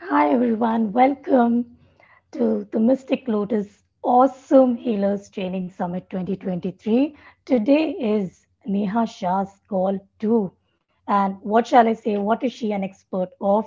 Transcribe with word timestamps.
Hi, 0.00 0.30
everyone. 0.30 0.92
Welcome 0.92 1.76
to 2.30 2.66
the 2.70 2.78
Mystic 2.78 3.26
Lotus 3.26 3.82
Awesome 4.02 4.76
Healers 4.76 5.28
Training 5.28 5.70
Summit 5.70 6.08
2023. 6.08 7.16
Today 7.44 7.90
is 7.90 8.46
Nehaa 8.66 9.06
Shaah's 9.06 9.60
call 9.68 9.98
too. 10.20 10.52
And 11.08 11.36
what 11.42 11.66
shall 11.66 11.88
I 11.88 11.94
say? 11.94 12.16
What 12.16 12.44
is 12.44 12.52
she 12.52 12.70
an 12.72 12.84
expert 12.84 13.30
of? 13.40 13.66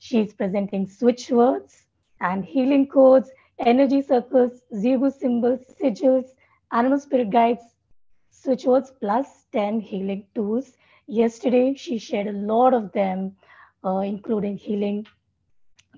She's 0.00 0.34
presenting 0.34 0.88
switch 0.88 1.30
words 1.30 1.86
and 2.20 2.44
healing 2.44 2.88
codes, 2.88 3.30
energy 3.60 4.02
circles, 4.02 4.60
Zibu 4.74 5.12
symbols, 5.12 5.60
sigils, 5.80 6.30
animal 6.72 6.98
spirit 6.98 7.30
guides, 7.30 7.62
switch 8.30 8.64
words 8.64 8.92
plus 9.00 9.44
10 9.52 9.80
healing 9.80 10.26
tools. 10.34 10.72
Yesterday, 11.06 11.74
she 11.74 11.98
shared 11.98 12.26
a 12.26 12.32
lot 12.32 12.74
of 12.74 12.90
them, 12.92 13.36
uh, 13.84 13.98
including 13.98 14.58
healing 14.58 15.06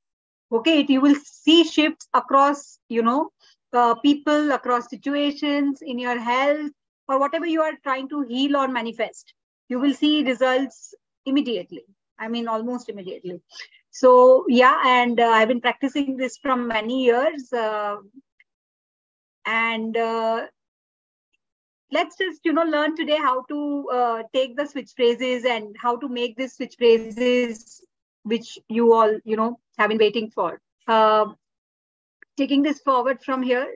Okay, 0.52 0.80
it, 0.82 0.90
you 0.90 1.02
will 1.02 1.16
see 1.24 1.64
shifts 1.64 2.08
across, 2.14 2.80
you 2.90 3.02
know, 3.02 3.32
uh, 3.74 3.96
people, 3.96 4.52
across 4.52 4.90
situations, 4.90 5.82
in 5.82 6.00
your 6.00 6.20
health, 6.20 6.72
or 7.08 7.20
whatever 7.20 7.46
you 7.46 7.62
are 7.62 7.74
trying 7.84 8.10
to 8.10 8.22
heal 8.22 8.56
or 8.58 8.68
manifest. 8.68 9.34
You 9.70 9.80
will 9.80 9.94
see 9.94 10.24
results 10.24 10.94
immediately. 11.26 11.84
I 12.20 12.28
mean, 12.30 12.48
almost 12.48 12.90
immediately. 12.90 13.42
So 14.00 14.46
yeah, 14.48 14.80
and 14.86 15.20
uh, 15.20 15.28
I've 15.28 15.48
been 15.48 15.60
practicing 15.60 16.18
this 16.18 16.38
from 16.38 16.68
many 16.68 17.04
years, 17.04 17.52
uh, 17.52 17.96
and 19.44 19.98
uh, 19.98 20.46
let's 21.92 22.16
just 22.16 22.42
you 22.46 22.54
know 22.54 22.62
learn 22.62 22.96
today 22.96 23.18
how 23.18 23.42
to 23.46 23.90
uh, 23.92 24.24
take 24.36 24.56
the 24.56 24.68
switch 24.68 24.92
phrases 24.96 25.46
and 25.46 25.76
how 25.82 25.96
to 25.96 26.08
make 26.08 26.38
these 26.38 26.54
switch 26.54 26.76
phrases 26.78 27.82
which 28.22 28.60
you 28.70 28.94
all 28.94 29.18
you 29.24 29.36
know 29.36 29.60
have 29.80 29.90
been 29.90 29.98
waiting 29.98 30.30
for. 30.30 30.62
Uh, 30.88 31.26
taking 32.38 32.62
this 32.62 32.80
forward 32.82 33.24
from 33.24 33.42
here 33.42 33.68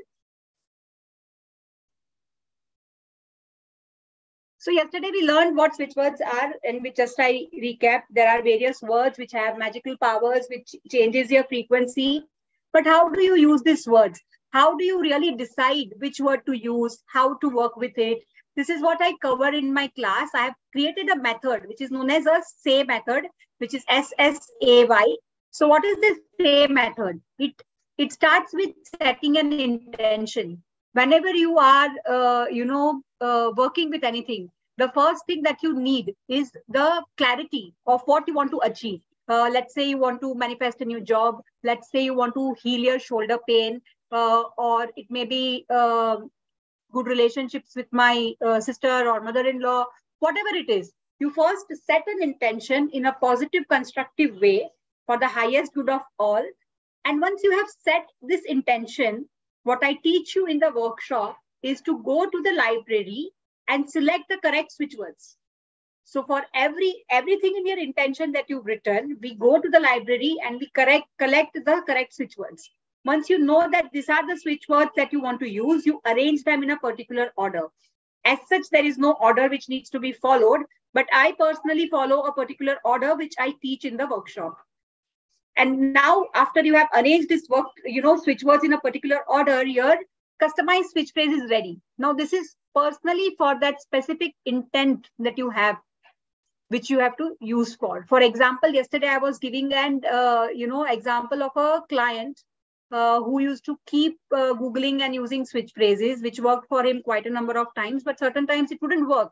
so 4.61 4.69
yesterday 4.69 5.09
we 5.11 5.25
learned 5.27 5.57
what 5.57 5.75
switch 5.75 5.93
words 5.95 6.21
are 6.21 6.53
and 6.63 6.83
we 6.83 6.91
just 6.91 7.19
i 7.19 7.47
recap. 7.61 8.03
There 8.11 8.29
are 8.29 8.43
various 8.43 8.79
words 8.83 9.17
which 9.17 9.31
have 9.31 9.57
magical 9.57 9.97
powers 9.97 10.45
which 10.51 10.75
changes 10.91 11.31
your 11.31 11.45
frequency. 11.45 12.27
But 12.71 12.85
how 12.85 13.09
do 13.09 13.23
you 13.23 13.35
use 13.35 13.63
these 13.63 13.87
words? 13.87 14.21
How 14.51 14.77
do 14.77 14.83
you 14.83 15.01
really 15.01 15.33
decide 15.33 15.95
which 15.97 16.19
word 16.19 16.45
to 16.45 16.53
use 16.53 17.01
how 17.07 17.37
to 17.39 17.49
work 17.49 17.75
with 17.75 17.97
it? 17.97 18.19
This 18.55 18.69
is 18.69 18.83
what 18.83 19.01
i 19.01 19.13
cover 19.19 19.47
in 19.47 19.73
my 19.73 19.87
class. 19.95 20.29
I 20.35 20.43
have 20.43 20.55
created 20.73 21.09
a 21.09 21.19
method 21.19 21.67
which 21.67 21.81
is 21.81 21.89
known 21.89 22.11
as 22.11 22.27
a 22.27 22.39
say 22.59 22.83
method 22.83 23.25
which 23.57 23.73
is 23.73 23.83
ssay 23.85 25.15
so 25.49 25.67
what 25.67 25.83
is 25.83 25.97
this 25.97 26.19
say 26.39 26.67
method? 26.67 27.19
It 27.39 27.59
it 27.97 28.13
starts 28.13 28.53
with 28.53 28.75
setting 28.99 29.37
an 29.39 29.53
intention 29.53 30.61
whenever 30.93 31.29
you 31.29 31.57
are 31.57 31.89
uh, 32.09 32.45
you 32.51 32.65
know 32.65 33.01
uh, 33.21 33.51
working 33.55 33.89
with 33.89 34.03
anything 34.03 34.49
the 34.77 34.89
first 34.89 35.25
thing 35.25 35.41
that 35.43 35.61
you 35.61 35.73
need 35.79 36.15
is 36.27 36.51
the 36.69 37.03
clarity 37.17 37.73
of 37.85 38.01
what 38.05 38.27
you 38.27 38.33
want 38.33 38.49
to 38.51 38.59
achieve. 38.63 39.01
Uh, 39.27 39.49
let's 39.51 39.73
say 39.75 39.87
you 39.89 39.97
want 39.97 40.19
to 40.21 40.33
manifest 40.33 40.81
a 40.81 40.85
new 40.85 40.99
job. 40.99 41.41
Let's 41.63 41.91
say 41.91 42.03
you 42.03 42.15
want 42.15 42.33
to 42.35 42.55
heal 42.63 42.79
your 42.79 42.97
shoulder 42.99 43.37
pain 43.47 43.81
uh, 44.11 44.43
or 44.57 44.87
it 44.95 45.05
may 45.09 45.25
be 45.25 45.65
uh, 45.69 46.17
good 46.91 47.05
relationships 47.07 47.75
with 47.75 47.87
my 47.91 48.33
uh, 48.45 48.59
sister 48.59 49.07
or 49.07 49.21
mother-in-law 49.21 49.85
whatever 50.19 50.49
it 50.55 50.69
is. 50.69 50.91
You 51.19 51.31
first 51.31 51.65
set 51.85 52.03
an 52.07 52.23
intention 52.23 52.89
in 52.93 53.05
a 53.05 53.13
positive 53.13 53.63
constructive 53.69 54.39
way 54.41 54.69
for 55.05 55.17
the 55.19 55.27
highest 55.27 55.73
good 55.73 55.89
of 55.89 56.01
all. 56.17 56.43
And 57.05 57.21
once 57.21 57.43
you 57.43 57.51
have 57.57 57.67
set 57.69 58.07
this 58.21 58.41
intention 58.45 59.27
what 59.63 59.83
i 59.83 59.93
teach 59.93 60.35
you 60.35 60.45
in 60.45 60.59
the 60.59 60.71
workshop 60.71 61.37
is 61.63 61.81
to 61.81 62.01
go 62.03 62.25
to 62.29 62.41
the 62.41 62.53
library 62.53 63.31
and 63.67 63.89
select 63.89 64.25
the 64.29 64.37
correct 64.37 64.71
switch 64.71 64.95
words. 64.97 65.37
So 66.03 66.23
for 66.23 66.43
every 66.53 67.05
everything 67.09 67.55
in 67.55 67.65
your 67.65 67.79
intention 67.79 68.31
that 68.33 68.49
you've 68.49 68.65
written 68.65 69.17
we 69.21 69.35
go 69.35 69.61
to 69.61 69.69
the 69.69 69.79
library 69.79 70.35
and 70.43 70.59
we 70.59 70.69
correct 70.75 71.07
collect 71.19 71.53
the 71.53 71.83
correct 71.87 72.15
switch 72.15 72.37
words. 72.37 72.69
Once 73.05 73.29
you 73.29 73.37
know 73.39 73.69
that 73.71 73.91
these 73.93 74.09
are 74.09 74.27
the 74.27 74.37
switch 74.37 74.67
words 74.67 74.91
that 74.95 75.13
you 75.13 75.21
want 75.21 75.39
to 75.39 75.49
use 75.49 75.85
you 75.85 76.01
arrange 76.05 76.43
them 76.43 76.63
in 76.63 76.71
a 76.71 76.79
particular 76.79 77.31
order. 77.37 77.67
As 78.25 78.39
such 78.49 78.69
there 78.71 78.85
is 78.85 78.97
no 78.97 79.13
order 79.13 79.47
which 79.47 79.69
needs 79.69 79.89
to 79.91 79.99
be 79.99 80.11
followed 80.11 80.61
but 80.93 81.07
i 81.13 81.31
personally 81.39 81.87
follow 81.87 82.21
a 82.23 82.33
particular 82.33 82.77
order 82.83 83.15
which 83.15 83.33
i 83.39 83.53
teach 83.61 83.85
in 83.85 83.97
the 83.97 84.07
workshop 84.07 84.57
and 85.57 85.93
now 85.93 86.25
after 86.33 86.63
you 86.63 86.75
have 86.75 86.89
arranged 86.95 87.29
this 87.29 87.47
work 87.49 87.67
you 87.85 88.01
know 88.01 88.17
switch 88.17 88.43
words 88.43 88.63
in 88.63 88.73
a 88.73 88.79
particular 88.79 89.19
order 89.27 89.65
your 89.65 89.97
customized 90.41 90.89
switch 90.91 91.11
phrase 91.13 91.31
is 91.31 91.49
ready. 91.51 91.79
Now 91.97 92.13
this 92.13 92.33
is 92.33 92.55
personally 92.73 93.35
for 93.37 93.59
that 93.59 93.81
specific 93.81 94.33
intent 94.45 95.07
that 95.19 95.37
you 95.37 95.49
have 95.49 95.77
which 96.69 96.89
you 96.89 96.99
have 96.99 97.17
to 97.17 97.35
use 97.41 97.75
for. 97.75 98.05
For 98.07 98.21
example 98.21 98.69
yesterday 98.69 99.07
i 99.07 99.17
was 99.17 99.39
giving 99.39 99.73
an 99.73 100.01
uh, 100.11 100.47
you 100.53 100.67
know 100.67 100.85
example 100.85 101.43
of 101.43 101.51
a 101.55 101.81
client 101.89 102.41
uh, 102.91 103.21
who 103.21 103.39
used 103.39 103.65
to 103.65 103.77
keep 103.87 104.17
uh, 104.33 104.53
googling 104.61 105.01
and 105.01 105.13
using 105.15 105.45
switch 105.45 105.71
phrases 105.75 106.21
which 106.21 106.39
worked 106.39 106.67
for 106.67 106.85
him 106.85 107.01
quite 107.01 107.25
a 107.25 107.35
number 107.39 107.57
of 107.57 107.67
times 107.75 108.03
but 108.03 108.19
certain 108.19 108.47
times 108.47 108.71
it 108.71 108.81
wouldn't 108.81 109.07
work 109.07 109.31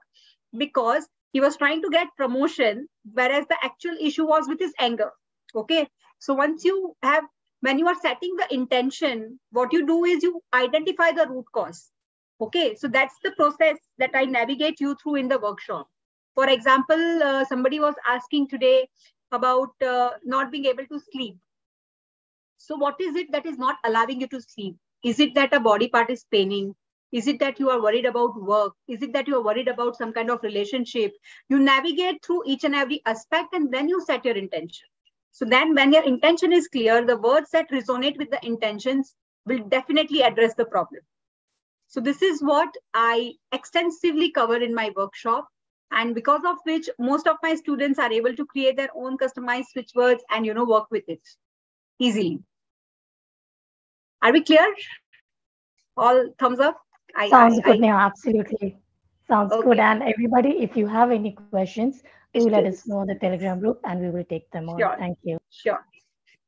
because 0.57 1.07
he 1.33 1.41
was 1.41 1.57
trying 1.57 1.81
to 1.81 1.89
get 1.89 2.07
promotion 2.17 2.87
whereas 3.13 3.45
the 3.47 3.57
actual 3.61 3.95
issue 3.99 4.25
was 4.25 4.47
with 4.47 4.59
his 4.59 4.73
anger 4.79 5.11
okay 5.55 5.87
so 6.19 6.33
once 6.33 6.65
you 6.65 6.95
have 7.03 7.25
when 7.61 7.79
you 7.79 7.87
are 7.87 7.99
setting 8.01 8.35
the 8.37 8.47
intention 8.53 9.39
what 9.51 9.73
you 9.73 9.85
do 9.87 10.03
is 10.05 10.23
you 10.23 10.41
identify 10.53 11.11
the 11.11 11.27
root 11.31 11.45
cause 11.59 11.81
okay 12.41 12.75
so 12.75 12.87
that's 12.87 13.17
the 13.23 13.31
process 13.39 13.77
that 13.97 14.11
i 14.15 14.25
navigate 14.25 14.79
you 14.79 14.95
through 15.01 15.15
in 15.23 15.27
the 15.27 15.39
workshop 15.39 15.87
for 16.35 16.49
example 16.49 17.05
uh, 17.29 17.45
somebody 17.45 17.79
was 17.79 17.95
asking 18.15 18.47
today 18.47 18.87
about 19.31 19.87
uh, 19.93 20.11
not 20.25 20.51
being 20.51 20.65
able 20.65 20.87
to 20.93 20.99
sleep 21.11 21.37
so 22.57 22.75
what 22.75 22.95
is 23.01 23.15
it 23.15 23.31
that 23.31 23.45
is 23.45 23.57
not 23.57 23.77
allowing 23.85 24.21
you 24.21 24.27
to 24.27 24.41
sleep 24.41 24.75
is 25.03 25.19
it 25.19 25.33
that 25.35 25.53
a 25.53 25.59
body 25.59 25.87
part 25.95 26.09
is 26.15 26.25
paining 26.37 26.75
Is 27.19 27.27
it 27.31 27.37
that 27.41 27.59
you 27.61 27.69
are 27.73 27.81
worried 27.83 28.05
about 28.07 28.35
work? 28.49 28.73
Is 28.95 29.03
it 29.05 29.13
that 29.13 29.29
you 29.29 29.35
are 29.37 29.43
worried 29.45 29.69
about 29.71 29.95
some 29.99 30.11
kind 30.17 30.31
of 30.33 30.43
relationship? 30.47 31.13
You 31.53 31.59
navigate 31.67 32.19
through 32.25 32.41
each 32.53 32.65
and 32.69 32.75
every 32.81 32.99
aspect 33.13 33.55
and 33.59 33.73
then 33.75 33.89
you 33.93 34.01
set 34.09 34.27
your 34.29 34.35
intention. 34.41 34.89
So 35.31 35.45
then 35.45 35.73
when 35.75 35.93
your 35.93 36.03
intention 36.03 36.51
is 36.51 36.67
clear, 36.67 37.05
the 37.05 37.17
words 37.17 37.51
that 37.51 37.71
resonate 37.71 38.17
with 38.17 38.29
the 38.29 38.45
intentions 38.45 39.15
will 39.45 39.59
definitely 39.69 40.21
address 40.21 40.53
the 40.55 40.65
problem. 40.65 41.01
So 41.87 41.99
this 41.99 42.21
is 42.21 42.41
what 42.41 42.69
I 42.93 43.33
extensively 43.51 44.31
cover 44.31 44.57
in 44.57 44.75
my 44.75 44.91
workshop. 44.95 45.47
And 45.91 46.13
because 46.13 46.41
of 46.45 46.57
which 46.63 46.87
most 46.99 47.27
of 47.27 47.37
my 47.41 47.55
students 47.55 47.97
are 47.97 48.11
able 48.11 48.35
to 48.35 48.45
create 48.45 48.77
their 48.77 48.89
own 48.95 49.17
customized 49.17 49.65
switch 49.71 49.91
words 49.95 50.23
and, 50.29 50.45
you 50.45 50.53
know, 50.53 50.65
work 50.65 50.85
with 50.91 51.03
it 51.07 51.21
easily. 51.97 52.39
Are 54.21 54.31
we 54.31 54.43
clear? 54.43 54.75
All 55.97 56.29
thumbs 56.37 56.59
up? 56.59 56.79
I, 57.15 57.29
Sounds 57.29 57.59
I, 57.59 57.61
good, 57.61 57.83
I, 57.83 57.87
absolutely. 57.87 58.77
Sounds 59.27 59.51
okay. 59.51 59.67
good. 59.67 59.79
And 59.79 60.03
everybody, 60.03 60.49
if 60.59 60.77
you 60.77 60.85
have 60.85 61.09
any 61.09 61.31
questions, 61.51 62.03
do 62.33 62.49
let 62.49 62.65
us 62.65 62.87
know 62.87 63.05
the 63.05 63.15
Telegram 63.15 63.59
group 63.59 63.79
and 63.83 64.01
we 64.01 64.09
will 64.09 64.23
take 64.25 64.49
them 64.51 64.69
on. 64.69 64.79
Sure. 64.79 64.95
Thank 64.97 65.17
you. 65.23 65.39
Sure. 65.49 65.85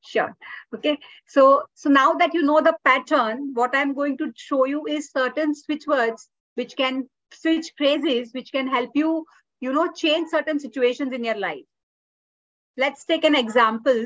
Sure. 0.03 0.35
Okay. 0.75 0.97
So, 1.27 1.63
so 1.73 1.89
now 1.89 2.13
that 2.13 2.33
you 2.33 2.41
know 2.41 2.61
the 2.61 2.75
pattern, 2.83 3.51
what 3.53 3.75
I'm 3.75 3.93
going 3.93 4.17
to 4.17 4.31
show 4.35 4.65
you 4.65 4.85
is 4.87 5.11
certain 5.11 5.53
switch 5.53 5.83
words 5.87 6.29
which 6.55 6.75
can 6.75 7.07
switch 7.33 7.71
phrases 7.77 8.31
which 8.33 8.51
can 8.51 8.67
help 8.67 8.89
you, 8.93 9.25
you 9.59 9.71
know, 9.71 9.91
change 9.91 10.29
certain 10.29 10.59
situations 10.59 11.13
in 11.13 11.23
your 11.23 11.37
life. 11.37 11.63
Let's 12.77 13.05
take 13.05 13.23
an 13.23 13.35
example 13.35 14.05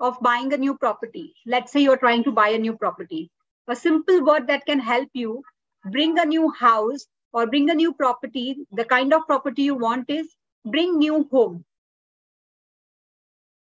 of 0.00 0.20
buying 0.20 0.52
a 0.52 0.56
new 0.56 0.76
property. 0.76 1.34
Let's 1.46 1.72
say 1.72 1.80
you're 1.80 1.96
trying 1.96 2.24
to 2.24 2.32
buy 2.32 2.48
a 2.48 2.58
new 2.58 2.76
property. 2.76 3.30
A 3.68 3.76
simple 3.76 4.24
word 4.24 4.46
that 4.48 4.66
can 4.66 4.78
help 4.78 5.08
you 5.14 5.42
bring 5.90 6.18
a 6.18 6.24
new 6.24 6.50
house 6.50 7.06
or 7.32 7.46
bring 7.46 7.70
a 7.70 7.74
new 7.74 7.94
property. 7.94 8.56
The 8.72 8.84
kind 8.84 9.14
of 9.14 9.26
property 9.26 9.62
you 9.62 9.74
want 9.74 10.10
is 10.10 10.28
bring 10.64 10.98
new 10.98 11.28
home. 11.30 11.64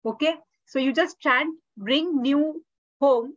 Okay. 0.05 0.35
So 0.65 0.79
you 0.79 0.93
just 0.93 1.19
chant 1.19 1.57
bring 1.77 2.21
new 2.21 2.63
home. 2.99 3.35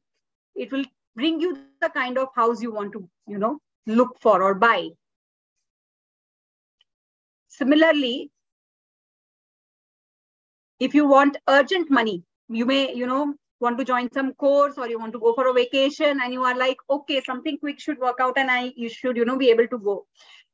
It 0.55 0.73
will 0.73 0.85
bring 1.15 1.41
you 1.41 1.59
the 1.81 1.89
kind 1.89 2.19
of 2.19 2.29
house 2.35 2.63
you 2.63 2.73
want 2.73 2.93
to, 2.93 3.09
you 3.27 3.39
know, 3.39 3.59
look 3.87 4.19
for 4.21 4.43
or 4.43 4.55
buy. 4.55 4.89
Similarly, 7.49 8.31
if 10.79 10.95
you 10.95 11.07
want 11.07 11.37
urgent 11.49 11.91
money, 11.91 12.25
you 12.49 12.65
may, 12.65 12.95
you 12.95 13.07
know, 13.07 13.35
want 13.61 13.79
to 13.79 13.85
join 13.85 14.11
some 14.13 14.33
course 14.35 14.79
or 14.79 14.89
you 14.89 14.99
want 14.99 15.13
to 15.13 15.21
go 15.21 15.35
for 15.35 15.47
a 15.49 15.53
vacation 15.53 16.21
and 16.23 16.33
you 16.33 16.43
are 16.43 16.57
like, 16.57 16.79
okay, 16.89 17.21
something 17.21 17.59
quick 17.59 17.79
should 17.79 17.99
work 17.99 18.17
out 18.21 18.39
and 18.39 18.51
I 18.51 18.73
you 18.77 18.89
should, 18.89 19.17
you 19.17 19.25
know, 19.25 19.37
be 19.37 19.51
able 19.51 19.69
to 19.69 19.79
go. 19.79 20.07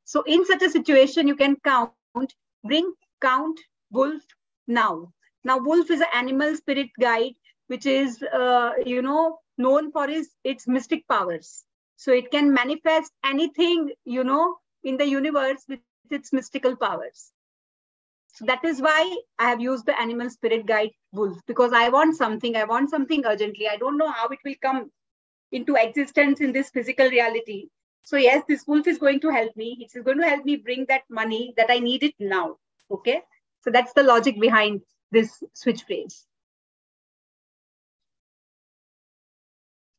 So 0.03 0.23
in 0.23 0.45
such 0.45 0.61
a 0.61 0.69
situation, 0.69 1.27
you 1.27 1.35
can 1.35 1.55
count, 1.63 1.93
bring, 2.63 2.93
count, 3.21 3.59
wolf 3.91 4.21
now. 4.67 5.13
Now, 5.43 5.57
wolf 5.57 5.89
is 5.91 6.01
an 6.01 6.07
animal 6.13 6.55
spirit 6.55 6.89
guide, 6.99 7.35
which 7.67 7.85
is, 7.85 8.21
uh, 8.23 8.71
you 8.85 9.01
know, 9.01 9.39
known 9.57 9.91
for 9.91 10.07
his 10.07 10.31
its 10.43 10.67
mystic 10.67 11.07
powers. 11.07 11.63
So 11.95 12.11
it 12.11 12.31
can 12.31 12.53
manifest 12.53 13.11
anything, 13.25 13.91
you 14.05 14.23
know, 14.23 14.57
in 14.83 14.97
the 14.97 15.05
universe 15.07 15.65
with 15.67 15.79
its 15.81 16.01
mystical 16.01 16.75
powers. 16.75 16.99
So 18.09 18.45
that 18.45 18.63
is 18.63 18.81
why 18.81 18.93
I 19.17 19.31
have 19.31 19.39
used 19.41 19.63
the 19.63 19.99
animal 19.99 20.29
spirit 20.29 20.65
guide 20.65 20.91
wolf 21.11 21.37
because 21.47 21.73
I 21.73 21.89
want 21.89 22.15
something, 22.15 22.55
I 22.55 22.65
want 22.65 22.89
something 22.89 23.25
urgently. 23.25 23.67
I 23.67 23.77
don't 23.77 23.97
know 23.97 24.11
how 24.11 24.27
it 24.27 24.39
will 24.45 24.55
come 24.61 24.91
into 25.51 25.75
existence 25.75 26.39
in 26.41 26.51
this 26.51 26.69
physical 26.69 27.09
reality. 27.09 27.69
So 28.07 28.15
yes, 28.15 28.45
this 28.47 28.65
wolf 28.65 28.87
is 28.87 28.99
going 28.99 29.19
to 29.19 29.29
help 29.29 29.57
me. 29.57 29.77
It 29.81 29.91
is 29.93 30.01
going 30.01 30.19
to 30.19 30.27
help 30.27 30.45
me 30.45 30.55
bring 30.55 30.85
that 30.87 31.01
money 31.09 31.53
that 31.57 31.69
I 31.69 31.79
need 31.79 32.03
it 32.03 32.13
now. 32.19 32.55
Okay. 32.89 33.21
So 33.65 33.69
that's 33.69 33.91
the 33.91 34.03
logic 34.03 34.39
behind 34.39 34.79
this 35.11 35.43
switch 35.53 35.83
phrase. 35.83 36.25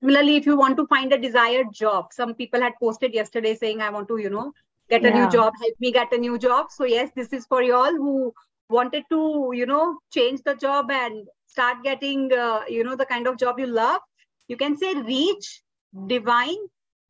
Similarly, 0.01 0.37
if 0.37 0.47
you 0.47 0.57
want 0.57 0.79
to 0.79 0.87
find 0.87 1.13
a 1.13 1.19
desired 1.19 1.67
job, 1.71 2.15
some 2.15 2.35
people 2.35 2.63
had 2.63 2.73
posted 2.81 3.13
yesterday 3.13 3.55
saying, 3.55 3.83
I 3.83 3.91
want 3.91 4.09
to, 4.09 4.17
you 4.17 4.31
know, 4.31 4.53
get 4.89 5.05
a 5.05 5.09
yeah. 5.09 5.25
new 5.25 5.31
job 5.31 5.53
help 5.61 5.75
me 5.79 5.93
get 5.93 6.11
a 6.13 6.17
new 6.19 6.39
job 6.39 6.69
so 6.71 6.85
yes 6.85 7.11
this 7.15 7.33
is 7.33 7.45
for 7.45 7.63
you 7.63 7.75
all 7.75 7.95
who 7.95 8.33
wanted 8.71 9.05
to 9.11 9.51
you 9.55 9.67
know 9.67 9.99
change 10.11 10.41
the 10.45 10.55
job 10.55 10.91
and 10.91 11.27
start 11.47 11.83
getting 11.83 12.33
uh, 12.33 12.61
you 12.69 12.83
know 12.85 12.97
the 12.97 13.05
kind 13.05 13.27
of 13.27 13.37
job 13.37 13.59
you 13.59 13.67
love 13.67 14.01
you 14.49 14.57
can 14.57 14.79
say 14.79 14.95
reach 14.95 15.61
divine 16.07 16.57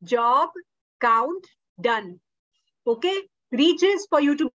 job 0.03 0.49
count 1.01 1.45
done 1.81 2.19
okay 2.87 3.17
reach 3.51 3.83
is 3.83 4.07
for 4.09 4.21
you 4.21 4.35
to 4.35 4.49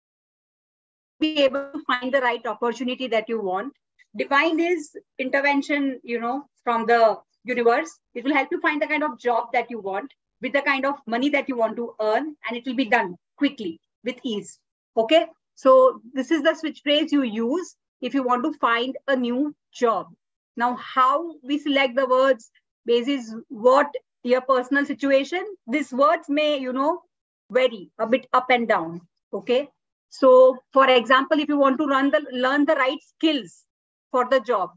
be 1.20 1.42
able 1.44 1.70
to 1.72 1.82
find 1.86 2.12
the 2.12 2.20
right 2.20 2.46
opportunity 2.46 3.06
that 3.06 3.28
you 3.28 3.40
want 3.40 3.72
divine 4.16 4.58
is 4.60 4.96
intervention 5.18 6.00
you 6.02 6.20
know 6.20 6.44
from 6.64 6.86
the 6.86 7.16
universe 7.44 7.98
it 8.14 8.24
will 8.24 8.34
help 8.34 8.48
you 8.50 8.60
find 8.60 8.82
the 8.82 8.86
kind 8.86 9.02
of 9.02 9.18
job 9.18 9.52
that 9.52 9.70
you 9.70 9.78
want 9.78 10.12
with 10.42 10.52
the 10.52 10.62
kind 10.62 10.84
of 10.84 10.96
money 11.06 11.30
that 11.30 11.48
you 11.48 11.56
want 11.56 11.76
to 11.76 11.94
earn 12.00 12.34
and 12.46 12.56
it 12.56 12.66
will 12.66 12.74
be 12.74 12.84
done 12.84 13.16
quickly 13.36 13.80
with 14.04 14.16
ease. 14.24 14.58
Okay. 14.96 15.26
So 15.54 16.00
this 16.12 16.30
is 16.30 16.42
the 16.42 16.54
switch 16.54 16.80
phrase 16.82 17.12
you 17.12 17.22
use 17.22 17.76
if 18.00 18.14
you 18.14 18.22
want 18.22 18.44
to 18.44 18.52
find 18.58 18.96
a 19.06 19.16
new 19.16 19.54
job. 19.72 20.08
Now, 20.56 20.76
how 20.76 21.34
we 21.42 21.58
select 21.58 21.94
the 21.96 22.06
words 22.06 22.50
basis 22.84 23.34
what 23.48 23.86
your 24.22 24.40
personal 24.40 24.84
situation, 24.84 25.44
these 25.66 25.92
words 25.92 26.28
may, 26.28 26.58
you 26.58 26.72
know, 26.72 27.02
vary 27.50 27.90
a 27.98 28.06
bit 28.06 28.26
up 28.32 28.46
and 28.50 28.68
down. 28.68 29.00
Okay. 29.32 29.68
So 30.10 30.58
for 30.72 30.88
example, 30.88 31.38
if 31.38 31.48
you 31.48 31.58
want 31.58 31.78
to 31.78 31.86
run 31.86 32.10
the 32.10 32.24
learn 32.32 32.64
the 32.64 32.74
right 32.74 32.98
skills 33.02 33.64
for 34.10 34.28
the 34.28 34.40
job, 34.40 34.70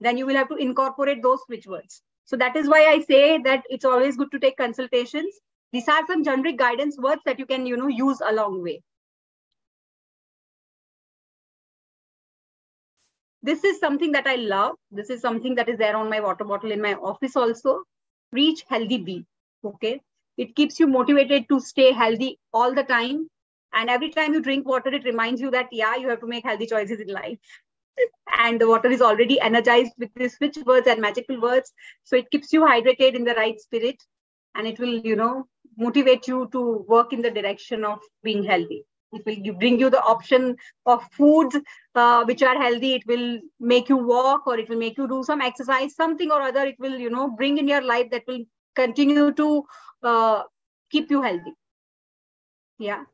then 0.00 0.16
you 0.16 0.26
will 0.26 0.34
have 0.34 0.48
to 0.48 0.56
incorporate 0.56 1.22
those 1.22 1.40
switch 1.46 1.66
words. 1.66 2.02
So 2.24 2.36
that 2.36 2.56
is 2.56 2.68
why 2.68 2.86
I 2.86 3.00
say 3.00 3.38
that 3.38 3.62
it's 3.70 3.84
always 3.84 4.16
good 4.16 4.30
to 4.32 4.38
take 4.38 4.56
consultations. 4.56 5.34
These 5.72 5.88
are 5.88 6.06
some 6.06 6.24
generic 6.24 6.58
guidance 6.58 6.98
words 6.98 7.22
that 7.24 7.38
you 7.38 7.46
can, 7.46 7.66
you 7.66 7.76
know, 7.76 7.88
use 7.88 8.20
along 8.26 8.62
way. 8.62 8.82
This 13.42 13.64
is 13.64 13.80
something 13.80 14.12
that 14.12 14.26
I 14.26 14.36
love. 14.36 14.76
This 14.90 15.10
is 15.10 15.20
something 15.20 15.54
that 15.56 15.68
is 15.68 15.78
there 15.78 15.96
on 15.96 16.08
my 16.08 16.20
water 16.20 16.44
bottle 16.44 16.70
in 16.70 16.80
my 16.80 16.94
office 16.94 17.36
also. 17.36 17.82
Reach 18.32 18.64
healthy 18.68 18.98
be. 18.98 19.26
Okay. 19.64 20.00
It 20.36 20.56
keeps 20.56 20.80
you 20.80 20.86
motivated 20.86 21.48
to 21.48 21.60
stay 21.60 21.92
healthy 21.92 22.38
all 22.52 22.74
the 22.74 22.84
time. 22.84 23.28
And 23.74 23.88
every 23.88 24.10
time 24.10 24.34
you 24.34 24.40
drink 24.40 24.66
water, 24.66 24.90
it 24.92 25.04
reminds 25.04 25.40
you 25.40 25.50
that, 25.50 25.68
yeah, 25.72 25.96
you 25.96 26.08
have 26.08 26.20
to 26.20 26.26
make 26.26 26.44
healthy 26.44 26.66
choices 26.66 27.00
in 27.00 27.08
life 27.08 27.38
and 28.38 28.60
the 28.60 28.68
water 28.68 28.88
is 28.88 29.02
already 29.02 29.40
energized 29.40 29.92
with 29.98 30.10
these 30.16 30.36
switch 30.36 30.56
words 30.66 30.86
and 30.86 31.00
magical 31.00 31.40
words 31.40 31.72
so 32.04 32.16
it 32.16 32.30
keeps 32.30 32.52
you 32.52 32.62
hydrated 32.62 33.14
in 33.14 33.24
the 33.24 33.34
right 33.34 33.60
spirit 33.60 34.02
and 34.54 34.66
it 34.66 34.78
will 34.78 34.94
you 35.10 35.16
know 35.16 35.46
motivate 35.76 36.26
you 36.26 36.48
to 36.52 36.84
work 36.88 37.12
in 37.12 37.22
the 37.22 37.30
direction 37.30 37.84
of 37.84 37.98
being 38.22 38.44
healthy 38.44 38.84
it 39.12 39.24
will 39.26 39.54
bring 39.54 39.78
you 39.78 39.90
the 39.90 40.02
option 40.02 40.56
of 40.86 41.02
foods 41.12 41.56
uh, 41.94 42.24
which 42.24 42.42
are 42.42 42.56
healthy 42.56 42.94
it 42.94 43.06
will 43.06 43.38
make 43.60 43.88
you 43.88 43.96
walk 43.96 44.46
or 44.46 44.58
it 44.58 44.68
will 44.68 44.78
make 44.78 44.96
you 44.96 45.08
do 45.08 45.22
some 45.22 45.40
exercise 45.40 45.94
something 45.94 46.30
or 46.30 46.40
other 46.40 46.66
it 46.66 46.76
will 46.78 46.98
you 46.98 47.10
know 47.10 47.28
bring 47.30 47.58
in 47.58 47.68
your 47.68 47.82
life 47.82 48.10
that 48.10 48.22
will 48.26 48.44
continue 48.74 49.32
to 49.32 49.64
uh, 50.02 50.42
keep 50.90 51.10
you 51.10 51.22
healthy 51.22 51.54
yeah 52.78 53.04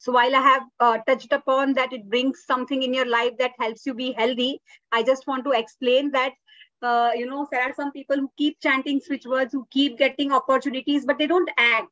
so 0.00 0.12
while 0.12 0.34
I 0.34 0.40
have 0.40 0.62
uh, 0.80 0.98
touched 1.06 1.30
upon 1.30 1.74
that 1.74 1.92
it 1.92 2.08
brings 2.08 2.44
something 2.46 2.82
in 2.82 2.94
your 2.94 3.06
life 3.06 3.32
that 3.38 3.52
helps 3.60 3.84
you 3.84 3.92
be 3.92 4.12
healthy, 4.12 4.58
I 4.90 5.02
just 5.02 5.26
want 5.26 5.44
to 5.44 5.50
explain 5.50 6.10
that, 6.12 6.32
uh, 6.80 7.10
you 7.14 7.26
know, 7.26 7.46
there 7.52 7.60
are 7.60 7.74
some 7.74 7.92
people 7.92 8.16
who 8.16 8.30
keep 8.38 8.58
chanting 8.62 9.00
switch 9.00 9.26
words, 9.26 9.52
who 9.52 9.66
keep 9.70 9.98
getting 9.98 10.32
opportunities, 10.32 11.04
but 11.04 11.18
they 11.18 11.26
don't 11.26 11.50
act. 11.58 11.90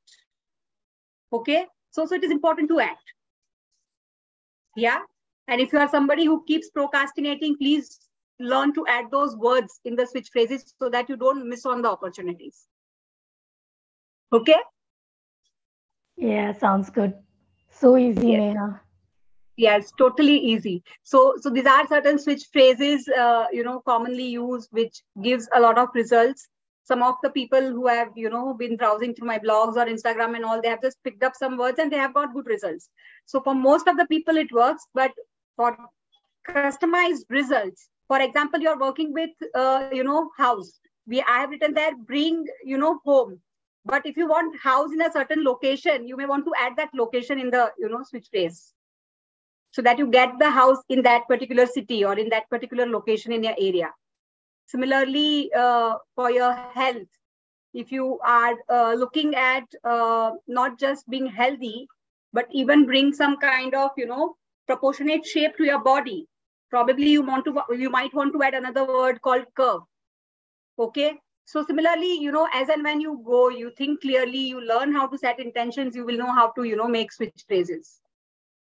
Okay. 1.35 1.67
So, 1.91 2.07
so 2.07 2.15
it 2.15 2.25
is 2.25 2.31
important 2.31 2.69
to 2.71 2.81
act. 2.81 3.13
Yeah. 4.77 5.01
And 5.49 5.61
if 5.61 5.73
you 5.73 5.79
are 5.79 5.89
somebody 5.89 6.25
who 6.25 6.45
keeps 6.47 6.71
procrastinating, 6.71 7.57
please 7.57 7.99
learn 8.39 8.73
to 8.75 8.87
add 8.87 9.07
those 9.11 9.37
words 9.37 9.81
in 9.85 9.97
the 9.97 10.07
switch 10.07 10.29
phrases 10.33 10.75
so 10.79 10.89
that 10.91 11.09
you 11.09 11.17
don't 11.17 11.49
miss 11.49 11.67
on 11.67 11.83
the 11.83 11.91
opportunities. 11.91 12.67
Okay. 14.33 14.57
Yeah, 16.17 16.53
sounds 16.53 16.91
good. 16.91 17.15
So 17.71 17.97
easy, 17.97 18.29
yes. 18.29 18.57
Nehaa. 18.57 18.81
Yes, 19.57 19.93
totally 19.99 20.37
easy. 20.37 20.85
So, 21.03 21.35
so 21.41 21.51
these 21.51 21.67
are 21.67 21.87
certain 21.89 22.19
switch 22.19 22.45
phrases, 22.53 23.09
uh, 23.09 23.47
you 23.51 23.65
know, 23.65 23.81
commonly 23.81 24.27
used, 24.27 24.69
which 24.71 25.03
gives 25.23 25.49
a 25.55 25.61
lot 25.61 25.79
of 25.79 25.89
results. 25.95 26.49
Some 26.89 27.03
of 27.03 27.17
the 27.23 27.31
people 27.31 27.61
who 27.79 27.87
have, 27.89 28.11
you 28.17 28.31
know, 28.31 28.55
been 28.55 28.77
browsing 28.77 29.15
through 29.15 29.29
my 29.29 29.39
blogs 29.39 29.77
or 29.77 29.87
Instagram 29.87 30.37
and 30.37 30.45
all, 30.45 30.63
they 30.63 30.69
have 30.71 30.83
just 30.83 31.03
picked 31.05 31.25
up 31.25 31.35
some 31.37 31.59
words 31.59 31.79
and 31.79 31.93
they 31.93 31.99
have 31.99 32.15
got 32.15 32.35
good 32.35 32.47
results. 32.47 32.91
So 33.27 33.41
for 33.43 33.55
most 33.55 33.89
of 33.89 33.99
the 33.99 34.07
people, 34.07 34.39
it 34.39 34.53
works, 34.53 34.87
but 34.95 35.13
for 35.57 35.77
customized 36.49 37.25
results, 37.31 37.89
for 38.09 38.21
example, 38.21 38.61
you're 38.61 38.79
working 38.79 39.13
with, 39.13 39.31
uh, 39.55 39.89
you 39.93 40.05
know, 40.05 40.31
house. 40.39 40.81
We 41.07 41.23
I 41.23 41.41
have 41.41 41.51
written 41.51 41.75
there, 41.75 41.97
bring, 41.97 42.47
you 42.65 42.79
know, 42.79 43.01
home 43.05 43.41
But 43.85 44.07
if 44.07 44.17
you 44.17 44.29
want 44.29 44.59
house 44.61 44.93
in 44.93 45.01
a 45.03 45.13
certain 45.13 45.45
location, 45.45 46.07
you 46.07 46.17
may 46.17 46.27
want 46.27 46.45
to 46.47 46.53
add 46.59 46.77
that 46.77 46.91
location 46.95 47.41
in 47.41 47.51
the 47.51 47.73
you 47.79 47.89
know 47.89 48.03
switch 48.05 48.29
phrase 48.31 48.75
so 49.71 49.83
that 49.83 49.99
you 49.99 50.07
get 50.09 50.39
the 50.39 50.51
house 50.51 50.79
in 50.89 51.03
that 51.03 51.27
particular 51.29 51.67
city 51.67 52.05
or 52.05 52.19
in 52.19 52.29
that 52.31 52.49
particular 52.51 52.87
location 52.87 53.33
in 53.33 53.43
your 53.45 53.57
area. 53.59 53.93
Similarly, 54.69 55.51
uh, 55.57 55.95
for 56.15 56.31
your 56.31 56.53
health, 56.53 57.09
if 57.75 57.91
you 57.91 58.19
are 58.25 58.55
uh, 58.69 58.95
looking 58.95 59.35
at 59.35 59.65
uh, 59.83 60.33
not 60.47 60.79
just 60.79 61.09
being 61.09 61.27
healthy, 61.27 61.87
but 62.33 62.47
even 62.53 62.85
bring 62.85 63.13
some 63.13 63.39
kind 63.39 63.75
of, 63.75 63.91
you 63.97 64.07
know, 64.07 64.37
proportionate 64.67 65.25
shape 65.25 65.57
to 65.57 65.65
your 65.65 65.83
body, 65.83 66.27
probably 66.71 67.09
you 67.09 67.23
want 67.23 67.47
to, 67.47 67.63
you 67.75 67.89
might 67.89 68.13
want 68.13 68.35
to 68.35 68.43
add 68.43 68.55
another 68.55 68.87
word 68.87 69.23
called 69.23 69.47
curve. 69.57 69.81
Okay. 70.79 71.15
So 71.47 71.65
similarly, 71.65 72.21
you 72.21 72.31
know, 72.31 72.47
as 72.53 72.69
and 72.69 72.85
when 72.85 73.01
you 73.01 73.23
go, 73.25 73.49
you 73.49 73.73
think 73.79 74.03
clearly, 74.03 74.39
you 74.39 74.61
learn 74.61 74.93
how 74.93 75.07
to 75.07 75.17
set 75.17 75.41
intentions, 75.41 75.97
you 75.97 76.05
will 76.05 76.19
know 76.19 76.31
how 76.31 76.51
to, 76.51 76.65
you 76.65 76.77
know, 76.77 76.89
make 76.89 77.11
switch 77.11 77.43
phrases. 77.49 78.03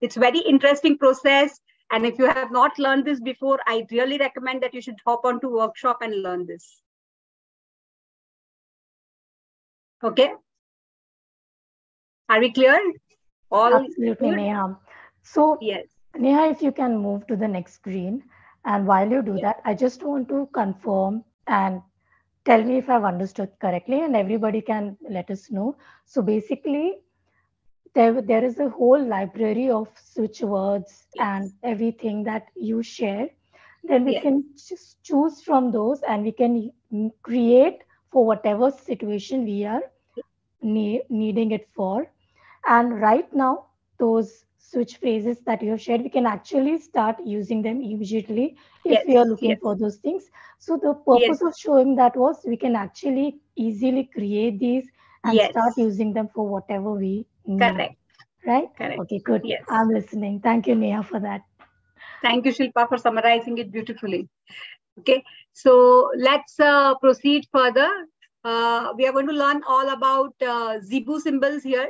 It's 0.03 0.17
very 0.17 0.41
interesting 0.41 0.99
process. 0.99 1.59
And 1.91 2.05
if 2.07 2.19
you 2.19 2.27
have 2.27 2.51
not 2.51 2.79
learned 2.79 3.05
this 3.05 3.21
before, 3.21 3.61
I 3.67 3.87
really 3.91 4.19
recommend 4.19 4.63
that 4.63 4.75
you 4.75 4.81
should 4.81 4.99
hop 5.07 5.25
onto 5.25 5.49
workshop 5.49 5.99
and 6.03 6.23
learn 6.23 6.47
this. 6.47 6.81
Okay. 10.03 10.33
Are 12.29 12.41
we 12.41 12.53
clear? 12.53 12.79
All 13.51 13.75
Absolutely, 13.75 14.31
good? 14.31 14.39
Nehaa. 14.39 14.77
So, 15.23 15.59
yes. 15.61 15.87
Nehaa, 16.17 16.51
if 16.51 16.63
you 16.63 16.73
can 16.73 16.99
move 16.99 17.27
to 17.29 17.37
the 17.37 17.47
next 17.47 17.75
screen. 17.75 18.23
And 18.65 18.87
while 18.87 19.09
you 19.09 19.23
do 19.23 19.39
that, 19.41 19.61
I 19.65 19.75
just 19.75 20.03
want 20.03 20.29
to 20.31 20.49
confirm 20.53 21.23
and 21.47 21.83
tell 22.45 22.63
me 22.63 22.79
if 22.79 22.89
I've 22.89 23.05
understood 23.05 23.51
correctly, 23.61 24.01
and 24.01 24.17
everybody 24.17 24.61
can 24.63 24.97
let 25.09 25.31
us 25.31 25.51
know. 25.51 25.77
So 26.07 26.23
basically, 26.23 27.01
there, 27.95 28.21
there 28.23 28.45
is 28.45 28.59
a 28.59 28.69
whole 28.69 29.03
library 29.03 29.71
of 29.71 29.89
switch 29.97 30.41
words 30.43 31.07
yes. 31.15 31.29
and 31.29 31.53
everything 31.63 32.25
that 32.25 32.47
you 32.57 32.83
share 32.83 33.29
then 33.85 34.05
we 34.05 34.15
yes. 34.15 34.23
can 34.23 34.45
just 34.57 35.03
choose 35.03 35.43
from 35.43 35.71
those 35.73 36.03
and 36.03 36.25
we 36.25 36.33
can 36.33 36.71
create 37.23 37.79
for 38.11 38.25
whatever 38.27 38.71
situation 38.71 39.45
we 39.45 39.65
are 39.65 39.83
ne- 40.63 41.03
needing 41.09 41.51
it 41.53 41.69
for 41.75 42.07
and 42.67 43.01
right 43.01 43.33
now 43.35 43.67
those 43.99 44.45
switch 44.59 44.97
phrases 44.97 45.41
that 45.47 45.63
you 45.63 45.71
have 45.71 45.81
shared 45.81 46.03
we 46.03 46.09
can 46.09 46.27
actually 46.27 46.79
start 46.79 47.17
using 47.25 47.63
them 47.63 47.81
immediately 47.83 48.57
if 48.85 48.99
yes. 48.99 49.07
we 49.07 49.17
are 49.17 49.25
looking 49.27 49.57
yes. 49.57 49.59
for 49.61 49.77
those 49.77 49.97
things 49.97 50.31
so 50.59 50.77
the 50.77 50.95
purpose 51.11 51.43
of 51.43 51.55
showing 51.57 51.95
that 51.97 52.17
was 52.17 52.45
we 52.47 52.57
can 52.57 52.75
actually 52.77 53.39
easily 53.57 54.05
create 54.15 54.59
these 54.59 54.89
and 55.25 55.41
start 55.41 55.73
using 55.77 56.13
them 56.13 56.29
for 56.35 56.47
whatever 56.49 56.93
we 56.93 57.27
Correct. 57.47 57.97
Right? 58.47 58.69
Correct. 58.77 59.01
Okay, 59.01 59.19
good. 59.19 59.43
Yes. 59.45 59.65
I'm 59.69 59.89
listening. 59.89 60.41
Thank 60.41 60.67
you, 60.67 60.75
Nehaa, 60.75 61.05
for 61.05 61.21
that. 61.21 61.43
Thank 62.23 62.47
you, 62.47 62.53
Shilpa, 62.53 62.89
for 62.89 62.99
summarizing 62.99 63.59
it 63.59 63.71
beautifully. 63.73 64.29
Okay, 65.01 65.25
so 65.53 66.11
let's 66.17 66.59
uh, 66.61 66.95
proceed 66.97 67.47
further. 67.53 67.91
Uh, 68.45 68.93
we 68.97 69.07
are 69.07 69.13
going 69.13 69.27
to 69.27 69.33
learn 69.33 69.63
all 69.67 69.89
about 69.89 70.35
uh, 70.43 70.79
Zibu 70.79 71.21
symbols 71.21 71.63
here. 71.63 71.89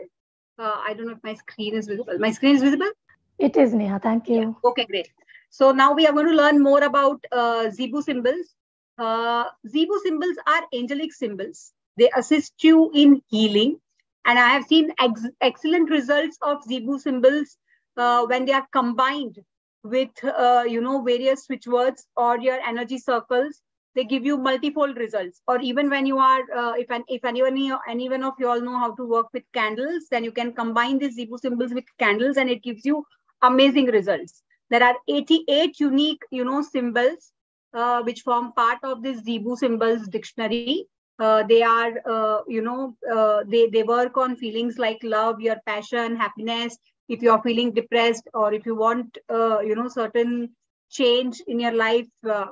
Uh, 0.58 0.76
I 0.86 0.94
don't 0.94 1.06
know 1.06 1.12
if 1.12 1.22
my 1.24 1.34
screen 1.34 1.74
is 1.74 1.86
visible. 1.86 2.18
My 2.18 2.30
screen 2.30 2.54
is 2.56 2.62
visible? 2.62 2.90
It 3.38 3.56
is, 3.56 3.74
Nehaa. 3.74 4.00
Thank 4.00 4.28
you. 4.28 4.40
Yeah. 4.40 4.52
Okay, 4.70 4.86
great. 4.86 5.08
So 5.50 5.72
now 5.72 5.92
we 5.92 6.06
are 6.06 6.12
going 6.12 6.26
to 6.26 6.32
learn 6.32 6.62
more 6.62 6.82
about 6.82 7.24
uh, 7.32 7.66
Zibu 7.76 8.02
symbols. 8.02 8.54
Uh, 8.96 9.44
Zibu 9.66 10.00
symbols 10.02 10.36
are 10.46 10.62
angelic 10.72 11.12
symbols. 11.12 11.72
They 11.96 12.10
assist 12.16 12.62
you 12.62 12.90
in 12.94 13.22
healing, 13.28 13.78
and 14.26 14.38
I 14.38 14.48
have 14.50 14.64
seen 14.64 14.92
ex 14.98 15.26
excellent 15.40 15.90
results 15.90 16.38
of 16.42 16.62
Zibu 16.64 16.98
symbols 16.98 17.56
uh, 17.96 18.24
when 18.26 18.44
they 18.44 18.52
are 18.52 18.66
combined 18.72 19.38
with, 19.82 20.10
uh, 20.24 20.64
you 20.66 20.80
know, 20.80 21.02
various 21.02 21.44
switch 21.44 21.66
words 21.66 22.06
or 22.16 22.38
your 22.38 22.58
energy 22.66 22.98
circles. 22.98 23.60
They 23.94 24.04
give 24.04 24.24
you 24.24 24.36
multifold 24.36 24.96
results. 24.96 25.40
Or 25.46 25.60
even 25.60 25.88
when 25.88 26.04
you 26.04 26.18
are, 26.18 26.40
uh, 26.52 26.72
if, 26.72 26.90
an, 26.90 27.04
if 27.06 27.24
anyone, 27.24 27.78
anyone 27.88 28.24
of 28.24 28.34
you 28.40 28.48
all 28.48 28.60
know 28.60 28.76
how 28.76 28.92
to 28.96 29.04
work 29.04 29.28
with 29.32 29.44
candles, 29.52 30.06
then 30.10 30.24
you 30.24 30.32
can 30.32 30.52
combine 30.52 30.98
these 30.98 31.16
Zibu 31.16 31.38
symbols 31.38 31.72
with 31.72 31.84
candles 32.00 32.36
and 32.36 32.50
it 32.50 32.62
gives 32.62 32.84
you 32.84 33.04
amazing 33.42 33.86
results. 33.86 34.42
There 34.70 34.82
are 34.82 34.96
88 35.08 35.78
unique, 35.78 36.22
you 36.32 36.44
know, 36.44 36.62
symbols 36.62 37.30
uh, 37.72 38.02
which 38.02 38.22
form 38.22 38.52
part 38.54 38.78
of 38.82 39.02
this 39.02 39.20
Zibu 39.20 39.56
symbols 39.56 40.08
dictionary 40.08 40.86
uh, 41.18 41.42
they 41.44 41.62
are 41.62 41.92
uh, 42.08 42.40
you 42.48 42.62
know 42.62 42.96
uh, 43.12 43.42
they 43.46 43.68
they 43.68 43.82
work 43.82 44.16
on 44.16 44.36
feelings 44.36 44.78
like 44.78 44.98
love 45.02 45.40
your 45.40 45.56
passion 45.66 46.16
happiness. 46.16 46.76
If 47.08 47.22
you 47.22 47.30
are 47.30 47.42
feeling 47.42 47.72
depressed 47.72 48.28
or 48.32 48.52
if 48.52 48.66
you 48.66 48.74
want 48.74 49.18
uh, 49.28 49.60
you 49.60 49.74
know 49.74 49.88
certain 49.88 50.50
change 50.90 51.40
in 51.46 51.60
your 51.60 51.72
life 51.72 52.08
uh, 52.28 52.46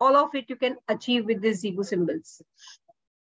all 0.00 0.16
of 0.16 0.34
it 0.34 0.46
you 0.48 0.56
can 0.56 0.76
achieve 0.88 1.26
with 1.26 1.40
these 1.42 1.62
zibu 1.62 1.84
symbols. 1.84 2.42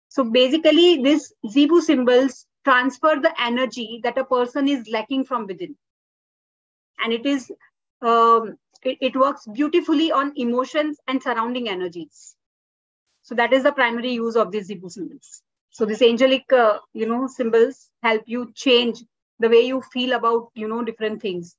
So 0.10 0.24
basically 0.24 1.02
these 1.04 1.34
zibu 1.46 1.82
symbols 1.82 2.46
transfer 2.64 3.16
the 3.22 3.34
energy 3.42 4.00
that 4.04 4.18
a 4.18 4.26
person 4.26 4.68
is 4.68 4.88
lacking 4.90 5.26
from 5.26 5.48
within. 5.48 5.76
And 7.04 7.14
it 7.14 7.26
is 7.26 7.52
um, 8.02 8.58
it, 8.84 8.98
it 9.02 9.16
works 9.16 9.46
beautifully 9.52 10.12
on 10.12 10.34
emotions 10.36 11.00
and 11.08 11.22
surrounding 11.22 11.68
energies 11.68 12.36
so 13.30 13.36
that 13.36 13.54
is 13.54 13.62
the 13.62 13.72
primary 13.72 14.12
use 14.14 14.36
of 14.36 14.52
these 14.52 14.70
Zibu 14.70 14.90
symbols. 14.90 15.44
So 15.70 15.86
these 15.86 16.02
angelic, 16.02 16.52
uh, 16.52 16.80
you 16.94 17.06
know, 17.06 17.28
symbols 17.28 17.92
help 18.02 18.24
you 18.26 18.52
change 18.56 19.04
the 19.38 19.48
way 19.48 19.62
you 19.62 19.84
feel 19.94 20.14
about, 20.14 20.48
you 20.56 20.68
know, 20.68 20.84
different 20.84 21.22
things. 21.22 21.56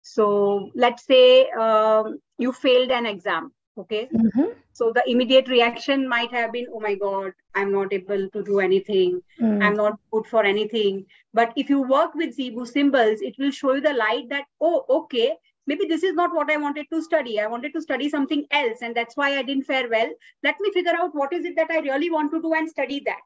So 0.00 0.70
let's 0.74 1.04
say 1.04 1.50
um, 1.50 2.18
you 2.38 2.50
failed 2.50 2.90
an 2.90 3.04
exam. 3.04 3.52
Okay. 3.76 4.08
Mm-hmm. 4.14 4.52
So 4.72 4.90
the 4.94 5.02
immediate 5.06 5.48
reaction 5.48 6.08
might 6.08 6.30
have 6.30 6.50
been, 6.50 6.68
oh 6.72 6.80
my 6.80 6.94
God, 6.94 7.32
I'm 7.54 7.70
not 7.70 7.92
able 7.92 8.30
to 8.30 8.42
do 8.42 8.60
anything. 8.60 9.20
Mm. 9.38 9.62
I'm 9.62 9.74
not 9.74 9.98
good 10.10 10.24
for 10.24 10.44
anything. 10.44 11.04
But 11.34 11.52
if 11.56 11.68
you 11.68 11.82
work 11.82 12.14
with 12.14 12.38
Zibu 12.38 12.66
symbols, 12.66 13.20
it 13.20 13.34
will 13.38 13.50
show 13.50 13.74
you 13.74 13.82
the 13.82 13.92
light 13.92 14.30
that, 14.30 14.44
oh, 14.62 14.86
okay, 14.88 15.36
maybe 15.66 15.86
this 15.86 16.02
is 16.02 16.14
not 16.14 16.34
what 16.34 16.50
I 16.50 16.56
wanted 16.56 16.86
to 16.92 17.02
study. 17.02 17.40
I 17.40 17.46
wanted 17.46 17.72
to 17.74 17.82
study 17.82 18.08
something 18.08 18.46
else, 18.50 18.78
and 18.82 18.94
that's 18.94 19.16
why 19.16 19.38
I 19.38 19.42
didn't 19.42 19.64
fare 19.64 19.88
well. 19.88 20.10
Let 20.42 20.56
me 20.60 20.70
figure 20.72 20.94
out 20.96 21.14
what 21.14 21.32
is 21.32 21.44
it 21.44 21.56
that 21.56 21.70
I 21.70 21.78
really 21.80 22.10
want 22.10 22.32
to 22.32 22.42
do 22.42 22.54
and 22.54 22.68
study 22.68 23.02
that. 23.06 23.20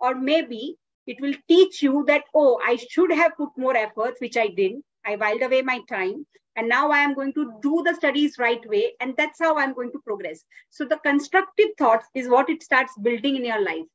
Or 0.00 0.14
maybe 0.14 0.76
it 1.06 1.20
will 1.20 1.34
teach 1.48 1.82
you 1.82 2.04
that, 2.06 2.24
oh, 2.34 2.58
I 2.64 2.76
should 2.76 3.12
have 3.12 3.36
put 3.36 3.50
more 3.56 3.76
efforts, 3.76 4.20
which 4.20 4.36
I 4.36 4.48
didn't. 4.48 4.84
I 5.04 5.16
whiled 5.16 5.42
away 5.42 5.62
my 5.62 5.80
time. 5.88 6.26
And 6.56 6.68
now 6.68 6.90
I 6.90 6.98
am 6.98 7.14
going 7.14 7.34
to 7.34 7.52
do 7.62 7.82
the 7.84 7.94
studies 7.94 8.38
right 8.38 8.64
way. 8.68 8.92
And 9.00 9.14
that's 9.18 9.40
how 9.40 9.58
I'm 9.58 9.74
going 9.74 9.90
to 9.92 9.98
progress. 9.98 10.44
So 10.70 10.84
the 10.84 10.98
constructive 10.98 11.70
thoughts 11.76 12.06
is 12.14 12.28
what 12.28 12.48
it 12.48 12.62
starts 12.62 12.92
building 13.02 13.36
in 13.36 13.44
your 13.44 13.62
life, 13.62 13.86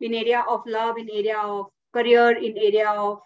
in 0.00 0.14
area 0.14 0.42
of 0.48 0.62
love, 0.66 0.96
in 0.96 1.10
area 1.10 1.38
of 1.38 1.66
career, 1.92 2.30
in 2.30 2.56
area 2.56 2.88
of 2.88 3.20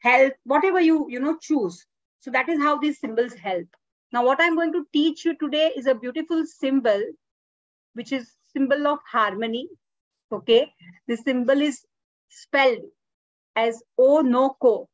health, 0.00 0.32
whatever 0.44 0.80
you, 0.80 1.06
you 1.08 1.20
know, 1.20 1.38
choose 1.40 1.84
so 2.24 2.30
that 2.30 2.48
is 2.48 2.58
how 2.58 2.78
these 2.78 2.98
symbols 2.98 3.34
help. 3.34 3.66
Now, 4.10 4.24
what 4.24 4.40
I'm 4.40 4.56
going 4.56 4.72
to 4.72 4.86
teach 4.94 5.26
you 5.26 5.36
today 5.36 5.72
is 5.76 5.86
a 5.86 5.94
beautiful 5.94 6.46
symbol, 6.46 7.02
which 7.92 8.12
is 8.12 8.32
symbol 8.50 8.86
of 8.86 8.98
harmony. 9.06 9.68
Okay, 10.32 10.72
the 11.06 11.18
symbol 11.18 11.60
is 11.60 11.84
spelled 12.30 12.78
as 13.56 13.82
O 13.98 14.22
no 14.22 14.56
ko. 14.62 14.88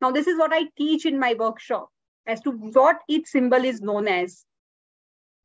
Now, 0.00 0.12
this 0.12 0.28
is 0.28 0.38
what 0.38 0.52
I 0.52 0.66
teach 0.78 1.06
in 1.06 1.18
my 1.18 1.34
workshop 1.36 1.88
as 2.24 2.40
to 2.42 2.52
what 2.52 3.00
each 3.08 3.26
symbol 3.26 3.64
is 3.64 3.80
known 3.80 4.06
as, 4.06 4.44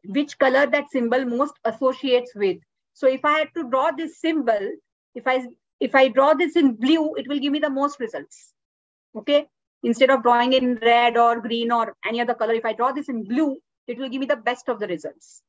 which 0.05 0.37
color 0.37 0.67
that 0.67 0.91
symbol 0.91 1.25
most 1.25 1.55
associates 1.65 2.33
with. 2.35 2.57
So 2.93 3.07
if 3.07 3.25
I 3.25 3.39
had 3.39 3.49
to 3.55 3.67
draw 3.67 3.89
this 3.89 4.21
symbol, 4.21 4.69
if 5.15 5.25
I 5.25 5.47
if 5.79 5.95
I 5.95 6.09
draw 6.09 6.35
this 6.35 6.55
in 6.55 6.75
blue, 6.75 7.15
it 7.15 7.27
will 7.27 7.39
give 7.39 7.51
me 7.51 7.57
the 7.57 7.71
most 7.71 7.99
results. 7.99 8.53
Okay, 9.15 9.47
instead 9.83 10.09
of 10.09 10.23
drawing 10.23 10.53
in 10.53 10.75
red 10.81 11.17
or 11.17 11.39
green 11.41 11.71
or 11.71 11.95
any 12.05 12.21
other 12.21 12.33
color, 12.33 12.53
if 12.53 12.65
I 12.65 12.73
draw 12.73 12.91
this 12.91 13.09
in 13.09 13.23
blue, 13.23 13.57
it 13.87 13.97
will 13.97 14.09
give 14.09 14.19
me 14.19 14.27
the 14.27 14.35
best 14.35 14.69
of 14.69 14.79
the 14.79 14.87
results. 14.87 15.41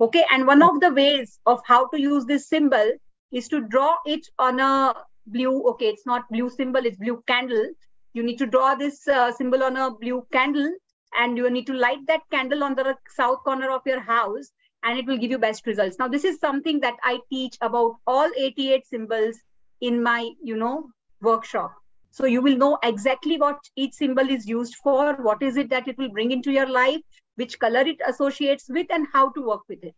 Okay, 0.00 0.24
and 0.30 0.46
one 0.46 0.62
of 0.62 0.80
the 0.80 0.92
ways 0.92 1.38
of 1.46 1.60
how 1.64 1.86
to 1.88 2.00
use 2.00 2.24
this 2.24 2.48
symbol 2.48 2.92
is 3.30 3.48
to 3.48 3.60
draw 3.60 3.96
it 4.04 4.26
on 4.38 4.58
a 4.60 4.94
blue, 5.26 5.62
okay, 5.70 5.86
it's 5.86 6.06
not 6.06 6.28
blue 6.30 6.50
symbol, 6.50 6.84
it's 6.84 6.98
blue 6.98 7.22
candle. 7.26 7.70
You 8.12 8.22
need 8.22 8.38
to 8.38 8.46
draw 8.46 8.74
this 8.74 9.06
uh, 9.06 9.32
symbol 9.32 9.62
on 9.62 9.76
a 9.76 9.90
blue 9.90 10.26
candle 10.32 10.72
and 11.18 11.36
you 11.36 11.48
need 11.50 11.66
to 11.66 11.74
light 11.74 12.06
that 12.06 12.22
candle 12.30 12.64
on 12.64 12.74
the 12.74 12.96
south 13.08 13.44
corner 13.44 13.70
of 13.70 13.82
your 13.86 14.00
house 14.00 14.50
and 14.82 14.98
it 14.98 15.06
will 15.06 15.16
give 15.16 15.30
you 15.30 15.38
best 15.38 15.66
results. 15.66 15.96
Now, 15.98 16.08
this 16.08 16.24
is 16.24 16.38
something 16.38 16.80
that 16.80 16.94
I 17.02 17.18
teach 17.30 17.56
about 17.60 17.96
all 18.06 18.30
88 18.36 18.86
symbols 18.86 19.36
in 19.80 20.02
my, 20.02 20.30
you 20.42 20.56
know, 20.56 20.90
workshop. 21.20 21.72
So 22.14 22.26
you 22.26 22.40
will 22.40 22.56
know 22.56 22.78
exactly 22.84 23.38
what 23.38 23.58
each 23.74 23.94
symbol 23.94 24.28
is 24.28 24.46
used 24.46 24.76
for, 24.76 25.14
what 25.14 25.42
is 25.42 25.56
it 25.56 25.68
that 25.70 25.88
it 25.88 25.98
will 25.98 26.10
bring 26.10 26.30
into 26.30 26.52
your 26.52 26.68
life, 26.68 27.00
which 27.34 27.58
color 27.58 27.80
it 27.80 28.00
associates 28.06 28.66
with, 28.68 28.86
and 28.90 29.08
how 29.12 29.30
to 29.30 29.42
work 29.42 29.62
with 29.68 29.82
it. 29.82 29.96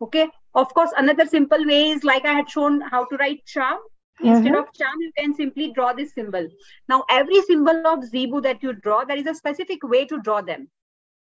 Okay. 0.00 0.30
Of 0.54 0.72
course, 0.72 0.90
another 0.96 1.26
simple 1.26 1.66
way 1.66 1.90
is 1.90 2.02
like 2.02 2.24
I 2.24 2.32
had 2.32 2.48
shown 2.48 2.80
how 2.80 3.04
to 3.04 3.16
write 3.18 3.44
charm. 3.44 3.76
Instead 4.22 4.52
mm-hmm. 4.52 4.62
of 4.62 4.72
charm, 4.72 4.94
you 5.00 5.12
can 5.18 5.34
simply 5.34 5.70
draw 5.74 5.92
this 5.92 6.14
symbol. 6.14 6.48
Now, 6.88 7.04
every 7.10 7.42
symbol 7.42 7.86
of 7.86 8.10
Zibu 8.10 8.42
that 8.44 8.62
you 8.62 8.72
draw, 8.72 9.04
there 9.04 9.18
is 9.18 9.26
a 9.26 9.34
specific 9.34 9.82
way 9.82 10.06
to 10.06 10.22
draw 10.22 10.40
them. 10.40 10.70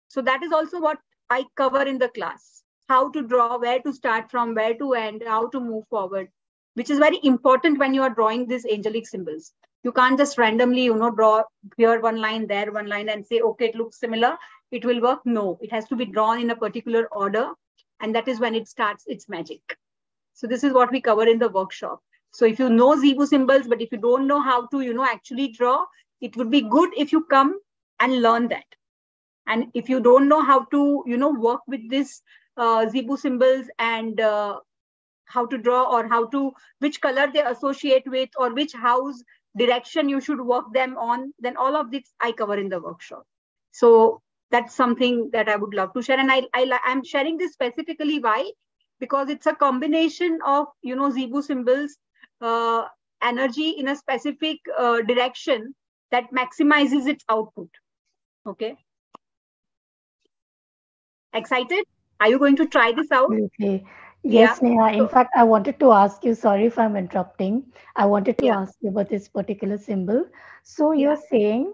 So 0.10 0.22
that 0.22 0.44
is 0.44 0.52
also 0.52 0.82
what 0.82 1.00
I 1.30 1.46
cover 1.56 1.84
in 1.84 1.98
the 1.98 2.10
class. 2.10 2.62
How 2.90 3.10
to 3.12 3.22
draw, 3.22 3.58
where 3.58 3.80
to 3.80 3.94
start 3.94 4.30
from, 4.30 4.54
where 4.54 4.74
to 4.74 4.96
end, 4.96 5.24
how 5.26 5.48
to 5.48 5.62
move 5.62 5.86
forward, 5.90 6.28
which 6.74 6.90
is 6.90 7.00
very 7.00 7.22
important 7.24 7.80
when 7.80 7.94
you 7.94 8.02
are 8.02 8.10
drawing 8.10 8.48
these 8.48 8.66
angelic 8.66 9.08
symbols. 9.08 9.54
You 9.84 9.92
can't 9.92 10.18
just 10.18 10.38
randomly, 10.38 10.84
you 10.86 10.96
know, 10.96 11.12
draw 11.12 11.44
here 11.78 12.00
one 12.00 12.18
line, 12.18 12.48
there 12.48 12.72
one 12.72 12.88
line 12.88 13.10
and 13.10 13.26
say, 13.26 13.42
okay, 13.42 13.66
it 13.66 13.76
looks 13.76 14.00
similar. 14.00 14.38
It 14.72 14.86
will 14.86 15.02
work. 15.02 15.20
No, 15.26 15.60
it 15.62 15.72
has 15.72 15.88
to 15.90 15.96
be 15.96 16.06
drawn 16.06 16.40
in 16.40 16.50
a 16.50 16.56
particular 16.56 17.08
order. 17.12 17.52
And 18.00 18.16
that 18.16 18.28
is 18.28 18.40
when 18.40 18.56
it 18.56 18.68
starts 18.68 19.04
its 19.08 19.28
magic. 19.30 19.62
So 20.34 20.48
this 20.48 20.64
is 20.64 20.74
what 20.74 20.92
we 20.92 21.02
cover 21.02 21.28
in 21.28 21.38
the 21.38 21.50
workshop. 21.50 22.02
So 22.32 22.46
if 22.46 22.60
you 22.60 22.70
know 22.70 22.96
Zibu 22.96 23.28
symbols, 23.28 23.68
but 23.68 23.82
if 23.82 23.92
you 23.92 23.98
don't 23.98 24.26
know 24.26 24.42
how 24.42 24.68
to, 24.68 24.82
you 24.82 24.94
know, 24.94 25.06
actually 25.06 25.50
draw, 25.50 25.86
it 26.22 26.36
would 26.38 26.50
be 26.50 26.62
good 26.62 26.90
if 26.98 27.12
you 27.12 27.26
come 27.26 27.60
and 28.00 28.22
learn 28.22 28.48
that. 28.48 28.66
And 29.46 29.68
if 29.74 29.90
you 29.90 30.00
don't 30.00 30.28
know 30.28 30.42
how 30.42 30.64
to, 30.66 31.04
you 31.06 31.18
know, 31.18 31.30
work 31.30 31.62
with 31.68 31.90
this 31.90 32.22
uh, 32.58 32.86
Zibu 32.86 33.20
symbols 33.20 33.68
and 33.78 34.20
uh, 34.20 34.60
how 35.26 35.46
to 35.46 35.58
draw 35.58 35.84
or 35.84 36.08
how 36.08 36.26
to, 36.28 36.54
which 36.80 37.02
color 37.02 37.30
they 37.32 37.42
associate 37.42 38.08
with 38.08 38.30
or 38.38 38.54
which 38.54 38.74
house 38.74 39.22
direction 39.58 40.10
you 40.10 40.20
should 40.20 40.42
work 40.42 40.66
them 40.74 40.98
on, 40.98 41.34
then 41.40 41.58
all 41.58 41.76
of 41.76 41.92
this 41.92 42.04
I 42.20 42.32
cover 42.32 42.58
in 42.58 42.70
the 42.70 42.80
workshop. 42.82 43.24
So 43.72 44.22
that's 44.52 44.76
something 44.76 45.30
that 45.34 45.50
I 45.50 45.56
would 45.56 45.74
love 45.74 45.94
to 45.94 46.02
share. 46.02 46.20
And 46.20 46.32
I, 46.32 46.44
I, 46.54 46.80
I'm 46.86 47.04
sharing 47.04 47.38
this 47.38 47.54
specifically 47.54 48.20
why? 48.20 48.52
Because 49.00 49.30
it's 49.30 49.48
a 49.48 49.56
combination 49.56 50.40
of, 50.46 50.68
you 50.82 50.96
know, 50.96 51.12
Zibu 51.12 51.44
symbols 51.44 51.98
uh, 52.42 52.86
energy 53.22 53.70
in 53.70 53.88
a 53.88 53.96
specific 53.96 54.58
uh, 54.78 55.02
direction 55.02 55.74
that 56.12 56.26
maximizes 56.32 57.08
its 57.08 57.24
output. 57.30 57.70
Okay. 58.46 58.76
Excited? 61.34 61.84
Are 62.20 62.30
you 62.30 62.38
going 62.38 62.56
to 62.58 62.68
try 62.68 62.92
this 62.92 63.12
out? 63.12 63.32
Okay. 63.32 63.84
Yes, 64.24 64.60
yeah. 64.62 64.70
Nehaa. 64.70 64.98
In 64.98 65.08
fact, 65.08 65.32
I 65.36 65.44
wanted 65.44 65.80
to 65.80 65.92
ask 65.92 66.24
you, 66.24 66.34
sorry 66.34 66.66
if 66.66 66.80
I'm 66.80 66.96
interrupting. 66.96 67.64
I 67.96 68.06
wanted 68.06 68.38
to 68.40 68.46
yeah. 68.46 68.60
ask 68.60 68.76
you 68.82 68.90
about 68.90 69.10
this 69.10 69.28
particular 69.28 69.78
symbol. 69.78 70.26
So 70.64 70.92
you're 70.92 71.14
yeah. 71.14 71.30
saying 71.30 71.74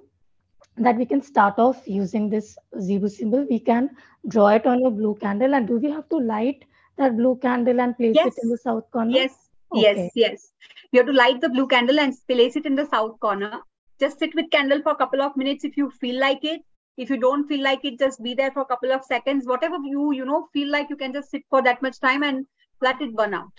that 0.77 0.98
we 0.98 1.06
can 1.06 1.22
start 1.22 1.60
off 1.60 1.84
using 1.86 2.29
this 2.29 2.58
Zibu 2.75 3.10
symbol. 3.10 3.46
We 3.50 3.60
can 3.60 3.91
draw 4.27 4.48
it 4.48 4.65
on 4.65 4.84
a 4.84 4.89
blue 4.89 5.15
candle. 5.22 5.53
And 5.53 5.68
do 5.68 5.77
we 5.77 5.91
have 5.91 6.10
to 6.10 6.18
light 6.18 6.65
that 6.98 7.15
blue 7.18 7.36
candle 7.38 7.79
and 7.79 7.96
place 7.96 8.15
yes. 8.15 8.27
it 8.27 8.44
in 8.44 8.50
the 8.50 8.58
south 8.58 8.89
corner? 8.91 9.12
Yes, 9.12 9.50
Okay. 9.72 9.82
Yes, 9.82 10.12
yes. 10.15 10.51
You 10.91 11.00
have 11.00 11.08
to 11.08 11.13
light 11.13 11.41
the 11.41 11.50
blue 11.50 11.68
candle 11.68 12.00
and 12.00 12.13
place 12.27 12.56
it 12.56 12.65
in 12.65 12.75
the 12.75 12.86
south 12.88 13.20
corner. 13.20 13.62
Just 14.00 14.18
sit 14.20 14.34
with 14.34 14.50
candle 14.50 14.82
for 14.82 14.94
a 14.94 14.96
couple 14.96 15.22
of 15.22 15.38
minutes 15.38 15.63
if 15.63 15.77
you 15.77 15.91
feel 15.91 16.20
like 16.20 16.44
it. 16.44 16.62
If 16.98 17.10
you 17.10 17.17
don't 17.17 17.48
feel 17.48 17.63
like 17.63 17.84
it, 17.84 18.00
just 18.00 18.22
be 18.22 18.34
there 18.34 18.51
for 18.51 18.62
a 18.62 18.65
couple 18.65 18.91
of 18.91 19.03
seconds. 19.03 19.48
Whatever 19.48 19.77
you, 19.84 20.12
you 20.12 20.25
know, 20.25 20.48
feel 20.53 20.69
like 20.69 20.89
you 20.89 20.96
can 20.96 21.13
just 21.13 21.31
sit 21.31 21.43
for 21.50 21.62
that 21.63 21.81
much 21.81 22.00
time 22.00 22.24
and 22.24 22.46
let 22.81 23.01
it 23.01 23.15
burn 23.15 23.34
out. 23.34 23.51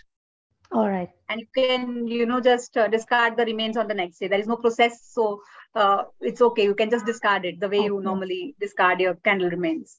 All 0.73 0.89
right. 0.89 1.09
And 1.29 1.41
you 1.41 1.47
can, 1.57 2.07
you 2.07 2.27
know, 2.27 2.41
just 2.41 2.77
uh, 2.77 2.89
discard 2.89 3.37
the 3.37 3.45
remains 3.45 3.77
on 3.77 3.89
the 3.89 3.95
next 3.95 4.19
day. 4.19 4.29
There 4.29 4.39
is 4.39 4.47
no 4.47 4.57
process. 4.57 5.01
So 5.11 5.41
uh, 5.75 6.05
it's 6.21 6.41
okay. 6.41 6.65
You 6.65 6.75
can 6.75 6.91
just 6.91 7.07
discard 7.07 7.45
it 7.45 7.61
the 7.61 7.69
way 7.69 7.79
okay. 7.79 7.87
you 7.87 8.01
normally 8.01 8.55
discard 8.61 9.01
your 9.01 9.15
candle 9.15 9.51
remains. 9.51 9.99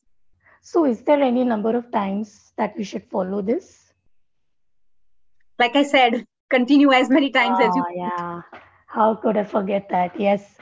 So 0.61 0.85
is 0.85 1.01
there 1.01 1.21
any 1.21 1.43
number 1.43 1.75
of 1.75 1.91
times 1.91 2.53
that 2.57 2.77
we 2.77 2.83
should 2.83 3.03
follow 3.05 3.41
this? 3.41 3.91
like 5.61 5.75
I 5.75 5.83
said, 5.83 6.25
continue 6.49 6.91
as 6.91 7.09
many 7.09 7.29
times 7.29 7.57
oh, 7.61 7.67
as 7.67 7.75
you. 7.75 7.85
Yeah. 7.95 8.41
How 8.87 9.15
could 9.15 9.37
I 9.37 9.43
forget 9.43 9.89
that? 9.89 10.19
Yes. 10.19 10.55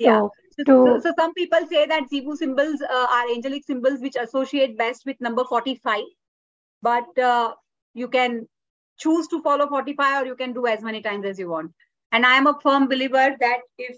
So, 0.00 0.08
yeah. 0.08 0.28
So, 0.58 0.64
to... 0.64 1.00
so, 1.00 1.12
some 1.18 1.34
people 1.34 1.60
say 1.68 1.86
that 1.86 2.10
Zibu 2.12 2.36
symbols 2.36 2.80
uh, 2.82 3.06
are 3.10 3.30
angelic 3.30 3.64
symbols 3.64 4.00
which 4.00 4.16
associate 4.16 4.76
best 4.76 5.06
with 5.06 5.20
number 5.20 5.44
45. 5.44 6.02
But 6.82 7.18
uh, 7.18 7.54
you 7.94 8.08
can 8.08 8.48
choose 8.98 9.28
to 9.28 9.42
follow 9.42 9.68
45 9.68 10.22
or 10.22 10.26
you 10.26 10.34
can 10.34 10.52
do 10.52 10.66
as 10.66 10.82
many 10.82 11.00
times 11.00 11.24
as 11.24 11.38
you 11.38 11.48
want. 11.48 11.72
And 12.12 12.26
I 12.26 12.36
am 12.36 12.46
a 12.46 12.58
firm 12.60 12.88
believer 12.88 13.36
that 13.40 13.60
if 13.78 13.96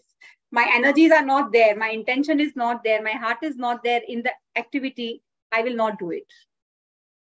my 0.51 0.68
energies 0.75 1.12
are 1.12 1.25
not 1.25 1.53
there, 1.53 1.77
my 1.77 1.90
intention 1.90 2.40
is 2.40 2.57
not 2.57 2.83
there, 2.85 3.03
my 3.03 3.12
heart 3.12 3.38
is 3.42 3.57
not 3.57 3.83
there 3.83 4.01
in 4.07 4.23
the 4.23 4.33
activity, 4.57 5.23
I 5.53 5.62
will 5.62 5.77
not 5.77 5.99
do 5.99 6.11
it 6.11 6.27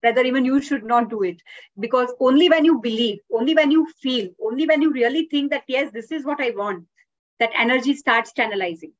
rather 0.03 0.23
even 0.23 0.45
you 0.45 0.61
should 0.61 0.85
not 0.85 1.09
do 1.11 1.23
it 1.23 1.41
because 1.81 2.13
only 2.21 2.49
when 2.49 2.65
you 2.65 2.81
believe 2.81 3.19
only 3.33 3.55
when 3.55 3.71
you 3.71 3.87
feel 4.03 4.29
only 4.49 4.67
when 4.67 4.83
you 4.83 4.93
really 4.93 5.27
think 5.31 5.51
that 5.51 5.65
yes 5.75 5.91
this 5.93 6.13
is 6.13 6.25
what 6.25 6.41
i 6.41 6.51
want 6.51 6.85
that 7.41 7.59
energy 7.65 7.95
starts 7.95 8.33
channelizing 8.33 8.93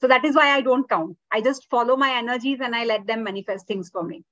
so 0.00 0.08
that 0.08 0.24
is 0.24 0.36
why 0.36 0.48
i 0.56 0.60
don't 0.60 0.88
count. 0.88 1.16
I 1.30 1.40
just 1.40 1.68
follow 1.70 1.96
my 1.96 2.10
energies 2.16 2.60
and 2.60 2.74
i 2.74 2.84
let 2.84 3.06
them 3.06 3.24
manifest 3.24 3.66
things 3.66 3.90
for 3.90 4.02
me. 4.02 4.24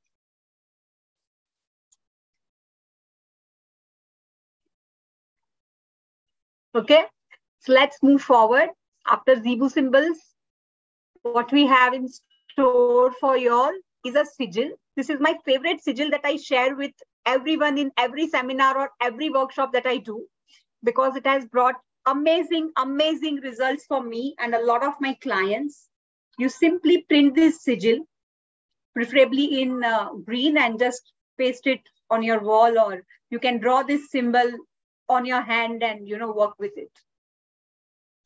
Okay? 6.75 7.05
So 7.61 7.73
let's 7.73 8.03
move 8.03 8.23
forward. 8.23 8.69
After 9.09 9.37
zibu 9.37 9.71
symbols 9.71 10.19
what 11.23 11.51
we 11.53 11.67
have 11.67 11.95
in 11.95 12.09
store 12.51 13.13
for 13.21 13.37
you 13.37 13.53
all 13.53 13.73
is 14.05 14.15
a 14.15 14.25
sigil. 14.25 14.71
This 14.97 15.11
is 15.11 15.21
my 15.21 15.37
favorite 15.45 15.83
sigil 15.83 16.11
that 16.11 16.21
I 16.25 16.37
share 16.37 16.75
with 16.77 16.93
everyone 17.25 17.79
in 17.79 17.91
every 17.97 18.29
seminar 18.29 18.79
or 18.79 18.91
every 19.01 19.31
workshop 19.31 19.73
that 19.73 19.87
I 19.87 19.99
do 19.99 20.27
because 20.85 21.17
it 21.17 21.27
has 21.27 21.45
brought 21.47 21.75
amazing, 22.07 22.71
amazing 22.77 23.37
results 23.37 23.85
for 23.87 24.03
me 24.03 24.35
and 24.39 24.55
a 24.55 24.65
lot 24.65 24.85
of 24.85 24.95
my 25.01 25.15
clients. 25.15 25.89
You 26.39 26.49
simply 26.49 27.03
print 27.09 27.35
this 27.35 27.63
sigil, 27.63 28.07
preferably 28.95 29.63
in 29.63 29.83
uh, 29.83 30.11
green, 30.25 30.57
and 30.59 30.79
just 30.79 31.13
paste 31.39 31.67
it 31.67 31.81
on 32.11 32.23
your 32.23 32.41
wall, 32.41 32.79
or 32.79 33.03
you 33.31 33.39
can 33.39 33.59
draw 33.59 33.83
this 33.83 34.11
symbol 34.11 34.51
on 35.09 35.25
your 35.25 35.41
hand 35.41 35.83
and 35.83 36.07
you 36.07 36.19
know 36.19 36.33
work 36.33 36.55
with 36.59 36.77
it. 36.77 36.91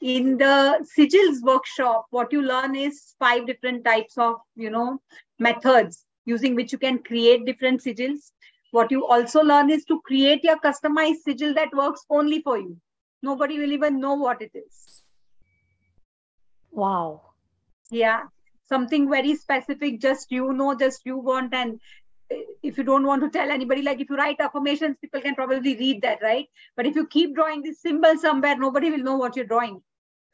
In 0.00 0.38
the 0.38 0.86
sigils 0.98 1.42
workshop, 1.42 2.06
what 2.10 2.32
you 2.32 2.42
learn 2.42 2.74
is 2.74 3.14
five 3.18 3.46
different 3.46 3.84
types 3.84 4.18
of 4.18 4.36
you 4.56 4.70
know 4.70 5.00
methods 5.38 6.04
using 6.24 6.54
which 6.54 6.72
you 6.72 6.78
can 6.78 6.98
create 6.98 7.46
different 7.46 7.82
sigils. 7.82 8.32
What 8.72 8.90
you 8.90 9.06
also 9.06 9.42
learn 9.42 9.70
is 9.70 9.84
to 9.86 10.00
create 10.02 10.44
your 10.44 10.58
customized 10.58 11.22
sigil 11.26 11.54
that 11.54 11.74
works 11.74 12.04
only 12.10 12.40
for 12.42 12.58
you. 12.58 12.76
Nobody 13.22 13.58
will 13.58 13.72
even 13.72 14.00
know 14.00 14.14
what 14.14 14.40
it 14.42 14.50
is. 14.54 15.02
Wow. 16.70 17.22
Yeah. 17.90 18.22
Something 18.68 19.10
very 19.10 19.34
specific, 19.34 20.00
just 20.00 20.30
you 20.30 20.52
know, 20.52 20.74
just 20.74 21.02
you 21.04 21.18
want. 21.18 21.52
And 21.52 21.80
if 22.62 22.78
you 22.78 22.84
don't 22.84 23.06
want 23.06 23.22
to 23.22 23.30
tell 23.30 23.50
anybody, 23.50 23.82
like 23.82 24.00
if 24.00 24.08
you 24.08 24.16
write 24.16 24.40
affirmations, 24.40 24.96
people 25.00 25.20
can 25.20 25.34
probably 25.34 25.76
read 25.76 26.02
that, 26.02 26.22
right? 26.22 26.46
But 26.76 26.86
if 26.86 26.94
you 26.94 27.06
keep 27.06 27.34
drawing 27.34 27.62
this 27.62 27.82
symbol 27.82 28.16
somewhere, 28.16 28.56
nobody 28.56 28.90
will 28.90 28.98
know 28.98 29.16
what 29.16 29.36
you're 29.36 29.44
drawing 29.44 29.82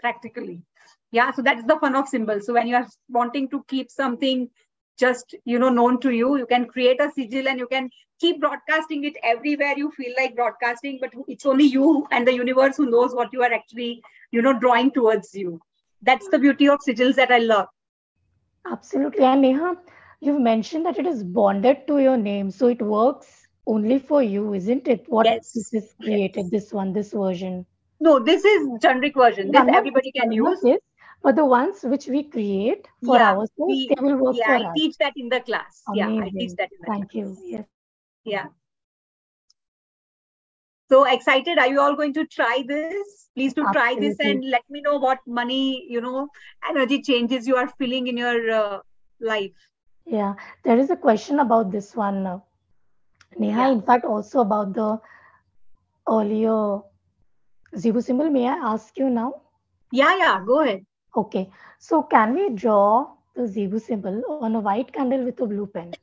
practically. 0.00 0.62
Yeah. 1.10 1.32
So 1.32 1.42
that's 1.42 1.64
the 1.64 1.78
fun 1.78 1.96
of 1.96 2.08
symbols. 2.08 2.46
So 2.46 2.52
when 2.52 2.66
you 2.66 2.76
are 2.76 2.86
wanting 3.08 3.48
to 3.50 3.64
keep 3.68 3.90
something 3.90 4.50
just 4.98 5.34
you 5.44 5.58
know 5.58 5.68
known 5.68 6.00
to 6.00 6.10
you. 6.10 6.36
You 6.36 6.46
can 6.46 6.66
create 6.66 7.00
a 7.00 7.10
sigil 7.10 7.48
and 7.48 7.58
you 7.58 7.66
can 7.66 7.90
keep 8.20 8.40
broadcasting 8.40 9.04
it 9.04 9.16
everywhere 9.22 9.74
you 9.76 9.90
feel 9.90 10.12
like 10.16 10.34
broadcasting 10.34 10.98
but 11.00 11.12
it's 11.28 11.44
only 11.44 11.64
you 11.64 12.06
and 12.10 12.26
the 12.26 12.32
universe 12.32 12.76
who 12.76 12.90
knows 12.90 13.14
what 13.14 13.32
you 13.32 13.42
are 13.42 13.52
actually 13.52 14.02
you 14.30 14.42
know 14.42 14.58
drawing 14.58 14.90
towards 14.90 15.34
you. 15.34 15.60
That's 16.02 16.28
the 16.28 16.38
beauty 16.38 16.68
of 16.68 16.80
sigils 16.86 17.16
that 17.16 17.30
i 17.30 17.38
love. 17.38 17.68
Absolutely. 18.70 19.24
And 19.24 19.44
nehaa 19.44 19.76
you've 20.20 20.40
mentioned 20.40 20.86
that 20.86 20.98
it 20.98 21.06
is 21.06 21.22
bonded 21.22 21.86
to 21.86 21.98
your 21.98 22.16
name 22.16 22.50
so 22.50 22.68
it 22.68 22.80
works 22.80 23.46
only 23.66 23.98
for 23.98 24.22
you 24.22 24.54
isn't 24.54 24.88
it? 24.88 25.04
What 25.08 25.26
yes. 25.26 25.52
this 25.52 25.74
is 25.74 25.94
created 26.02 26.44
yes. 26.44 26.50
this 26.50 26.72
one 26.72 26.92
this 26.92 27.12
version? 27.12 27.66
No 28.00 28.18
this 28.18 28.44
is 28.44 28.68
generic 28.80 29.14
version. 29.14 29.50
This 29.52 29.62
yeah, 29.66 29.76
everybody 29.76 30.12
can 30.12 30.32
use. 30.32 30.60
this 30.62 30.80
but 31.22 31.36
the 31.36 31.44
ones 31.44 31.82
which 31.82 32.06
we 32.06 32.24
create 32.24 32.86
for 33.04 33.16
yeah, 33.16 33.30
ourselves, 33.30 33.52
we, 33.58 33.88
they 33.88 34.02
will 34.02 34.16
work 34.16 34.36
yeah, 34.38 34.46
for 34.46 34.54
I 34.54 34.68
us. 34.68 34.74
teach 34.76 34.96
that 34.98 35.12
in 35.16 35.28
the 35.28 35.40
class. 35.40 35.82
Amazing. 35.88 36.14
Yeah, 36.16 36.24
I 36.24 36.30
teach 36.30 36.52
that 36.58 36.70
in 36.72 36.78
the 36.80 36.86
Thank 36.86 37.10
class. 37.10 37.14
you. 37.14 37.36
Yes. 37.44 37.64
Yeah. 38.24 38.46
So 40.88 41.04
excited. 41.04 41.58
Are 41.58 41.66
you 41.66 41.80
all 41.80 41.96
going 41.96 42.12
to 42.14 42.26
try 42.26 42.62
this? 42.66 43.28
Please 43.34 43.54
to 43.54 43.64
try 43.72 43.96
this 43.98 44.16
and 44.20 44.44
let 44.48 44.62
me 44.70 44.80
know 44.80 44.98
what 44.98 45.18
money, 45.26 45.84
you 45.90 46.00
know, 46.00 46.28
energy 46.68 47.02
changes 47.02 47.46
you 47.46 47.56
are 47.56 47.68
feeling 47.76 48.06
in 48.06 48.16
your 48.16 48.50
uh, 48.50 48.78
life. 49.20 49.52
Yeah, 50.06 50.34
there 50.64 50.78
is 50.78 50.90
a 50.90 50.96
question 50.96 51.40
about 51.40 51.72
this 51.72 51.96
one. 51.96 52.24
Uh, 52.26 52.38
Nehaa, 53.38 53.56
yeah. 53.56 53.72
in 53.72 53.82
fact, 53.82 54.04
also 54.04 54.40
about 54.40 54.72
the 54.74 55.00
earlier 56.08 56.80
Zibu 57.74 58.02
symbol. 58.02 58.30
May 58.30 58.46
I 58.46 58.54
ask 58.54 58.96
you 58.96 59.10
now? 59.10 59.42
Yeah, 59.92 60.16
yeah, 60.16 60.40
go 60.46 60.60
ahead. 60.60 60.86
Okay, 61.16 61.50
so 61.78 62.02
can 62.02 62.34
we 62.34 62.50
draw 62.50 63.08
the 63.34 63.42
Zibu 63.42 63.80
symbol 63.80 64.22
on 64.42 64.54
a 64.54 64.60
white 64.60 64.92
candle 64.92 65.24
with 65.24 65.40
a 65.40 65.46
blue 65.46 65.66
pen? 65.66 65.94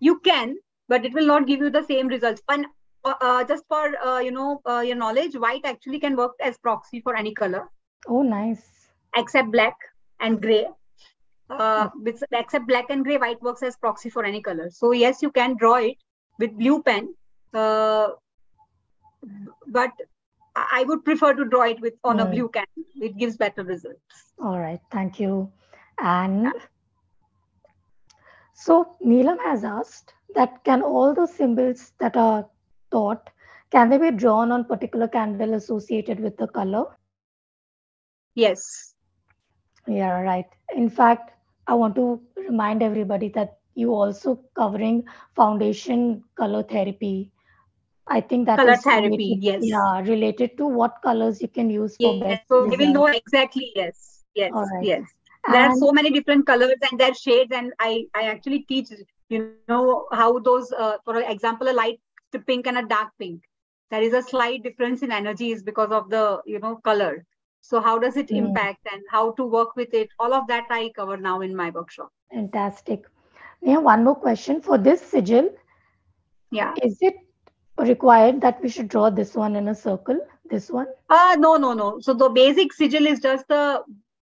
You 0.00 0.18
can, 0.20 0.56
but 0.88 1.04
it 1.04 1.14
will 1.14 1.26
not 1.26 1.46
give 1.46 1.60
you 1.60 1.70
the 1.70 1.82
same 1.82 2.08
results. 2.08 2.42
And 2.48 2.66
uh, 3.04 3.14
uh, 3.20 3.44
just 3.44 3.64
for 3.68 3.96
uh, 4.04 4.18
you 4.18 4.30
know 4.32 4.60
uh, 4.66 4.80
your 4.80 4.96
knowledge, 4.96 5.34
white 5.34 5.64
actually 5.64 5.98
can 5.98 6.16
work 6.16 6.32
as 6.40 6.58
proxy 6.58 7.00
for 7.00 7.16
any 7.16 7.32
color. 7.32 7.68
Oh, 8.06 8.22
nice. 8.22 8.90
Except 9.16 9.50
black 9.50 9.76
and 10.20 10.40
gray. 10.40 10.66
Uh, 11.48 11.88
with, 11.96 12.22
except 12.32 12.68
black 12.68 12.90
and 12.90 13.04
gray, 13.04 13.16
white 13.16 13.42
works 13.42 13.62
as 13.62 13.76
proxy 13.76 14.08
for 14.08 14.24
any 14.24 14.40
color. 14.40 14.70
So 14.70 14.92
yes, 14.92 15.20
you 15.20 15.30
can 15.30 15.56
draw 15.56 15.76
it 15.76 15.96
with 16.38 16.56
blue 16.56 16.82
pen, 16.82 17.14
uh, 17.54 18.10
but 19.66 19.90
I 20.56 20.84
would 20.86 21.04
prefer 21.04 21.34
to 21.34 21.44
draw 21.44 21.62
it 21.62 21.80
with 21.80 21.94
on 22.04 22.18
mm. 22.18 22.22
a 22.22 22.26
blue 22.26 22.48
can. 22.48 22.66
It 23.00 23.16
gives 23.16 23.36
better 23.36 23.64
results. 23.64 24.32
All 24.42 24.58
right, 24.58 24.80
thank 24.90 25.20
you. 25.20 25.50
And 25.98 26.52
so 28.54 28.96
Neelam 29.04 29.38
has 29.44 29.64
asked 29.64 30.14
that 30.34 30.64
can 30.64 30.82
all 30.82 31.14
the 31.14 31.26
symbols 31.26 31.92
that 31.98 32.16
are 32.16 32.46
taught 32.90 33.30
can 33.70 33.88
they 33.88 33.98
be 33.98 34.10
drawn 34.10 34.50
on 34.50 34.64
particular 34.64 35.06
candle 35.06 35.54
associated 35.54 36.18
with 36.18 36.36
the 36.36 36.48
color? 36.48 36.86
Yes. 38.34 38.94
Yeah, 39.86 40.20
right. 40.20 40.46
In 40.74 40.90
fact, 40.90 41.32
I 41.66 41.74
want 41.74 41.94
to 41.94 42.20
remind 42.36 42.82
everybody 42.82 43.28
that 43.30 43.58
you 43.74 43.94
also 43.94 44.40
covering 44.56 45.04
foundation 45.36 46.24
color 46.36 46.64
therapy 46.64 47.30
I 48.10 48.20
think 48.20 48.46
that 48.46 48.58
color 48.58 48.76
therapy. 48.76 49.08
Related, 49.10 49.42
yes. 49.42 49.60
Yeah, 49.62 50.00
related 50.00 50.56
to 50.58 50.66
what 50.66 51.00
colors 51.02 51.40
you 51.40 51.48
can 51.48 51.70
use 51.70 51.96
for 51.96 52.14
yes. 52.14 52.22
best. 52.22 52.48
So 52.48 52.66
we 52.66 52.76
will 52.76 52.92
know 52.92 53.06
exactly. 53.06 53.72
Yes. 53.74 54.24
Yes. 54.34 54.52
Yes. 54.82 55.04
There 55.50 55.62
and, 55.62 55.72
are 55.72 55.76
so 55.76 55.92
many 55.92 56.10
different 56.10 56.46
colors 56.46 56.74
and 56.90 57.00
their 57.00 57.14
shades, 57.14 57.52
and 57.52 57.72
I 57.78 58.06
I 58.14 58.24
actually 58.24 58.60
teach 58.68 58.88
you 59.28 59.54
know 59.68 60.06
how 60.12 60.40
those 60.40 60.72
uh, 60.72 60.96
for 61.04 61.20
example 61.20 61.70
a 61.70 61.72
light 61.72 62.00
pink 62.46 62.66
and 62.66 62.78
a 62.78 62.82
dark 62.82 63.10
pink. 63.18 63.42
There 63.90 64.02
is 64.02 64.12
a 64.12 64.22
slight 64.22 64.62
difference 64.64 65.02
in 65.02 65.12
energies 65.12 65.62
because 65.62 65.90
of 65.90 66.10
the 66.10 66.42
you 66.46 66.58
know 66.58 66.76
color. 66.76 67.24
So 67.62 67.80
how 67.80 67.98
does 67.98 68.16
it 68.16 68.28
mm. 68.28 68.38
impact 68.38 68.86
and 68.92 69.02
how 69.10 69.32
to 69.32 69.44
work 69.44 69.76
with 69.76 69.94
it? 69.94 70.08
All 70.18 70.34
of 70.34 70.46
that 70.48 70.64
I 70.70 70.90
cover 70.96 71.16
now 71.16 71.40
in 71.42 71.54
my 71.54 71.70
workshop. 71.70 72.12
Fantastic. 72.32 73.04
Yeah, 73.62 73.78
one 73.78 74.04
more 74.04 74.14
question 74.14 74.60
for 74.60 74.78
this 74.78 75.00
sigil. 75.00 75.50
Yeah. 76.50 76.74
Is 76.82 76.98
it 77.00 77.14
required 77.82 78.40
that 78.40 78.62
we 78.62 78.68
should 78.68 78.88
draw 78.88 79.10
this 79.10 79.34
one 79.34 79.56
in 79.56 79.68
a 79.68 79.74
circle? 79.74 80.18
This 80.50 80.70
one? 80.70 80.86
Uh, 81.08 81.36
no, 81.38 81.56
no, 81.56 81.72
no. 81.72 82.00
So 82.00 82.12
the 82.14 82.28
basic 82.28 82.72
sigil 82.72 83.06
is 83.06 83.20
just 83.20 83.46
the 83.48 83.82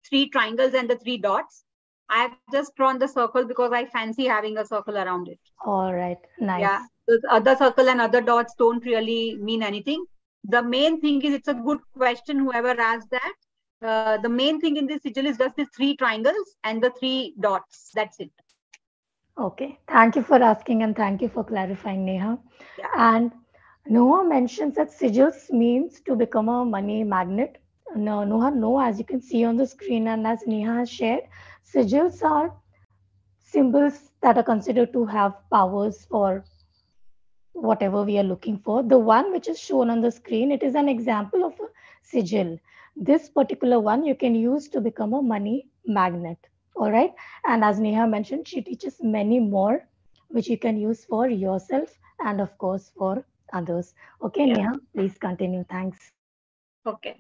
three 0.08 0.30
triangles 0.30 0.74
and 0.74 0.90
the 0.90 0.98
three 0.98 1.18
dots. 1.18 1.64
I 2.10 2.24
have 2.24 2.32
just 2.52 2.76
drawn 2.76 2.98
the 2.98 3.08
circle 3.08 3.46
because 3.46 3.72
I 3.72 3.86
fancy 3.86 4.26
having 4.26 4.58
a 4.58 4.66
circle 4.66 4.98
around 4.98 5.28
it. 5.28 5.40
All 5.64 5.94
right, 5.94 6.18
nice. 6.40 6.62
Yeah, 6.62 6.86
the 7.08 7.22
other 7.30 7.56
circle 7.56 7.88
and 7.88 8.02
other 8.02 8.22
dots 8.22 8.56
don't 8.58 8.84
really 8.84 9.38
mean 9.38 9.62
anything. 9.62 10.04
The 10.46 10.64
main 10.64 11.00
thing 11.00 11.22
is 11.22 11.34
it's 11.34 11.48
a 11.48 11.54
good 11.54 11.80
question, 11.96 12.40
whoever 12.40 12.80
asked 12.80 13.12
that. 13.12 13.34
Uh, 13.82 14.18
the 14.18 14.30
main 14.30 14.60
thing 14.60 14.78
in 14.78 14.88
this 14.88 15.04
sigil 15.04 15.26
is 15.26 15.38
just 15.38 15.56
the 15.56 15.66
three 15.76 15.96
triangles 15.96 16.56
and 16.64 16.82
the 16.82 16.92
three 17.00 17.36
dots. 17.40 17.92
That's 17.94 18.20
it. 18.20 18.32
Okay, 19.40 19.80
thank 19.88 20.16
you 20.18 20.22
for 20.22 20.42
asking 20.44 20.84
and 20.84 20.96
thank 20.96 21.22
you 21.22 21.30
for 21.30 21.44
clarifying, 21.46 22.06
Nehaa. 22.06 22.38
Yeah. 22.78 22.88
And 22.98 23.32
Noah 23.88 24.26
mentions 24.28 24.76
that 24.76 24.90
sigils 24.90 25.50
means 25.52 26.02
to 26.02 26.16
become 26.16 26.50
a 26.50 26.66
money 26.66 27.04
magnet. 27.06 27.58
No, 27.96 28.24
Noah, 28.26 28.52
no, 28.52 28.80
as 28.82 29.00
you 29.00 29.06
can 29.06 29.22
see 29.22 29.46
on 29.46 29.56
the 29.56 29.66
screen 29.66 30.08
and 30.10 30.28
as 30.28 30.44
Nehaa 30.44 30.80
has 30.80 30.90
shared, 30.90 31.24
sigils 31.64 32.22
are 32.24 32.54
symbols 33.40 34.12
that 34.22 34.38
are 34.38 34.44
considered 34.44 34.92
to 34.94 35.06
have 35.06 35.34
powers 35.50 36.06
for 36.06 36.44
whatever 37.54 38.04
we 38.04 38.20
are 38.20 38.24
looking 38.24 38.60
for. 38.60 38.84
The 38.84 39.00
one 39.00 39.32
which 39.32 39.48
is 39.48 39.58
shown 39.60 39.90
on 39.90 40.02
the 40.02 40.12
screen, 40.12 40.52
it 40.52 40.64
is 40.64 40.76
an 40.76 40.90
example 40.90 41.46
of 41.46 41.54
a 41.62 41.68
sigil. 42.04 42.60
This 42.98 43.30
particular 43.30 43.80
one 43.80 44.04
you 44.04 44.16
can 44.16 44.36
use 44.36 44.68
to 44.70 44.82
become 44.82 45.14
a 45.14 45.22
money 45.22 45.70
magnet 45.86 46.49
all 46.80 46.92
right. 46.92 47.14
And 47.46 47.64
as 47.70 47.80
nehaa 47.86 48.10
mentioned 48.10 48.48
she 48.48 48.62
teaches 48.62 49.00
many 49.16 49.40
more 49.40 49.86
which 50.30 50.48
you 50.48 50.58
can 50.58 50.78
use 50.78 51.06
for 51.06 51.28
yourself 51.28 51.98
and 52.20 52.42
of 52.42 52.58
course 52.58 52.92
for 52.98 53.26
others. 53.62 53.94
Okay 54.30 54.48
yeah. 54.48 54.56
nehaa 54.56 54.80
please 54.96 55.18
continue. 55.28 55.66
Thanks. 55.76 56.12
Okay. 56.94 57.16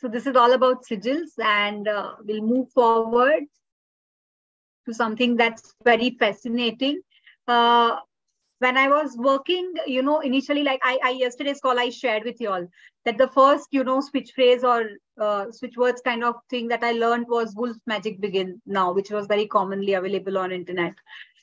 So 0.00 0.08
this 0.08 0.26
is 0.26 0.36
all 0.36 0.52
about 0.52 0.84
sigils 0.84 1.38
and 1.50 1.88
uh, 1.88 2.14
we'll 2.24 2.46
move 2.54 2.70
forward 2.70 3.44
to 4.86 4.94
something 4.94 5.36
that's 5.36 5.74
very 5.84 6.10
fascinating. 6.10 7.00
Uh, 7.48 7.96
when 8.64 8.78
I 8.78 8.88
was 8.88 9.16
working, 9.18 9.74
you 9.86 10.02
know, 10.02 10.20
initially, 10.20 10.62
like 10.62 10.80
I, 10.82 10.98
I 11.04 11.10
yesterday's 11.10 11.60
call, 11.60 11.78
I 11.78 11.90
shared 11.90 12.24
with 12.24 12.40
you 12.40 12.50
all 12.50 12.66
that 13.04 13.18
the 13.18 13.28
first, 13.28 13.68
you 13.72 13.84
know, 13.84 14.00
switch 14.00 14.32
phrase 14.34 14.64
or 14.64 14.84
uh, 15.20 15.50
switch 15.50 15.76
words 15.76 16.00
kind 16.00 16.24
of 16.24 16.36
thing 16.48 16.68
that 16.68 16.82
I 16.82 16.92
learned 16.92 17.26
was 17.28 17.54
wolf 17.54 17.76
magic 17.86 18.20
begin 18.20 18.62
now, 18.64 18.92
which 18.92 19.10
was 19.10 19.26
very 19.26 19.46
commonly 19.46 19.92
available 19.92 20.38
on 20.38 20.50
internet. 20.50 20.94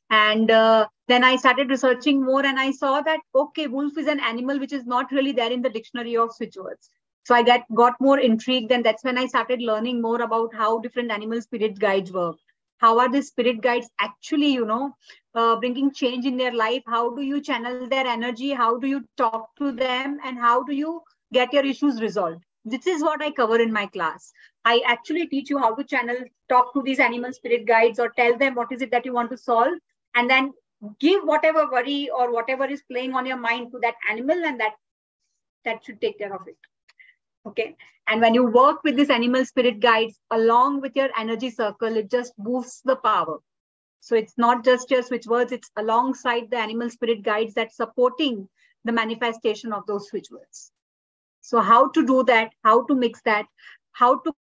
And 0.10 0.50
uh, 0.50 0.88
then 1.08 1.24
I 1.24 1.36
started 1.36 1.70
researching 1.70 2.26
more 2.26 2.44
and 2.46 2.60
I 2.60 2.72
saw 2.72 3.02
that, 3.02 3.20
okay, 3.36 3.68
wolf 3.68 3.98
is 4.00 4.08
an 4.08 4.20
animal 4.20 4.60
which 4.60 4.74
is 4.74 4.86
not 4.86 5.12
really 5.12 5.32
there 5.32 5.52
in 5.52 5.62
the 5.62 5.70
dictionary 5.70 6.18
of 6.18 6.34
switch 6.34 6.58
words. 6.58 6.90
So 7.26 7.36
I 7.36 7.44
got, 7.44 7.62
got 7.76 8.02
more 8.02 8.20
intrigued 8.20 8.72
and 8.72 8.84
that's 8.84 9.04
when 9.04 9.20
I 9.20 9.28
started 9.28 9.62
learning 9.62 10.02
more 10.02 10.22
about 10.24 10.56
how 10.56 10.80
different 10.80 11.12
animal 11.12 11.40
spirit 11.40 11.78
guides 11.78 12.12
work 12.12 12.38
how 12.82 12.98
are 13.00 13.10
the 13.10 13.22
spirit 13.22 13.62
guides 13.62 13.90
actually 14.00 14.52
you 14.52 14.66
know 14.66 14.94
uh, 15.36 15.56
bringing 15.58 15.92
change 15.94 16.26
in 16.26 16.38
their 16.38 16.54
life? 16.54 16.84
How 16.88 17.16
do 17.16 17.22
you 17.22 17.42
channel 17.42 17.88
their 17.88 18.08
energy? 18.08 18.52
How 18.52 18.78
do 18.78 18.88
you 18.88 19.04
talk 19.18 19.56
to 19.60 19.72
them? 19.72 20.18
And 20.26 20.38
how 20.38 20.64
do 20.64 20.74
you 20.74 21.02
get 21.32 21.54
your 21.54 21.66
issues 21.66 22.02
resolved? 22.02 22.44
This 22.66 22.88
is 22.88 23.02
what 23.02 23.22
i 23.22 23.32
cover 23.32 23.60
in 23.60 23.72
my 23.74 23.86
class. 23.88 24.32
I 24.66 24.82
actually 24.86 25.28
teach 25.28 25.50
you 25.50 25.58
how 25.58 25.74
to 25.76 25.84
channel 25.84 26.18
talk 26.50 26.74
to 26.74 26.82
these 26.82 27.00
animal 27.00 27.34
spirit 27.34 27.66
guides 27.66 28.00
or 28.00 28.10
tell 28.10 28.38
them 28.38 28.56
what 28.56 28.72
is 28.72 28.82
it 28.82 28.92
that 28.92 29.06
you 29.06 29.14
want 29.14 29.32
to 29.32 29.38
solve 29.38 29.74
and 30.16 30.30
then 30.30 30.52
give 31.00 31.24
whatever 31.24 31.68
worry 31.72 32.10
or 32.10 32.32
whatever 32.32 32.66
is 32.66 32.84
playing 32.92 33.14
on 33.14 33.26
your 33.26 33.38
mind 33.38 33.72
to 33.72 33.80
that 33.80 33.96
animal 34.10 34.46
and 34.46 34.60
that 34.60 34.74
that 35.66 35.84
should 35.86 36.00
take 36.02 36.18
care 36.18 36.34
of 36.36 36.48
it 36.48 36.58
okay? 37.46 37.76
And 38.08 38.22
when 38.22 38.34
you 38.34 38.46
work 38.46 38.84
with 38.84 38.96
this 38.96 39.10
animal 39.10 39.46
spirit 39.46 39.80
guides 39.80 40.20
along 40.32 40.82
with 40.82 40.96
your 40.96 41.10
energy 41.18 41.50
circle 41.50 41.96
it 41.98 42.10
just 42.10 42.34
boosts 42.38 42.82
the 42.84 42.96
power. 42.96 43.40
So 44.00 44.16
it's 44.16 44.34
not 44.38 44.66
just 44.66 44.90
your 44.92 45.04
switch 45.04 45.28
words 45.28 45.52
it's 45.52 45.70
alongside 45.78 46.50
the 46.50 46.58
animal 46.58 46.90
spirit 46.90 47.24
guides 47.24 47.54
that's 47.54 47.78
supporting 47.78 48.50
the 48.84 48.92
manifestation 48.92 49.72
of 49.72 49.86
those 49.86 50.10
switch 50.10 50.30
words. 50.32 50.72
So 51.42 51.62
how 51.62 51.90
to 51.90 52.06
do 52.06 52.24
that 52.26 52.52
how 52.64 52.86
to 52.86 52.96
mix 52.96 53.22
that 53.24 53.46
how 53.94 54.20
to 54.20 54.34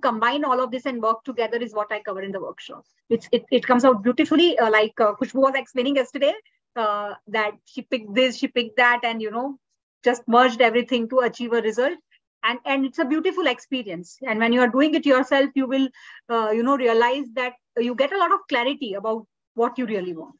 combine 0.00 0.44
all 0.44 0.60
of 0.60 0.70
this 0.70 0.86
and 0.86 1.02
work 1.02 1.24
together 1.24 1.56
is 1.58 1.74
what 1.74 1.90
I 1.90 2.00
cover 2.00 2.22
in 2.22 2.32
the 2.32 2.40
workshop. 2.40 2.84
It's, 3.08 3.28
it, 3.32 3.44
it 3.50 3.66
comes 3.66 3.84
out 3.84 4.02
beautifully, 4.02 4.58
uh, 4.58 4.70
like 4.70 4.98
uh, 5.00 5.14
Kushbu 5.14 5.40
was 5.40 5.54
explaining 5.54 5.96
yesterday, 5.96 6.34
uh, 6.76 7.14
that 7.28 7.52
she 7.64 7.82
picked 7.82 8.14
this, 8.14 8.36
she 8.36 8.48
picked 8.48 8.76
that, 8.76 9.00
and 9.02 9.20
you 9.20 9.30
know, 9.30 9.58
just 10.04 10.22
merged 10.26 10.60
everything 10.60 11.08
to 11.08 11.20
achieve 11.20 11.52
a 11.52 11.62
result. 11.62 11.98
And 12.44 12.58
and 12.64 12.86
it's 12.86 12.98
a 12.98 13.04
beautiful 13.04 13.46
experience. 13.46 14.18
And 14.26 14.38
when 14.38 14.52
you 14.52 14.60
are 14.60 14.68
doing 14.68 14.94
it 14.94 15.06
yourself 15.06 15.50
you 15.54 15.66
will 15.66 15.88
uh, 16.28 16.50
you 16.50 16.62
know 16.62 16.76
realize 16.76 17.26
that 17.34 17.54
you 17.76 17.94
get 17.94 18.12
a 18.12 18.18
lot 18.18 18.32
of 18.32 18.40
clarity 18.48 18.94
about 18.94 19.26
what 19.54 19.76
you 19.78 19.86
really 19.86 20.14
want. 20.14 20.38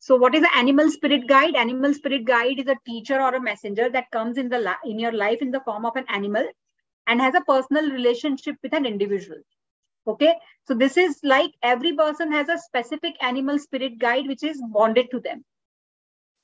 So 0.00 0.16
what 0.16 0.34
is 0.34 0.40
the 0.40 0.56
animal 0.56 0.90
spirit 0.90 1.26
guide? 1.26 1.54
Animal 1.56 1.92
spirit 1.92 2.24
guide 2.24 2.58
is 2.58 2.68
a 2.68 2.76
teacher 2.86 3.20
or 3.20 3.34
a 3.34 3.42
messenger 3.42 3.90
that 3.90 4.10
comes 4.10 4.38
in 4.38 4.48
the 4.48 4.74
in 4.84 4.98
your 4.98 5.12
life 5.12 5.42
in 5.42 5.50
the 5.50 5.60
form 5.60 5.84
of 5.84 5.96
an 5.96 6.06
animal 6.08 6.46
and 7.06 7.20
has 7.20 7.34
a 7.34 7.42
personal 7.42 7.90
relationship 7.90 8.56
with 8.62 8.72
an 8.72 8.86
individual. 8.86 9.38
Okay? 10.06 10.34
So 10.66 10.74
this 10.74 10.96
is 10.96 11.18
like 11.22 11.50
every 11.62 11.94
person 11.94 12.32
has 12.32 12.48
a 12.48 12.58
specific 12.58 13.14
animal 13.20 13.58
spirit 13.58 13.98
guide 13.98 14.26
which 14.26 14.42
is 14.42 14.62
bonded 14.72 15.10
to 15.10 15.20
them 15.20 15.44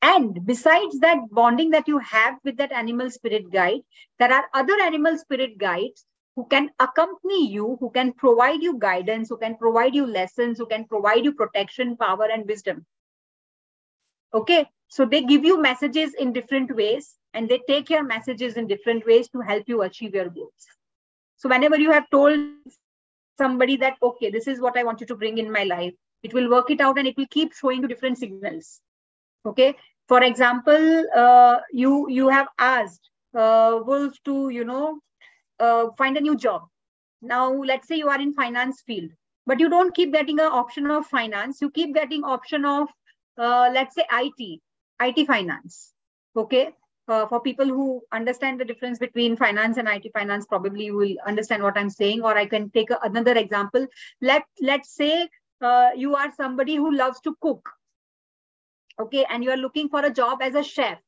and 0.05 0.45
besides 0.45 0.99
that 1.01 1.31
bonding 1.31 1.71
that 1.71 1.89
you 1.89 1.99
have 1.99 2.35
with 2.45 2.59
that 2.59 2.73
animal 2.73 3.11
spirit 3.11 3.51
guide, 3.51 3.81
there 4.19 4.31
are 4.31 4.45
other 4.53 4.79
animal 4.83 5.17
spirit 5.17 5.57
guides 5.57 6.05
who 6.37 6.47
can 6.47 6.69
accompany 6.79 7.49
you, 7.51 7.79
who 7.81 7.91
can 7.91 8.13
provide 8.13 8.63
you 8.63 8.79
guidance, 8.79 9.31
who 9.31 9.39
can 9.39 9.57
provide 9.57 9.95
you 9.95 10.07
lessons, 10.07 10.59
who 10.59 10.67
can 10.67 10.85
provide 10.85 11.25
you 11.25 11.33
protection, 11.33 11.97
power, 11.97 12.29
and 12.31 12.47
wisdom. 12.47 12.85
Okay, 14.35 14.67
so 14.89 15.07
they 15.07 15.23
give 15.23 15.43
you 15.43 15.63
messages 15.63 16.13
in 16.19 16.35
different 16.35 16.77
ways 16.77 17.15
and 17.33 17.49
they 17.49 17.63
take 17.67 17.89
your 17.89 18.03
messages 18.03 18.59
in 18.59 18.67
different 18.67 19.07
ways 19.07 19.31
to 19.31 19.41
help 19.41 19.65
you 19.69 19.81
achieve 19.83 20.15
your 20.15 20.29
goals. 20.29 20.67
So, 21.37 21.49
whenever 21.49 21.79
you 21.79 21.93
have 21.93 22.11
told 22.11 22.41
somebody 23.39 23.77
that, 23.79 23.97
okay, 24.03 24.31
this 24.31 24.49
is 24.49 24.61
what 24.61 24.77
I 24.77 24.85
want 24.85 25.01
you 25.01 25.07
to 25.07 25.17
bring 25.17 25.39
in 25.39 25.51
my 25.51 25.65
life, 25.65 25.95
it 26.23 26.35
will 26.35 26.51
work 26.51 26.71
it 26.71 26.83
out 26.83 26.99
and 26.99 27.09
it 27.09 27.17
will 27.17 27.29
keep 27.31 27.55
showing 27.55 27.81
you 27.81 27.89
different 27.89 28.19
signals. 28.19 28.81
Okay, 29.47 29.77
for 30.09 30.23
example 30.23 31.05
uh, 31.17 31.59
you 31.73 32.09
you 32.09 32.29
have 32.29 32.49
asked 32.59 33.11
uh, 33.35 33.81
wolf 33.87 34.15
to 34.25 34.49
you 34.51 34.65
know 34.65 34.99
uh, 35.61 35.87
find 35.99 36.17
a 36.17 36.21
new 36.21 36.37
job 36.37 36.63
now 37.23 37.53
let's 37.53 37.89
say 37.89 37.97
you 37.97 38.09
are 38.09 38.21
in 38.21 38.35
finance 38.35 38.83
field 38.87 39.11
but 39.47 39.61
you 39.61 39.69
don't 39.69 39.95
keep 39.95 40.13
getting 40.13 40.39
an 40.41 40.53
option 40.63 40.91
of 40.91 41.07
finance 41.07 41.61
you 41.61 41.71
keep 41.71 41.95
getting 41.95 42.25
option 42.25 42.65
of 42.65 42.89
uh, 43.39 43.71
let's 43.73 43.95
say 43.95 44.05
it 44.11 44.61
IT 45.01 45.27
finance. 45.27 45.93
Okay. 46.37 46.71
Uh, 47.07 47.27
for 47.27 47.39
people 47.41 47.67
who 47.67 48.01
understand 48.13 48.59
the 48.59 48.65
difference 48.65 48.99
between 48.99 49.37
finance 49.37 49.77
and 49.77 49.87
IT 49.89 50.11
finance, 50.15 50.47
probably 50.47 50.87
you 50.87 50.97
will 50.97 51.15
understand 51.27 51.63
what 51.63 51.77
I'm 51.77 51.91
saying. 51.91 52.23
Or 52.23 52.37
I 52.37 52.47
can 52.47 52.71
take 52.71 52.91
a, 52.91 52.99
another 53.03 53.37
example. 53.37 53.87
Let 54.23 54.43
let's 54.63 54.95
say 54.95 55.29
uh, 55.61 55.91
you 55.95 56.15
are 56.15 56.33
somebody 56.35 56.77
who 56.77 56.97
loves 56.97 57.21
to 57.23 57.37
cook. 57.43 57.69
Okay, 59.01 59.25
and 59.29 59.43
you 59.45 59.51
are 59.51 59.57
looking 59.57 59.89
for 59.89 60.01
a 60.05 60.13
job 60.13 60.41
as 60.43 60.55
a 60.55 60.63
chef. 60.63 60.99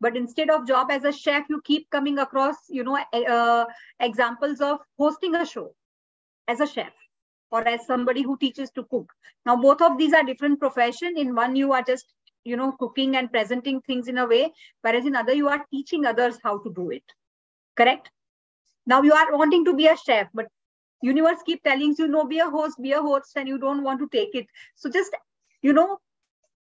But 0.00 0.16
instead 0.16 0.50
of 0.50 0.66
job 0.66 0.90
as 0.90 1.04
a 1.04 1.12
chef, 1.12 1.44
you 1.48 1.60
keep 1.62 1.90
coming 1.90 2.18
across, 2.18 2.56
you 2.68 2.84
know, 2.84 2.98
uh, 3.12 3.66
examples 4.00 4.60
of 4.60 4.80
hosting 4.98 5.34
a 5.34 5.44
show 5.46 5.74
as 6.48 6.60
a 6.60 6.66
chef 6.66 6.92
or 7.50 7.66
as 7.66 7.86
somebody 7.86 8.22
who 8.22 8.36
teaches 8.38 8.70
to 8.72 8.84
cook. 8.84 9.12
Now, 9.44 9.56
both 9.56 9.82
of 9.82 9.98
these 9.98 10.12
are 10.14 10.22
different 10.24 10.60
profession. 10.60 11.16
In 11.16 11.34
one, 11.34 11.56
you 11.56 11.72
are 11.72 11.82
just 11.82 12.12
you 12.44 12.56
know 12.56 12.72
cooking 12.72 13.16
and 13.16 13.30
presenting 13.30 13.80
things 13.82 14.08
in 14.08 14.18
a 14.18 14.26
way 14.26 14.52
whereas 14.82 15.06
in 15.06 15.16
other 15.16 15.34
you 15.34 15.48
are 15.48 15.64
teaching 15.70 16.06
others 16.06 16.38
how 16.42 16.58
to 16.58 16.72
do 16.74 16.90
it 16.90 17.02
correct 17.76 18.10
now 18.86 19.02
you 19.02 19.12
are 19.12 19.36
wanting 19.36 19.64
to 19.64 19.74
be 19.74 19.86
a 19.86 19.96
chef 19.96 20.28
but 20.34 20.46
universe 21.02 21.42
keep 21.46 21.62
telling 21.62 21.94
you 21.98 22.08
no 22.08 22.24
be 22.24 22.38
a 22.38 22.48
host 22.48 22.80
be 22.82 22.92
a 22.92 23.00
host 23.00 23.32
and 23.36 23.48
you 23.48 23.58
don't 23.58 23.82
want 23.82 24.00
to 24.00 24.08
take 24.08 24.34
it 24.34 24.46
so 24.74 24.90
just 24.90 25.16
you 25.62 25.72
know 25.72 25.98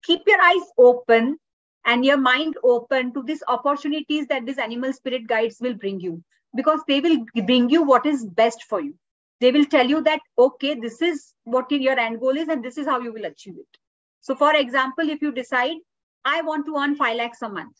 keep 0.07 0.23
your 0.27 0.40
eyes 0.42 0.66
open 0.79 1.38
and 1.85 2.05
your 2.05 2.16
mind 2.16 2.57
open 2.64 3.12
to 3.14 3.23
these 3.23 3.42
opportunities 3.57 4.27
that 4.27 4.47
these 4.47 4.59
animal 4.59 4.92
spirit 4.92 5.27
guides 5.27 5.59
will 5.61 5.75
bring 5.75 6.01
you 6.01 6.23
because 6.55 6.81
they 6.88 7.01
will 7.01 7.19
bring 7.47 7.71
you 7.71 7.83
what 7.83 8.07
is 8.07 8.25
best 8.42 8.64
for 8.69 8.81
you 8.81 8.95
they 9.40 9.53
will 9.53 9.66
tell 9.66 9.87
you 9.95 10.03
that 10.03 10.21
okay 10.38 10.75
this 10.75 11.03
is 11.03 11.33
what 11.45 11.71
your 11.71 11.99
end 11.99 12.21
goal 12.21 12.45
is 12.45 12.49
and 12.49 12.64
this 12.64 12.79
is 12.79 12.87
how 12.87 13.01
you 13.01 13.12
will 13.12 13.33
achieve 13.33 13.59
it 13.64 13.83
so 14.27 14.35
for 14.35 14.57
example, 14.57 15.09
if 15.09 15.23
you 15.23 15.31
decide, 15.31 15.77
I 16.25 16.42
want 16.42 16.66
to 16.66 16.77
earn 16.77 16.97
5 16.97 17.16
lakhs 17.16 17.42
a 17.42 17.49
month, 17.49 17.77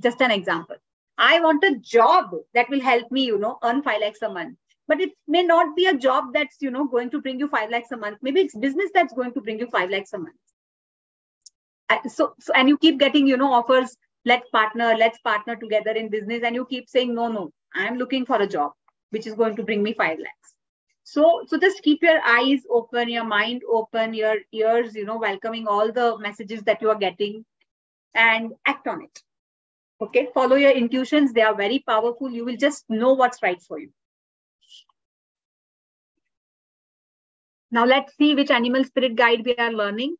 just 0.00 0.22
an 0.22 0.30
example. 0.30 0.76
I 1.18 1.40
want 1.40 1.62
a 1.62 1.76
job 1.76 2.30
that 2.54 2.70
will 2.70 2.80
help 2.80 3.12
me, 3.12 3.26
you 3.26 3.38
know, 3.38 3.58
earn 3.62 3.82
5 3.82 4.00
lakhs 4.00 4.22
a 4.22 4.30
month. 4.30 4.56
But 4.88 5.02
it 5.02 5.10
may 5.28 5.42
not 5.42 5.76
be 5.76 5.84
a 5.84 5.94
job 5.94 6.32
that's, 6.32 6.56
you 6.60 6.70
know, 6.70 6.86
going 6.86 7.10
to 7.10 7.20
bring 7.20 7.38
you 7.38 7.48
5 7.48 7.68
lakhs 7.68 7.92
a 7.92 7.98
month. 7.98 8.16
Maybe 8.22 8.40
it's 8.40 8.56
business 8.56 8.90
that's 8.94 9.12
going 9.12 9.34
to 9.34 9.42
bring 9.42 9.58
you 9.58 9.66
5 9.66 9.90
lakhs 9.90 10.14
a 10.14 10.18
month. 10.18 10.40
So, 12.08 12.34
so 12.38 12.52
and 12.54 12.68
you 12.68 12.78
keep 12.78 12.98
getting, 12.98 13.26
you 13.26 13.36
know, 13.36 13.52
offers, 13.52 13.96
let's 14.24 14.48
partner, 14.50 14.94
let's 14.96 15.18
partner 15.18 15.56
together 15.56 15.90
in 15.90 16.08
business. 16.08 16.42
And 16.44 16.54
you 16.54 16.64
keep 16.66 16.88
saying, 16.88 17.14
no, 17.14 17.28
no, 17.28 17.52
I'm 17.74 17.96
looking 17.96 18.24
for 18.26 18.36
a 18.36 18.46
job, 18.46 18.72
which 19.10 19.26
is 19.26 19.34
going 19.34 19.56
to 19.56 19.62
bring 19.62 19.82
me 19.82 19.94
5 19.94 20.18
lakhs. 20.18 20.54
So 21.02 21.42
so 21.46 21.58
just 21.58 21.82
keep 21.82 22.02
your 22.02 22.20
eyes 22.24 22.60
open 22.70 23.08
your 23.08 23.24
mind 23.24 23.62
open 23.68 24.14
your 24.14 24.36
ears 24.52 24.94
you 24.94 25.04
know 25.04 25.16
welcoming 25.18 25.66
all 25.66 25.90
the 25.90 26.16
messages 26.18 26.62
that 26.64 26.80
you 26.80 26.90
are 26.90 26.98
getting 26.98 27.44
and 28.14 28.52
act 28.66 28.86
on 28.86 29.02
it. 29.02 29.22
Okay? 30.00 30.28
Follow 30.32 30.56
your 30.56 30.70
intuitions. 30.70 31.32
They 31.32 31.42
are 31.42 31.54
very 31.54 31.80
powerful. 31.86 32.30
You 32.30 32.44
will 32.44 32.56
just 32.56 32.84
know 32.88 33.14
what's 33.14 33.42
right 33.42 33.60
for 33.60 33.78
you. 33.78 33.90
Now 37.70 37.84
let's 37.84 38.16
see 38.16 38.34
which 38.34 38.50
animal 38.50 38.84
spirit 38.84 39.14
guide 39.14 39.42
we 39.44 39.54
are 39.56 39.72
learning 39.72 40.16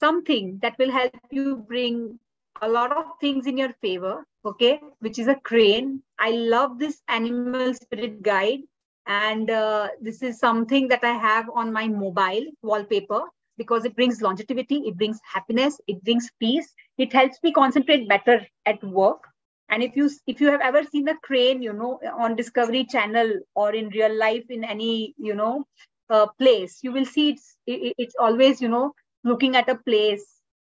something 0.00 0.58
that 0.62 0.76
will 0.78 0.90
help 0.90 1.16
you 1.30 1.56
bring 1.68 2.18
a 2.62 2.68
lot 2.68 2.92
of 2.96 3.06
things 3.20 3.46
in 3.46 3.56
your 3.58 3.72
favor 3.80 4.24
okay 4.44 4.80
which 5.00 5.18
is 5.18 5.28
a 5.28 5.40
crane 5.50 6.02
i 6.18 6.30
love 6.30 6.78
this 6.78 7.02
animal 7.08 7.74
spirit 7.74 8.22
guide 8.22 8.60
and 9.06 9.50
uh, 9.50 9.88
this 10.00 10.22
is 10.22 10.38
something 10.38 10.88
that 10.88 11.04
I 11.04 11.12
have 11.12 11.48
on 11.54 11.72
my 11.72 11.88
mobile 11.88 12.44
wallpaper 12.62 13.22
because 13.56 13.84
it 13.84 13.96
brings 13.96 14.20
longevity, 14.22 14.76
it 14.86 14.96
brings 14.96 15.20
happiness, 15.32 15.80
it 15.86 16.02
brings 16.04 16.30
peace. 16.40 16.74
It 16.98 17.12
helps 17.12 17.42
me 17.42 17.52
concentrate 17.52 18.08
better 18.08 18.46
at 18.66 18.82
work. 18.84 19.24
And 19.68 19.82
if 19.82 19.96
you 19.96 20.10
if 20.26 20.40
you 20.40 20.48
have 20.50 20.60
ever 20.60 20.84
seen 20.84 21.08
a 21.08 21.16
crane, 21.18 21.62
you 21.62 21.72
know, 21.72 22.00
on 22.18 22.36
Discovery 22.36 22.84
Channel 22.84 23.32
or 23.54 23.74
in 23.74 23.88
real 23.88 24.14
life 24.16 24.44
in 24.50 24.64
any 24.64 25.14
you 25.18 25.34
know 25.34 25.64
uh, 26.10 26.26
place, 26.38 26.80
you 26.82 26.92
will 26.92 27.06
see 27.06 27.30
it's 27.30 27.56
it, 27.66 27.94
it's 27.98 28.14
always 28.20 28.60
you 28.60 28.68
know 28.68 28.92
looking 29.24 29.56
at 29.56 29.68
a 29.68 29.76
place, 29.76 30.24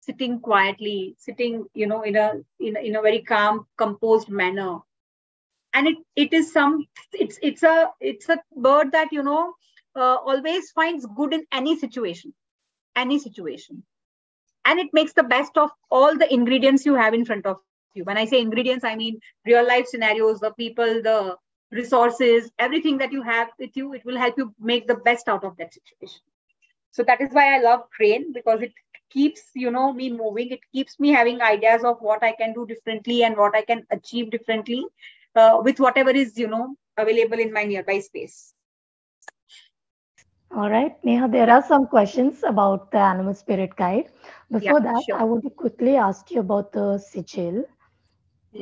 sitting 0.01 0.39
quietly, 0.39 1.15
sitting 1.19 1.65
you 1.73 1.87
know 1.87 2.01
in 2.03 2.15
a 2.15 2.33
in 2.59 2.77
in 2.77 2.95
a 2.95 3.01
very 3.01 3.21
calm, 3.21 3.67
composed 3.77 4.29
manner, 4.29 4.79
and 5.73 5.87
it 5.87 5.97
it 6.15 6.33
is 6.33 6.51
some 6.53 6.85
it's 7.13 7.39
it's 7.41 7.63
a 7.63 7.89
it's 7.99 8.29
a 8.29 8.37
bird 8.55 8.91
that 8.91 9.11
you 9.11 9.23
know 9.23 9.53
uh, 9.95 10.17
always 10.31 10.71
finds 10.71 11.05
good 11.15 11.33
in 11.33 11.45
any 11.51 11.77
situation 11.77 12.33
any 12.95 13.19
situation. 13.19 13.83
And 14.65 14.79
it 14.79 14.89
makes 14.93 15.13
the 15.13 15.23
best 15.23 15.57
of 15.57 15.71
all 15.91 16.17
the 16.17 16.31
ingredients 16.33 16.85
you 16.85 16.95
have 16.95 17.13
in 17.13 17.25
front 17.25 17.45
of 17.45 17.57
you. 17.93 18.03
When 18.05 18.17
i 18.17 18.25
say 18.25 18.41
ingredients 18.41 18.85
i 18.85 18.95
mean 18.95 19.19
real 19.45 19.67
life 19.67 19.87
scenarios 19.87 20.39
the 20.41 20.51
people 20.51 21.01
the 21.07 21.37
resources 21.71 22.51
everything 22.59 22.97
that 22.99 23.11
you 23.13 23.21
have 23.23 23.49
with 23.59 23.75
you 23.75 23.93
it 23.93 24.05
will 24.05 24.17
help 24.17 24.37
you 24.37 24.53
make 24.59 24.87
the 24.87 24.95
best 25.09 25.27
out 25.29 25.43
of 25.43 25.57
that 25.57 25.73
situation 25.73 26.21
so 26.93 27.03
that 27.09 27.21
is 27.25 27.37
why 27.37 27.45
i 27.55 27.59
love 27.67 27.81
crane 27.97 28.31
because 28.39 28.61
it 28.61 28.73
keeps 29.13 29.43
you 29.53 29.71
know 29.71 29.93
me 29.93 30.11
moving. 30.11 30.49
It 30.49 30.61
keeps 30.71 30.99
me 30.99 31.09
having 31.09 31.41
ideas 31.41 31.83
of 31.83 32.01
what 32.07 32.23
i 32.23 32.31
can 32.39 32.53
do 32.53 32.65
differently 32.71 33.23
and 33.23 33.37
what 33.43 33.55
i 33.55 33.61
can 33.61 33.85
achieve 33.97 34.31
differently 34.31 34.81
uh, 35.35 35.59
with 35.67 35.79
whatever 35.79 36.15
is 36.23 36.37
you 36.37 36.47
know 36.47 36.75
available 36.97 37.39
in 37.39 37.53
my 37.53 37.63
nearby 37.63 37.99
space. 37.99 38.53
All 40.55 40.69
right 40.69 40.97
nehaa 41.09 41.31
there 41.35 41.49
are 41.57 41.61
some 41.69 41.87
questions 41.93 42.43
about 42.53 42.91
the 42.95 43.03
animal 43.11 43.37
spirit 43.43 43.75
guide. 43.75 44.09
Before 44.57 44.81
yeah, 44.81 44.89
that 44.89 45.05
sure. 45.05 45.21
i 45.21 45.29
want 45.29 45.43
to 45.45 45.53
quickly 45.63 45.95
ask 46.07 46.35
you 46.35 46.41
about 46.47 46.73
the 46.79 46.89
sigil. 47.05 47.63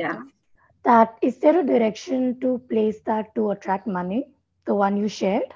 Yeah. 0.04 0.22
That 0.84 1.17
is 1.30 1.39
there 1.39 1.58
a 1.60 1.65
direction 1.72 2.39
to 2.44 2.52
place 2.70 3.02
that 3.10 3.34
to 3.36 3.52
attract 3.56 3.88
money? 3.96 4.22
The 4.70 4.76
one 4.76 4.98
you 5.02 5.10
shared? 5.15 5.54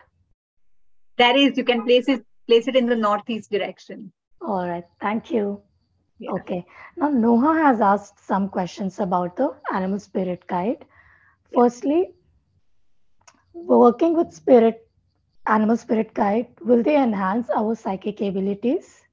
There 1.18 1.38
is 1.44 1.58
you 1.58 1.64
can 1.64 1.84
place 1.86 2.10
it 2.16 2.26
place 2.48 2.68
it 2.68 2.76
in 2.76 2.88
the 2.88 2.96
northeast 2.96 3.52
direction 3.52 4.12
all 4.42 4.68
right 4.68 4.86
thank 5.02 5.32
you 5.32 5.62
yeah. 6.20 6.32
okay 6.32 6.66
now 6.98 7.10
noha 7.10 7.56
has 7.62 7.82
asked 7.82 8.20
some 8.26 8.50
questions 8.50 9.00
about 9.00 9.36
the 9.36 9.50
animal 9.74 10.00
spirit 10.00 10.46
guide 10.48 10.86
Firstly, 11.56 12.14
working 13.54 14.16
with 14.18 14.34
spirit, 14.34 14.88
animal 15.48 15.78
spirit 15.78 16.14
guide, 16.14 16.48
will 16.62 16.84
they 16.84 16.98
enhance 17.02 17.50
our 17.50 17.76
psychic 17.76 18.20
abilities? 18.20 19.04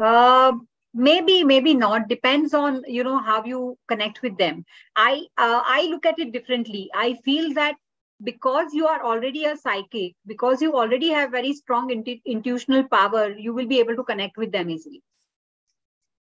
Uh, 0.00 0.52
maybe, 0.94 1.44
maybe 1.44 1.74
not. 1.74 2.08
Depends 2.08 2.54
on 2.54 2.82
you 2.86 3.04
know 3.04 3.18
how 3.18 3.44
you 3.44 3.76
connect 3.88 4.22
with 4.22 4.38
them. 4.38 4.64
I 4.96 5.26
uh, 5.36 5.62
I 5.64 5.86
look 5.90 6.06
at 6.06 6.18
it 6.18 6.32
differently. 6.32 6.88
I 6.94 7.14
feel 7.24 7.52
that 7.54 7.76
because 8.22 8.74
you 8.74 8.86
are 8.86 9.02
already 9.04 9.44
a 9.44 9.56
psychic, 9.56 10.14
because 10.26 10.60
you 10.62 10.74
already 10.74 11.08
have 11.10 11.30
very 11.30 11.52
strong 11.52 11.90
intu- 11.90 12.20
intuitional 12.26 12.84
power, 12.90 13.30
you 13.30 13.52
will 13.54 13.66
be 13.66 13.80
able 13.80 13.96
to 13.96 14.04
connect 14.04 14.36
with 14.36 14.52
them 14.52 14.70
easily. 14.70 15.02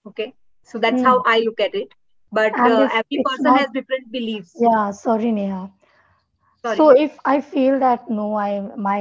Okay, 0.08 0.34
so 0.64 0.78
that's 0.80 1.02
mm. 1.02 1.04
how 1.04 1.22
I 1.26 1.40
look 1.40 1.60
at 1.60 1.76
it. 1.76 1.94
But 2.32 2.60
uh, 2.66 2.88
every 2.92 3.22
person 3.24 3.54
not, 3.54 3.56
has 3.56 3.70
different 3.72 4.12
beliefs. 4.12 4.66
Yeah 4.66 4.92
sorry 4.92 5.32
nehaa. 5.38 5.70
Sorry. 6.62 6.78
so 6.78 6.90
if 7.06 7.18
i 7.32 7.40
feel 7.42 7.80
that 7.84 8.10
no 8.20 8.26
i 8.44 8.50
my 8.88 9.00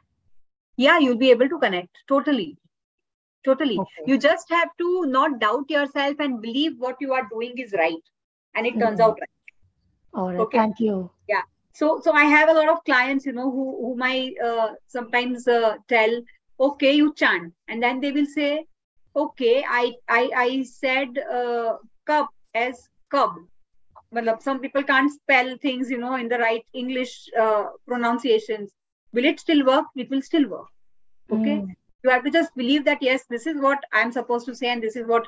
Yeah 0.77 0.97
you'll 0.99 1.17
be 1.17 1.29
able 1.31 1.49
to 1.49 1.59
connect 1.59 1.97
totally 2.07 2.57
totally. 3.45 3.78
Okay. 3.78 4.04
you 4.06 4.17
just 4.17 4.49
have 4.49 4.69
to 4.78 5.06
not 5.06 5.39
doubt 5.39 5.69
yourself 5.69 6.15
and 6.19 6.41
believe 6.41 6.73
what 6.78 6.95
you 6.99 7.13
are 7.13 7.28
doing 7.32 7.58
is 7.58 7.73
right. 7.73 8.04
And 8.56 8.65
it 8.65 8.80
turns 8.80 8.99
mm-hmm. 8.99 9.02
out 9.02 9.19
right. 9.19 9.30
All 10.13 10.30
right. 10.30 10.39
Okay. 10.39 10.58
thank 10.58 10.80
you. 10.80 11.12
Yeah. 11.28 11.41
So 11.73 12.02
so 12.04 12.12
i 12.12 12.23
have 12.25 12.49
a 12.49 12.54
lot 12.54 12.69
of 12.69 12.84
clients 12.84 13.25
you 13.25 13.32
know 13.32 13.49
who 13.52 13.65
whom 13.82 14.02
i 14.04 14.34
uh, 14.43 14.69
sometimes 14.88 15.47
uh, 15.47 15.75
tell 15.88 16.19
okay 16.60 16.93
you 16.93 17.13
chant. 17.13 17.54
And 17.67 17.82
then 17.82 18.02
they 18.02 18.12
will 18.12 18.25
say 18.25 18.65
okay 19.15 19.63
i 19.67 19.91
i 20.08 20.30
i 20.36 20.63
said 20.63 21.23
uh, 21.34 21.78
cup 22.06 22.30
as 22.54 22.89
cub 23.10 23.36
but 24.12 24.43
some 24.43 24.60
people 24.60 24.84
can't 24.84 25.12
spell 25.12 25.56
things 25.62 25.89
you 25.89 25.97
know 25.97 26.15
in 26.15 26.28
the 26.28 26.38
right 26.38 26.65
english 26.73 27.30
uh, 27.39 27.65
pronunciations. 27.88 28.71
Will 29.13 29.25
it 29.25 29.39
still 29.39 29.65
work? 29.65 29.86
It 29.95 30.10
will 30.10 30.21
still 30.21 30.47
work. 30.49 30.67
Okay? 31.32 31.58
Mm. 31.58 31.75
You 32.03 32.09
have 32.09 32.23
to 32.23 32.31
just 32.31 32.55
believe 32.55 32.85
that 32.85 33.01
yes 33.01 33.25
this 33.29 33.47
is 33.47 33.59
what 33.62 33.83
i'm 33.93 34.12
supposed 34.12 34.45
to 34.45 34.55
say 34.55 34.67
and 34.67 34.83
this 34.83 34.95
is 34.95 35.07
what 35.07 35.27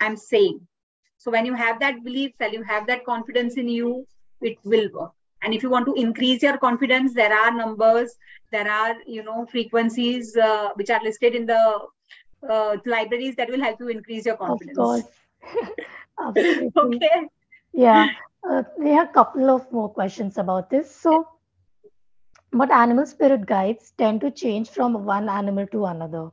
i'm 0.00 0.16
saying. 0.16 0.60
So 1.18 1.30
when 1.30 1.46
you 1.46 1.54
have 1.54 1.80
that 1.80 2.04
belief 2.04 2.32
and 2.40 2.52
you 2.52 2.62
have 2.62 2.86
that 2.86 3.04
confidence 3.04 3.56
in 3.56 3.68
you 3.68 4.06
it 4.40 4.58
will 4.64 4.88
work. 4.92 5.12
And 5.42 5.54
if 5.54 5.62
you 5.62 5.70
want 5.70 5.86
to 5.86 5.94
increase 5.94 6.42
your 6.42 6.58
confidence 6.58 7.14
there 7.14 7.32
are 7.32 7.50
numbers 7.50 8.14
there 8.52 8.70
are 8.70 8.94
you 9.06 9.22
know 9.22 9.46
frequencies 9.46 10.36
uh, 10.36 10.70
which 10.74 10.90
are 10.90 11.02
listed 11.02 11.34
in 11.34 11.46
the 11.46 11.62
uh, 12.50 12.76
libraries 12.84 13.36
that 13.36 13.50
will 13.50 13.60
help 13.60 13.80
you 13.80 13.88
increase 13.88 14.26
your 14.26 14.36
confidence. 14.36 14.78
of 14.78 14.84
course 14.84 15.04
okay. 16.76 17.28
Yeah. 17.72 18.08
Uh, 18.48 18.62
we 18.78 18.90
have 18.90 19.10
a 19.10 19.12
couple 19.12 19.50
of 19.50 19.70
more 19.72 19.88
questions 19.88 20.38
about 20.38 20.70
this. 20.70 20.94
So 20.94 21.26
But 22.56 22.72
animal 22.72 23.06
spirit 23.06 23.46
guides 23.46 23.92
tend 23.98 24.20
to 24.22 24.30
change 24.30 24.70
from 24.70 25.04
one 25.04 25.28
animal 25.28 25.66
to 25.68 25.84
another. 25.86 26.30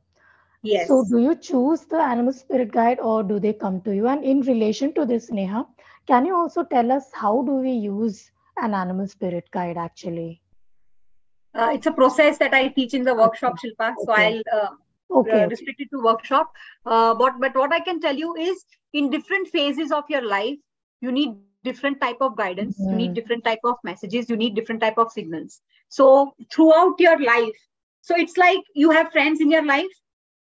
Yes. 0.62 0.88
So, 0.88 1.04
do 1.04 1.18
you 1.18 1.36
choose 1.36 1.84
the 1.86 2.00
animal 2.00 2.32
spirit 2.32 2.72
guide 2.72 3.00
or 3.00 3.22
do 3.22 3.38
they 3.38 3.52
come 3.52 3.80
to 3.82 3.94
you? 3.94 4.08
And 4.08 4.24
in 4.24 4.40
relation 4.42 4.94
to 4.94 5.04
this, 5.04 5.30
Nehaa, 5.30 5.66
can 6.06 6.26
you 6.26 6.34
also 6.34 6.64
tell 6.64 6.90
us 6.92 7.10
how 7.12 7.42
do 7.42 7.52
we 7.56 7.72
use 7.72 8.30
an 8.56 8.74
animal 8.74 9.06
spirit 9.06 9.50
guide 9.52 9.76
actually? 9.76 10.42
Uh, 11.54 11.70
it's 11.74 11.86
a 11.86 11.92
process 11.92 12.38
that 12.38 12.54
I 12.54 12.68
teach 12.68 12.94
in 12.94 13.04
the 13.04 13.14
workshop, 13.14 13.54
Okay. 13.54 13.68
Shilpa. 13.68 13.94
So 14.04 14.12
Okay. 14.12 14.22
I'll 14.22 14.42
uh, 14.52 14.70
Okay. 15.10 15.42
uh, 15.44 15.48
restrict 15.48 15.80
it 15.80 15.88
to 15.92 16.02
workshop. 16.02 16.52
Uh, 16.84 17.14
but 17.14 17.40
but 17.40 17.54
what 17.54 17.72
I 17.72 17.80
can 17.80 18.00
tell 18.00 18.16
you 18.16 18.34
is, 18.36 18.64
in 18.92 19.10
different 19.10 19.48
phases 19.48 19.92
of 19.92 20.04
your 20.08 20.22
life, 20.22 20.58
you 21.00 21.12
need 21.12 21.36
different 21.64 22.00
type 22.00 22.18
of 22.20 22.36
guidance. 22.36 22.86
You 22.90 22.96
need 22.96 23.14
Mhm. 23.14 23.14
different 23.14 23.44
type 23.44 23.60
of 23.64 23.76
messages. 23.84 24.30
You 24.30 24.36
need 24.36 24.54
different 24.54 24.80
type 24.82 24.98
of 24.98 25.12
signals. 25.12 25.62
So 25.88 26.34
throughout 26.52 27.00
your 27.00 27.18
life, 27.20 27.58
so 28.02 28.14
it's 28.16 28.36
like 28.38 28.60
you 28.74 28.90
have 28.90 29.12
friends 29.12 29.40
in 29.40 29.50
your 29.50 29.64
life. 29.64 29.94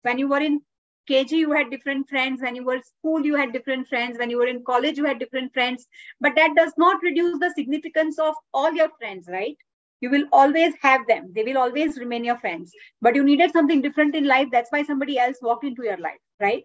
When 0.03 0.19
you 0.19 0.27
were 0.29 0.39
in 0.39 0.61
KG, 1.07 1.37
you 1.37 1.51
had 1.51 1.69
different 1.71 2.09
friends. 2.09 2.41
When 2.41 2.55
you 2.55 2.65
were 2.65 2.79
school, 2.81 3.25
you 3.25 3.35
had 3.35 3.53
different 3.53 3.87
friends. 3.87 4.17
When 4.19 4.29
you 4.29 4.37
were 4.37 4.47
in 4.47 4.63
college, 4.63 4.97
you 4.97 5.05
had 5.05 5.19
different 5.19 5.53
friends. 5.53 5.87
But 6.21 6.35
that 6.35 6.55
does 6.55 6.73
not 6.77 7.01
reduce 7.03 7.37
the 7.39 7.49
significance 7.51 8.19
of 8.19 8.35
all 8.53 8.73
your 8.73 8.89
friends, 8.99 9.27
right? 9.31 9.57
You 10.01 10.09
will 10.09 10.25
always 10.31 10.75
have 10.81 11.07
them. 11.07 11.31
They 11.33 11.43
will 11.43 11.57
always 11.57 11.97
remain 11.99 12.23
your 12.25 12.37
friends. 12.39 12.71
But 13.01 13.15
you 13.15 13.23
needed 13.23 13.51
something 13.51 13.81
different 13.81 14.15
in 14.15 14.25
life. 14.25 14.49
That's 14.51 14.71
why 14.71 14.83
somebody 14.83 15.17
else 15.19 15.37
walked 15.41 15.65
into 15.65 15.83
your 15.83 15.97
life, 15.97 16.21
right? 16.39 16.63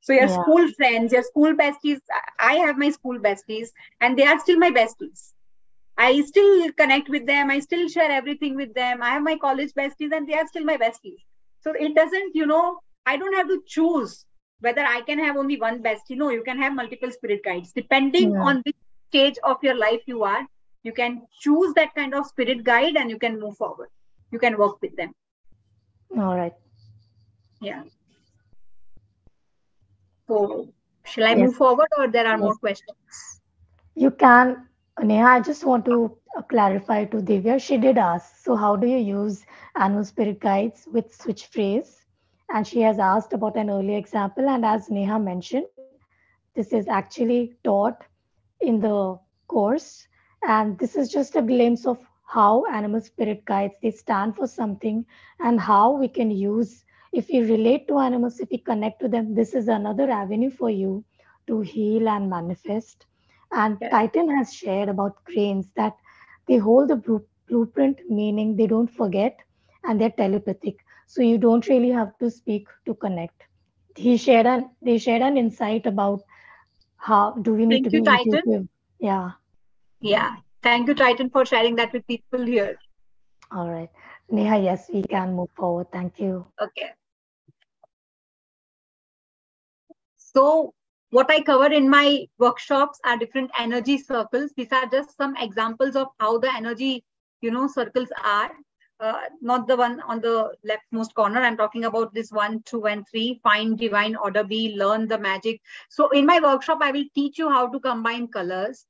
So 0.00 0.12
your 0.12 0.28
Yeah. 0.28 0.28
school 0.28 0.68
friends, 0.72 1.12
your 1.12 1.22
school 1.22 1.54
besties, 1.54 2.00
I 2.38 2.54
have 2.56 2.78
my 2.78 2.90
school 2.90 3.18
besties, 3.18 3.68
and 4.00 4.18
they 4.18 4.26
are 4.26 4.38
still 4.40 4.58
my 4.58 4.70
besties. 4.70 5.32
I 5.96 6.20
still 6.22 6.72
connect 6.72 7.08
with 7.08 7.26
them. 7.26 7.50
I 7.50 7.60
still 7.60 7.88
share 7.88 8.10
everything 8.10 8.56
with 8.56 8.74
them. 8.74 9.02
I 9.02 9.10
have 9.10 9.22
my 9.22 9.36
college 9.36 9.72
besties, 9.74 10.12
and 10.12 10.28
they 10.28 10.34
are 10.34 10.46
still 10.46 10.64
my 10.64 10.76
besties. 10.76 11.20
So 11.60 11.72
it 11.72 11.94
doesn't, 11.94 12.34
you 12.34 12.46
know, 12.46 12.80
I 13.06 13.16
don't 13.16 13.34
have 13.34 13.48
to 13.48 13.62
choose 13.66 14.24
whether 14.60 14.82
I 14.82 15.02
can 15.02 15.18
have 15.18 15.36
only 15.36 15.58
one 15.60 15.82
bestie. 15.82 16.16
No, 16.16 16.30
you 16.30 16.42
can 16.42 16.58
have 16.58 16.74
multiple 16.74 17.10
spirit 17.10 17.42
guides 17.44 17.72
depending 17.72 18.32
Yeah. 18.32 18.40
on 18.40 18.62
which 18.64 18.76
stage 19.10 19.38
of 19.44 19.62
your 19.62 19.74
life 19.74 20.02
you 20.06 20.24
are. 20.24 20.46
You 20.82 20.92
can 20.92 21.26
choose 21.40 21.74
that 21.74 21.94
kind 21.94 22.14
of 22.14 22.26
spirit 22.26 22.64
guide, 22.64 22.96
and 22.96 23.10
you 23.10 23.18
can 23.18 23.38
move 23.40 23.56
forward. 23.56 23.88
You 24.30 24.38
can 24.38 24.56
work 24.58 24.80
with 24.82 24.96
them. 24.96 25.14
All 26.16 26.36
right. 26.36 26.54
Yeah. 27.60 27.82
So 30.30 30.72
shall 31.04 31.26
I 31.28 31.34
Yes. 31.34 31.50
move 31.50 31.56
forward, 31.56 31.88
or 31.98 32.08
there 32.08 32.26
are 32.26 32.38
Yes. 32.38 32.54
more 32.54 32.56
questions? 32.56 33.40
You 33.94 34.10
can, 34.10 34.68
Nehaa, 35.00 35.26
I 35.26 35.40
just 35.40 35.64
want 35.64 35.84
to 35.86 36.16
uh, 36.36 36.42
clarify 36.42 37.04
to 37.06 37.18
Divya. 37.18 37.60
She 37.60 37.78
did 37.78 37.98
ask, 37.98 38.36
so 38.44 38.56
how 38.56 38.76
do 38.76 38.86
you 38.86 38.98
use 38.98 39.44
animal 39.76 40.04
spirit 40.04 40.40
guides 40.40 40.86
with 40.92 41.14
switch 41.14 41.46
phrase? 41.46 42.06
And 42.52 42.66
she 42.66 42.80
has 42.82 42.98
asked 42.98 43.32
about 43.32 43.56
an 43.56 43.70
earlier 43.70 43.98
example. 43.98 44.48
And 44.48 44.64
as 44.64 44.88
Nehaa 44.88 45.22
mentioned, 45.22 45.68
this 46.54 46.72
is 46.72 46.88
actually 46.88 47.36
taught 47.64 48.04
in 48.60 48.80
the 48.80 49.18
course. 49.48 50.06
And 50.42 50.78
this 50.78 50.96
is 50.96 51.08
just 51.10 51.36
a 51.36 51.42
glimpse 51.42 51.86
of 51.86 51.98
how 52.26 52.64
animal 52.66 53.00
spirit 53.00 53.44
guides 53.44 53.74
they 53.82 53.90
stand 53.90 54.36
for 54.36 54.46
something 54.46 55.04
and 55.40 55.60
how 55.60 55.92
we 55.92 56.08
can 56.08 56.30
use 56.30 56.84
if 57.12 57.28
you 57.30 57.44
relate 57.44 57.88
to 57.88 57.98
animals, 57.98 58.40
if 58.40 58.50
we 58.50 58.58
connect 58.58 59.00
to 59.00 59.08
them, 59.08 59.34
this 59.34 59.54
is 59.54 59.68
another 59.68 60.10
avenue 60.10 60.50
for 60.50 60.70
you 60.70 61.04
to 61.46 61.60
heal 61.60 62.08
and 62.08 62.28
manifest. 62.30 63.06
And 63.52 63.78
Yeah. 63.80 63.90
Titan 63.90 64.30
has 64.36 64.52
shared 64.54 64.88
about 64.88 65.24
cranes 65.24 65.68
that 65.76 65.96
they 66.46 66.56
hold 66.56 66.88
the 66.88 67.22
blueprint, 67.48 68.00
meaning 68.08 68.56
they 68.56 68.66
don't 68.66 68.90
forget 68.90 69.38
and 69.84 70.00
they're 70.00 70.10
telepathic. 70.10 70.76
So 71.06 71.22
you 71.22 71.38
don't 71.38 71.66
really 71.68 71.90
have 71.90 72.16
to 72.18 72.30
speak 72.30 72.68
to 72.86 72.94
connect. 72.94 73.42
He 73.96 74.16
shared 74.16 74.46
an 74.46 74.70
they 74.82 74.98
shared 74.98 75.22
an 75.22 75.36
insight 75.36 75.86
about 75.86 76.20
how 76.96 77.32
do 77.32 77.54
we 77.54 77.66
need 77.66 77.84
to 77.84 77.90
Thank 77.90 77.92
be 77.92 77.98
you, 77.98 78.04
Titan. 78.04 78.42
intuitive. 78.42 78.68
Yeah. 79.00 79.32
Yeah. 80.00 80.36
Thank 80.62 80.88
you, 80.88 80.94
Titan, 80.94 81.30
for 81.30 81.44
sharing 81.46 81.76
that 81.76 81.92
with 81.92 82.06
people 82.06 82.44
here. 82.44 82.78
All 83.50 83.68
right. 83.70 83.90
Nehaa, 84.30 84.62
yes, 84.62 84.88
we 84.92 85.02
can 85.02 85.34
move 85.34 85.50
forward. 85.56 85.90
Thank 85.92 86.20
you. 86.20 86.46
Okay. 86.60 86.90
So 90.34 90.74
what 91.10 91.30
I 91.30 91.40
cover 91.40 91.72
in 91.72 91.88
my 91.88 92.26
workshops 92.38 93.00
are 93.04 93.16
different 93.16 93.50
energy 93.58 93.98
circles. 93.98 94.52
These 94.56 94.72
are 94.72 94.86
just 94.86 95.16
some 95.16 95.36
examples 95.36 95.96
of 95.96 96.08
how 96.20 96.38
the 96.38 96.52
energy, 96.54 97.04
you 97.40 97.50
know, 97.50 97.66
circles 97.66 98.08
are. 98.24 98.50
Uh, 99.00 99.18
not 99.40 99.66
the 99.66 99.74
one 99.74 99.98
on 100.02 100.20
the 100.20 100.52
leftmost 100.68 101.14
corner. 101.14 101.40
I'm 101.40 101.56
talking 101.56 101.86
about 101.86 102.12
this 102.12 102.30
one, 102.30 102.62
two, 102.66 102.86
and 102.86 103.08
three. 103.10 103.40
Find 103.42 103.78
divine 103.78 104.14
order, 104.14 104.44
be 104.44 104.76
learn 104.76 105.08
the 105.08 105.18
magic. 105.18 105.58
So 105.88 106.10
in 106.10 106.26
my 106.26 106.38
workshop, 106.38 106.80
I 106.82 106.92
will 106.92 107.06
teach 107.14 107.38
you 107.38 107.48
how 107.48 107.68
to 107.68 107.80
combine 107.80 108.28
colors. 108.28 108.84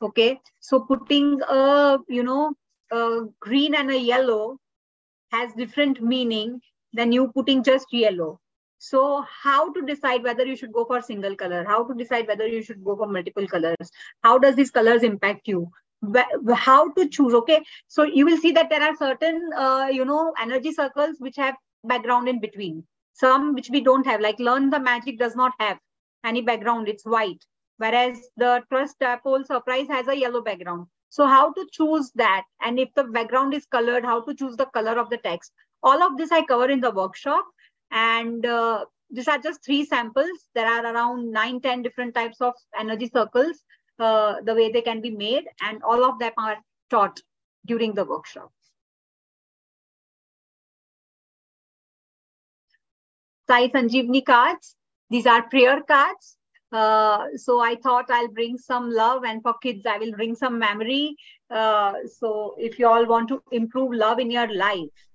Okay. 0.00 0.38
So 0.60 0.80
putting 0.80 1.42
a, 1.48 1.98
you 2.08 2.22
know, 2.22 2.54
a 2.92 3.22
green 3.40 3.74
and 3.74 3.90
a 3.90 3.98
yellow 3.98 4.58
has 5.32 5.52
different 5.54 6.00
meaning 6.00 6.60
than 6.92 7.10
you 7.10 7.32
putting 7.32 7.64
just 7.64 7.86
yellow. 7.92 8.38
So 8.78 9.24
how 9.42 9.72
to 9.72 9.82
decide 9.82 10.22
whether 10.22 10.44
you 10.44 10.56
should 10.56 10.72
go 10.72 10.84
for 10.84 11.00
single 11.00 11.34
color? 11.34 11.64
How 11.64 11.84
to 11.84 11.94
decide 11.94 12.28
whether 12.28 12.46
you 12.46 12.62
should 12.62 12.84
go 12.84 12.96
for 12.96 13.06
multiple 13.06 13.46
colors? 13.46 13.90
How 14.22 14.38
does 14.38 14.54
these 14.54 14.70
colors 14.70 15.02
impact 15.02 15.48
you? 15.48 15.70
How 16.54 16.92
to 16.92 17.08
choose? 17.08 17.34
Okay, 17.34 17.64
so 17.88 18.02
you 18.02 18.26
will 18.26 18.36
see 18.36 18.52
that 18.52 18.68
there 18.68 18.82
are 18.82 18.94
certain, 18.96 19.50
uh, 19.56 19.88
you 19.90 20.04
know, 20.04 20.34
energy 20.40 20.72
circles 20.72 21.16
which 21.18 21.36
have 21.36 21.56
background 21.84 22.28
in 22.28 22.40
between. 22.40 22.84
Some 23.14 23.54
which 23.54 23.70
we 23.70 23.80
don't 23.80 24.06
have, 24.06 24.20
like 24.20 24.38
learn 24.38 24.68
the 24.68 24.78
magic 24.78 25.18
does 25.18 25.34
not 25.34 25.52
have 25.58 25.78
any 26.24 26.42
background; 26.42 26.86
it's 26.86 27.04
white. 27.04 27.42
Whereas 27.78 28.18
the 28.36 28.62
trust 28.70 28.98
dipole 29.00 29.46
surprise 29.46 29.88
has 29.88 30.06
a 30.08 30.16
yellow 30.16 30.42
background. 30.42 30.86
So 31.08 31.26
how 31.26 31.52
to 31.52 31.66
choose 31.72 32.10
that? 32.16 32.44
And 32.60 32.78
if 32.78 32.92
the 32.94 33.04
background 33.04 33.54
is 33.54 33.64
colored, 33.64 34.04
how 34.04 34.20
to 34.20 34.34
choose 34.34 34.56
the 34.56 34.66
color 34.66 34.98
of 34.98 35.08
the 35.08 35.16
text? 35.16 35.52
All 35.82 36.02
of 36.02 36.18
this 36.18 36.30
I 36.30 36.42
cover 36.44 36.68
in 36.68 36.80
the 36.80 36.90
workshop 36.90 37.46
and 37.90 38.44
uh, 38.44 38.84
these 39.10 39.28
are 39.28 39.38
just 39.38 39.64
three 39.64 39.84
samples. 39.84 40.48
There 40.54 40.66
are 40.66 40.84
around 40.84 41.30
nine 41.30 41.60
ten 41.60 41.82
different 41.82 42.14
types 42.14 42.40
of 42.40 42.54
energy 42.78 43.10
circles 43.12 43.62
uh, 43.98 44.36
the 44.44 44.54
way 44.54 44.70
they 44.70 44.82
can 44.82 45.00
be 45.00 45.10
made. 45.10 45.44
And 45.62 45.82
all 45.82 46.04
of 46.04 46.18
them 46.18 46.32
are 46.38 46.56
taught 46.90 47.20
during 47.66 47.94
the 47.94 48.04
workshop. 48.04 48.50
Sai 53.48 53.68
cards. 54.26 54.76
These 55.10 55.26
are 55.26 55.48
prayer 55.48 55.80
cards. 55.82 56.36
Uh, 56.72 57.26
so 57.36 57.60
i 57.60 57.76
thought 57.76 58.10
i'll 58.10 58.26
bring 58.26 58.58
some 58.58 58.90
love 58.90 59.22
and 59.24 59.40
for 59.40 59.54
kids 59.62 59.86
i 59.86 59.96
will 59.98 60.10
bring 60.12 60.34
some 60.34 60.58
memory. 60.58 61.16
Uh, 61.48 61.92
so 62.18 62.56
if 62.58 62.76
you 62.76 62.88
all 62.88 63.06
want 63.06 63.28
to 63.28 63.40
improve 63.52 63.92
love 63.92 64.18
in 64.18 64.32
your 64.32 64.52
life 64.52 65.05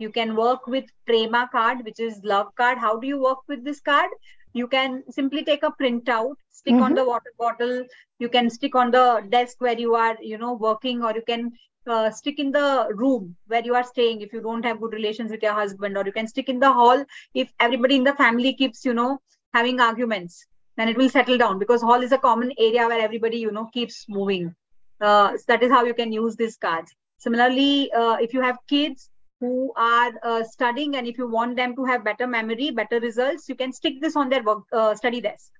you 0.00 0.10
can 0.10 0.36
work 0.36 0.66
with 0.66 0.84
prema 1.06 1.48
card 1.52 1.84
which 1.84 2.00
is 2.00 2.20
love 2.24 2.54
card. 2.56 2.78
How 2.78 2.98
do 2.98 3.06
you 3.06 3.22
work 3.22 3.38
with 3.48 3.64
this 3.64 3.80
card? 3.80 4.10
You 4.54 4.68
can 4.68 5.02
simply 5.10 5.44
take 5.44 5.62
a 5.62 5.72
printout 5.80 6.34
stick 6.50 6.80
on 6.80 6.94
Mhm. 6.94 6.96
the 6.96 7.04
water 7.04 7.32
bottle. 7.38 7.84
You 8.18 8.28
can 8.28 8.50
stick 8.50 8.74
on 8.74 8.90
the 8.92 9.06
desk 9.30 9.56
where 9.60 9.78
you 9.78 9.94
are 9.94 10.16
you 10.20 10.38
know 10.38 10.54
working 10.54 11.02
or 11.02 11.12
you 11.14 11.22
can 11.26 11.52
uh, 11.86 12.10
stick 12.10 12.38
in 12.38 12.52
the 12.52 12.88
room 13.02 13.36
where 13.46 13.64
you 13.64 13.74
are 13.74 13.84
staying 13.84 14.20
if 14.22 14.32
you 14.32 14.40
don't 14.40 14.64
have 14.64 14.80
good 14.80 14.92
relations 14.92 15.30
with 15.30 15.42
your 15.42 15.54
husband 15.54 15.96
or 15.96 16.04
you 16.06 16.12
can 16.12 16.28
stick 16.28 16.48
in 16.48 16.60
the 16.60 16.72
hall 16.72 17.04
if 17.34 17.52
everybody 17.60 17.96
in 17.96 18.04
the 18.04 18.14
family 18.14 18.54
keeps 18.54 18.84
you 18.84 18.94
know 18.94 19.18
having 19.54 19.80
arguments 19.80 20.46
then 20.76 20.88
it 20.88 20.96
will 20.96 21.08
settle 21.10 21.38
down 21.38 21.58
because 21.58 21.82
hall 21.82 22.02
is 22.02 22.12
a 22.12 22.18
common 22.18 22.52
area 22.58 22.86
where 22.88 23.00
everybody 23.00 23.38
you 23.38 23.50
know 23.52 23.68
keeps 23.72 24.04
moving. 24.08 24.54
Uh, 25.00 25.36
so 25.36 25.44
that 25.48 25.62
is 25.62 25.70
how 25.70 25.84
you 25.84 25.94
can 25.94 26.12
use 26.12 26.36
these 26.36 26.56
cards 26.56 26.94
similarly 27.18 27.90
uh, 27.92 28.16
if 28.20 28.32
you 28.34 28.40
have 28.42 28.58
kids 28.68 29.10
who 29.40 29.72
are 29.76 30.12
uh, 30.22 30.44
studying 30.44 30.96
and 30.96 31.06
if 31.06 31.18
you 31.18 31.26
want 31.26 31.56
them 31.56 31.74
to 31.74 31.84
have 31.84 32.04
better 32.04 32.26
memory 32.26 32.70
better 32.70 33.00
results 33.00 33.48
you 33.48 33.54
can 33.54 33.72
stick 33.72 34.00
this 34.00 34.14
on 34.16 34.28
their 34.28 34.42
work, 34.42 34.62
uh, 34.72 34.94
study 34.94 35.20
desk. 35.20 35.50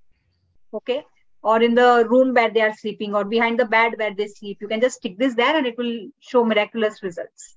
Okay? 0.73 1.05
Or 1.43 1.63
in 1.63 1.75
the 1.75 2.07
room 2.09 2.35
where 2.35 2.51
they 2.51 2.61
are 2.61 2.75
sleeping 2.75 3.15
or 3.15 3.25
behind 3.25 3.59
the 3.59 3.65
bed 3.65 3.95
where 3.97 4.15
they 4.15 4.27
sleep. 4.27 4.59
You 4.61 4.69
can 4.69 4.81
just 4.81 4.99
stick 4.99 5.17
this 5.19 5.35
there 5.35 5.57
and 5.57 5.67
it 5.67 5.79
will 5.79 6.09
show 6.21 6.45
miraculous 6.45 7.03
results. 7.03 7.57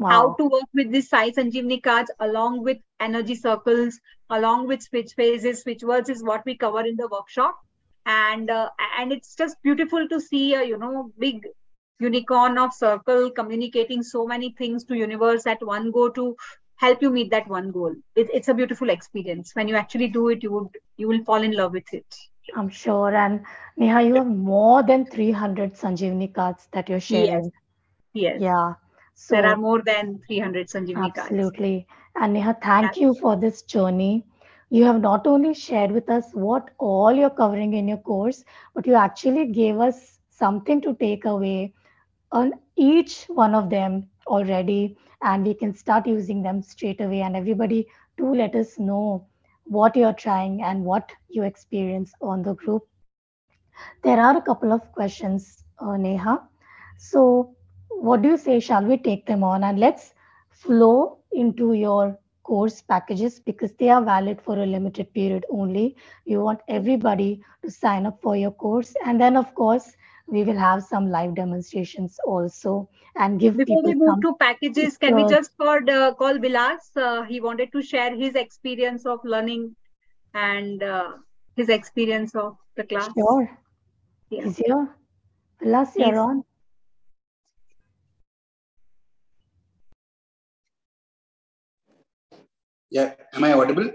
How 0.00 0.34
to 0.34 0.44
work 0.44 0.68
with 0.72 0.90
these 0.90 1.08
Sai 1.08 1.30
Sanjeevini 1.30 1.82
cards 1.82 2.10
along 2.20 2.62
with 2.62 2.78
energy 3.00 3.34
circles, 3.34 4.00
along 4.30 4.66
with 4.66 4.82
switch 4.82 5.14
phrases, 5.14 5.62
switch 5.62 5.82
words 5.82 6.08
is 6.08 6.22
what 6.22 6.44
we 6.44 6.56
cover 6.56 6.80
in 6.80 6.96
the 6.96 7.08
workshop. 7.08 7.56
And 8.06 8.50
uh, 8.50 8.70
and 8.98 9.12
it's 9.12 9.34
just 9.34 9.56
beautiful 9.62 10.08
to 10.08 10.20
see 10.20 10.54
a 10.54 10.62
you 10.62 10.78
know 10.78 11.12
big 11.18 11.46
unicorn 12.00 12.58
of 12.58 12.72
circle 12.72 13.30
communicating 13.30 14.02
so 14.02 14.26
many 14.26 14.52
things 14.58 14.84
to 14.84 14.96
universe 14.96 15.46
at 15.46 15.64
one 15.64 15.90
go 15.90 16.08
to 16.08 16.36
help 16.76 17.00
you 17.00 17.10
meet 17.10 17.30
that 17.30 17.46
one 17.48 17.70
goal. 17.70 17.94
It, 18.16 18.28
it's 18.34 18.48
a 18.48 18.54
beautiful 18.54 18.90
experience. 18.90 19.52
When 19.54 19.68
you 19.68 19.76
actually 19.76 20.08
do 20.08 20.28
it, 20.28 20.42
you 20.42 20.52
would 20.52 20.76
you 20.96 21.08
will 21.08 21.24
fall 21.24 21.42
in 21.42 21.52
love 21.52 21.72
with 21.72 21.92
it. 21.92 22.06
I'm 22.56 22.68
sure. 22.68 23.14
And 23.14 23.40
Nehaa, 23.78 24.06
you 24.06 24.14
have 24.16 24.26
more 24.26 24.82
than 24.82 25.06
300 25.06 25.74
Sanjeevini 25.74 26.34
cards 26.34 26.68
that 26.72 26.88
you're 26.88 27.00
sharing. 27.00 27.50
Yes. 28.12 28.40
Yeah. 28.40 28.74
So, 29.14 29.36
there 29.36 29.46
are 29.46 29.56
more 29.56 29.82
than 29.82 30.20
300 30.26 30.68
Sanjeevini 30.68 31.14
cards. 31.14 31.18
Absolutely. 31.18 31.86
And 32.16 32.36
Nehaa, 32.36 32.60
thank 32.62 32.96
you 32.96 33.14
for 33.14 33.36
this 33.36 33.62
journey. 33.62 34.24
You 34.70 34.84
have 34.84 35.00
not 35.00 35.26
only 35.26 35.54
shared 35.54 35.92
with 35.92 36.10
us 36.10 36.24
what 36.32 36.70
all 36.78 37.12
you're 37.12 37.30
covering 37.30 37.74
in 37.74 37.88
your 37.88 37.98
course, 37.98 38.44
but 38.74 38.86
you 38.86 38.94
actually 38.94 39.46
gave 39.46 39.78
us 39.78 40.18
something 40.30 40.80
to 40.82 40.94
take 40.94 41.24
away 41.24 41.72
on 42.34 42.52
each 42.76 43.24
one 43.28 43.54
of 43.54 43.70
them 43.70 44.10
already, 44.26 44.98
and 45.22 45.46
we 45.46 45.54
can 45.54 45.74
start 45.74 46.06
using 46.06 46.42
them 46.42 46.62
straight 46.62 47.00
away. 47.00 47.22
And 47.22 47.36
everybody, 47.36 47.88
do 48.18 48.34
let 48.34 48.54
us 48.54 48.78
know 48.78 49.26
what 49.64 49.96
you're 49.96 50.12
trying 50.12 50.62
and 50.62 50.84
what 50.84 51.12
you 51.30 51.44
experience 51.44 52.12
on 52.20 52.42
the 52.42 52.54
group. 52.54 52.86
There 54.02 54.20
are 54.20 54.36
a 54.36 54.42
couple 54.42 54.72
of 54.72 54.92
questions, 54.92 55.64
uh, 55.80 55.96
Nehaa. 56.04 56.42
So, 56.98 57.56
what 57.90 58.22
do 58.22 58.28
you 58.30 58.36
say? 58.36 58.60
Shall 58.60 58.84
we 58.84 58.96
take 58.98 59.26
them 59.26 59.42
on 59.42 59.64
and 59.64 59.78
let's 59.78 60.14
flow 60.50 61.18
into 61.32 61.72
your 61.74 62.18
course 62.44 62.82
packages 62.82 63.40
because 63.40 63.72
they 63.74 63.88
are 63.88 64.02
valid 64.02 64.40
for 64.42 64.58
a 64.58 64.66
limited 64.66 65.12
period 65.14 65.44
only. 65.50 65.96
You 66.26 66.40
want 66.40 66.60
everybody 66.68 67.42
to 67.62 67.70
sign 67.70 68.06
up 68.06 68.20
for 68.22 68.36
your 68.36 68.52
course. 68.52 68.94
And 69.04 69.20
then, 69.20 69.36
of 69.36 69.54
course, 69.54 69.96
we 70.26 70.42
will 70.42 70.56
have 70.56 70.82
some 70.82 71.10
live 71.10 71.34
demonstrations 71.34 72.18
also 72.26 72.88
and 73.16 73.38
give 73.40 73.56
before 73.56 73.82
we 73.82 73.94
move 73.94 74.20
to 74.22 74.34
packages 74.40 74.96
can 74.96 75.14
we 75.14 75.26
just 75.28 75.56
call 75.58 75.90
uh, 75.90 76.14
call 76.14 76.38
Vilas 76.38 76.90
uh, 76.96 77.22
he 77.22 77.40
wanted 77.40 77.72
to 77.72 77.82
share 77.82 78.14
his 78.14 78.34
experience 78.34 79.04
of 79.04 79.20
learning 79.24 79.76
and 80.34 80.82
uh, 80.82 81.12
his 81.56 81.68
experience 81.68 82.34
of 82.34 82.56
the 82.76 82.84
class 82.84 83.12
sure 83.14 83.50
yeah. 84.30 84.44
is 84.44 84.56
here 84.56 84.88
Vilas 85.60 85.94
you're 85.96 86.18
on 86.18 86.42
Yeah. 92.94 93.14
Am 93.32 93.42
I 93.42 93.52
audible? 93.52 93.90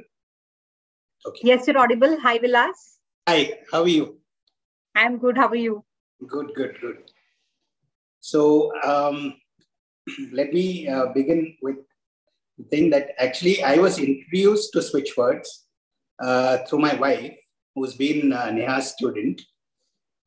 Okay. 1.25 1.41
Yes, 1.43 1.67
you're 1.67 1.77
audible. 1.77 2.19
Hi, 2.19 2.38
Vilas. 2.38 2.99
Hi. 3.30 3.59
How 3.71 3.84
are 3.84 3.88
you? 3.88 4.19
I'm 4.93 5.17
good. 5.19 5.38
How 5.38 5.47
are 5.47 5.55
you? 5.55 5.86
Good, 6.28 6.53
good, 6.53 6.78
good. 6.82 7.11
So 8.20 8.72
um, 8.84 9.36
let 10.32 10.53
me 10.53 10.88
uh, 10.88 11.07
begin 11.13 11.55
with 11.61 11.78
the 12.57 12.65
thing 12.65 12.89
that 12.89 13.11
actually 13.17 13.63
I 13.63 13.78
was 13.78 13.99
introduced 13.99 14.74
to 14.74 14.80
switchwords 14.80 15.47
uh, 16.22 16.57
through 16.59 16.80
my 16.80 16.95
wife, 16.95 17.34
who's 17.74 17.95
been 17.95 18.34
uh, 18.34 18.47
Nehaa's 18.47 18.91
student, 18.91 19.41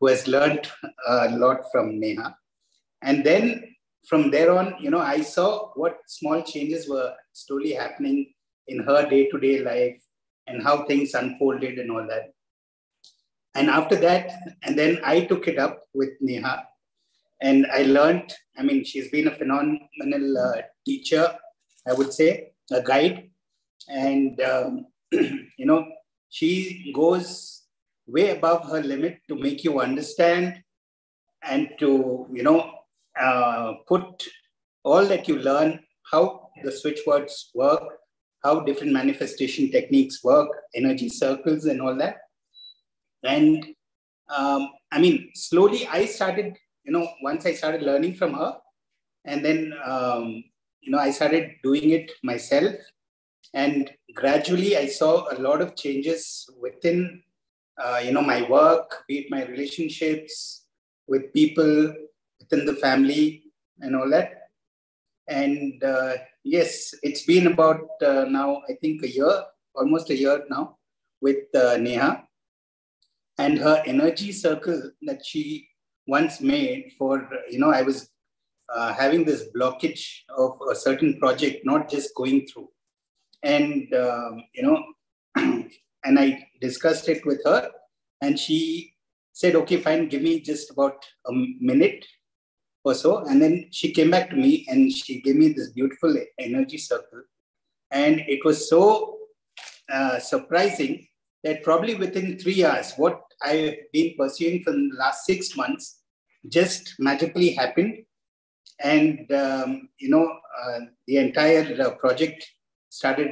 who 0.01 0.07
has 0.07 0.26
learned 0.26 0.70
a 1.09 1.36
lot 1.36 1.61
from 1.70 2.01
Nehaa. 2.01 2.34
And 3.03 3.22
then 3.22 3.64
from 4.09 4.30
there 4.30 4.57
on, 4.57 4.76
you 4.80 4.90
know, 4.90 5.01
I 5.01 5.20
saw 5.20 5.72
what 5.74 5.99
small 6.07 6.43
changes 6.43 6.88
were 6.88 7.12
slowly 7.32 7.72
happening 7.72 8.32
in 8.66 8.80
her 8.80 9.09
day 9.09 9.28
to 9.28 9.38
day 9.38 9.61
life 9.61 10.01
and 10.47 10.62
how 10.62 10.86
things 10.86 11.12
unfolded 11.14 11.78
and 11.78 11.90
all 11.90 12.07
that. 12.09 12.32
And 13.55 13.68
after 13.68 13.96
that, 13.96 14.30
and 14.62 14.78
then 14.78 14.98
I 15.05 15.20
took 15.20 15.46
it 15.46 15.59
up 15.59 15.86
with 15.94 16.11
Nehaa 16.22 16.62
and 17.40 17.66
I 17.72 17.82
learned. 17.82 18.32
I 18.57 18.62
mean, 18.62 18.84
she's 18.84 19.11
been 19.11 19.28
a 19.28 19.34
phenomenal 19.34 20.38
uh, 20.38 20.62
teacher, 20.86 21.36
I 21.86 21.92
would 21.92 22.12
say, 22.12 22.53
a 22.70 22.82
guide. 22.82 23.30
And, 23.88 24.40
um, 24.40 24.86
you 25.12 25.66
know, 25.66 25.86
she 26.30 26.92
goes 26.94 27.64
way 28.07 28.30
above 28.30 28.68
her 28.70 28.80
limit 28.80 29.20
to 29.28 29.36
make 29.36 29.64
you 29.64 29.80
understand 29.80 30.62
and 31.42 31.70
to, 31.78 32.26
you 32.32 32.42
know, 32.42 32.72
uh, 33.20 33.74
put 33.86 34.24
all 34.84 35.05
that 35.07 35.28
you 35.28 35.38
learn, 35.38 35.80
how 36.11 36.48
the 36.62 36.72
switch 36.72 37.00
words 37.07 37.50
work, 37.55 37.82
how 38.42 38.61
different 38.61 38.92
manifestation 38.92 39.70
techniques 39.70 40.22
work, 40.24 40.48
energy 40.74 41.09
circles, 41.09 41.66
and 41.66 41.80
all 41.80 41.96
that. 41.96 42.16
And 43.25 43.64
um, 44.29 44.70
I 44.91 45.01
mean, 45.01 45.31
slowly 45.35 45.87
I 45.87 46.07
started, 46.07 46.57
you 46.85 46.93
know, 46.93 47.09
once 47.23 47.47
I 47.47 47.53
started 47.53 47.83
learning 47.83 48.14
from 48.14 48.35
her, 48.35 48.57
and 49.25 49.45
then, 49.45 49.73
um, 49.85 50.45
you 50.81 50.91
know, 50.91 50.99
I 50.99 51.11
started 51.11 51.53
doing 51.62 51.91
it 51.91 52.11
myself. 52.25 52.75
And 53.55 53.91
gradually 54.14 54.77
I 54.77 54.87
saw 54.87 55.33
a 55.33 55.39
lot 55.39 55.61
of 55.61 55.77
changes 55.77 56.49
within, 56.61 57.23
uh, 57.83 58.01
you 58.03 58.12
know, 58.12 58.23
my 58.23 58.49
work, 58.49 59.05
be 59.07 59.18
it 59.18 59.31
my 59.31 59.45
relationships 59.45 60.64
with 61.07 61.33
people 61.33 61.95
within 62.41 62.66
the 62.66 62.75
family 62.77 63.45
and 63.81 63.95
all 63.95 64.09
that. 64.11 64.49
And 65.29 65.83
uh, 65.85 66.14
yes, 66.43 66.95
it's 67.03 67.25
been 67.25 67.47
about 67.47 67.87
uh, 68.05 68.25
now, 68.29 68.62
I 68.68 68.75
think, 68.81 69.03
a 69.03 69.09
year, 69.09 69.43
almost 69.75 70.11
a 70.11 70.16
year 70.16 70.45
now 70.51 70.79
with 71.20 71.45
uh, 71.55 71.77
Nehaa. 71.77 72.25
And 73.39 73.59
her 73.59 73.83
energy 73.87 74.33
circle 74.33 74.91
that 75.03 75.24
she 75.24 75.68
once 76.07 76.41
made 76.41 76.93
for, 76.99 77.28
you 77.51 77.59
know, 77.59 77.70
I 77.70 77.83
was 77.83 78.11
uh, 78.74 78.93
having 78.93 79.24
this 79.24 79.45
blockage 79.57 80.07
of 80.37 80.59
a 80.70 80.74
certain 80.74 81.18
project 81.18 81.64
not 81.64 81.91
just 81.91 82.14
going 82.14 82.47
through. 82.47 82.68
And, 83.43 83.93
um, 83.95 84.45
you 84.55 84.62
know, 84.62 84.85
and 86.05 86.18
I 86.18 86.47
discussed 86.61 87.09
it 87.09 87.24
with 87.26 87.41
her, 87.45 87.70
and 88.20 88.39
she 88.39 88.95
said, 89.33 89.57
okay, 89.57 89.78
fine, 89.78 90.09
give 90.09 90.22
me 90.22 90.41
just 90.41 90.70
about 90.70 91.05
a 91.26 91.33
minute 91.33 92.07
or 92.85 92.95
so. 92.95 93.18
And 93.18 93.41
then 93.41 93.68
she 93.70 93.93
came 93.93 94.11
back 94.11 94.30
to 94.30 94.37
me 94.37 94.66
and 94.68 94.93
she 94.93 95.20
gave 95.20 95.37
me 95.37 95.49
this 95.49 95.70
beautiful 95.70 96.14
energy 96.39 96.78
circle. 96.78 97.22
And 97.91 98.20
it 98.20 98.45
was 98.45 98.68
so 98.68 99.18
uh, 99.91 100.18
surprising 100.18 101.07
that 101.45 101.62
probably 101.62 101.95
within 101.95 102.38
three 102.38 102.64
hours, 102.64 102.93
what 102.97 103.20
I've 103.43 103.76
been 103.93 104.14
pursuing 104.18 104.62
for 104.62 104.72
the 104.72 104.90
last 104.97 105.24
six 105.26 105.57
months 105.57 106.01
just 106.49 106.95
magically 106.99 107.53
happened. 107.53 108.05
And, 108.82 109.30
um, 109.32 109.88
you 109.99 110.09
know, 110.09 110.26
uh, 110.62 110.78
the 111.07 111.18
entire 111.18 111.80
uh, 111.80 111.90
project 111.97 112.45
started 112.88 113.30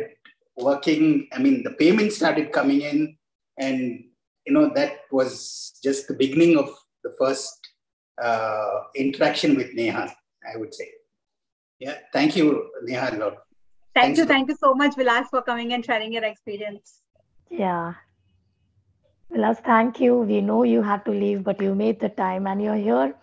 working. 0.57 1.29
I 1.33 1.39
mean, 1.39 1.63
the 1.63 1.73
payment 1.73 2.13
started 2.13 2.53
coming 2.53 2.83
in. 2.83 3.17
And, 3.59 4.05
you 4.47 4.53
know, 4.53 4.73
that 4.75 5.01
was 5.11 5.79
just 5.83 6.09
the 6.09 6.15
beginning 6.15 6.57
of 6.57 6.71
the 7.05 7.15
first 7.19 7.57
uh, 8.23 8.81
interaction 8.95 9.57
with 9.57 9.75
Nehaa, 9.77 10.11
I 10.53 10.57
would 10.57 10.75
say. 10.75 10.89
Yeah, 11.79 11.97
thank 12.13 12.37
you, 12.37 12.71
Nehaa, 12.89 13.15
a 13.15 13.17
lot. 13.17 13.35
Thank 13.95 14.05
Thanks 14.05 14.19
you, 14.19 14.25
thank 14.27 14.49
you 14.49 14.57
so 14.57 14.75
much, 14.75 14.95
Vilas, 14.97 15.29
for 15.31 15.43
coming 15.43 15.73
and 15.73 15.85
sharing 15.85 16.13
your 16.13 16.25
experience. 16.25 17.01
Yeah. 17.51 17.95
Vilas, 19.31 19.61
thank 19.61 20.01
you. 20.01 20.17
We 20.19 20.41
know 20.41 20.65
you 20.65 20.83
had 20.83 21.05
to 21.05 21.11
leave, 21.11 21.45
but 21.45 21.61
you 21.61 21.75
made 21.75 22.01
the 22.01 22.09
time 22.09 22.47
and 22.47 22.63
you're 22.63 22.75
here. 22.77 23.15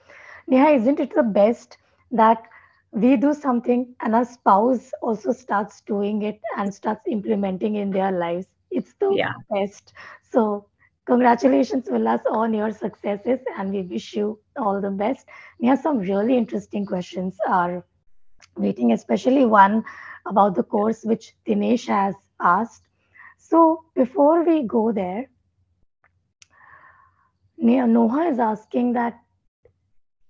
Nehaa, 0.49 0.75
isn't 0.77 0.99
it 0.99 1.13
the 1.15 1.23
best 1.23 1.77
that 2.11 2.43
we 2.91 3.17
do 3.17 3.33
something 3.33 3.95
and 4.01 4.15
our 4.15 4.25
spouse 4.25 4.91
also 5.01 5.33
starts 5.33 5.81
doing 5.81 6.21
it 6.21 6.39
and 6.57 6.73
starts 6.73 7.07
implementing 7.07 7.75
in 7.75 7.91
their 7.91 8.11
lives? 8.11 8.47
It's 8.71 8.93
the 8.99 9.13
yeah. 9.15 9.33
best. 9.49 9.93
So 10.31 10.67
Congratulations, 11.07 11.87
Vilas, 11.87 12.21
on 12.29 12.53
your 12.53 12.69
successes, 12.73 13.39
and 13.57 13.71
we 13.71 13.81
wish 13.81 14.13
you 14.13 14.37
all 14.57 14.81
the 14.81 14.91
best. 14.91 15.25
We 15.57 15.67
have 15.67 15.79
some 15.79 15.99
really 15.99 16.37
interesting 16.37 16.85
questions 16.85 17.37
are 17.47 17.85
waiting, 18.57 18.91
especially 18.91 19.45
one 19.45 19.85
about 20.25 20.55
the 20.55 20.63
course 20.63 21.05
which 21.05 21.33
Dinesh 21.47 21.87
has 21.87 22.13
asked. 22.41 22.86
So 23.37 23.85
before 23.95 24.43
we 24.43 24.63
go 24.63 24.91
there, 24.91 25.29
Noha 27.59 28.31
is 28.31 28.39
asking 28.39 28.93
that 28.93 29.19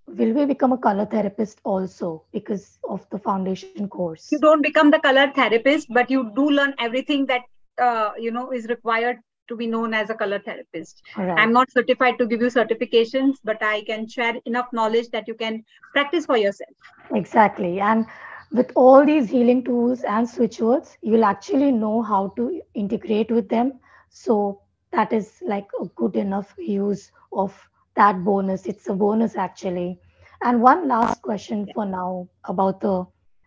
will 0.08 0.34
we 0.34 0.46
become 0.46 0.72
a 0.72 0.78
color 0.78 1.06
therapist 1.06 1.60
also 1.64 2.24
because 2.32 2.80
of 2.88 3.06
the 3.10 3.20
foundation 3.20 3.90
course? 3.90 4.30
You 4.32 4.40
don't 4.40 4.62
become 4.62 4.92
the 4.92 5.00
color 5.00 5.32
therapist, 5.34 5.88
but 5.90 6.10
you 6.10 6.32
do 6.36 6.50
learn 6.50 6.74
everything 6.80 7.26
that 7.28 7.42
uh, 7.82 8.12
you 8.18 8.32
know 8.32 8.52
is 8.52 8.68
required 8.68 9.18
to 9.48 9.56
be 9.56 9.68
known 9.68 9.94
as 9.94 10.10
a 10.10 10.14
color 10.14 10.40
therapist. 10.40 11.02
Right. 11.16 11.40
I'm 11.40 11.54
not 11.54 11.72
certified 11.72 12.18
to 12.20 12.26
give 12.26 12.42
you 12.42 12.48
certifications, 12.48 13.36
but 13.44 13.62
I 13.64 13.84
can 13.84 14.08
share 14.08 14.36
enough 14.46 14.68
knowledge 14.74 15.10
that 15.12 15.28
you 15.28 15.36
can 15.36 15.64
practice 15.94 16.26
for 16.26 16.38
yourself. 16.38 16.70
Exactly. 17.14 17.80
And 17.80 18.06
with 18.52 18.72
all 18.76 19.06
these 19.06 19.30
healing 19.30 19.64
tools 19.64 20.04
and 20.04 20.28
switch 20.30 20.60
words, 20.60 20.98
you 21.02 21.14
will 21.14 21.26
actually 21.26 21.72
know 21.72 22.02
how 22.02 22.30
to 22.38 22.62
integrate 22.74 23.32
with 23.32 23.50
them. 23.50 23.80
So 24.10 24.62
that 24.92 25.14
is 25.14 25.42
like 25.46 25.68
a 25.82 25.86
good 25.96 26.16
enough 26.16 26.54
use 26.58 27.12
of 27.34 27.70
that 27.96 28.24
bonus. 28.24 28.66
It's 28.66 28.88
a 28.90 28.94
bonus 28.94 29.36
actually. 29.36 30.00
And 30.44 30.62
one 30.62 30.88
last 30.88 31.22
question 31.22 31.68
for 31.74 31.86
now 31.86 32.30
about 32.46 32.82
the 32.82 33.06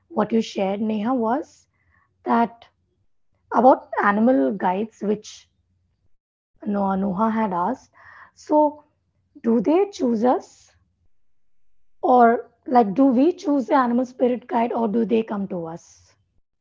what 0.08 0.32
you 0.32 0.42
shared, 0.42 0.80
Nehaa, 0.80 1.16
was 1.16 1.66
that 2.24 2.66
about 3.52 3.88
animal 4.02 4.52
guides, 4.52 4.98
which 5.02 5.48
no, 6.66 6.80
Noha 7.02 7.30
had 7.32 7.52
asked. 7.52 7.90
So, 8.34 8.84
do 9.42 9.60
they 9.60 9.90
choose 9.90 10.24
us, 10.24 10.72
or 12.02 12.49
like 12.70 12.94
do 12.94 13.04
we 13.06 13.32
choose 13.32 13.66
the 13.66 13.74
animal 13.74 14.06
spirit 14.06 14.46
guide 14.48 14.72
or 14.72 14.88
do 14.88 15.04
they 15.04 15.22
come 15.22 15.46
to 15.48 15.66
us 15.66 16.14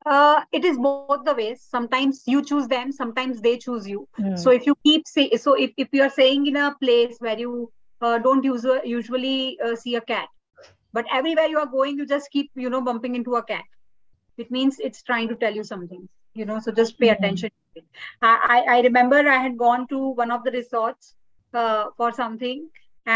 uh, 0.05 0.41
it 0.51 0.65
is 0.65 0.77
both 0.77 1.05
the 1.05 1.11
ways 1.11 1.43
sometimes 1.45 2.23
you 2.27 2.43
choose 2.43 2.67
them 2.67 2.91
sometimes 2.91 3.41
they 3.41 3.57
choose 3.57 3.87
you 3.87 4.07
Hmm. 4.17 4.47
so 4.47 4.51
if 4.51 4.65
you 4.65 4.75
keep 4.85 5.07
say 5.07 5.29
so 5.37 5.53
if, 5.53 5.71
if 5.77 5.87
you 5.91 6.01
are 6.03 6.09
saying 6.09 6.45
in 6.47 6.55
a 6.57 6.75
place 6.81 7.17
where 7.19 7.37
you 7.39 7.71
uh, 8.01 8.17
don't 8.19 8.43
use, 8.43 8.65
usually 8.83 9.57
uh, 9.65 9.75
see 9.75 9.95
a 9.95 10.01
cat 10.01 10.27
but 10.93 11.05
everywhere 11.13 11.47
you 11.47 11.59
are 11.59 11.65
going 11.67 11.97
you 11.97 12.05
just 12.05 12.31
keep 12.31 12.49
you 12.55 12.69
know 12.69 12.81
bumping 12.81 13.15
into 13.15 13.35
a 13.35 13.43
cat 13.43 13.63
it 14.37 14.51
means 14.51 14.79
it's 14.79 15.03
trying 15.03 15.27
to 15.29 15.35
tell 15.35 15.53
you 15.53 15.63
something 15.63 16.07
you 16.33 16.45
know 16.45 16.59
so 16.59 16.71
just 16.71 16.99
pay 16.99 17.09
Mhm. 17.09 17.09
attention 17.09 17.49
to 17.49 17.79
it. 17.81 17.85
I, 18.21 18.63
I 18.67 18.75
i 18.77 18.81
remember 18.81 19.17
i 19.29 19.37
had 19.43 19.57
gone 19.57 19.87
to 19.89 19.99
one 20.21 20.31
of 20.31 20.43
the 20.43 20.51
resorts 20.51 21.15
uh, 21.53 21.85
for 21.97 22.11
something 22.11 22.67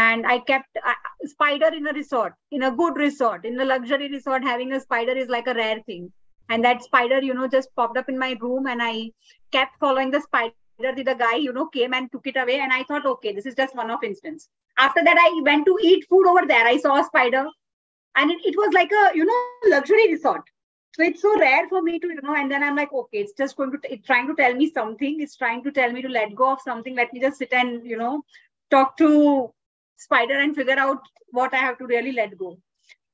and 0.02 0.26
i 0.26 0.38
kept 0.50 0.78
a 0.92 1.28
spider 1.32 1.70
in 1.78 1.86
a 1.86 1.92
resort 1.92 2.34
in 2.50 2.64
a 2.68 2.70
good 2.80 2.96
resort 2.96 3.44
in 3.50 3.60
a 3.60 3.64
luxury 3.64 4.08
resort 4.14 4.42
having 4.42 4.72
a 4.72 4.80
spider 4.80 5.16
is 5.24 5.28
like 5.28 5.46
a 5.46 5.54
rare 5.54 5.80
thing. 5.86 6.12
And 6.50 6.64
that 6.64 6.82
spider 6.82 7.18
you 7.26 7.34
know 7.34 7.46
just 7.48 7.70
popped 7.76 7.96
up 7.98 8.08
in 8.12 8.18
my 8.22 8.36
room 8.40 8.66
and 8.72 8.82
i 8.86 9.10
kept 9.52 9.78
following 9.84 10.10
the 10.10 10.20
spider 10.20 10.92
the 10.96 11.16
guy 11.20 11.36
you 11.36 11.52
know 11.52 11.66
came 11.76 11.94
and 11.94 12.10
took 12.12 12.26
it 12.26 12.36
away. 12.36 12.58
And 12.60 12.72
i 12.72 12.82
thought 12.82 13.06
okay 13.12 13.32
this 13.32 13.46
is 13.46 13.54
just 13.54 13.76
one 13.76 13.90
of 13.90 14.04
instance. 14.10 14.48
After 14.78 15.04
that 15.04 15.22
i 15.26 15.42
went 15.50 15.64
to 15.66 15.78
eat 15.82 16.06
food 16.10 16.26
over 16.32 16.46
there. 16.46 16.66
I 16.66 16.76
saw 16.76 17.00
a 17.00 17.04
spider. 17.04 17.46
And 18.16 18.30
it, 18.30 18.44
it 18.44 18.56
was 18.56 18.72
like 18.74 18.92
a 18.92 19.16
you 19.16 19.24
know 19.24 19.40
luxury 19.76 20.12
resort. 20.12 20.42
So 20.96 21.02
it's 21.02 21.22
so 21.22 21.38
rare 21.38 21.68
for 21.68 21.82
me 21.82 21.98
to 21.98 22.14
you 22.14 22.20
know 22.22 22.34
and 22.34 22.50
then 22.50 22.62
i'm 22.62 22.76
like 22.76 22.92
okay 22.92 23.18
it's 23.26 23.32
just 23.42 23.56
going 23.56 23.72
to 23.72 23.78
it's 23.96 24.06
trying 24.06 24.28
to 24.28 24.40
tell 24.44 24.54
me 24.62 24.70
something. 24.70 25.20
It's 25.20 25.36
trying 25.36 25.62
to 25.64 25.72
tell 25.82 25.92
me 25.98 26.02
to 26.02 26.16
let 26.20 26.34
go 26.34 26.52
of 26.52 26.60
something. 26.70 26.96
Let 27.02 27.12
me 27.12 27.20
just 27.28 27.44
sit 27.44 27.60
and 27.64 27.86
you 27.96 27.96
know 28.06 28.14
talk 28.70 28.96
to 28.98 29.52
spider 30.06 30.38
and 30.44 30.56
figure 30.60 30.78
out 30.86 31.10
what 31.40 31.54
i 31.54 31.62
have 31.66 31.78
to 31.78 31.86
really 31.94 32.12
let 32.12 32.36
go 32.38 32.56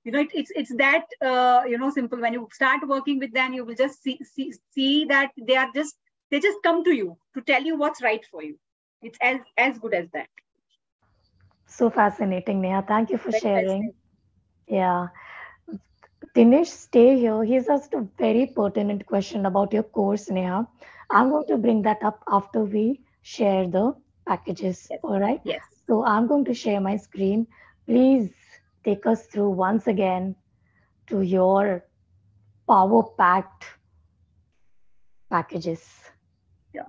you 0.05 0.12
know 0.12 0.20
it, 0.20 0.30
it's 0.34 0.53
it's 0.62 0.74
that 0.76 1.05
uh, 1.30 1.62
you 1.72 1.78
know 1.78 1.91
simple 1.91 2.20
when 2.20 2.32
you 2.38 2.49
start 2.59 2.86
working 2.95 3.18
with 3.18 3.32
them 3.32 3.53
you 3.53 3.64
will 3.64 3.80
just 3.82 4.03
see, 4.03 4.18
see 4.32 4.53
see 4.74 5.05
that 5.05 5.30
they 5.49 5.57
are 5.57 5.70
just 5.74 5.97
they 6.30 6.41
just 6.41 6.62
come 6.62 6.82
to 6.84 6.95
you 7.01 7.16
to 7.34 7.43
tell 7.53 7.62
you 7.62 7.76
what's 7.76 8.03
right 8.03 8.26
for 8.30 8.43
you 8.43 8.57
it's 9.03 9.18
as 9.20 9.38
as 9.68 9.78
good 9.78 9.95
as 10.03 10.09
that 10.18 10.28
so 11.78 11.91
fascinating 11.99 12.62
nehaa 12.66 12.86
thank 12.93 13.11
you 13.14 13.18
for 13.24 13.32
Very 13.36 13.45
sharing 13.47 13.84
yeah 14.78 15.09
Dinesh, 16.34 16.66
stay 16.66 17.18
here. 17.18 17.43
He's 17.43 17.68
asked 17.68 17.95
a 17.95 18.07
very 18.18 18.47
pertinent 18.47 19.07
question 19.07 19.47
about 19.47 19.72
your 19.72 19.82
course, 19.82 20.28
Nehaa. 20.28 20.66
I'm 21.11 21.30
going 21.30 21.47
to 21.49 21.57
bring 21.57 21.82
that 21.82 22.03
up 22.03 22.22
after 22.28 22.64
we 22.64 23.01
share 23.22 23.66
the 23.66 23.95
packages. 24.26 24.86
Yes. 24.91 25.01
All 25.03 25.18
right. 25.18 25.41
yes 25.45 25.62
So 25.91 26.05
I'm 26.05 26.28
going 26.28 26.45
to 26.45 26.55
share 26.55 26.80
my 26.80 26.97
screen. 26.97 27.49
Please 27.84 28.30
take 28.84 29.07
us 29.07 29.26
through 29.26 29.51
once 29.51 29.88
again 29.88 30.36
to 31.09 31.22
your 31.22 31.84
power 32.68 33.03
packed 33.18 33.64
packages. 35.28 35.82
Yeah. 36.72 36.82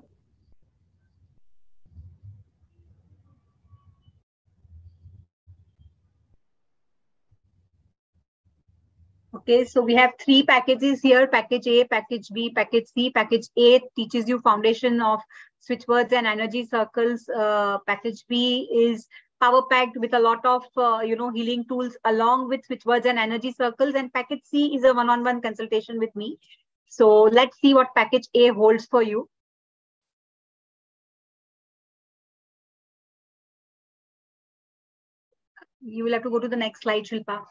Okay, 9.33 9.65
so 9.65 9.81
we 9.81 9.95
have 9.95 10.11
three 10.23 10.43
packages 10.43 11.01
here, 11.01 11.25
package 11.25 11.65
A, 11.65 11.85
package 11.85 12.27
B, 12.31 12.51
package 12.51 12.85
C. 12.93 13.09
Package 13.09 13.47
A 13.57 13.81
teaches 13.95 14.29
you 14.29 14.39
foundation 14.41 15.01
of 15.01 15.21
switch 15.61 15.87
words 15.87 16.11
and 16.11 16.27
energy 16.27 16.65
circles. 16.65 17.27
Uh, 17.29 17.77
package 17.87 18.25
B 18.27 18.69
is 18.73 19.07
power 19.39 19.63
packed 19.71 19.97
with 19.97 20.13
a 20.13 20.19
lot 20.19 20.45
of, 20.45 20.65
uh, 20.77 20.99
you 20.99 21.15
know, 21.15 21.31
healing 21.31 21.65
tools 21.67 21.97
along 22.05 22.49
with 22.49 22.65
switch 22.65 22.85
words 22.85 23.05
and 23.05 23.17
energy 23.17 23.51
circles. 23.51 23.95
And 23.95 24.13
package 24.13 24.41
C 24.43 24.75
is 24.75 24.83
a 24.83 24.93
one-on-one 24.93 25.41
consultation 25.41 25.97
with 25.99 26.15
me. 26.15 26.37
So 26.89 27.23
let's 27.23 27.59
see 27.59 27.73
what 27.73 27.95
package 27.95 28.27
A 28.35 28.49
holds 28.49 28.85
for 28.85 29.01
you. 29.01 29.29
You 35.83 36.03
will 36.03 36.13
have 36.13 36.23
to 36.23 36.29
go 36.29 36.39
to 36.39 36.47
the 36.47 36.55
next 36.55 36.83
slide, 36.83 37.05
Shilpa. 37.05 37.43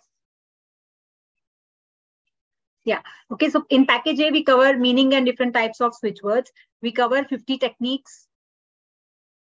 Yeah. 2.85 3.01
Okay. 3.31 3.51
So 3.51 3.65
in 3.71 3.87
package 3.87 4.21
A, 4.21 4.31
we 4.31 4.43
cover 4.45 4.77
meaning 4.77 5.15
and 5.15 5.27
different 5.27 5.55
types 5.55 5.81
of 5.81 5.95
switch 5.95 6.21
words. 6.23 6.51
We 6.83 6.93
cover 6.93 7.25
50 7.25 7.59
techniques. 7.59 8.27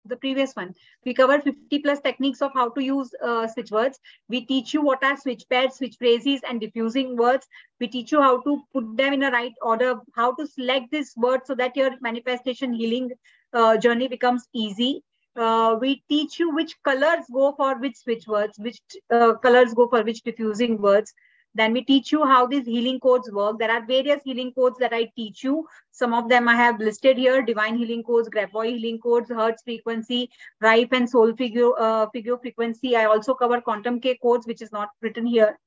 The 0.07 0.17
previous 0.17 0.55
one, 0.55 0.75
we 1.05 1.13
cover 1.13 1.39
50 1.39 1.79
plus 1.81 2.01
techniques 2.01 2.41
of 2.41 2.53
how 2.55 2.71
to 2.71 2.83
use 2.83 3.11
uh, 3.23 3.47
switch 3.47 3.71
words. 3.71 3.99
We 4.31 4.47
teach 4.47 4.73
you 4.73 4.81
what 4.81 5.05
are 5.05 5.17
switch 5.17 5.45
pairs, 5.51 5.75
switch 5.75 5.97
phrases, 5.99 6.41
and 6.49 6.59
diffusing 6.59 7.19
words. 7.19 7.47
We 7.81 7.87
teach 7.87 8.11
you 8.11 8.23
how 8.23 8.41
to 8.41 8.63
put 8.73 8.97
them 8.97 9.13
in 9.13 9.23
a 9.23 9.31
right 9.31 9.53
order, 9.61 9.97
how 10.15 10.35
to 10.37 10.47
select 10.47 10.91
this 10.91 11.13
word 11.19 11.43
so 11.45 11.55
that 11.57 11.77
your 11.77 11.91
manifestation 12.01 12.73
healing 12.73 13.11
uh, 13.53 13.77
journey 13.77 14.09
becomes 14.09 14.49
easy. 14.55 15.03
Uh, 15.37 15.77
we 15.79 16.03
teach 16.09 16.39
you 16.39 16.55
which 16.55 16.77
colors 16.83 17.25
go 17.33 17.53
for 17.57 17.79
which 17.79 17.97
switch 17.99 18.27
words, 18.27 18.59
which 18.59 18.81
uh, 19.11 19.35
colors 19.35 19.75
go 19.75 19.87
for 19.87 20.03
which 20.03 20.23
diffusing 20.23 20.81
words. 20.81 21.13
Then 21.55 21.73
we 21.73 21.83
teach 21.83 22.13
you 22.13 22.25
how 22.25 22.47
these 22.47 22.65
healing 22.65 23.01
codes 23.01 23.31
work. 23.33 23.59
There 23.59 23.71
are 23.71 23.85
various 23.85 24.23
healing 24.25 24.53
codes 24.53 24.79
that 24.79 24.93
I 24.93 25.11
teach 25.17 25.43
you. 25.43 25.67
Some 25.91 26.15
of 26.15 26.29
them 26.29 26.49
I 26.49 26.55
have 26.55 26.79
listed 26.79 27.19
here, 27.19 27.43
divine 27.43 27.77
healing 27.77 28.05
codes, 28.05 28.29
Grabovoi 28.29 28.79
healing 28.79 29.01
codes, 29.01 29.31
Hertz 29.31 29.63
frequency, 29.63 30.31
Rife 30.61 30.93
and 30.93 31.11
Solfeggio, 31.11 31.73
uh, 31.73 32.09
figure 32.11 32.39
frequency. 32.39 32.95
I 32.97 33.07
also 33.07 33.35
cover 33.35 33.61
quantum 33.61 34.01
K 34.01 34.17
codes, 34.23 34.47
which 34.47 34.63
is 34.63 34.71
not 34.71 34.91
written 35.01 35.27
here, 35.27 35.59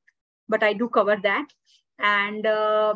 but 0.47 0.63
I 0.63 0.73
do 0.73 0.87
cover 0.87 1.17
that. 1.21 1.47
And 1.99 2.45
uh, 2.45 2.95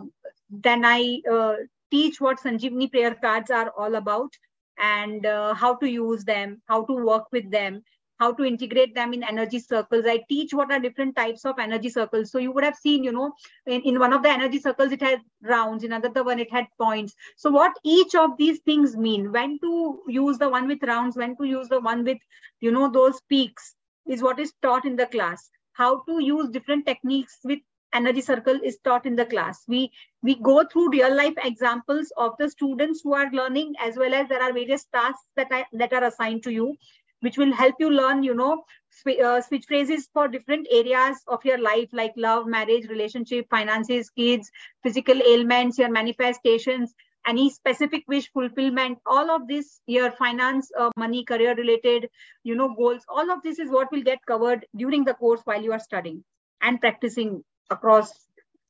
then 0.49 0.85
I 0.85 1.21
uh, 1.29 1.55
teach 1.91 2.21
what 2.21 2.39
Sanjeevini 2.39 2.91
prayer 2.91 3.15
cards 3.15 3.51
are 3.51 3.71
all 3.77 3.95
about 3.95 4.33
and 4.79 5.25
uh, 5.25 5.53
how 5.53 5.75
to 5.75 5.89
use 5.89 6.23
them, 6.23 6.61
how 6.67 6.85
to 6.85 6.93
work 6.93 7.25
with 7.31 7.49
them, 7.51 7.83
how 8.19 8.33
to 8.33 8.43
integrate 8.43 8.95
them 8.95 9.13
in 9.13 9.23
energy 9.23 9.59
circles. 9.59 10.05
I 10.07 10.23
teach 10.29 10.53
what 10.53 10.71
are 10.71 10.79
different 10.79 11.15
types 11.15 11.45
of 11.45 11.59
energy 11.59 11.89
circles. 11.89 12.31
So 12.31 12.39
you 12.39 12.51
would 12.51 12.63
have 12.63 12.75
seen, 12.75 13.03
you 13.03 13.11
know, 13.11 13.33
in, 13.65 13.81
in 13.81 13.99
one 13.99 14.13
of 14.13 14.23
the 14.23 14.29
energy 14.29 14.59
circles, 14.59 14.91
it 14.91 15.01
had 15.01 15.21
rounds, 15.41 15.83
in 15.83 15.91
another 15.93 16.23
one, 16.23 16.39
it 16.39 16.51
had 16.51 16.65
points. 16.79 17.15
So 17.35 17.51
what 17.51 17.73
each 17.83 18.15
of 18.15 18.37
these 18.37 18.59
things 18.59 18.97
mean, 18.97 19.31
when 19.31 19.59
to 19.59 20.01
use 20.07 20.37
the 20.37 20.49
one 20.49 20.67
with 20.67 20.83
rounds, 20.83 21.15
when 21.15 21.37
to 21.37 21.45
use 21.45 21.69
the 21.69 21.79
one 21.79 22.03
with, 22.03 22.17
you 22.59 22.71
know, 22.71 22.89
those 22.91 23.21
peaks 23.29 23.75
is 24.07 24.23
what 24.23 24.39
is 24.39 24.53
taught 24.61 24.85
in 24.85 24.95
the 24.95 25.07
class. 25.07 25.49
How 25.73 26.01
to 26.09 26.23
use 26.23 26.49
different 26.49 26.87
techniques 26.87 27.37
with 27.43 27.59
energy 27.93 28.21
circle 28.21 28.59
is 28.63 28.77
taught 28.83 29.05
in 29.05 29.15
the 29.15 29.25
class. 29.25 29.63
We 29.67 29.91
we 30.21 30.35
go 30.35 30.65
through 30.65 30.89
real 30.89 31.15
life 31.15 31.35
examples 31.43 32.11
of 32.17 32.33
the 32.39 32.49
students 32.49 33.01
who 33.03 33.13
are 33.13 33.31
learning 33.31 33.75
as 33.79 33.95
well 33.95 34.13
as 34.13 34.27
there 34.27 34.41
are 34.41 34.51
various 34.51 34.85
tasks 34.93 35.23
that, 35.35 35.47
I, 35.51 35.65
that 35.73 35.93
are 35.93 36.03
assigned 36.03 36.43
to 36.43 36.51
you 36.51 36.75
which 37.21 37.37
will 37.37 37.53
help 37.53 37.75
you 37.79 37.89
learn, 37.89 38.23
you 38.23 38.33
know, 38.33 38.63
sw 38.91 39.09
uh, 39.23 39.41
switch 39.41 39.65
phrases 39.67 40.07
for 40.13 40.27
different 40.27 40.67
areas 40.71 41.17
of 41.27 41.43
your 41.45 41.57
life, 41.57 41.89
like 41.91 42.13
love, 42.15 42.47
marriage, 42.47 42.87
relationship, 42.89 43.47
finances, 43.49 44.09
kids, 44.09 44.51
physical 44.83 45.21
ailments, 45.21 45.77
your 45.77 45.91
manifestations, 45.91 46.93
any 47.27 47.49
specific 47.49 48.03
wish 48.07 48.31
fulfillment, 48.31 48.97
all 49.05 49.29
of 49.29 49.47
this, 49.47 49.81
your 49.87 50.11
finance, 50.11 50.71
uh, 50.79 50.89
money, 50.95 51.23
career 51.25 51.55
related, 51.55 52.09
you 52.43 52.55
know, 52.55 52.73
goals, 52.73 53.03
all 53.09 53.29
of 53.31 53.41
this 53.43 53.59
is 53.59 53.69
what 53.69 53.91
will 53.91 54.03
get 54.03 54.19
covered 54.25 54.65
during 54.75 55.03
the 55.03 55.13
course 55.13 55.41
while 55.45 55.61
you 55.61 55.71
are 55.73 55.79
studying 55.79 56.23
and 56.61 56.79
practicing 56.79 57.43
across, 57.69 58.11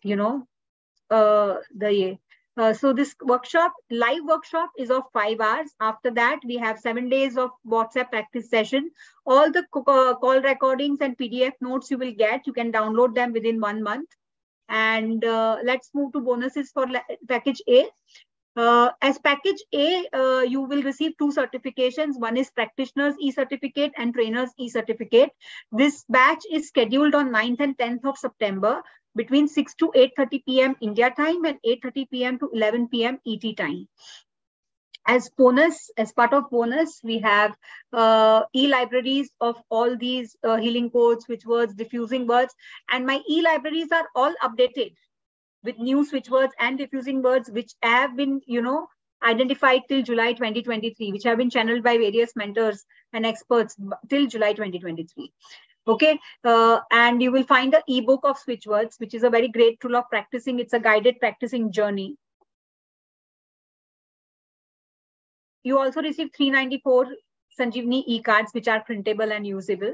you 0.03 0.15
know, 0.15 0.47
uh, 1.11 1.57
the. 1.75 2.17
Uh, 2.57 2.73
so 2.73 2.91
this 2.91 3.15
workshop, 3.21 3.71
live 3.91 4.23
workshop 4.25 4.71
is 4.79 4.89
of 4.89 5.03
five 5.13 5.39
hours. 5.39 5.69
After 5.79 6.09
that, 6.11 6.39
we 6.43 6.57
have 6.57 6.79
seven 6.79 7.07
days 7.07 7.37
of 7.37 7.51
WhatsApp 7.65 8.09
practice 8.09 8.49
session. 8.49 8.89
All 9.27 9.51
the 9.51 9.59
uh, 9.59 10.15
call 10.15 10.41
recordings 10.41 10.99
and 11.01 11.15
PDF 11.15 11.51
notes 11.61 11.91
you 11.91 11.99
will 11.99 12.13
get, 12.13 12.47
you 12.47 12.53
can 12.53 12.71
download 12.71 13.13
them 13.13 13.31
within 13.31 13.59
one 13.61 13.83
month. 13.83 14.09
And 14.69 15.23
uh, 15.23 15.57
let's 15.63 15.91
move 15.93 16.13
to 16.13 16.19
bonuses 16.19 16.71
for 16.71 16.87
package 17.27 17.61
A. 17.69 17.85
Uh, 18.55 18.89
as 19.03 19.19
package 19.19 19.63
A, 19.75 20.07
uh, 20.11 20.41
you 20.41 20.61
will 20.61 20.81
receive 20.81 21.11
two 21.19 21.31
certifications. 21.31 22.19
One 22.19 22.37
is 22.37 22.49
practitioner's 22.49 23.13
e-certificate 23.21 23.91
and 23.95 24.15
trainer's 24.15 24.49
e-certificate. 24.57 25.29
This 25.71 26.03
batch 26.09 26.43
is 26.51 26.67
scheduled 26.67 27.13
on 27.13 27.29
9th 27.29 27.59
and 27.59 27.77
10th 27.77 28.05
of 28.05 28.17
September 28.17 28.81
between 29.17 29.47
6 29.47 29.75
to 29.75 29.91
8.30 29.95 30.45
p.m. 30.45 30.75
India 30.81 31.09
time 31.09 31.43
and 31.45 31.57
8.30 31.65 32.09
p.m. 32.09 32.39
to 32.39 32.49
11 32.53 32.87
p.m. 32.87 33.19
ET 33.27 33.57
time. 33.57 33.87
As 35.09 35.29
bonus, 35.37 35.89
as 35.97 36.11
part 36.11 36.33
of 36.33 36.49
bonus, 36.49 36.99
we 37.03 37.19
have 37.19 37.55
uh, 37.93 38.43
e-libraries 38.53 39.29
of 39.39 39.55
all 39.69 39.97
these 39.97 40.35
uh, 40.43 40.57
healing 40.57 40.89
codes, 40.89 41.25
switch 41.25 41.45
words, 41.45 41.73
diffusing 41.73 42.27
words, 42.27 42.53
and 42.91 43.05
my 43.05 43.21
e-libraries 43.29 43.87
are 43.91 44.07
all 44.15 44.33
updated 44.43 44.93
with 45.63 45.79
new 45.79 46.05
switch 46.05 46.29
words 46.29 46.53
and 46.59 46.77
diffusing 46.77 47.21
words, 47.21 47.49
which 47.49 47.73
have 47.81 48.17
been, 48.17 48.41
you 48.45 48.61
know, 48.61 48.87
identified 49.23 49.81
till 49.87 50.03
July 50.03 50.33
2023, 50.33 51.11
which 51.11 51.23
have 51.23 51.37
been 51.37 51.49
channeled 51.49 51.83
by 51.83 51.97
various 51.97 52.35
mentors 52.35 52.85
and 53.13 53.25
experts 53.25 53.75
till 54.09 54.27
July 54.27 54.53
2023. 54.53 55.31
Okay, 55.87 56.19
uh, 56.43 56.79
and 56.91 57.21
you 57.21 57.31
will 57.31 57.43
find 57.43 57.71
the 57.71 57.81
ebook 57.87 58.21
of 58.23 58.37
switch 58.37 58.67
words, 58.67 58.97
which 58.99 59.13
is 59.13 59.23
a 59.23 59.29
very 59.29 59.47
great 59.47 59.79
tool 59.79 59.95
of 59.95 60.09
practicing. 60.09 60.59
It's 60.59 60.73
a 60.73 60.79
guided 60.79 61.19
practicing 61.19 61.71
journey. 61.71 62.17
You 65.63 65.79
also 65.79 66.01
receive 66.01 66.29
394 66.35 67.07
Sanjeevini 67.59 68.03
e-cards, 68.05 68.53
which 68.53 68.67
are 68.67 68.83
printable 68.83 69.31
and 69.31 69.47
usable. 69.47 69.93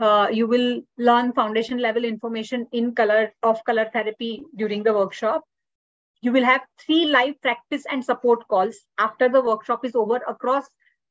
Uh, 0.00 0.28
you 0.30 0.46
will 0.46 0.82
learn 0.96 1.32
foundation 1.32 1.78
level 1.78 2.04
information 2.04 2.66
in 2.72 2.94
color 2.94 3.32
of 3.42 3.64
color 3.64 3.88
therapy 3.92 4.44
during 4.56 4.82
the 4.82 4.92
workshop. 4.92 5.42
You 6.20 6.32
will 6.32 6.44
have 6.44 6.62
three 6.84 7.06
live 7.06 7.40
practice 7.42 7.84
and 7.90 8.04
support 8.04 8.46
calls 8.48 8.76
after 8.98 9.28
the 9.28 9.40
workshop 9.40 9.84
is 9.84 9.94
over 9.94 10.20
across 10.28 10.66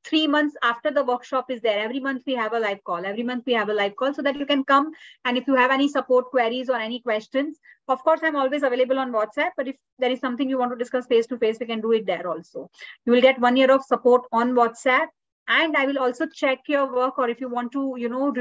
three 0.08 0.28
months 0.28 0.56
after 0.64 0.92
the 0.92 1.04
workshop 1.04 1.52
is 1.52 1.62
there. 1.62 1.80
Every 1.80 2.00
month 2.00 2.24
we 2.26 2.36
have 2.36 2.54
a 2.54 2.60
live 2.60 2.84
call. 2.84 3.06
Every 3.06 3.24
month 3.24 3.46
we 3.46 3.54
have 3.54 3.70
a 3.70 3.74
live 3.74 3.96
call 3.96 4.14
so 4.14 4.22
that 4.22 4.38
you 4.38 4.46
can 4.46 4.64
come. 4.64 4.92
And 5.26 5.38
if 5.38 5.48
you 5.48 5.56
have 5.56 5.72
any 5.72 5.88
support 5.88 6.30
queries 6.32 6.70
or 6.70 6.78
any 6.78 7.00
questions, 7.00 7.60
of 7.88 8.04
course, 8.04 8.22
I'm 8.24 8.36
always 8.36 8.64
available 8.64 9.00
on 9.00 9.12
WhatsApp. 9.12 9.52
But 9.58 9.68
if 9.68 9.76
there 10.00 10.12
is 10.12 10.20
something 10.20 10.50
you 10.50 10.58
want 10.58 10.72
to 10.72 10.78
discuss 10.78 11.06
face 11.08 11.28
to 11.28 11.38
face, 11.38 11.58
we 11.60 11.66
can 11.66 11.82
do 11.82 11.92
it 11.92 12.06
there 12.06 12.28
also. 12.28 12.70
You 13.06 13.14
will 13.14 13.22
get 13.22 13.40
one 13.40 13.58
year 13.58 13.72
of 13.72 13.84
support 13.84 14.24
on 14.32 14.54
WhatsApp 14.54 15.08
and 15.50 15.78
i 15.78 15.86
will 15.86 15.98
also 15.98 16.26
check 16.28 16.60
your 16.68 16.94
work 16.94 17.18
or 17.18 17.30
if 17.30 17.40
you 17.40 17.50
want 17.50 17.72
to 17.72 17.96
you 17.98 18.10
know 18.10 18.34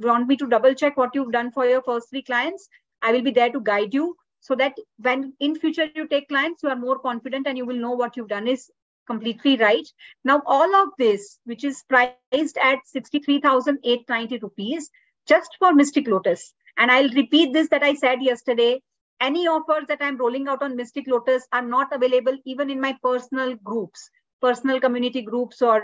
want 0.00 0.26
me 0.26 0.36
to 0.36 0.46
double 0.46 0.74
check 0.74 0.96
what 0.96 1.14
you've 1.14 1.32
done 1.32 1.50
for 1.50 1.66
your 1.66 1.82
first 1.82 2.08
three 2.10 2.22
clients 2.22 2.68
i 3.02 3.12
will 3.12 3.22
be 3.22 3.30
there 3.30 3.50
to 3.50 3.60
guide 3.60 3.92
you 3.92 4.16
so 4.40 4.54
that 4.54 4.74
when 4.98 5.32
in 5.40 5.54
future 5.54 5.86
you 5.94 6.06
take 6.08 6.28
clients 6.28 6.62
you 6.62 6.68
are 6.68 6.82
more 6.84 6.98
confident 6.98 7.46
and 7.46 7.58
you 7.58 7.66
will 7.66 7.82
know 7.84 7.92
what 7.92 8.16
you've 8.16 8.28
done 8.28 8.48
is 8.48 8.70
completely 9.06 9.56
right. 9.56 9.86
Now 10.24 10.42
all 10.46 10.74
of 10.76 10.88
this 10.98 11.38
which 11.44 11.64
is 11.64 11.84
priced 11.88 12.58
at 12.62 12.78
63890 12.86 14.38
rupees 14.38 14.90
just 15.26 15.56
for 15.58 15.72
mystic 15.72 16.06
lotus. 16.08 16.52
And 16.78 16.90
i'll 16.90 17.08
repeat 17.10 17.52
this 17.52 17.68
that 17.70 17.82
i 17.82 17.94
said 17.94 18.22
yesterday. 18.22 18.82
Any 19.20 19.46
offers 19.46 19.86
that 19.88 20.02
i'm 20.02 20.18
rolling 20.18 20.48
out 20.48 20.62
on 20.62 20.76
mystic 20.76 21.06
lotus 21.06 21.46
are 21.52 21.62
not 21.62 21.94
available 21.94 22.36
even 22.44 22.70
in 22.70 22.80
my 22.80 22.96
personal 23.02 23.54
groups 23.56 24.10
personal 24.40 24.80
community 24.80 25.22
groups 25.22 25.62
or 25.62 25.82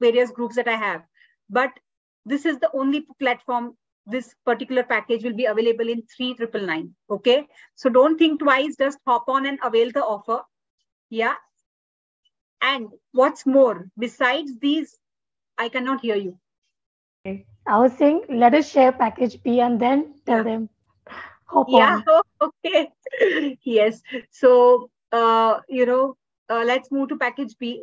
various 0.00 0.30
groups 0.30 0.56
that 0.56 0.68
I 0.68 0.76
have. 0.76 1.02
But 1.48 1.70
this 2.24 2.44
is 2.44 2.58
the 2.58 2.70
only 2.74 3.06
platform 3.18 3.76
this 4.06 4.34
particular 4.44 4.84
package 4.84 5.24
will 5.24 5.34
be 5.34 5.46
available 5.46 5.88
in 5.88 6.02
3999 6.16 6.94
okay? 7.10 7.46
So 7.74 7.88
don't 7.88 8.18
think 8.18 8.40
twice 8.40 8.76
just 8.78 8.98
hop 9.06 9.24
on 9.28 9.46
and 9.46 9.58
avail 9.64 9.90
the 9.92 10.04
offer. 10.04 10.42
Yeah 11.10 11.34
and 12.60 12.88
what's 13.12 13.46
more 13.46 13.90
besides 13.98 14.58
these 14.60 14.98
i 15.58 15.68
cannot 15.68 16.00
hear 16.00 16.16
you 16.16 16.38
Okay. 17.26 17.46
i 17.66 17.78
was 17.78 17.92
saying 17.98 18.22
let 18.28 18.54
us 18.54 18.68
share 18.70 18.92
package 18.92 19.42
b 19.42 19.60
and 19.60 19.80
then 19.80 20.14
tell 20.26 20.42
them 20.44 20.68
hop 21.46 21.72
yeah 21.76 21.96
on. 21.96 22.04
okay 22.42 22.90
yes 23.64 24.02
so 24.30 24.90
uh 25.12 25.60
you 25.68 25.86
know 25.86 26.16
uh, 26.50 26.62
let's 26.64 26.90
move 26.90 27.08
to 27.08 27.16
package 27.16 27.56
b 27.58 27.82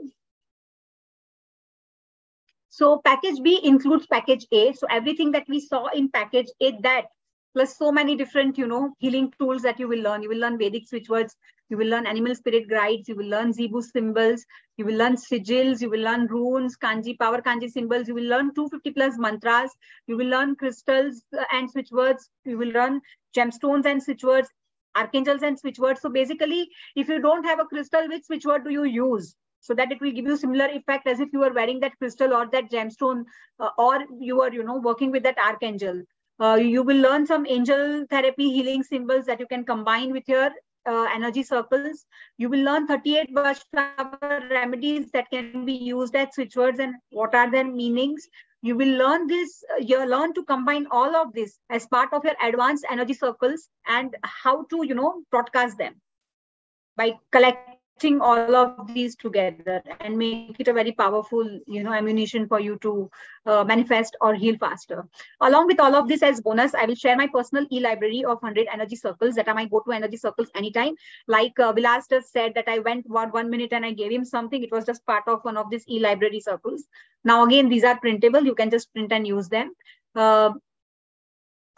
so 2.69 2.99
package 3.03 3.41
B 3.43 3.59
includes 3.63 4.07
package 4.07 4.45
A. 4.51 4.73
So 4.73 4.87
everything 4.89 5.31
that 5.31 5.45
we 5.47 5.59
saw 5.59 5.87
in 5.87 6.09
package 6.09 6.47
A, 6.61 6.71
that 6.81 7.05
plus 7.53 7.77
so 7.77 7.91
many 7.91 8.15
different, 8.15 8.57
you 8.57 8.67
know, 8.67 8.93
healing 8.99 9.31
tools 9.39 9.61
that 9.61 9.79
you 9.79 9.87
will 9.87 10.01
learn. 10.01 10.21
You 10.23 10.29
will 10.29 10.39
learn 10.39 10.57
Vedic 10.57 10.87
switch 10.87 11.09
words. 11.09 11.35
You 11.69 11.77
will 11.77 11.87
learn 11.87 12.05
animal 12.05 12.35
spirit 12.35 12.69
guides. 12.69 13.07
You 13.07 13.15
will 13.15 13.27
learn 13.27 13.53
Zibu 13.53 13.83
symbols. 13.83 14.45
You 14.77 14.85
will 14.85 14.95
learn 14.95 15.15
sigils. 15.15 15.81
You 15.81 15.89
will 15.89 16.01
learn 16.01 16.27
runes, 16.27 16.77
kanji, 16.77 17.17
power 17.17 17.41
kanji 17.41 17.69
symbols. 17.69 18.07
You 18.07 18.15
will 18.15 18.29
learn 18.35 18.53
250 18.53 18.91
plus 18.91 19.17
mantras. 19.17 19.71
You 20.07 20.17
will 20.17 20.27
learn 20.27 20.55
crystals 20.55 21.23
uh, 21.37 21.43
and 21.51 21.69
switch 21.69 21.89
words. 21.91 22.29
You 22.45 22.57
will 22.57 22.69
learn 22.69 23.01
gemstones 23.35 23.85
and 23.85 24.01
switch 24.01 24.23
words, 24.23 24.49
archangels 24.95 25.43
and 25.43 25.57
switch 25.57 25.79
words. 25.79 26.01
So 26.01 26.09
basically, 26.09 26.69
if 26.95 27.07
you 27.07 27.21
don't 27.21 27.45
have 27.45 27.59
a 27.59 27.65
crystal, 27.65 28.07
which 28.07 28.25
switch 28.25 28.45
word 28.45 28.63
do 28.63 28.71
you 28.71 28.83
use? 28.83 29.35
so 29.63 29.73
that 29.73 29.93
it 29.93 30.01
will 30.01 30.11
give 30.11 30.25
you 30.25 30.35
similar 30.35 30.65
effect 30.65 31.07
as 31.07 31.21
if 31.21 31.29
you 31.31 31.41
are 31.41 31.53
wearing 31.53 31.79
that 31.79 31.97
crystal 31.97 32.33
or 32.33 32.47
that 32.51 32.69
gemstone 32.69 33.23
uh, 33.61 33.69
or 33.77 33.99
you 34.19 34.41
are 34.41 34.51
you 34.51 34.61
know 34.61 34.77
working 34.77 35.09
with 35.09 35.23
that 35.23 35.37
archangel 35.37 36.01
uh, 36.39 36.55
you 36.55 36.83
will 36.83 36.97
learn 36.97 37.25
some 37.25 37.45
angel 37.45 38.05
therapy 38.09 38.51
healing 38.51 38.83
symbols 38.83 39.25
that 39.25 39.39
you 39.39 39.47
can 39.47 39.63
combine 39.63 40.11
with 40.11 40.27
your 40.27 40.51
uh, 40.85 41.07
energy 41.13 41.43
circles. 41.43 42.05
You 42.37 42.49
will 42.49 42.63
learn 42.63 42.87
38 42.87 43.29
Vaishnava 43.33 44.47
remedies 44.49 45.11
that 45.11 45.29
can 45.31 45.65
be 45.65 45.73
used 45.73 46.15
as 46.15 46.33
switch 46.33 46.55
words 46.55 46.79
and 46.79 46.95
what 47.11 47.33
are 47.35 47.49
their 47.49 47.65
meanings. 47.65 48.27
You 48.61 48.75
will 48.77 48.97
learn 48.97 49.27
this 49.27 49.63
uh, 49.73 49.81
you 49.81 50.05
learn 50.05 50.33
to 50.35 50.43
combine 50.43 50.87
all 50.89 51.15
of 51.15 51.33
this 51.33 51.59
as 51.69 51.85
part 51.87 52.13
of 52.13 52.23
your 52.23 52.35
advanced 52.41 52.85
energy 52.89 53.13
circles 53.13 53.67
and 53.87 54.15
how 54.23 54.63
to 54.65 54.85
you 54.85 54.95
know 54.95 55.21
broadcast 55.31 55.77
them 55.77 55.95
by 56.95 57.13
collect 57.99 58.21
all 58.21 58.55
of 58.55 58.93
these 58.93 59.15
together 59.15 59.81
and 60.01 60.17
make 60.17 60.59
it 60.59 60.67
a 60.67 60.73
very 60.73 60.91
powerful 60.91 61.59
you 61.67 61.83
know 61.83 61.93
ammunition 61.93 62.47
for 62.47 62.59
you 62.59 62.77
to 62.81 63.09
uh, 63.45 63.63
manifest 63.63 64.15
or 64.21 64.33
heal 64.35 64.57
faster. 64.57 65.07
Along 65.41 65.67
with 65.67 65.79
all 65.79 65.95
of 65.95 66.07
this 66.07 66.23
as 66.23 66.41
bonus 66.41 66.73
i 66.75 66.85
will 66.85 66.95
share 66.95 67.15
my 67.15 67.27
personal 67.27 67.65
e-library 67.71 68.23
of 68.25 68.41
100 68.41 68.67
energy 68.71 68.95
circles 68.95 69.35
that 69.35 69.47
are 69.47 69.55
my 69.55 69.65
go-to 69.65 69.91
energy 69.91 70.17
circles 70.17 70.49
anytime. 70.55 70.95
Like 71.27 71.59
uh, 71.59 71.73
vilas 71.73 72.07
just 72.09 72.31
said 72.31 72.53
that 72.55 72.67
i 72.67 72.79
went 72.79 73.09
one, 73.09 73.29
one 73.29 73.49
minute 73.49 73.73
and 73.73 73.85
i 73.85 73.91
gave 73.91 74.11
him 74.11 74.25
something. 74.25 74.63
It 74.63 74.71
was 74.71 74.85
just 74.85 75.05
part 75.05 75.23
of 75.27 75.43
one 75.43 75.57
of 75.57 75.69
these 75.69 75.85
e-library 75.87 76.39
circles. 76.39 76.85
Now 77.23 77.45
again 77.45 77.69
these 77.69 77.83
are 77.83 77.99
printable. 77.99 78.43
You 78.43 78.55
can 78.55 78.69
just 78.69 78.93
print 78.93 79.11
and 79.11 79.27
use 79.27 79.49
them. 79.49 79.73
Uh, 80.15 80.51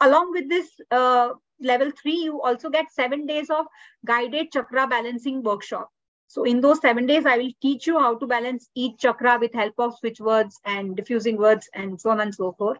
along 0.00 0.32
with 0.32 0.48
this 0.48 0.68
uh, 0.90 1.30
level 1.60 1.90
three, 1.90 2.16
you 2.16 2.42
also 2.42 2.68
get 2.68 2.92
seven 2.92 3.26
days 3.26 3.48
of 3.50 3.66
guided 4.04 4.52
chakra 4.52 4.86
balancing 4.86 5.42
workshop. 5.42 5.90
So 6.28 6.44
in 6.44 6.60
those 6.60 6.80
seven 6.80 7.06
days, 7.06 7.24
I 7.24 7.38
will 7.38 7.52
teach 7.62 7.86
you 7.86 7.98
how 7.98 8.16
to 8.18 8.26
balance 8.26 8.68
each 8.74 8.98
chakra 8.98 9.38
with 9.40 9.54
help 9.54 9.74
of 9.78 9.96
switch 9.98 10.20
words 10.20 10.60
and 10.64 10.96
diffusing 10.96 11.36
words 11.36 11.68
and 11.72 12.00
so 12.00 12.10
on 12.10 12.20
and 12.20 12.34
so 12.34 12.52
forth. 12.52 12.78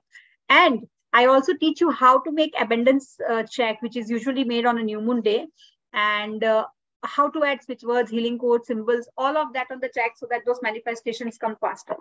And 0.49 0.87
I 1.13 1.27
also 1.27 1.55
teach 1.55 1.81
you 1.81 1.91
how 1.91 2.19
to 2.21 2.33
make 2.33 2.53
abundance 2.59 3.17
uh, 3.29 3.45
check, 3.45 3.81
which 3.81 3.97
is 3.97 4.11
usually 4.11 4.45
made 4.45 4.67
on 4.67 4.79
a 4.79 4.83
new 4.83 5.01
moon 5.01 5.23
day, 5.23 5.47
and 5.93 6.43
uh, 6.45 6.67
how 7.05 7.31
to 7.31 7.45
add 7.45 7.63
switch 7.63 7.83
words, 7.83 8.11
healing 8.11 8.39
codes, 8.39 8.67
symbols, 8.67 9.09
all 9.17 9.37
of 9.37 9.53
that 9.55 9.69
on 9.71 9.81
the 9.81 9.91
check 9.95 10.13
so 10.17 10.27
that 10.31 10.43
those 10.45 10.61
manifestations 10.63 11.39
come 11.39 11.57
faster. 11.61 11.97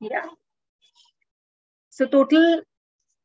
Yeah. 0.00 0.26
So 1.90 2.06
total 2.06 2.62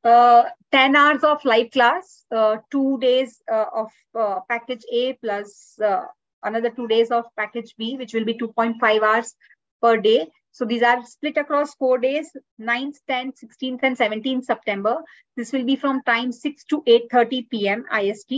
uh, 0.04 0.43
10 0.72 0.95
hours 0.95 1.24
of 1.24 1.43
live 1.45 1.72
class, 1.72 2.26
uh, 2.32 2.58
two 2.72 2.97
days 3.00 3.41
uh, 3.52 3.66
of 3.74 3.89
uh, 4.18 4.39
package 4.50 4.84
A 4.91 5.14
plus 5.14 5.78
uh, 5.84 6.06
another 6.43 6.70
two 6.70 6.88
days 6.88 7.12
of 7.12 7.26
package 7.38 7.76
B, 7.78 7.97
which 7.97 8.14
will 8.14 8.26
be 8.26 8.34
2.5 8.36 9.02
hours 9.02 9.36
per 9.82 9.97
day. 9.97 10.28
So 10.52 10.66
these 10.66 10.82
are 10.82 11.06
split 11.06 11.38
across 11.38 11.76
four 11.76 11.97
days, 12.00 12.32
9th, 12.60 12.97
10th, 13.10 13.36
16th, 13.43 13.80
and 13.84 13.97
17th 13.97 14.45
September. 14.45 14.97
This 15.38 15.54
will 15.54 15.64
be 15.64 15.76
from 15.76 16.02
time 16.04 16.32
6 16.32 16.64
to 16.66 16.82
8.30 16.82 17.50
p.m. 17.50 17.86
IST 17.93 18.34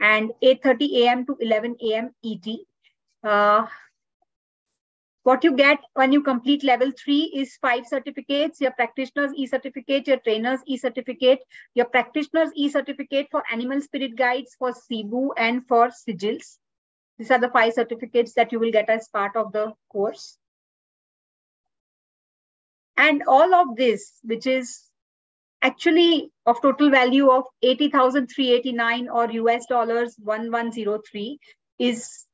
and 0.00 0.30
8.30 0.42 1.02
a.m. 1.02 1.26
to 1.26 1.36
11 1.40 1.76
a.m. 1.82 2.10
ET. 2.24 2.46
What 5.24 5.42
you 5.42 5.56
get 5.56 5.80
when 5.94 6.12
you 6.12 6.22
complete 6.22 6.62
level 6.62 6.92
three 6.92 7.32
is 7.34 7.56
five 7.56 7.86
certificates, 7.86 8.60
your 8.60 8.72
practitioner's 8.72 9.32
e-certificate, 9.34 10.06
your 10.06 10.18
trainer's 10.18 10.60
e-certificate, 10.66 11.38
your 11.74 11.86
practitioner's 11.86 12.50
e-certificate 12.54 13.28
for 13.30 13.42
animal 13.50 13.80
spirit 13.80 14.16
guides, 14.16 14.54
for 14.58 14.72
Zibu 14.72 15.30
and 15.38 15.66
for 15.66 15.88
sigils. 15.88 16.58
These 17.18 17.30
are 17.30 17.40
the 17.40 17.48
five 17.48 17.72
certificates 17.72 18.34
that 18.34 18.52
you 18.52 18.60
will 18.60 18.70
get 18.70 18.90
as 18.90 19.08
part 19.08 19.34
of 19.34 19.50
the 19.52 19.72
course. 19.90 20.36
And 22.98 23.22
all 23.26 23.54
of 23.54 23.76
this, 23.76 24.18
which 24.24 24.46
is 24.46 24.82
actually 25.62 26.32
of 26.44 26.60
total 26.60 26.90
value 26.90 27.30
of 27.30 27.44
80,389 27.62 29.08
or 29.08 29.30
US 29.30 29.64
dollars 29.64 30.16
1103 30.22 31.38
is 31.78 32.26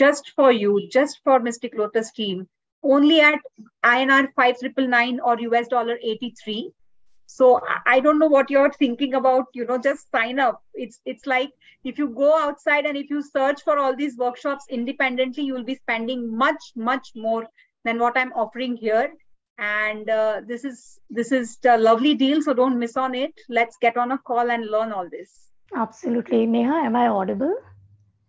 just 0.00 0.32
for 0.34 0.50
you, 0.50 0.88
just 0.90 1.20
for 1.24 1.38
Mystic 1.40 1.76
Lotus 1.76 2.10
team, 2.12 2.48
only 2.82 3.20
at 3.20 3.40
INR 3.84 4.28
5999 4.34 5.20
or 5.20 5.38
US 5.40 5.68
dollar 5.68 5.98
83. 6.02 6.70
So 7.26 7.60
I 7.86 8.00
don't 8.00 8.18
know 8.18 8.26
what 8.34 8.50
you're 8.50 8.72
thinking 8.72 9.14
about, 9.14 9.46
you 9.54 9.64
know, 9.64 9.78
just 9.78 10.10
sign 10.10 10.40
up. 10.40 10.62
It's 10.74 11.00
it's 11.04 11.26
like 11.26 11.50
if 11.84 11.98
you 11.98 12.08
go 12.08 12.30
outside 12.38 12.86
and 12.86 12.96
if 12.96 13.10
you 13.10 13.22
search 13.22 13.62
for 13.62 13.78
all 13.78 13.94
these 13.96 14.16
workshops 14.16 14.64
independently, 14.78 15.44
you 15.44 15.54
will 15.54 15.68
be 15.72 15.76
spending 15.76 16.24
much, 16.44 16.72
much 16.74 17.12
more 17.14 17.46
than 17.84 17.98
what 17.98 18.18
I'm 18.22 18.32
offering 18.32 18.76
here. 18.76 19.12
And 19.58 20.10
uh, 20.10 20.40
this 20.50 20.64
is 20.64 20.98
this 21.20 21.32
is 21.38 21.56
a 21.64 21.78
lovely 21.78 22.14
deal, 22.14 22.42
so 22.42 22.54
don't 22.54 22.78
miss 22.78 22.96
on 22.96 23.14
it. 23.14 23.40
Let's 23.48 23.76
get 23.80 23.96
on 23.96 24.12
a 24.12 24.18
call 24.18 24.50
and 24.50 24.70
learn 24.76 24.92
all 24.92 25.08
this. 25.16 25.30
Absolutely. 25.86 26.46
Nehaa, 26.46 26.84
am 26.86 26.96
I 26.96 27.08
audible? 27.08 27.56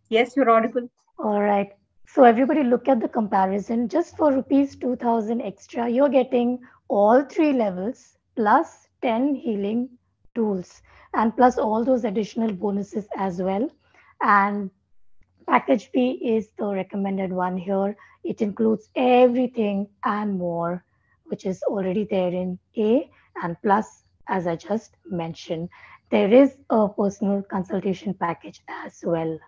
Yes, 0.10 0.36
you're 0.36 0.50
audible. 0.50 0.90
All 1.24 1.40
right. 1.40 1.72
So 2.08 2.24
everybody 2.24 2.64
look 2.64 2.88
at 2.88 3.00
the 3.00 3.08
comparison. 3.08 3.88
Just 3.88 4.18
for 4.18 4.34
rupees 4.34 4.76
2000 4.76 5.40
extra, 5.40 5.88
you're 5.88 6.10
getting 6.10 6.60
all 6.88 7.24
three 7.24 7.54
levels 7.54 8.18
plus 8.36 8.88
10 9.04 9.36
healing 9.36 9.88
tools 10.34 10.82
and 11.14 11.36
plus 11.38 11.60
all 11.60 11.84
those 11.84 12.06
additional 12.06 12.52
bonuses 12.52 13.08
as 13.18 13.40
well. 13.40 13.70
And 14.24 14.72
package 15.48 15.92
B 15.92 16.20
is 16.24 16.50
the 16.58 16.74
recommended 16.74 17.32
one 17.32 17.56
here. 17.56 17.96
It 18.24 18.42
includes 18.42 18.90
everything 18.96 19.90
and 20.04 20.40
more, 20.40 20.84
which 21.26 21.46
is 21.46 21.62
already 21.64 22.08
there 22.10 22.34
in 22.34 22.58
A 22.78 23.08
and 23.44 23.56
plus, 23.62 24.06
as 24.28 24.48
I 24.48 24.56
just 24.56 24.96
mentioned, 25.06 25.70
there 26.10 26.34
is 26.34 26.58
a 26.72 26.90
personal 26.90 27.44
consultation 27.44 28.16
package 28.16 28.64
as 28.68 29.04
well. 29.06 29.40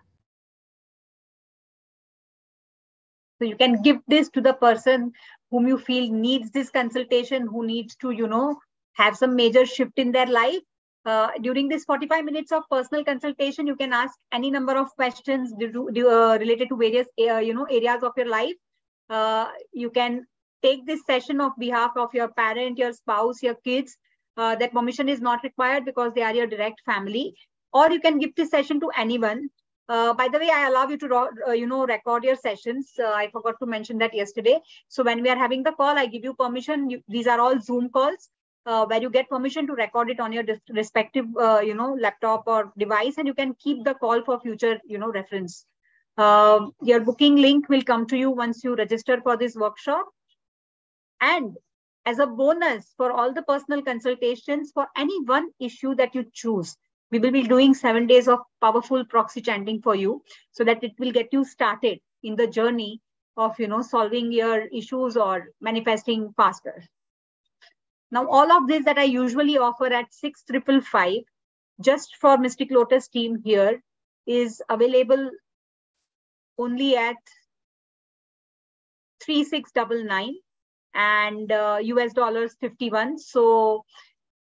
So 3.38 3.46
you 3.46 3.56
can 3.56 3.82
give 3.82 3.98
this 4.06 4.28
to 4.30 4.40
the 4.40 4.54
person 4.54 5.12
whom 5.50 5.66
you 5.66 5.78
feel 5.78 6.10
needs 6.10 6.50
this 6.50 6.70
consultation, 6.70 7.46
who 7.46 7.66
needs 7.66 7.96
to, 7.96 8.10
you 8.10 8.26
know, 8.26 8.58
have 8.94 9.16
some 9.16 9.36
major 9.36 9.66
shift 9.66 9.98
in 9.98 10.12
their 10.12 10.26
life. 10.26 10.60
Uh, 11.04 11.30
during 11.42 11.68
this 11.68 11.84
45 11.84 12.24
minutes 12.24 12.50
of 12.50 12.62
personal 12.70 13.04
consultation, 13.04 13.66
you 13.66 13.76
can 13.76 13.92
ask 13.92 14.14
any 14.32 14.50
number 14.50 14.76
of 14.76 14.90
questions 14.96 15.52
do, 15.58 15.90
do, 15.92 16.08
uh, 16.08 16.38
related 16.38 16.68
to 16.70 16.76
various, 16.76 17.06
uh, 17.20 17.38
you 17.38 17.52
know, 17.52 17.64
areas 17.64 18.02
of 18.02 18.12
your 18.16 18.28
life. 18.28 18.54
Uh, 19.10 19.48
you 19.72 19.90
can 19.90 20.26
take 20.62 20.86
this 20.86 21.02
session 21.06 21.40
of 21.40 21.52
behalf 21.58 21.90
of 21.96 22.14
your 22.14 22.28
parent, 22.28 22.78
your 22.78 22.92
spouse, 22.92 23.42
your 23.42 23.54
kids. 23.56 23.96
Uh, 24.36 24.56
that 24.56 24.72
permission 24.72 25.08
is 25.08 25.20
not 25.20 25.44
required 25.44 25.84
because 25.84 26.12
they 26.14 26.22
are 26.22 26.34
your 26.34 26.46
direct 26.46 26.80
family. 26.86 27.34
Or 27.72 27.90
you 27.90 28.00
can 28.00 28.18
give 28.18 28.34
this 28.34 28.50
session 28.50 28.80
to 28.80 28.90
anyone 28.96 29.50
uh, 29.88 30.14
by 30.14 30.28
the 30.28 30.38
way, 30.38 30.50
I 30.52 30.68
allow 30.68 30.88
you 30.88 30.96
to, 30.98 31.28
uh, 31.48 31.52
you 31.52 31.66
know, 31.66 31.86
record 31.86 32.24
your 32.24 32.36
sessions. 32.36 32.92
Uh, 32.98 33.12
I 33.12 33.28
forgot 33.30 33.56
to 33.60 33.66
mention 33.66 33.98
that 33.98 34.14
yesterday. 34.14 34.58
So 34.88 35.02
when 35.02 35.22
we 35.22 35.28
are 35.28 35.36
having 35.36 35.62
the 35.62 35.72
call, 35.72 35.98
I 35.98 36.06
give 36.06 36.24
you 36.24 36.34
permission. 36.34 36.90
You, 36.90 37.02
these 37.08 37.26
are 37.26 37.40
all 37.40 37.60
Zoom 37.60 37.90
calls 37.90 38.30
uh, 38.66 38.86
where 38.86 39.00
you 39.00 39.10
get 39.10 39.28
permission 39.28 39.66
to 39.66 39.74
record 39.74 40.10
it 40.10 40.20
on 40.20 40.32
your 40.32 40.44
respective, 40.70 41.26
uh, 41.38 41.60
you 41.60 41.74
know, 41.74 41.94
laptop 42.00 42.44
or 42.46 42.72
device, 42.78 43.18
and 43.18 43.26
you 43.26 43.34
can 43.34 43.54
keep 43.54 43.84
the 43.84 43.94
call 43.94 44.22
for 44.24 44.40
future, 44.40 44.80
you 44.84 44.98
know, 44.98 45.10
reference. 45.10 45.66
Um, 46.16 46.72
your 46.80 47.00
booking 47.00 47.36
link 47.36 47.68
will 47.68 47.82
come 47.82 48.06
to 48.06 48.16
you 48.16 48.30
once 48.30 48.62
you 48.64 48.74
register 48.74 49.20
for 49.22 49.36
this 49.36 49.56
workshop. 49.56 50.06
And 51.20 51.56
as 52.06 52.18
a 52.18 52.26
bonus 52.26 52.92
for 52.96 53.10
all 53.10 53.32
the 53.32 53.42
personal 53.42 53.82
consultations 53.82 54.70
for 54.72 54.86
any 54.96 55.24
one 55.24 55.50
issue 55.58 55.94
that 55.96 56.14
you 56.14 56.24
choose, 56.32 56.76
we 57.10 57.18
will 57.18 57.30
be 57.30 57.42
doing 57.42 57.74
seven 57.74 58.06
days 58.06 58.28
of 58.28 58.40
powerful 58.60 59.04
proxy 59.04 59.40
chanting 59.40 59.80
for 59.80 59.94
you 59.94 60.22
so 60.52 60.64
that 60.64 60.82
it 60.82 60.92
will 60.98 61.12
get 61.12 61.28
you 61.32 61.44
started 61.44 61.98
in 62.22 62.36
the 62.36 62.46
journey 62.46 63.00
of 63.36 63.58
you 63.58 63.68
know 63.68 63.82
solving 63.82 64.32
your 64.32 64.62
issues 64.66 65.16
or 65.16 65.48
manifesting 65.60 66.32
faster. 66.36 66.84
Now 68.10 68.26
all 68.28 68.52
of 68.52 68.68
this 68.68 68.84
that 68.84 68.98
i 68.98 69.02
usually 69.02 69.58
offer 69.58 69.86
at 69.86 70.12
6555 70.14 71.22
just 71.80 72.16
for 72.20 72.38
mystic 72.38 72.70
lotus 72.70 73.08
team 73.08 73.40
here 73.44 73.82
is 74.26 74.62
available 74.68 75.30
only 76.58 76.96
at 76.96 77.16
3699 79.24 80.34
and 80.94 81.50
uh, 81.50 81.78
us 81.82 82.12
dollars 82.12 82.54
51 82.60 83.18
so 83.18 83.84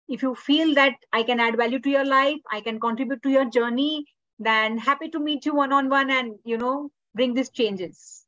if 0.07 0.21
you 0.21 0.35
feel 0.35 0.73
that 0.75 0.93
I 1.11 1.23
can 1.23 1.39
add 1.39 1.57
value 1.57 1.79
to 1.79 1.89
your 1.89 2.05
life, 2.05 2.37
I 2.51 2.61
can 2.61 2.79
contribute 2.79 3.23
to 3.23 3.29
your 3.29 3.45
journey, 3.45 4.05
then 4.39 4.77
happy 4.77 5.09
to 5.09 5.19
meet 5.19 5.45
you 5.45 5.53
one 5.53 5.73
on 5.73 5.89
one 5.89 6.09
and, 6.09 6.35
you 6.45 6.57
know, 6.57 6.91
bring 7.13 7.33
these 7.33 7.49
changes. 7.49 8.25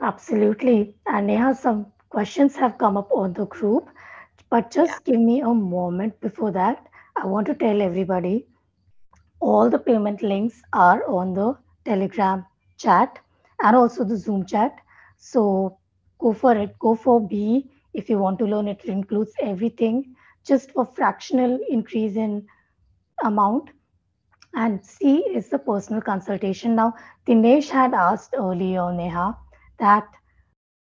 Absolutely. 0.00 0.94
And 1.06 1.28
Nehaa, 1.28 1.56
some 1.56 1.86
questions 2.08 2.56
have 2.56 2.78
come 2.78 2.96
up 2.96 3.10
on 3.12 3.32
the 3.32 3.46
group, 3.46 3.88
but 4.48 4.70
just 4.70 4.92
yeah. 4.92 5.12
give 5.12 5.20
me 5.20 5.40
a 5.40 5.52
moment 5.52 6.20
before 6.20 6.52
that. 6.52 6.86
I 7.16 7.26
want 7.26 7.46
to 7.48 7.54
tell 7.54 7.82
everybody 7.82 8.46
all 9.40 9.68
the 9.68 9.78
payment 9.78 10.22
links 10.22 10.62
are 10.72 11.08
on 11.08 11.34
the 11.34 11.56
Telegram 11.84 12.46
chat 12.76 13.18
and 13.62 13.76
also 13.76 14.04
the 14.04 14.16
Zoom 14.16 14.46
chat. 14.46 14.76
So 15.16 15.78
go 16.18 16.32
for 16.32 16.56
it. 16.56 16.78
Go 16.78 16.94
for 16.94 17.26
B 17.26 17.68
if 17.98 18.08
you 18.08 18.18
want 18.18 18.38
to 18.38 18.46
learn, 18.46 18.68
it 18.68 18.84
includes 18.84 19.32
everything 19.42 20.14
just 20.46 20.70
for 20.72 20.86
fractional 20.86 21.58
increase 21.68 22.16
in 22.16 22.46
amount. 23.24 23.70
And 24.54 24.84
C 24.84 25.18
is 25.34 25.48
the 25.50 25.58
personal 25.58 26.00
consultation. 26.00 26.74
Now, 26.76 26.94
Dinesh 27.26 27.68
had 27.68 27.94
asked 27.94 28.34
earlier, 28.36 28.82
Nehaa, 29.00 29.36
that 29.78 30.08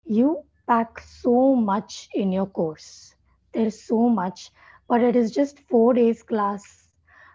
you 0.04 0.42
pack 0.66 1.00
so 1.00 1.54
much 1.54 2.08
in 2.14 2.32
your 2.32 2.46
course. 2.46 3.14
There 3.52 3.66
is 3.66 3.84
so 3.86 4.08
much, 4.08 4.50
but 4.88 5.02
it 5.02 5.16
is 5.16 5.30
just 5.30 5.60
four 5.70 5.94
days 5.94 6.22
class. 6.22 6.62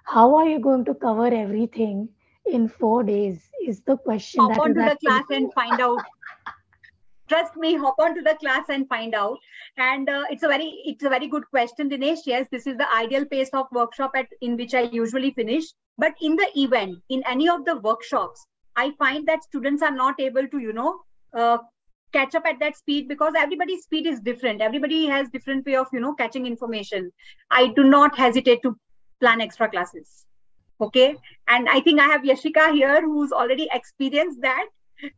How 0.04 0.36
are 0.36 0.48
you 0.48 0.60
going 0.60 0.86
to 0.86 0.96
cover 0.96 1.28
everything 1.28 2.10
in 2.46 2.68
four 2.68 3.04
days? 3.04 3.44
Is 3.68 3.82
the 3.82 3.98
question. 3.98 4.42
Hop 4.42 4.60
on 4.60 4.74
to 4.74 4.82
the 4.82 4.98
class 5.06 5.26
and 5.30 5.54
find 5.54 5.80
out 5.82 6.04
trust 7.28 7.56
me 7.56 7.76
hop 7.76 7.96
on 8.00 8.16
to 8.16 8.22
the 8.22 8.36
class 8.36 8.66
and 8.70 8.88
find 8.88 9.16
out. 9.16 9.38
And 9.78 10.10
uh, 10.10 10.24
it's 10.30 10.44
a 10.44 10.48
very 10.48 10.82
it's 10.86 11.04
a 11.04 11.10
very 11.10 11.28
good 11.28 11.44
question 11.50 11.90
dinesh. 11.90 12.20
Yes 12.26 12.48
this 12.52 12.68
is 12.68 12.78
the 12.78 12.92
ideal 12.94 13.26
pace 13.26 13.50
of 13.54 13.68
workshop 13.72 14.12
at 14.16 14.28
in 14.42 14.58
which 14.58 14.74
i 14.74 14.82
usually 14.82 15.32
finish. 15.32 15.66
But 15.98 16.14
in 16.22 16.36
the 16.36 16.48
event 16.56 17.00
in 17.10 17.24
any 17.26 17.50
of 17.50 17.66
the 17.66 17.78
workshops 17.78 18.46
i 18.76 18.92
find 19.00 19.28
that 19.28 19.44
students 19.44 19.82
are 19.82 19.96
not 19.96 20.20
able 20.20 20.48
to 20.48 20.60
you 20.60 20.74
know 20.74 21.00
uh, 21.34 21.58
catch 22.14 22.36
up 22.36 22.46
at 22.46 22.60
that 22.60 22.78
speed 22.78 23.08
because 23.08 23.34
everybody's 23.36 23.84
speed 23.84 24.06
is 24.08 24.20
different. 24.20 24.62
Everybody 24.62 25.06
has 25.08 25.30
different 25.30 25.66
way 25.66 25.76
of 25.76 25.88
you 25.92 26.00
know 26.00 26.14
catching 26.14 26.46
information. 26.46 27.12
I 27.52 27.68
do 27.68 27.84
not 27.84 28.18
hesitate 28.18 28.62
to 28.64 28.76
plan 29.20 29.42
extra 29.42 29.70
classes. 29.70 30.26
Okay? 30.80 31.16
And 31.48 31.68
i 31.70 31.80
think 31.80 32.00
i 32.00 32.08
have 32.08 32.22
yashika 32.22 32.72
here 32.74 33.02
who's 33.02 33.32
already 33.32 33.68
experienced 33.74 34.42
that 34.42 34.68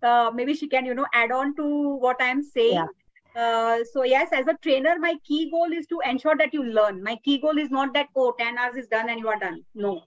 uh, 0.03 0.31
maybe 0.33 0.53
she 0.53 0.67
can 0.67 0.85
you 0.85 0.93
know 0.93 1.05
add 1.13 1.31
on 1.31 1.55
to 1.55 1.97
what 1.97 2.17
i'm 2.19 2.43
saying. 2.43 2.73
Yeah. 2.73 2.87
Uh, 3.35 3.79
so 3.93 4.03
yes 4.03 4.29
as 4.33 4.47
a 4.47 4.55
trainer 4.61 4.97
my 4.99 5.15
key 5.23 5.49
goal 5.51 5.71
is 5.71 5.85
to 5.87 5.99
ensure 6.05 6.35
that 6.37 6.53
you 6.53 6.63
learn. 6.63 7.03
My 7.03 7.15
key 7.23 7.37
goal 7.39 7.57
is 7.57 7.69
not 7.69 7.93
that 7.93 8.07
oh 8.15 8.33
10 8.37 8.57
hours 8.57 8.75
is 8.75 8.87
done 8.87 9.09
and 9.09 9.19
you 9.19 9.27
are 9.27 9.39
done. 9.39 9.63
No. 9.75 10.01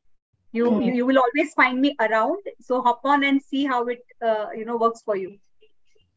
You 0.52 0.66
mm-hmm. 0.66 0.82
you, 0.82 0.94
you, 0.94 1.06
will 1.06 1.18
always 1.18 1.54
find 1.54 1.80
me 1.80 1.96
around. 2.00 2.38
So 2.60 2.82
hop 2.82 3.00
on 3.04 3.24
and 3.24 3.40
see 3.42 3.64
how 3.64 3.86
it 3.86 4.04
uh, 4.20 4.46
you 4.54 4.64
know 4.64 4.76
works 4.76 5.02
for 5.02 5.16
you. 5.16 5.38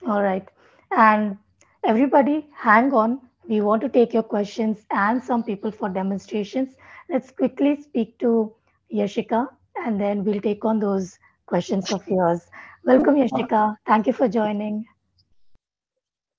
All 0.08 0.22
right. 0.22 0.48
And 0.92 1.38
everybody 1.84 2.48
hang 2.54 2.92
on. 2.94 3.22
We 3.48 3.62
want 3.62 3.82
to 3.84 3.90
take 3.90 4.14
your 4.14 4.24
questions 4.24 4.80
and 4.92 5.24
some 5.24 5.44
people 5.44 5.72
for 5.72 5.88
demonstrations. 5.88 6.76
Let's 7.10 7.32
quickly 7.32 7.80
speak 7.82 8.18
to 8.20 8.54
yashika 8.94 9.48
and 9.84 10.00
then 10.00 10.24
we'll 10.24 10.42
take 10.42 10.66
on 10.66 10.80
those 10.80 11.18
questions 11.46 11.92
of 11.92 12.08
yours 12.08 12.42
Welcome, 12.86 13.16
Yashika. 13.16 13.78
Thank 13.88 14.06
you 14.06 14.14
for 14.14 14.28
joining. 14.28 14.86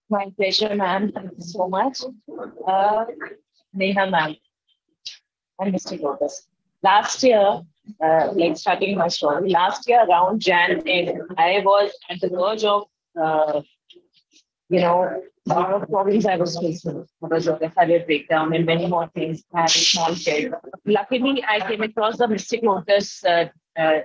My 0.09 0.30
pleasure, 0.36 0.72
ma'am. 0.76 1.11
Thank 1.12 1.32
you 1.36 1.44
so 1.44 1.66
much. 1.66 2.03
Uh, 2.64 3.05
Nehaa, 3.76 4.09
ma'am. 4.09 4.36
And 5.59 5.72
Mystic 5.72 6.03
Lotus. 6.03 6.47
Last 6.84 7.20
year, 7.24 7.62
uh, 8.01 8.32
like 8.32 8.57
starting 8.57 8.97
my 8.97 9.09
story, 9.09 9.51
last 9.51 9.88
year 9.88 10.07
around 10.09 10.40
Jan 10.40 10.82
I 11.36 11.62
was 11.64 11.90
at 12.09 12.20
the 12.20 12.28
verge 12.28 12.62
of, 12.62 12.84
uh, 13.20 13.62
you 14.68 14.80
know, 14.80 15.20
a 15.51 15.53
lot 15.53 15.72
of 15.72 15.88
problems 15.88 16.26
I 16.26 16.36
was 16.36 16.57
facing 16.57 17.09
because 17.20 17.49
of 17.49 17.59
the 17.59 17.70
career 17.70 18.05
breakdown 18.07 18.55
and 18.55 18.64
many 18.64 18.86
more 18.86 19.11
things. 19.16 19.42
I 19.53 19.62
had 19.62 19.70
a 19.70 19.72
small 19.72 20.14
kid. 20.14 20.55
Luckily, 20.84 21.42
I 21.49 21.59
came 21.68 21.82
across 21.82 22.18
the 22.18 22.28
Mystic 22.28 22.62
Lotus 22.62 23.24
uh, 23.24 23.47
uh, 23.76 24.01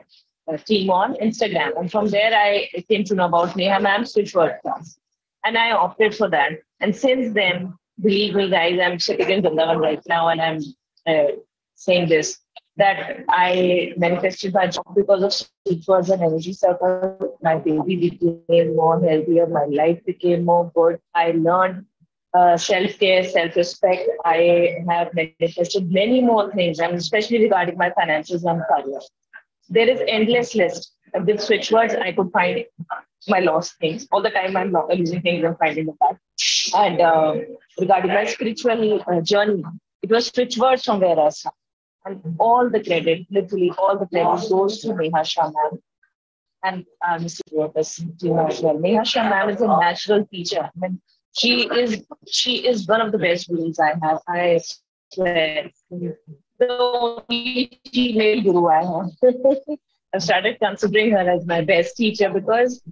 team 0.65 0.89
on 0.89 1.15
Instagram. 1.15 1.77
And 1.79 1.91
from 1.91 2.07
there, 2.07 2.33
I 2.33 2.69
came 2.89 3.03
to 3.05 3.15
know 3.15 3.25
about 3.25 3.49
Nehaa 3.49 3.81
Ma'am 3.81 4.03
Switchword 4.03 4.61
class. 4.61 4.97
And 5.43 5.57
I 5.57 5.71
opted 5.71 6.15
for 6.15 6.29
that. 6.29 6.51
And 6.79 6.95
since 6.95 7.33
then, 7.33 7.73
believe 7.99 8.35
me, 8.35 8.49
guys, 8.49 8.79
I'm 8.79 8.99
sitting 8.99 9.29
in 9.29 9.41
Vrindavan 9.41 9.79
right 9.79 10.01
now 10.07 10.27
and 10.29 10.41
I'm 10.41 10.61
uh, 11.07 11.31
saying 11.75 12.09
this 12.09 12.37
that 12.77 13.25
I 13.29 13.93
manifested 13.97 14.53
my 14.53 14.67
job 14.67 14.85
because 14.95 15.23
of 15.23 15.31
Switchwords 15.67 16.09
and 16.09 16.21
energy 16.21 16.53
circle. 16.53 17.37
My 17.41 17.57
baby 17.57 17.95
became 17.95 18.75
more 18.75 18.99
healthier. 18.99 19.45
My 19.47 19.65
life 19.65 20.03
became 20.05 20.45
more 20.45 20.71
good. 20.73 20.99
I 21.13 21.31
learned 21.31 21.85
uh, 22.33 22.57
self 22.57 22.97
care, 22.97 23.23
self 23.25 23.55
respect. 23.55 24.09
I 24.25 24.77
have 24.89 25.13
manifested 25.13 25.91
many 25.91 26.21
more 26.21 26.51
things, 26.53 26.79
and 26.79 26.95
especially 26.95 27.41
regarding 27.43 27.77
my 27.77 27.91
finances 27.91 28.45
and 28.45 28.61
career 28.69 29.01
there 29.72 29.89
is 29.89 30.01
endless 30.07 30.53
list. 30.55 30.91
With 31.13 31.41
switch 31.41 31.72
words, 31.72 31.93
I 31.93 32.11
could 32.11 32.32
find 32.32 32.65
my 33.28 33.39
lost 33.39 33.78
things. 33.80 34.07
All 34.11 34.22
the 34.22 34.30
time 34.30 34.55
I'm 34.55 34.72
not 34.72 34.89
losing 34.89 35.22
things 35.22 35.43
and 35.43 35.57
finding 35.57 35.88
them 35.88 35.97
back. 35.99 36.17
And 36.76 37.01
uh, 37.01 37.36
regarding 37.80 38.13
my 38.13 38.26
spiritual 38.26 39.03
uh, 39.07 39.22
journey, 39.22 39.63
it 40.01 40.09
was 40.09 40.28
switch 40.28 40.57
words 40.57 40.84
from 40.84 40.99
where 40.99 41.19
I 41.19 41.30
started. 41.30 41.57
And 42.05 42.36
all 42.39 42.69
the 42.69 42.84
credit, 42.84 43.28
literally 43.30 43.72
all 43.78 43.97
the 43.97 44.07
credit 44.07 44.49
goes 44.49 44.82
to 44.82 44.88
Nehaa 44.89 45.24
Shaah 45.24 45.51
ma'am 45.51 45.80
and 46.63 46.86
uh, 47.07 47.19
Mystic 47.19 47.45
Lotus 47.51 48.03
team 48.19 48.39
as 48.39 48.61
well. 48.61 48.78
Nehaa 48.78 49.05
Shaah 49.05 49.49
is 49.49 49.61
a 49.61 49.67
natural 49.67 50.26
teacher. 50.26 50.63
I 50.63 50.80
mean, 50.80 51.01
she 51.38 51.67
is 51.67 52.03
she 52.28 52.67
is 52.67 52.88
one 52.88 53.01
of 53.01 53.11
the 53.11 53.19
best 53.19 53.49
gurus 53.49 53.80
I 53.80 53.93
have. 54.01 54.19
I 54.28 54.59
swear. 55.13 55.69
The 56.62 56.78
only 56.78 57.80
female 57.91 58.41
guru 58.43 58.68
I 58.68 58.84
have. 58.84 59.78
I've 60.14 60.22
started 60.22 60.59
considering 60.62 61.09
her 61.09 61.28
as 61.28 61.43
my 61.47 61.62
best 61.62 61.97
teacher 61.97 62.30
because 62.30 62.84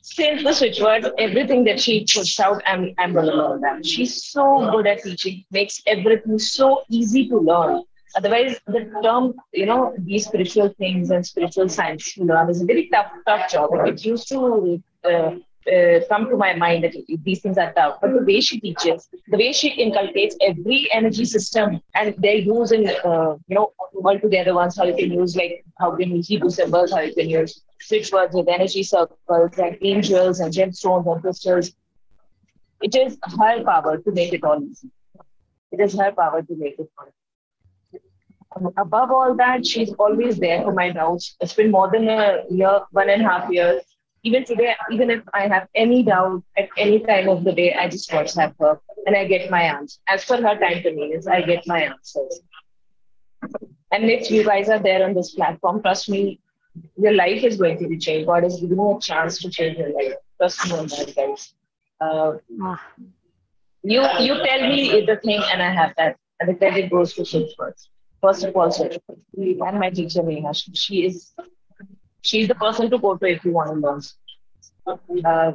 since 0.00 0.42
the 0.42 0.54
switch 0.54 0.80
words, 0.80 1.06
everything 1.18 1.64
that 1.64 1.78
she 1.80 2.00
puts 2.00 2.40
out, 2.40 2.62
I'm 2.66 2.94
I'm 2.96 3.12
gonna 3.12 3.34
learn 3.34 3.60
that. 3.60 3.84
She's 3.84 4.24
so 4.24 4.70
good 4.70 4.86
at 4.86 5.02
teaching, 5.02 5.44
makes 5.50 5.82
everything 5.86 6.38
so 6.38 6.82
easy 6.88 7.28
to 7.28 7.36
learn. 7.36 7.82
Otherwise, 8.16 8.58
the 8.66 8.90
term, 9.02 9.34
you 9.52 9.66
know, 9.66 9.94
these 9.98 10.24
spiritual 10.26 10.70
things 10.78 11.10
and 11.10 11.26
spiritual 11.26 11.68
science 11.68 12.16
you 12.16 12.24
learn 12.24 12.48
is 12.48 12.62
a 12.62 12.64
very 12.64 12.88
tough, 12.88 13.12
tough 13.26 13.50
job. 13.50 13.70
It 13.86 14.02
used 14.02 14.28
to 14.28 14.82
uh, 15.04 15.34
uh, 15.66 16.00
come 16.08 16.28
to 16.30 16.36
my 16.36 16.54
mind 16.54 16.84
that 16.84 16.94
these 17.22 17.40
things 17.40 17.58
are 17.58 17.72
tough. 17.72 17.98
But 18.00 18.12
the 18.12 18.24
way 18.24 18.40
she 18.40 18.60
teaches, 18.60 19.08
the 19.28 19.36
way 19.36 19.52
she 19.52 19.68
inculcates 19.68 20.36
every 20.40 20.88
energy 20.92 21.24
system 21.24 21.80
and 21.94 22.14
they're 22.18 22.36
using, 22.36 22.88
uh, 22.88 23.36
you 23.46 23.54
know, 23.54 23.72
all 24.02 24.18
together 24.18 24.54
once 24.54 24.76
how 24.76 24.84
you 24.84 24.96
can 24.96 25.12
use 25.12 25.36
like 25.36 25.64
how 25.78 25.94
can 25.96 26.10
use 26.16 26.28
Hebrew 26.28 26.50
symbols, 26.50 26.92
how 26.92 27.00
you 27.00 27.14
can 27.14 27.28
use 27.28 27.62
switch 27.80 28.10
words 28.12 28.34
with 28.34 28.48
energy 28.48 28.82
circles 28.82 29.58
and 29.58 29.76
angels 29.82 30.40
and 30.40 30.52
gemstones 30.52 31.12
and 31.12 31.22
crystals. 31.22 31.72
It 32.82 32.94
is 32.94 33.18
her 33.38 33.62
power 33.62 33.98
to 33.98 34.12
make 34.12 34.32
it 34.32 34.42
all 34.42 34.62
easy. 34.62 34.90
It 35.72 35.80
is 35.80 35.98
her 35.98 36.12
power 36.12 36.42
to 36.42 36.56
make 36.56 36.78
it 36.78 36.90
all. 36.98 38.72
Above 38.78 39.12
all 39.12 39.36
that, 39.36 39.64
she's 39.64 39.92
always 39.92 40.38
there 40.38 40.62
for 40.62 40.72
my 40.72 40.90
doubts. 40.90 41.36
It's 41.40 41.54
been 41.54 41.70
more 41.70 41.88
than 41.88 42.08
a 42.08 42.42
year, 42.50 42.80
one 42.90 43.08
and 43.08 43.22
a 43.22 43.24
half 43.24 43.50
years 43.50 43.82
even 44.22 44.44
today, 44.44 44.74
even 44.90 45.10
if 45.10 45.22
I 45.32 45.48
have 45.48 45.68
any 45.74 46.02
doubt 46.02 46.42
at 46.56 46.68
any 46.76 47.00
time 47.00 47.28
of 47.28 47.44
the 47.44 47.52
day, 47.52 47.74
I 47.74 47.88
just 47.88 48.10
WhatsApp 48.10 48.54
her 48.60 48.78
and 49.06 49.16
I 49.16 49.24
get 49.26 49.50
my 49.50 49.62
answer. 49.62 49.98
As 50.08 50.24
per 50.24 50.36
her 50.36 50.58
time 50.58 50.82
convenience, 50.82 51.26
I 51.26 51.42
get 51.42 51.66
my 51.66 51.82
answers. 51.84 52.40
And 53.92 54.10
if 54.10 54.30
you 54.30 54.44
guys 54.44 54.68
are 54.68 54.78
there 54.78 55.04
on 55.04 55.14
this 55.14 55.34
platform, 55.34 55.82
trust 55.82 56.08
me, 56.08 56.40
your 56.96 57.12
life 57.14 57.42
is 57.42 57.56
going 57.56 57.78
to 57.78 57.88
be 57.88 57.98
changed. 57.98 58.26
God 58.26 58.44
is 58.44 58.60
giving 58.60 58.76
you 58.76 58.96
a 58.96 59.00
chance 59.00 59.38
to 59.38 59.50
change 59.50 59.78
your 59.78 59.92
life. 59.92 60.14
Trust 60.38 60.66
me 60.66 60.78
on 60.78 60.86
that, 60.86 61.14
guys. 61.16 61.54
Uh, 62.00 62.34
you 63.82 64.02
you 64.20 64.34
tell 64.44 64.60
me 64.68 65.04
the 65.06 65.16
thing, 65.24 65.42
and 65.50 65.62
I 65.62 65.72
have 65.72 65.94
that, 65.96 66.16
and 66.38 66.48
the 66.48 66.54
credit 66.54 66.90
goes 66.90 67.14
to 67.14 67.24
Shiv 67.24 67.48
first. 67.58 67.88
First 68.22 68.44
of 68.44 68.54
all. 68.54 68.72
And 68.72 69.80
my 69.80 69.90
teacher 69.90 70.20
Nehaa, 70.20 70.54
she 70.74 71.06
is 71.06 71.32
she's 72.22 72.48
the 72.48 72.54
person 72.54 72.90
to 72.90 72.98
go 72.98 73.16
to 73.16 73.26
if 73.26 73.44
you 73.44 73.52
want 73.52 73.70
to 73.70 73.76
learn. 73.76 74.00
Uh, 75.24 75.52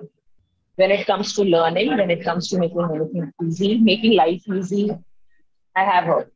when 0.76 0.92
it 0.92 1.06
comes 1.06 1.34
to 1.36 1.44
learning, 1.44 1.98
when 1.98 2.10
it 2.10 2.24
comes 2.24 2.50
to 2.50 2.60
making 2.60 2.82
everything 2.82 3.32
easy, 3.46 3.78
making 3.78 4.14
life 4.16 4.42
easy, 4.48 4.92
I 5.76 5.84
have 5.84 6.06
her. 6.06 6.28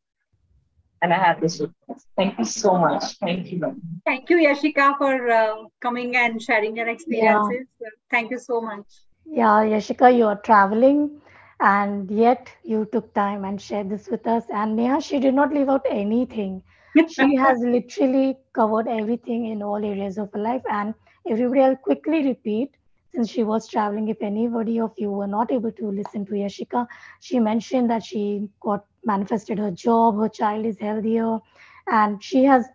And 1.01 1.13
I 1.13 1.17
have 1.17 1.39
this 1.39 1.59
with 1.59 1.71
Thank 2.17 2.37
you 2.39 2.45
so 2.45 2.77
much. 2.77 3.17
Thank 3.19 3.51
you. 3.51 3.81
Thank 4.05 4.29
you, 4.29 4.37
Yashika, 4.37 4.97
for 4.97 5.29
uh, 5.29 5.55
coming 5.81 6.15
and 6.15 6.41
sharing 6.41 6.75
your 6.75 6.87
experiences. 6.87 7.67
Yeah. 7.79 7.89
Thank 8.11 8.31
you 8.31 8.39
so 8.39 8.61
much. 8.61 8.85
Yeah, 9.25 9.63
Yashika, 9.63 10.15
you 10.15 10.25
are 10.25 10.39
traveling 10.41 11.21
and 11.59 12.09
yet 12.11 12.51
you 12.63 12.87
took 12.91 13.13
time 13.13 13.45
and 13.45 13.61
shared 13.61 13.89
this 13.89 14.07
with 14.07 14.27
us. 14.27 14.43
And 14.51 14.75
Neha, 14.75 15.01
she 15.01 15.19
did 15.19 15.33
not 15.33 15.53
leave 15.53 15.69
out 15.69 15.85
anything 15.89 16.63
she 17.07 17.35
has 17.35 17.59
literally 17.59 18.37
covered 18.53 18.87
everything 18.87 19.45
in 19.47 19.61
all 19.63 19.83
areas 19.83 20.17
of 20.17 20.31
her 20.33 20.39
life. 20.39 20.61
And 20.69 20.93
everybody, 21.29 21.61
I'll 21.61 21.75
quickly 21.75 22.23
repeat 22.25 22.75
since 23.13 23.29
she 23.29 23.43
was 23.43 23.67
traveling. 23.67 24.07
If 24.09 24.21
anybody 24.21 24.79
of 24.79 24.93
you 24.97 25.11
were 25.11 25.27
not 25.27 25.51
able 25.51 25.71
to 25.71 25.87
listen 25.91 26.25
to 26.27 26.33
Yashika, 26.33 26.87
she 27.21 27.39
mentioned 27.39 27.89
that 27.89 28.03
she 28.03 28.49
got 28.61 28.85
manifested 29.05 29.59
her 29.59 29.71
job, 29.71 30.17
her 30.19 30.29
child 30.29 30.65
is 30.65 30.77
healthier, 30.79 31.39
and 31.87 32.23
she 32.23 32.43
has 32.45 32.65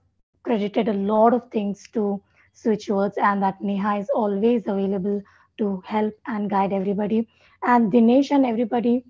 credited 0.42 0.88
a 0.88 0.92
lot 0.94 1.32
of 1.34 1.50
things 1.50 1.86
to 1.92 2.20
switch 2.52 2.88
words, 2.88 3.16
and 3.18 3.42
that 3.42 3.60
Nehaa 3.62 4.00
is 4.00 4.10
always 4.14 4.66
available 4.66 5.22
to 5.58 5.82
help 5.86 6.14
and 6.26 6.50
guide 6.50 6.72
everybody. 6.72 7.28
And 7.62 7.92
Dinesh 7.92 8.30
and 8.30 8.44
everybody 8.46 9.04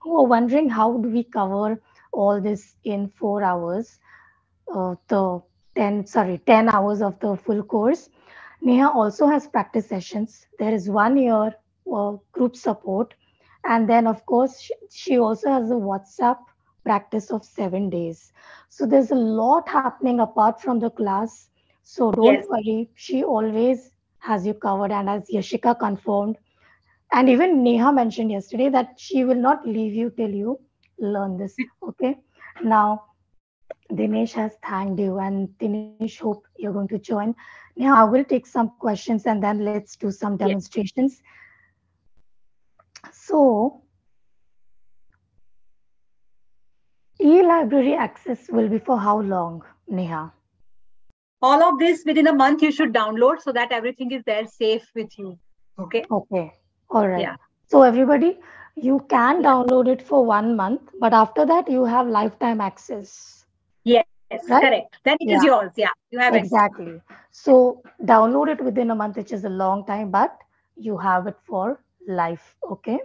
who 0.00 0.16
are 0.18 0.26
wondering 0.26 0.68
how 0.68 0.96
do 0.98 1.08
we 1.08 1.24
cover 1.24 1.80
all 2.12 2.40
this 2.40 2.76
in 2.84 3.08
four 3.08 3.42
hours 3.42 3.98
uh, 4.74 4.94
the 5.08 5.40
10 5.74 6.06
sorry 6.06 6.38
10 6.46 6.68
hours 6.68 7.02
of 7.02 7.18
the 7.20 7.36
full 7.36 7.62
course. 7.62 8.08
Neha 8.60 8.90
also 8.90 9.26
has 9.26 9.46
practice 9.46 9.88
sessions. 9.88 10.46
There 10.58 10.72
is 10.72 10.88
one 10.88 11.16
year 11.16 11.54
uh, 11.92 12.16
group 12.32 12.56
support. 12.56 13.14
And 13.64 13.88
then 13.88 14.06
of 14.06 14.24
course 14.26 14.60
she, 14.60 14.74
she 14.90 15.18
also 15.18 15.50
has 15.50 15.70
a 15.70 15.74
whatsapp 15.74 16.38
practice 16.84 17.30
of 17.30 17.44
seven 17.44 17.90
days. 17.90 18.32
So 18.68 18.86
there's 18.86 19.10
a 19.10 19.16
lot 19.16 19.68
happening 19.68 20.20
apart 20.20 20.60
from 20.60 20.78
the 20.80 20.90
class. 20.90 21.48
So 21.82 22.12
don't 22.12 22.34
yes. 22.34 22.46
worry. 22.48 22.90
She 22.94 23.24
always 23.24 23.90
has 24.18 24.46
you 24.46 24.54
covered. 24.54 24.92
And 24.92 25.08
as 25.08 25.28
yashika 25.28 25.78
confirmed 25.78 26.36
and 27.12 27.28
even 27.28 27.62
nehaa 27.62 27.94
mentioned 27.94 28.30
yesterday 28.30 28.68
that 28.70 28.94
she 28.96 29.24
will 29.24 29.42
not 29.48 29.66
leave 29.66 29.94
you 29.94 30.10
till 30.10 30.30
you 30.30 30.58
learn 30.98 31.36
this. 31.36 31.56
Okay? 31.88 32.16
Now 32.62 33.04
Dinesh 33.94 34.32
has 34.32 34.52
thanked 34.66 35.00
you, 35.00 35.18
and 35.18 35.48
Dinesh, 35.58 36.18
hope 36.18 36.46
you're 36.56 36.72
going 36.72 36.88
to 36.88 36.98
join. 36.98 37.34
Now, 37.76 37.94
I 37.96 38.04
will 38.04 38.24
take 38.24 38.46
some 38.46 38.70
questions 38.78 39.26
and 39.26 39.42
then 39.42 39.64
let's 39.64 39.96
do 39.96 40.10
some 40.10 40.36
demonstrations. 40.36 41.20
Yes. 43.04 43.12
So, 43.12 43.82
e-library 47.20 47.94
access 47.94 48.48
will 48.50 48.68
be 48.68 48.78
for 48.78 48.98
how 48.98 49.20
long, 49.20 49.62
Nehaa? 49.90 50.32
All 51.40 51.62
of 51.62 51.78
this 51.78 52.04
within 52.06 52.28
a 52.28 52.32
month 52.32 52.62
you 52.62 52.70
should 52.70 52.92
download 52.92 53.40
so 53.40 53.52
that 53.52 53.72
everything 53.72 54.12
is 54.12 54.22
there 54.24 54.46
safe 54.46 54.88
with 54.94 55.18
you. 55.18 55.38
Okay. 55.78 56.04
Okay. 56.10 56.52
All 56.90 57.08
right. 57.08 57.20
Yeah. 57.20 57.36
So 57.66 57.82
everybody, 57.82 58.38
you 58.76 59.04
can 59.08 59.42
download 59.42 59.88
it 59.88 60.02
for 60.02 60.24
one 60.24 60.56
month, 60.56 60.82
but 61.00 61.12
after 61.12 61.44
that 61.46 61.70
you 61.70 61.84
have 61.84 62.06
lifetime 62.06 62.60
access. 62.60 63.41
Yes, 63.84 64.04
right? 64.48 64.62
correct. 64.62 64.96
Then 65.04 65.16
it 65.20 65.28
yeah. 65.28 65.36
is 65.36 65.44
yours. 65.44 65.72
Yeah, 65.76 65.90
you 66.10 66.18
have 66.18 66.34
exactly. 66.34 66.84
It. 66.84 66.88
Exactly. 66.96 67.16
So 67.30 67.82
download 68.04 68.48
it 68.48 68.64
within 68.64 68.90
a 68.90 68.94
month, 68.94 69.16
which 69.16 69.32
is 69.32 69.44
a 69.44 69.48
long 69.48 69.84
time, 69.86 70.10
but 70.10 70.36
you 70.76 70.96
have 70.96 71.26
it 71.26 71.36
for 71.44 71.80
life. 72.06 72.56
Okay. 72.70 72.98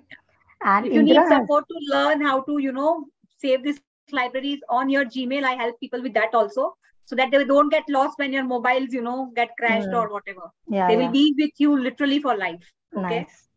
And 0.64 0.86
if 0.86 0.94
you 0.94 1.00
Indra 1.02 1.22
need 1.22 1.28
support 1.28 1.66
has... 1.70 1.88
to 1.88 1.98
learn 1.98 2.22
how 2.22 2.42
to, 2.42 2.58
you 2.60 2.72
know, 2.72 3.06
save 3.38 3.64
these 3.64 3.80
libraries 4.12 4.60
on 4.70 4.90
your 4.90 5.06
Gmail, 5.06 5.44
I 5.44 5.56
help 5.56 5.80
people 5.80 6.02
with 6.02 6.14
that 6.14 6.34
also. 6.34 6.76
So 7.06 7.16
that 7.16 7.32
they 7.32 7.46
don't 7.46 7.70
get 7.70 7.84
lost 7.88 8.20
when 8.20 8.34
your 8.34 8.44
mobiles, 8.44 8.92
you 8.92 9.02
know, 9.02 9.32
get 9.34 9.52
crashed 9.58 9.88
mm. 9.88 9.96
or 9.96 10.12
whatever. 10.12 10.52
Yeah, 10.68 10.88
they 10.88 10.98
yeah. 10.98 11.06
will 11.06 11.12
be 11.12 11.34
with 11.38 11.52
you 11.58 11.80
literally 11.80 12.20
for 12.20 12.36
life. 12.36 12.70
Okay. 12.98 13.20
Nice. 13.20 13.48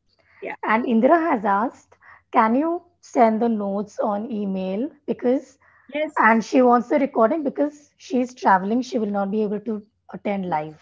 Yeah. 0.40 0.54
And 0.62 0.86
Indra 0.86 1.18
has 1.18 1.44
asked, 1.44 1.96
can 2.30 2.54
you 2.54 2.82
send 3.00 3.42
the 3.42 3.48
notes 3.48 3.98
on 3.98 4.30
email? 4.30 4.88
Because 5.06 5.58
Yes. 5.94 6.12
And 6.18 6.44
she 6.44 6.62
wants 6.62 6.88
the 6.88 6.98
recording 6.98 7.42
because 7.42 7.90
she's 7.96 8.34
traveling. 8.34 8.82
She 8.82 8.98
will 8.98 9.10
not 9.10 9.30
be 9.30 9.42
able 9.42 9.60
to 9.60 9.82
attend 10.12 10.48
live. 10.48 10.78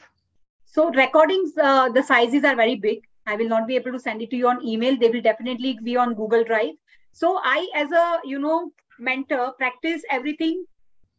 So 0.64 0.90
recordings, 0.90 1.52
uh, 1.56 1.88
the 1.88 2.02
sizes 2.02 2.44
are 2.44 2.56
very 2.56 2.76
big. 2.76 3.02
I 3.26 3.36
will 3.36 3.48
not 3.48 3.66
be 3.66 3.76
able 3.76 3.92
to 3.92 3.98
send 3.98 4.22
it 4.22 4.30
to 4.30 4.36
you 4.36 4.48
on 4.48 4.64
email. 4.66 4.96
They 4.96 5.10
will 5.10 5.20
definitely 5.20 5.78
be 5.82 5.96
on 5.96 6.14
Google 6.14 6.44
Drive. 6.44 6.74
So 7.12 7.40
I, 7.42 7.66
as 7.74 7.90
a 7.92 8.20
you 8.24 8.38
know 8.38 8.70
mentor, 8.98 9.52
practice 9.52 10.02
everything 10.10 10.64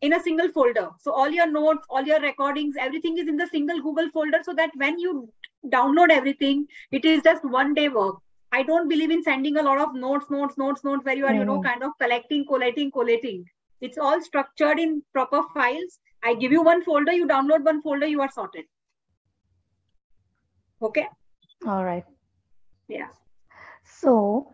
in 0.02 0.14
a 0.14 0.20
single 0.20 0.50
folder. 0.50 0.90
So 1.00 1.12
all 1.12 1.30
your 1.30 1.48
notes, 1.48 1.86
all 1.90 2.04
your 2.04 2.20
recordings, 2.20 2.76
everything 2.80 3.18
is 3.18 3.28
in 3.28 3.38
the 3.38 3.48
single 3.48 3.82
Google 3.82 4.10
folder. 4.12 4.40
So 4.44 4.54
that 4.54 4.72
when 4.76 4.98
you 4.98 5.30
download 5.68 6.10
everything, 6.10 6.68
it 6.92 7.06
is 7.06 7.22
just 7.24 7.44
one 7.44 7.74
day 7.74 7.90
work. 7.90 8.16
I 8.52 8.64
don't 8.64 8.90
believe 8.90 9.12
in 9.12 9.22
sending 9.24 9.58
a 9.58 9.62
lot 9.62 9.80
of 9.80 9.94
notes, 9.94 10.26
notes, 10.30 10.58
notes, 10.58 10.84
notes, 10.84 11.06
where 11.06 11.16
you 11.16 11.26
are, 11.26 11.34
mm. 11.34 11.40
you 11.40 11.46
know, 11.46 11.62
kind 11.62 11.84
of 11.84 11.92
collecting, 12.00 12.46
collating, 12.46 12.92
collating. 12.92 13.46
It's 13.82 13.98
all 13.98 14.22
structured 14.22 14.80
in 14.80 15.04
proper 15.14 15.42
files. 15.54 16.00
I 16.24 16.34
give 16.36 16.52
you 16.52 16.62
one 16.62 16.84
folder, 16.84 17.14
you 17.14 17.28
download 17.28 17.64
one 17.64 17.82
folder, 17.82 18.06
you 18.06 18.22
are 18.22 18.32
sorted. 18.32 18.66
Okay. 20.82 21.08
All 21.68 21.84
right. 21.84 22.06
Yeah. 22.88 23.08
So 23.84 24.54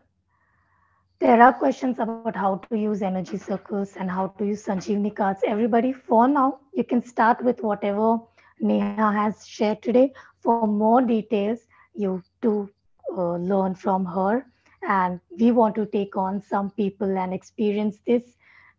there 1.20 1.42
are 1.42 1.54
questions 1.54 2.00
about 2.00 2.36
how 2.36 2.58
to 2.70 2.78
use 2.78 3.02
energy 3.02 3.38
circles 3.38 3.96
and 3.96 4.10
how 4.10 4.28
to 4.28 4.46
use 4.46 4.66
Sanjeevini 4.66 5.16
cards. 5.16 5.42
Everybody, 5.46 5.94
for 5.94 6.28
now, 6.28 6.60
you 6.74 6.84
can 6.84 7.04
start 7.04 7.44
with 7.44 7.62
whatever 7.62 8.20
Nehaa 8.62 9.14
has 9.14 9.48
shared 9.48 9.82
today. 9.82 10.14
For 10.40 10.68
more 10.68 11.02
details, 11.02 11.60
you 11.94 12.22
to 12.42 12.70
uh, 13.18 13.36
learn 13.38 13.76
from 13.76 14.06
her. 14.06 14.46
And 14.88 15.20
we 15.40 15.52
want 15.52 15.76
to 15.76 15.86
take 15.86 16.16
on 16.16 16.42
some 16.42 16.70
people 16.72 17.18
and 17.18 17.34
experience 17.34 18.00
this 18.06 18.24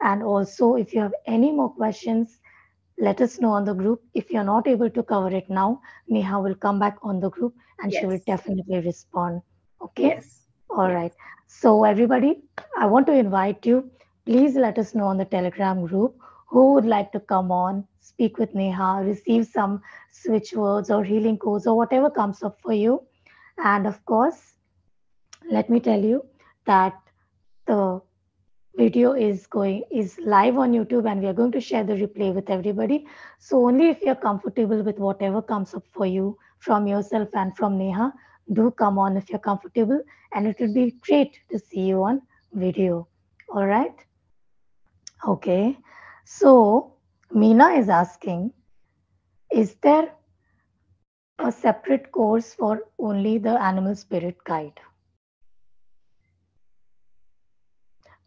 and 0.00 0.22
also, 0.22 0.74
if 0.74 0.92
you 0.94 1.00
have 1.00 1.14
any 1.26 1.52
more 1.52 1.70
questions, 1.70 2.38
let 2.98 3.20
us 3.20 3.40
know 3.40 3.50
on 3.50 3.64
the 3.64 3.74
group. 3.74 4.02
If 4.14 4.30
you're 4.30 4.44
not 4.44 4.66
able 4.66 4.90
to 4.90 5.02
cover 5.02 5.34
it 5.34 5.48
now, 5.48 5.80
Nehaa 6.10 6.42
will 6.42 6.54
come 6.54 6.78
back 6.78 6.98
on 7.02 7.20
the 7.20 7.30
group 7.30 7.54
and 7.80 7.92
yes. 7.92 8.00
she 8.00 8.06
will 8.06 8.20
definitely 8.26 8.80
respond. 8.80 9.42
Okay. 9.82 10.08
Yes. 10.08 10.42
All 10.70 10.92
right. 10.92 11.12
So, 11.46 11.84
everybody, 11.84 12.42
I 12.78 12.86
want 12.86 13.06
to 13.06 13.12
invite 13.12 13.64
you. 13.64 13.90
Please 14.24 14.56
let 14.56 14.78
us 14.78 14.94
know 14.94 15.04
on 15.04 15.18
the 15.18 15.24
Telegram 15.24 15.86
group 15.86 16.16
who 16.48 16.74
would 16.74 16.84
like 16.84 17.12
to 17.12 17.20
come 17.20 17.50
on, 17.50 17.86
speak 18.00 18.38
with 18.38 18.54
Nehaa, 18.54 19.06
receive 19.06 19.46
some 19.46 19.82
switch 20.10 20.52
words 20.52 20.90
or 20.90 21.04
healing 21.04 21.38
codes 21.38 21.66
or 21.66 21.76
whatever 21.76 22.10
comes 22.10 22.42
up 22.42 22.58
for 22.62 22.72
you. 22.72 23.02
And 23.58 23.86
of 23.86 24.04
course, 24.04 24.54
let 25.50 25.70
me 25.70 25.80
tell 25.80 26.00
you 26.00 26.24
that 26.66 26.94
the 27.66 28.00
video 28.76 29.12
is 29.12 29.46
going 29.46 29.82
is 29.90 30.18
live 30.18 30.58
on 30.58 30.72
youtube 30.72 31.10
and 31.10 31.22
we 31.22 31.26
are 31.26 31.36
going 31.40 31.52
to 31.52 31.60
share 31.60 31.84
the 31.84 31.94
replay 31.94 32.34
with 32.34 32.50
everybody. 32.50 33.06
So 33.38 33.66
only 33.66 33.88
if 33.88 34.02
you're 34.02 34.22
comfortable 34.26 34.82
with 34.82 34.98
whatever 34.98 35.42
comes 35.42 35.74
up 35.74 35.84
for 35.92 36.06
you 36.06 36.38
from 36.58 36.86
yourself 36.86 37.28
and 37.34 37.56
from 37.56 37.78
nehaa 37.78 38.12
do 38.52 38.70
come 38.70 38.98
on 38.98 39.16
if 39.16 39.30
you're 39.30 39.46
comfortable 39.46 40.00
and 40.32 40.46
it 40.46 40.60
would 40.60 40.74
be 40.74 40.90
great 41.00 41.38
to 41.50 41.58
see 41.58 41.80
you 41.80 42.02
on 42.02 42.20
video. 42.52 43.08
All 43.48 43.66
right? 43.66 44.04
Okay. 45.26 45.78
So 46.24 46.92
meena 47.34 47.78
is 47.78 47.88
asking 47.88 48.52
is 49.50 49.74
there 49.76 50.12
a 51.38 51.52
separate 51.52 52.10
course 52.12 52.52
for 52.54 52.82
only 52.98 53.38
the 53.38 53.60
animal 53.70 53.94
spirit 53.94 54.36
guide 54.44 54.80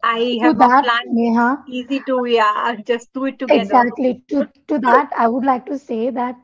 I 0.02 0.38
have 0.42 0.52
to 0.52 0.54
a 0.60 0.68
that, 0.68 0.84
plan. 0.84 1.16
Nehaa, 1.16 1.64
Easy 1.66 2.00
to 2.00 2.24
yeah, 2.26 2.76
just 2.86 3.12
do 3.12 3.24
it 3.26 3.38
together. 3.38 3.84
exactly. 3.84 4.22
To, 4.28 4.48
to 4.68 4.78
that 4.80 5.10
i 5.16 5.26
would 5.28 5.44
like 5.44 5.66
to 5.66 5.78
say 5.78 6.10
that 6.10 6.36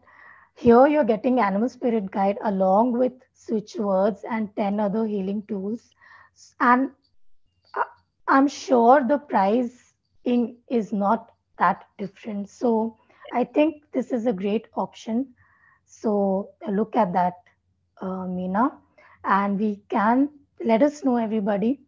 here 0.55 0.87
you're 0.87 1.05
getting 1.05 1.41
animal 1.41 1.69
spirit 1.69 2.11
guide 2.11 2.39
along 2.45 2.93
with 2.99 3.13
switch 3.35 3.77
words 3.77 4.25
and 4.31 4.55
10 4.57 4.81
other 4.81 5.07
healing 5.07 5.43
tools. 5.49 5.91
And 6.61 6.91
I- 7.75 7.93
i'm 8.29 8.49
sure 8.49 9.03
the 9.07 9.19
pricing 9.19 10.57
is 10.69 10.93
not 10.93 11.31
that 11.59 11.85
different. 11.99 12.49
So 12.51 12.97
i 13.35 13.45
think 13.45 13.83
this 13.93 14.13
is 14.13 14.27
a 14.27 14.33
great 14.33 14.69
option. 14.77 15.35
So 15.87 16.51
look 16.69 16.97
at 16.97 17.13
that 17.13 17.35
uh, 18.01 18.27
meena. 18.37 18.73
And 19.25 19.59
we 19.59 19.83
can 19.89 20.29
let 20.65 20.83
us 20.83 21.05
know 21.05 21.17
everybody 21.17 21.81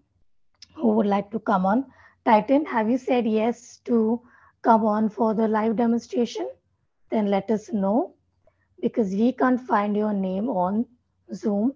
who 0.80 0.88
would 0.96 1.06
like 1.06 1.30
to 1.30 1.38
come 1.52 1.66
on 1.66 1.84
titan 2.24 2.64
have 2.66 2.90
you 2.90 2.98
said 2.98 3.26
yes 3.26 3.78
to 3.84 4.00
come 4.62 4.84
on 4.84 5.08
for 5.08 5.34
the 5.34 5.46
live 5.48 5.76
demonstration, 5.76 6.48
then 7.10 7.26
let 7.28 7.50
us 7.50 7.72
know 7.72 8.14
because 8.80 9.12
we 9.12 9.32
can't 9.32 9.60
find 9.60 9.96
your 9.96 10.12
name 10.12 10.48
on 10.48 10.86
Zoom. 11.32 11.74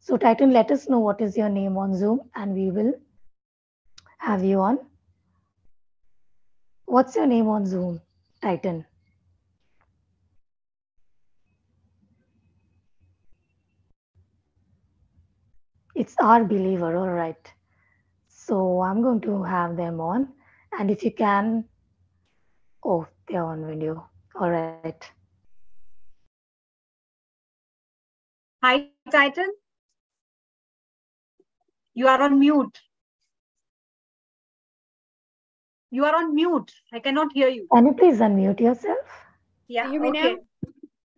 So, 0.00 0.16
Titan, 0.16 0.52
let 0.52 0.70
us 0.70 0.88
know 0.88 1.00
what 1.00 1.20
is 1.20 1.36
your 1.36 1.48
name 1.48 1.76
on 1.76 1.96
Zoom 1.96 2.20
and 2.34 2.54
we 2.54 2.70
will 2.70 2.92
have 4.18 4.44
you 4.44 4.60
on. 4.60 4.78
What's 6.86 7.16
your 7.16 7.26
name 7.26 7.48
on 7.48 7.66
Zoom, 7.66 8.00
Titan? 8.40 8.84
It's 15.94 16.14
our 16.20 16.44
believer, 16.44 16.96
all 16.96 17.10
right. 17.10 17.52
So, 18.48 18.80
I'm 18.80 19.02
going 19.02 19.20
to 19.22 19.42
have 19.42 19.76
them 19.76 20.00
on. 20.00 20.28
And 20.78 20.90
if 20.90 21.04
you 21.04 21.12
can, 21.12 21.66
oh, 22.82 23.06
they're 23.28 23.44
on 23.44 23.66
video. 23.66 24.08
All 24.40 24.50
right. 24.50 25.10
Hi, 28.62 28.86
Titan. 29.12 29.52
You 31.92 32.08
are 32.08 32.22
on 32.22 32.40
mute. 32.40 32.80
You 35.90 36.06
are 36.06 36.16
on 36.16 36.34
mute. 36.34 36.72
I 36.90 37.00
cannot 37.00 37.32
hear 37.34 37.48
you. 37.48 37.66
Can 37.74 37.84
you 37.84 37.92
please 37.92 38.18
unmute 38.18 38.60
yourself? 38.60 38.98
Yeah. 39.68 39.84
you 39.84 39.90
hear 39.90 40.00
me 40.00 40.08
okay. 40.08 40.36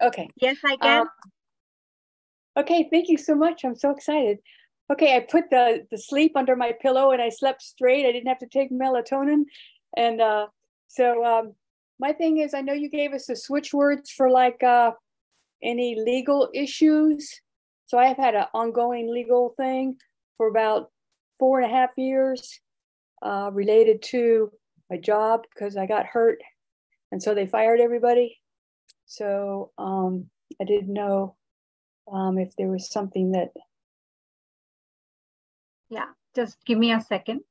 now? 0.01 0.09
Okay. 0.09 0.29
Yes, 0.41 0.57
I 0.65 0.77
can. 0.77 1.03
Um, 1.03 1.09
okay, 2.57 2.89
thank 2.91 3.09
you 3.09 3.19
so 3.19 3.37
much. 3.37 3.65
I'm 3.65 3.77
so 3.77 3.91
excited. 3.91 4.39
Okay, 4.91 5.15
I 5.15 5.21
put 5.21 5.51
the 5.51 5.87
the 5.91 5.99
sleep 5.99 6.33
under 6.37 6.57
my 6.57 6.73
pillow 6.81 7.13
and 7.13 7.23
I 7.23 7.29
slept 7.29 7.63
straight. 7.63 8.07
I 8.07 8.13
didn't 8.13 8.27
have 8.27 8.39
to 8.41 8.47
take 8.47 8.73
melatonin, 8.73 9.45
and 9.97 10.21
uh, 10.21 10.47
so 10.89 11.25
um, 11.25 11.55
my 12.01 12.13
thing 12.13 12.39
is, 12.39 12.55
I 12.55 12.61
know 12.61 12.73
you 12.73 12.91
gave 12.91 13.13
us 13.13 13.27
the 13.27 13.37
switch 13.37 13.73
words 13.73 14.11
for 14.11 14.31
like 14.31 14.63
uh, 14.63 14.93
any 15.63 15.97
legal 16.01 16.49
issues. 16.55 17.41
So 17.87 17.99
I 17.99 18.07
have 18.07 18.17
had 18.17 18.35
an 18.35 18.47
ongoing 18.53 19.13
legal 19.13 19.55
thing 19.57 19.97
for 20.37 20.49
about 20.49 20.91
four 21.39 21.61
and 21.61 21.71
a 21.71 21.75
half 21.75 21.91
years, 21.97 22.61
uh, 23.23 23.51
related 23.53 24.03
to 24.03 24.51
my 24.91 24.97
job 24.97 25.43
because 25.55 25.77
I 25.77 25.87
got 25.87 26.07
hurt, 26.07 26.39
and 27.13 27.23
so 27.23 27.35
they 27.35 27.47
fired 27.47 27.81
everybody. 27.81 28.39
So 29.07 29.71
um, 29.79 30.27
I 30.61 30.65
didn't 30.65 30.93
know 30.93 31.37
um, 32.13 32.39
if 32.39 32.57
there 32.57 32.69
was 32.69 32.91
something 32.91 33.33
that 33.33 33.51
yeah. 35.91 36.07
Just 36.37 36.59
give 36.65 36.79
me 36.79 36.93
a 36.93 37.01
second. 37.01 37.43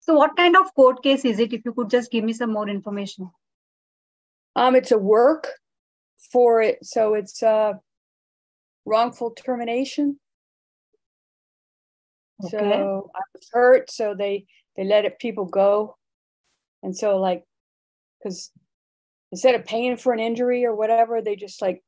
So 0.00 0.14
what 0.14 0.36
kind 0.36 0.56
of 0.56 0.74
court 0.74 1.02
case 1.02 1.24
is 1.24 1.38
it? 1.38 1.52
If 1.52 1.64
you 1.64 1.72
could 1.72 1.90
just 1.90 2.10
give 2.10 2.24
me 2.24 2.32
some 2.34 2.52
more 2.52 2.68
information. 2.68 3.30
um, 4.56 4.76
it's 4.76 4.92
a 4.92 4.98
work 4.98 5.48
for 6.32 6.62
it. 6.62 6.84
So 6.84 7.14
it's 7.14 7.42
a 7.42 7.80
wrongful 8.84 9.32
termination. 9.32 10.18
Okay. 12.44 12.58
So 12.58 13.10
I 13.14 13.20
was 13.34 13.48
hurt, 13.52 13.90
so 13.90 14.14
they 14.14 14.46
they 14.76 14.84
let 14.84 15.04
it, 15.04 15.18
people 15.18 15.44
go, 15.44 15.96
and 16.82 16.96
so 16.96 17.18
like, 17.18 17.44
because 18.18 18.50
instead 19.30 19.54
of 19.54 19.64
paying 19.64 19.96
for 19.96 20.12
an 20.12 20.20
injury 20.20 20.64
or 20.64 20.74
whatever, 20.74 21.22
they 21.22 21.36
just 21.36 21.62
like 21.62 21.82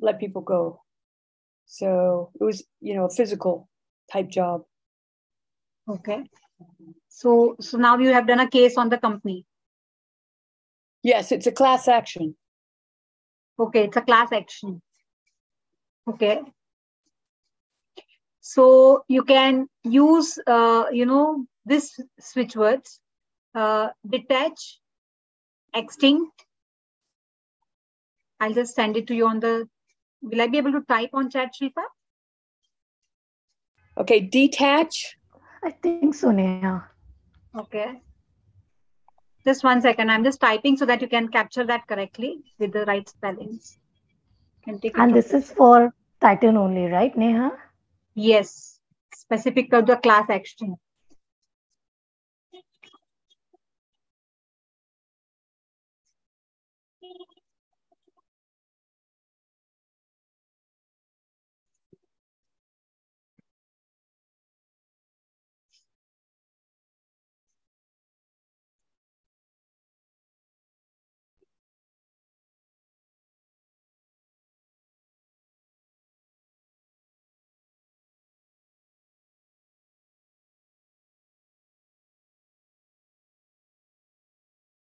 let 0.00 0.18
people 0.18 0.42
go. 0.42 0.82
So 1.66 2.30
it 2.40 2.44
was 2.44 2.64
you 2.80 2.94
know 2.94 3.04
a 3.04 3.10
physical 3.10 3.68
type 4.10 4.28
job. 4.28 4.62
Okay. 5.88 6.24
So 7.08 7.56
so 7.60 7.78
now 7.78 7.98
you 7.98 8.12
have 8.12 8.26
done 8.26 8.40
a 8.40 8.48
case 8.48 8.76
on 8.76 8.88
the 8.88 8.98
company. 8.98 9.46
Yes, 11.02 11.32
it's 11.32 11.46
a 11.46 11.52
class 11.52 11.88
action. 11.88 12.36
Okay, 13.58 13.84
it's 13.84 13.96
a 13.96 14.02
class 14.02 14.32
action. 14.32 14.80
Okay. 16.08 16.40
So 18.44 19.04
you 19.06 19.22
can 19.22 19.68
use, 19.84 20.36
uh, 20.48 20.86
you 20.92 21.06
know, 21.06 21.46
this 21.64 21.98
switch 22.18 22.56
words, 22.56 22.98
uh, 23.54 23.90
detach, 24.08 24.80
extinct. 25.72 26.44
I'll 28.40 28.52
just 28.52 28.74
send 28.74 28.96
it 28.96 29.06
to 29.06 29.14
you 29.14 29.28
on 29.28 29.38
the, 29.38 29.68
will 30.22 30.42
I 30.42 30.48
be 30.48 30.58
able 30.58 30.72
to 30.72 30.80
type 30.80 31.10
on 31.12 31.30
chat, 31.30 31.52
Shilpa? 31.54 31.84
Okay, 33.96 34.18
detach. 34.18 35.16
I 35.62 35.70
think 35.70 36.12
so, 36.12 36.30
Nehaa. 36.30 36.82
Okay. 37.56 38.02
Just 39.44 39.62
one 39.62 39.80
second. 39.80 40.10
I'm 40.10 40.24
just 40.24 40.40
typing 40.40 40.76
so 40.76 40.84
that 40.86 41.00
you 41.00 41.06
can 41.06 41.28
capture 41.28 41.64
that 41.64 41.86
correctly 41.86 42.42
with 42.58 42.72
the 42.72 42.84
right 42.86 43.08
spellings. 43.08 43.78
Can 44.64 44.80
take 44.80 44.98
And 44.98 45.12
from 45.12 45.12
this 45.12 45.32
is 45.32 45.52
for 45.52 45.94
Titan 46.20 46.56
only, 46.56 46.86
right, 46.86 47.14
Nehaa? 47.14 47.52
Yes, 48.14 48.80
specific 49.14 49.70
to 49.70 49.82
the 49.82 49.96
class 49.96 50.30
action. 50.30 50.76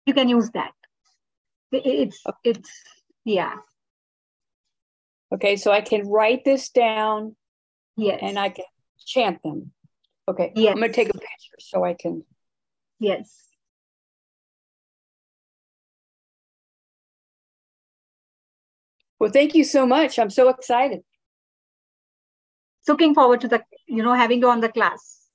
You 0.08 0.14
can 0.14 0.30
use 0.30 0.48
that. 0.54 0.72
It's 1.70 2.24
it's 2.42 2.70
yeah 3.26 3.56
Okay, 5.30 5.56
so 5.56 5.70
I 5.70 5.82
can 5.82 6.08
write 6.08 6.46
this 6.46 6.70
down 6.70 7.36
yes 7.94 8.18
and 8.22 8.38
I 8.38 8.48
can 8.48 8.64
chant 9.04 9.42
them. 9.42 9.72
Okay. 10.26 10.52
Yes. 10.56 10.72
I'm 10.72 10.80
gonna 10.80 10.94
take 10.94 11.10
a 11.10 11.12
picture 11.12 11.58
so 11.58 11.84
I 11.84 11.92
can. 11.92 12.24
Yes. 12.98 13.50
Well, 19.20 19.30
thank 19.30 19.54
you 19.54 19.64
so 19.64 19.84
much. 19.84 20.18
I'm 20.18 20.30
so 20.30 20.48
excited. 20.48 21.00
Looking 22.88 23.14
forward 23.14 23.42
to 23.42 23.48
the, 23.48 23.62
you 23.86 24.02
know, 24.02 24.14
having 24.14 24.40
you 24.40 24.48
on 24.48 24.60
the 24.60 24.70
class. 24.70 25.28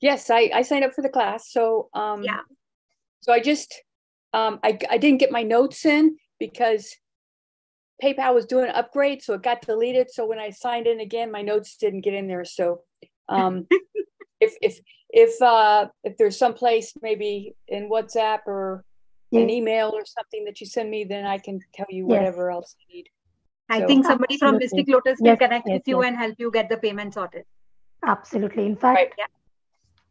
Yes, 0.00 0.30
I, 0.30 0.50
I 0.54 0.62
signed 0.62 0.84
up 0.86 0.94
for 0.94 1.02
the 1.02 1.10
class. 1.10 1.52
So 1.52 1.90
um 1.92 2.24
Yeah. 2.24 2.40
So 3.24 3.32
I 3.32 3.40
just 3.40 3.70
um 4.34 4.60
I 4.62 4.78
I 4.90 4.98
didn't 4.98 5.18
get 5.18 5.32
my 5.32 5.42
notes 5.42 5.84
in 5.86 6.16
because 6.38 6.94
PayPal 8.02 8.34
was 8.34 8.44
doing 8.44 8.66
an 8.66 8.74
upgrade, 8.74 9.22
so 9.22 9.32
it 9.34 9.42
got 9.42 9.62
deleted. 9.62 10.10
So 10.10 10.26
when 10.26 10.38
I 10.38 10.50
signed 10.50 10.86
in 10.86 11.00
again, 11.00 11.30
my 11.32 11.40
notes 11.42 11.76
didn't 11.76 12.02
get 12.02 12.12
in 12.14 12.26
there. 12.28 12.44
So 12.44 12.82
um 13.30 13.66
if 14.46 14.52
if 14.60 14.74
if 15.08 15.40
uh 15.40 15.86
if 16.02 16.18
there's 16.18 16.38
some 16.38 16.52
place 16.54 16.92
maybe 17.00 17.56
in 17.66 17.88
WhatsApp 17.88 18.40
or 18.46 18.84
an 19.32 19.48
email 19.50 19.90
or 19.94 20.04
something 20.04 20.44
that 20.44 20.60
you 20.60 20.66
send 20.66 20.90
me, 20.90 21.04
then 21.04 21.24
I 21.24 21.38
can 21.38 21.60
tell 21.74 21.86
you 21.88 22.06
Yes. 22.06 22.18
whatever 22.18 22.50
else 22.50 22.76
you 22.80 22.86
need. 22.96 23.06
I 23.70 23.80
So- 23.80 23.86
think 23.86 24.04
somebody 24.04 24.36
from 24.38 24.58
Mystic 24.58 24.86
Lotus 24.88 25.16
can 25.18 25.26
Yes, 25.26 25.38
connect 25.38 25.66
yes, 25.66 25.74
with 25.76 25.88
you 25.88 25.98
yes. 26.02 26.08
and 26.08 26.16
help 26.18 26.34
you 26.38 26.50
get 26.52 26.68
the 26.68 26.76
payment 26.76 27.14
sorted. 27.14 27.44
Absolutely. 28.04 28.66
In 28.66 28.76
fact, 28.76 28.96
Right. 28.98 29.12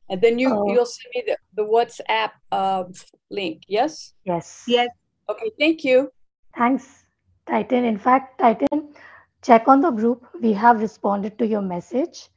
And 0.09 0.21
then 0.21 0.37
you 0.39 0.49
Oh. 0.53 0.67
you'll 0.71 0.85
send 0.85 1.11
me 1.15 1.23
the, 1.27 1.37
the 1.55 1.63
WhatsApp 1.63 2.31
uh 2.51 2.83
link. 3.29 3.63
Yes? 3.67 4.13
yes. 4.25 4.63
Yes. 4.67 4.89
Okay, 5.29 5.51
thank 5.57 5.83
you. 5.83 6.09
Thanks, 6.57 7.05
Titan. 7.47 7.85
In 7.85 7.97
fact, 7.97 8.39
Titan, 8.39 8.93
check 9.41 9.67
on 9.67 9.81
the 9.81 9.91
group. 9.91 10.25
We 10.41 10.53
have 10.53 10.81
responded 10.81 11.37
to 11.39 11.47
your 11.47 11.61
message 11.61 12.29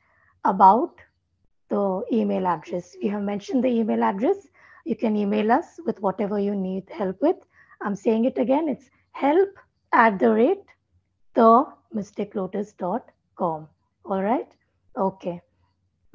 about 0.45 0.95
the 1.69 2.03
email 2.13 2.47
address. 2.47 2.95
We 3.03 3.09
have 3.09 3.23
mentioned 3.23 3.65
the 3.65 3.69
email 3.69 4.05
address. 4.05 4.37
You 4.85 4.95
can 4.97 5.17
email 5.17 5.51
us 5.51 5.81
with 5.85 6.01
whatever 6.01 6.39
you 6.39 6.55
need 6.55 6.89
help 6.89 7.21
with. 7.21 7.37
I'm 7.83 7.97
saying 7.97 8.25
it 8.25 8.39
again. 8.39 8.69
It's 8.69 8.89
help 9.13 9.51
at 9.93 10.19
the 10.19 10.33
rate 10.33 10.63
the 11.35 11.67
mysticlotus.com. 11.95 13.69
All 14.05 14.23
right. 14.23 14.49
Okay. 14.97 15.41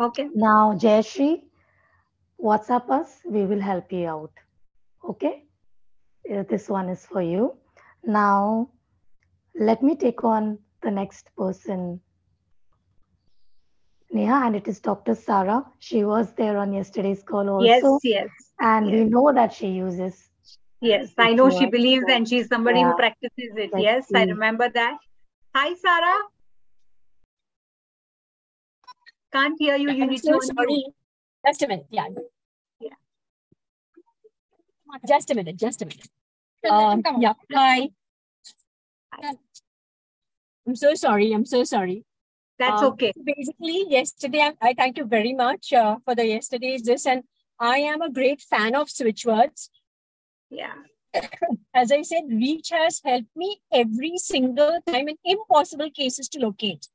Okay. 0.02 0.28
Now, 0.34 0.74
Jayashree, 0.74 1.42
WhatsApp 2.44 2.90
us. 2.90 3.20
We 3.26 3.46
will 3.46 3.62
help 3.62 3.92
you 3.92 4.08
out. 4.08 4.32
Okay. 5.08 5.44
Uh, 6.32 6.44
This 6.50 6.70
one 6.70 6.90
is 6.90 7.06
for 7.06 7.22
you. 7.22 7.58
Now, 8.04 8.70
let 9.56 9.84
me 9.84 9.96
take 9.96 10.24
on 10.24 10.58
the 10.82 10.92
next 10.92 11.30
person. 11.38 12.02
Nehaa, 14.14 14.46
and 14.48 14.56
it 14.56 14.68
is 14.68 14.80
Dr. 14.80 15.16
Sarah. 15.16 15.66
She 15.80 16.04
was 16.04 16.34
there 16.34 16.58
on 16.58 16.74
yesterday's 16.74 17.24
call 17.24 17.50
also. 17.50 17.66
Yes. 17.66 17.84
Yes. 18.04 18.30
And 18.60 18.92
we 18.92 19.06
know 19.06 19.32
that 19.34 19.54
she 19.54 19.68
uses. 19.68 20.30
Yes. 20.82 21.14
I 21.18 21.34
know 21.34 21.50
she 21.50 21.68
believes 21.68 22.06
and 22.10 22.28
she's 22.28 22.48
somebody 22.48 22.80
Yeah. 22.82 22.92
who 22.92 22.98
practices 22.98 23.56
it. 23.56 23.72
Let's 23.72 23.84
Yes. 23.84 24.12
I 24.14 24.24
remember 24.26 24.68
that. 24.70 24.98
Hi, 25.56 25.74
Sarah. 25.76 26.18
Can't 29.34 29.56
hear 29.60 29.76
you. 29.76 29.92
You 29.92 30.04
I'm 30.04 30.10
need 30.10 30.22
so 30.24 30.34
to 30.34 30.38
unmute. 30.40 30.56
sorry. 30.56 30.86
Just 31.48 31.62
a 31.64 31.68
minute. 31.68 31.86
Yeah. 31.90 32.08
Yeah. 32.80 32.90
Just 35.08 35.32
a 35.32 35.36
minute. 35.36 35.56
Just 35.58 35.82
a 35.82 35.86
minute. 35.86 36.08
Um, 36.70 37.02
yeah. 37.20 37.34
Hi. 37.54 37.90
I'm 40.68 40.76
so 40.76 40.94
sorry. 40.96 41.32
I'm 41.34 41.46
so 41.46 41.64
sorry. 41.64 42.06
That's 42.60 42.82
Um, 42.82 42.94
okay. 42.94 43.12
Basically, 43.24 43.86
yesterday, 43.90 44.42
I, 44.42 44.54
I 44.70 44.74
thank 44.74 44.98
you 44.98 45.06
very 45.06 45.34
much 45.34 45.74
uh, 45.74 45.98
for 46.06 46.14
the 46.14 46.28
yesterday's 46.28 46.84
this, 46.84 47.06
and 47.08 47.24
I 47.60 47.78
am 47.80 48.02
a 48.02 48.10
great 48.12 48.42
fan 48.42 48.76
of 48.76 48.88
switchwords. 48.88 49.70
Yeah. 50.50 50.74
As 51.74 51.92
I 51.92 52.04
said, 52.04 52.24
Reach 52.30 52.70
has 52.70 53.02
helped 53.04 53.36
me 53.36 53.62
every 53.72 54.18
single 54.18 54.80
time 54.86 55.08
in 55.10 55.16
impossible 55.26 55.90
cases 55.90 56.30
to 56.30 56.40
locate. 56.40 56.88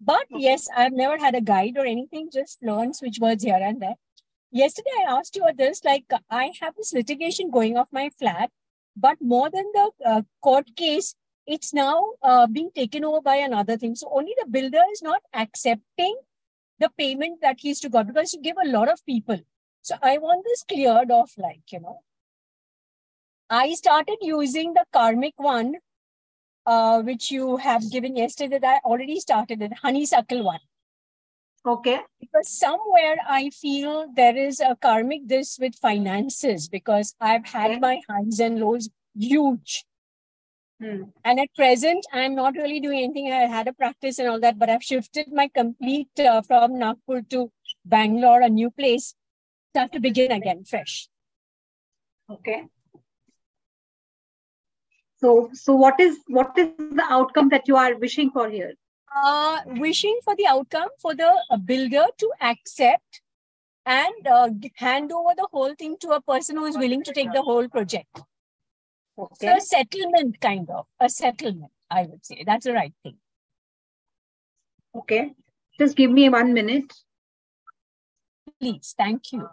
But 0.00 0.26
yes, 0.30 0.68
I've 0.76 0.92
never 0.92 1.18
had 1.18 1.34
a 1.34 1.40
guide 1.40 1.76
or 1.76 1.84
anything, 1.84 2.30
just 2.32 2.62
learn 2.62 2.92
switchwords 2.92 3.42
here 3.42 3.58
and 3.60 3.82
there. 3.82 3.96
Yesterday, 4.50 4.90
I 5.00 5.12
asked 5.18 5.36
you 5.36 5.44
this 5.56 5.84
like, 5.84 6.04
I 6.30 6.52
have 6.60 6.74
this 6.76 6.92
litigation 6.92 7.50
going 7.50 7.76
off 7.76 7.88
my 7.90 8.10
flat, 8.18 8.50
but 8.96 9.16
more 9.20 9.50
than 9.50 9.64
the 9.74 9.90
uh, 10.06 10.22
court 10.42 10.74
case, 10.76 11.14
it's 11.46 11.74
now 11.74 12.12
uh, 12.22 12.46
being 12.46 12.70
taken 12.74 13.04
over 13.04 13.20
by 13.20 13.36
another 13.36 13.76
thing. 13.76 13.94
So 13.94 14.10
only 14.12 14.34
the 14.38 14.46
builder 14.46 14.82
is 14.92 15.02
not 15.02 15.22
accepting 15.34 16.16
the 16.78 16.90
payment 16.96 17.40
that 17.42 17.56
he's 17.58 17.80
to 17.80 17.88
God 17.88 18.06
because 18.06 18.32
you 18.32 18.40
give 18.40 18.56
a 18.64 18.68
lot 18.68 18.88
of 18.88 19.04
people. 19.04 19.40
So 19.82 19.96
I 20.02 20.18
want 20.18 20.44
this 20.44 20.62
cleared 20.62 21.10
off, 21.10 21.32
like, 21.36 21.62
you 21.72 21.80
know. 21.80 22.00
I 23.50 23.74
started 23.74 24.18
using 24.20 24.74
the 24.74 24.84
karmic 24.92 25.34
one, 25.36 25.76
uh, 26.68 27.02
which 27.02 27.30
you 27.30 27.56
have 27.56 27.90
given 27.90 28.16
yesterday. 28.16 28.58
That 28.58 28.80
I 28.84 28.88
already 28.88 29.20
started 29.20 29.62
it, 29.62 29.72
honeysuckle 29.82 30.44
one. 30.44 30.60
Okay. 31.66 31.98
Because 32.20 32.48
somewhere 32.48 33.16
I 33.28 33.50
feel 33.50 34.06
there 34.14 34.36
is 34.36 34.60
a 34.60 34.76
karmic 34.76 35.26
this 35.26 35.58
with 35.58 35.74
finances 35.74 36.68
because 36.68 37.14
I've 37.20 37.46
had 37.46 37.70
Okay. 37.72 37.80
my 37.80 38.00
highs 38.08 38.40
and 38.40 38.60
lows 38.60 38.88
huge. 39.14 39.84
Hmm. 40.80 41.02
And 41.24 41.40
at 41.40 41.54
present, 41.56 42.06
I'm 42.12 42.36
not 42.36 42.54
really 42.54 42.80
doing 42.80 43.02
anything. 43.04 43.32
I 43.32 43.46
had 43.46 43.66
a 43.66 43.72
practice 43.72 44.20
and 44.20 44.28
all 44.28 44.40
that, 44.40 44.58
but 44.58 44.70
I've 44.70 44.84
shifted 44.84 45.32
my 45.32 45.48
complete 45.48 46.20
uh, 46.20 46.42
from 46.42 46.78
Nagpur 46.78 47.22
to 47.30 47.50
Bangalore, 47.84 48.42
a 48.42 48.48
new 48.48 48.70
place. 48.70 49.14
Start 49.74 49.92
to 49.92 50.00
begin 50.00 50.30
again 50.30 50.64
fresh. 50.64 51.08
Okay. 52.30 52.64
So, 55.20 55.50
so 55.52 55.74
what 55.74 55.98
is 56.00 56.18
what 56.28 56.56
is 56.56 56.68
the 56.78 57.04
outcome 57.08 57.48
that 57.50 57.66
you 57.66 57.76
are 57.76 57.96
wishing 57.96 58.30
for 58.30 58.48
here? 58.48 58.74
uh, 59.14 59.60
wishing 59.66 60.18
for 60.24 60.36
the 60.36 60.46
outcome 60.46 60.88
for 61.00 61.14
the 61.14 61.34
uh, 61.50 61.56
builder 61.56 62.04
to 62.18 62.32
accept 62.40 63.22
and 63.86 64.26
uh, 64.26 64.50
hand 64.76 65.12
over 65.12 65.30
the 65.36 65.48
whole 65.50 65.74
thing 65.74 65.96
to 66.00 66.10
a 66.10 66.20
person 66.20 66.56
who 66.56 66.66
is 66.66 66.76
willing 66.76 67.02
to 67.02 67.12
take 67.12 67.32
the 67.32 67.42
whole 67.42 67.68
project. 67.68 68.20
So 69.16 69.28
Okay. 69.32 69.56
a 69.56 69.60
settlement, 69.60 70.40
kind 70.40 70.68
of 70.70 70.86
a 71.00 71.08
settlement, 71.08 71.72
I 71.90 72.02
would 72.02 72.24
say. 72.24 72.44
That's 72.46 72.66
the 72.66 72.72
right 72.74 72.92
thing. 73.02 73.16
Okay. 74.94 75.32
Just 75.78 75.96
give 75.96 76.10
me 76.10 76.28
one 76.28 76.52
minute. 76.52 76.92
Please, 78.60 78.94
thank 78.96 79.32
you. 79.32 79.48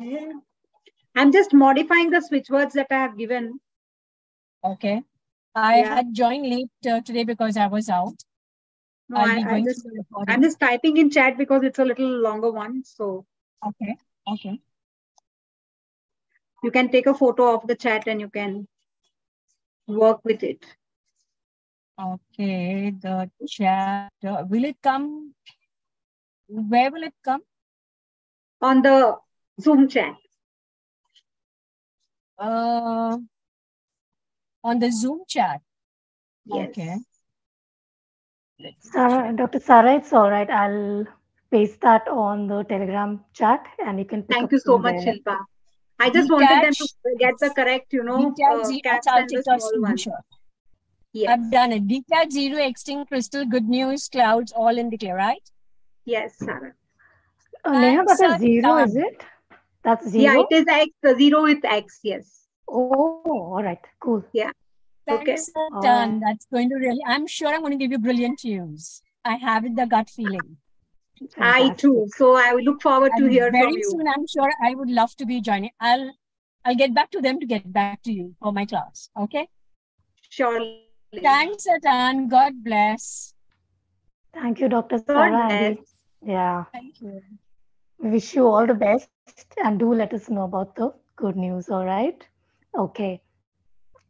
I'm 0.00 1.32
just 1.32 1.52
modifying 1.52 2.10
the 2.10 2.20
switch 2.20 2.48
words 2.50 2.74
that 2.74 2.86
I 2.90 2.94
have 2.94 3.18
given. 3.18 3.60
Okay. 4.62 5.02
I 5.54 5.78
Yeah. 5.78 5.94
had 5.96 6.14
joined 6.14 6.46
late 6.48 6.70
uh, 6.88 7.00
today 7.00 7.24
because 7.24 7.56
I 7.56 7.66
was 7.66 7.88
out. 7.88 8.22
No, 9.08 9.16
I, 9.16 9.42
I 9.48 9.60
just 9.62 9.82
through 9.82 9.92
the 9.92 9.98
recording. 9.98 10.34
I'm 10.34 10.42
just 10.42 10.60
typing 10.60 10.96
in 10.98 11.10
chat 11.10 11.38
because 11.38 11.62
it's 11.64 11.78
a 11.78 11.84
little 11.84 12.20
longer 12.20 12.52
one. 12.52 12.84
So 12.84 13.26
Okay. 13.66 13.96
Okay. 14.28 14.60
you 16.62 16.70
can 16.70 16.90
take 16.90 17.06
a 17.06 17.14
photo 17.14 17.54
of 17.54 17.66
the 17.66 17.74
chat 17.74 18.06
and 18.06 18.20
you 18.20 18.28
can 18.28 18.68
work 19.86 20.20
with 20.24 20.42
it. 20.42 20.64
Okay. 22.00 22.90
The 22.90 23.30
chat. 23.48 24.12
Uh, 24.24 24.44
will 24.48 24.64
it 24.64 24.76
come? 24.82 25.34
Where 26.46 26.90
will 26.92 27.02
it 27.02 27.14
come? 27.24 27.42
On 28.60 28.82
the 28.82 29.16
Zoom 29.60 29.88
chat. 29.88 30.14
Uh, 32.38 33.18
on 34.62 34.78
the 34.78 34.90
Zoom 34.90 35.22
chat. 35.26 35.60
Yes. 36.46 36.68
Okay. 36.68 36.96
Sarah, 38.80 39.32
Dr. 39.36 39.60
Sarah, 39.60 39.96
it's 39.96 40.12
all 40.12 40.30
right. 40.30 40.48
I'll 40.50 41.06
paste 41.50 41.80
that 41.82 42.08
on 42.08 42.46
the 42.46 42.64
Telegram 42.64 43.24
chat 43.32 43.66
and 43.84 43.98
you 43.98 44.04
can 44.04 44.22
Thank 44.24 44.52
you 44.52 44.58
so 44.58 44.78
much, 44.78 45.04
there. 45.04 45.14
Shilpa. 45.14 45.38
I 46.00 46.10
just 46.10 46.30
wanted 46.30 46.62
them 46.62 46.72
to 46.72 46.88
get 47.18 47.34
the 47.40 47.50
correct, 47.50 47.92
you 47.92 48.04
know, 48.04 48.30
Detach 48.30 48.60
uh, 48.60 48.64
zero, 48.64 48.80
caps 48.84 49.06
and 49.08 49.28
the 49.28 49.42
small 49.42 49.80
one. 49.80 49.96
Yes. 51.12 51.30
I've 51.30 51.50
done 51.50 51.72
it. 51.72 51.88
Detach 51.88 52.30
zero, 52.30 52.62
extinct 52.62 53.08
crystal, 53.10 53.44
good 53.44 53.68
news, 53.68 54.08
clouds, 54.08 54.52
all 54.52 54.78
in 54.78 54.90
the 54.90 54.98
clear, 54.98 55.16
right? 55.16 55.42
Yes, 56.04 56.36
Sarah. 56.38 56.74
Uh, 57.64 57.72
Nehaa, 57.72 58.06
that 58.06 58.20
Answer 58.22 58.34
is 58.34 58.40
zero, 58.40 58.62
done. 58.62 58.88
is 58.88 58.96
it? 58.96 59.24
That's 59.84 60.08
zero. 60.08 60.22
Yeah, 60.34 60.42
it 60.50 60.54
is 60.54 60.64
X, 60.68 60.90
uh, 61.06 61.14
zero 61.18 61.46
is 61.46 61.58
X, 61.64 62.00
yes. 62.02 62.44
Oh, 62.68 63.22
all 63.26 63.62
right, 63.62 63.78
cool. 64.00 64.22
Yeah. 64.32 64.50
Okay. 65.10 65.24
Thanks 65.24 65.48
a 65.48 65.52
Oh. 65.72 65.80
ton. 65.82 66.20
That's 66.20 66.46
going 66.52 66.68
to 66.68 66.74
really, 66.76 67.00
I'm 67.06 67.26
sure 67.26 67.48
I'm 67.48 67.60
going 67.60 67.72
to 67.72 67.78
give 67.78 67.92
you 67.92 67.98
brilliant 67.98 68.44
news. 68.44 69.00
I 69.24 69.36
have 69.36 69.64
it, 69.64 69.74
the 69.76 69.86
gut 69.86 70.10
feeling. 70.10 70.56
I 71.38 71.70
too. 71.70 72.06
So 72.16 72.36
I 72.36 72.52
will 72.52 72.62
look 72.62 72.82
forward 72.82 73.12
to 73.16 73.24
And 73.24 73.32
hear 73.32 73.50
very 73.50 73.64
from 73.64 73.72
you. 73.72 73.90
soon, 73.90 74.06
I'm 74.08 74.26
sure 74.26 74.50
I 74.62 74.74
would 74.74 74.90
love 74.90 75.16
to 75.16 75.26
be 75.26 75.40
joining. 75.40 75.70
I'll 75.80 76.10
I'll 76.64 76.74
get 76.76 76.92
back 76.94 77.10
to 77.12 77.20
them 77.20 77.40
to 77.40 77.46
get 77.46 77.72
back 77.72 78.02
to 78.02 78.12
you 78.12 78.34
for 78.40 78.52
my 78.52 78.66
class. 78.66 79.08
Okay. 79.18 79.48
Surely. 80.28 80.84
Thanks 81.22 81.66
a 81.66 81.80
ton. 81.80 82.28
God 82.28 82.52
bless. 82.62 83.32
Thank 84.34 84.60
you, 84.60 84.68
Dr. 84.68 84.98
Sarah. 84.98 85.48
and 85.50 85.76
bless. 85.76 85.94
Yeah, 86.22 86.64
Thank 86.72 87.00
you. 87.00 87.20
wish 87.98 88.34
you 88.34 88.46
all 88.46 88.66
the 88.66 88.74
best 88.74 89.08
and 89.64 89.78
do 89.78 89.92
let 89.94 90.12
us 90.12 90.28
know 90.30 90.44
about 90.44 90.74
the 90.76 90.92
good 91.16 91.36
news, 91.36 91.68
all 91.68 91.84
right? 91.84 92.26
Okay. 92.76 93.22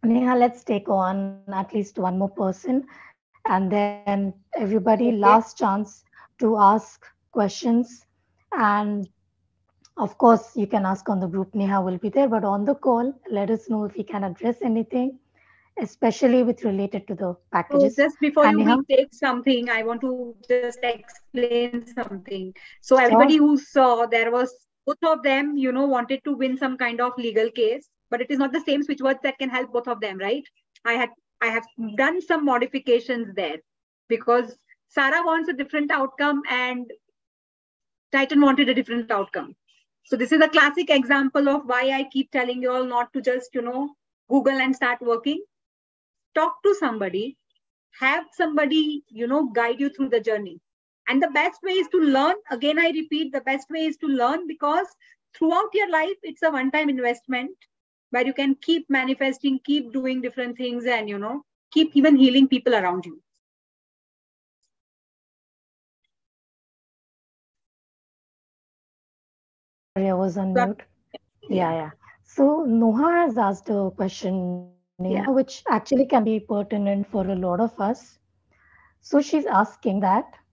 Nehaa, 0.04 0.38
let's 0.38 0.64
take 0.64 0.88
on 0.88 1.44
at 1.52 1.72
least 1.74 1.98
one 1.98 2.18
more 2.18 2.30
person 2.30 2.86
and 3.46 3.72
then 3.72 4.32
everybody 4.56 5.10
Okay. 5.10 5.12
last 5.12 5.56
chance 5.58 6.04
to 6.38 6.56
ask 6.56 7.04
questions. 7.32 8.06
And 8.52 9.08
of 9.96 10.16
course, 10.18 10.56
you 10.56 10.66
can 10.66 10.84
ask 10.86 11.08
on 11.08 11.20
the 11.20 11.26
group. 11.26 11.52
Nehaa 11.52 11.84
will 11.84 11.98
be 11.98 12.08
there, 12.08 12.28
but 12.28 12.44
on 12.44 12.64
the 12.64 12.74
call, 12.74 13.12
let 13.30 13.50
us 13.50 13.68
know 13.68 13.84
if 13.84 13.96
we 13.96 14.04
can 14.04 14.24
address 14.24 14.62
anything, 14.62 15.18
especially 15.80 16.42
with 16.42 16.64
related 16.64 17.06
to 17.08 17.14
the 17.14 17.36
So 17.70 17.90
packages. 17.90 17.96
just 17.96 18.18
before 18.20 18.46
you 18.46 18.64
Nehaa? 18.64 18.84
take 18.88 19.12
something, 19.12 19.68
I 19.70 19.82
want 19.82 20.00
to 20.02 20.34
just 20.48 20.78
explain 20.82 21.86
something. 21.86 22.54
So 22.80 22.96
everybody 22.96 23.36
who 23.36 23.56
saw 23.56 24.06
there 24.06 24.30
was 24.30 24.67
both 24.88 25.12
of 25.12 25.22
them, 25.22 25.56
you 25.56 25.72
know, 25.72 25.86
wanted 25.86 26.24
to 26.24 26.32
win 26.32 26.56
some 26.56 26.76
kind 26.78 27.00
of 27.00 27.12
legal 27.18 27.50
case, 27.50 27.88
but 28.10 28.20
it 28.22 28.30
is 28.30 28.38
not 28.38 28.52
the 28.52 28.60
same 28.60 28.82
switch 28.82 29.00
words 29.00 29.20
that 29.22 29.38
can 29.38 29.50
help 29.50 29.72
both 29.72 29.88
of 29.88 30.00
them, 30.00 30.18
right? 30.18 30.44
I 30.84 30.94
had 30.94 31.10
I 31.40 31.48
have 31.48 31.66
done 31.96 32.20
some 32.22 32.44
modifications 32.44 33.34
there 33.34 33.58
because 34.08 34.56
Sarah 34.88 35.22
wants 35.24 35.48
a 35.48 35.52
different 35.52 35.90
outcome 35.90 36.42
and 36.50 36.90
Titan 38.12 38.40
wanted 38.40 38.68
a 38.68 38.74
different 38.74 39.10
outcome. 39.10 39.54
So 40.04 40.16
this 40.16 40.32
is 40.32 40.40
a 40.40 40.48
classic 40.48 40.90
example 40.90 41.48
of 41.48 41.66
why 41.66 41.90
I 41.90 42.04
keep 42.04 42.30
telling 42.30 42.62
you 42.62 42.72
all 42.72 42.84
not 42.84 43.12
to 43.12 43.20
just, 43.20 43.54
you 43.54 43.62
know, 43.62 43.90
Google 44.30 44.58
and 44.58 44.74
start 44.74 45.02
working. 45.02 45.44
Talk 46.34 46.62
to 46.64 46.74
somebody, 46.74 47.36
have 48.00 48.24
somebody, 48.32 49.04
you 49.08 49.26
know, 49.26 49.48
guide 49.48 49.80
you 49.80 49.90
through 49.90 50.08
the 50.08 50.20
journey. 50.20 50.60
And 51.08 51.22
the 51.22 51.30
best 51.30 51.62
way 51.62 51.72
is 51.72 51.88
to 51.88 51.98
learn. 51.98 52.36
Again, 52.50 52.78
I 52.78 52.90
repeat, 52.90 53.32
the 53.32 53.40
best 53.40 53.70
way 53.70 53.86
is 53.86 53.96
to 53.98 54.06
learn 54.06 54.46
because 54.46 54.86
throughout 55.34 55.70
your 55.74 55.90
life, 55.90 56.16
it's 56.22 56.42
a 56.42 56.50
one-time 56.50 56.88
investment 56.90 57.56
where 58.10 58.26
you 58.26 58.32
can 58.34 58.56
keep 58.56 58.88
manifesting, 58.90 59.60
keep 59.64 59.92
doing 59.92 60.20
different 60.20 60.56
things, 60.56 60.86
and 60.86 61.08
you 61.08 61.18
know, 61.18 61.44
keep 61.72 61.94
even 61.96 62.16
healing 62.16 62.48
people 62.48 62.74
around 62.74 63.06
you. 63.06 63.22
I 69.96 70.12
was 70.14 70.36
on 70.38 70.54
mute. 70.54 70.82
Yeah, 71.48 71.72
yeah. 71.72 71.90
So 72.24 72.66
Noha 72.66 73.24
has 73.24 73.38
asked 73.38 73.68
a 73.70 73.90
question, 73.96 74.74
Yeah. 75.08 75.26
which 75.26 75.62
actually 75.68 76.06
can 76.06 76.24
be 76.24 76.40
pertinent 76.40 77.06
for 77.06 77.26
a 77.26 77.34
lot 77.36 77.60
of 77.60 77.78
us. 77.80 78.18
So 79.00 79.20
she's 79.20 79.46
asking 79.46 80.00
that 80.00 80.47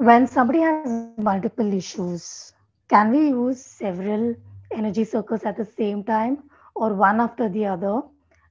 when 0.00 0.26
somebody 0.26 0.60
has 0.60 1.10
multiple 1.18 1.74
issues, 1.74 2.54
can 2.88 3.10
we 3.10 3.28
use 3.28 3.62
several 3.62 4.34
energy 4.72 5.04
circles 5.04 5.42
at 5.42 5.58
the 5.58 5.64
same 5.64 6.02
time 6.02 6.38
or 6.74 6.94
one 6.94 7.20
after 7.20 7.50
the 7.50 7.66
other 7.66 8.00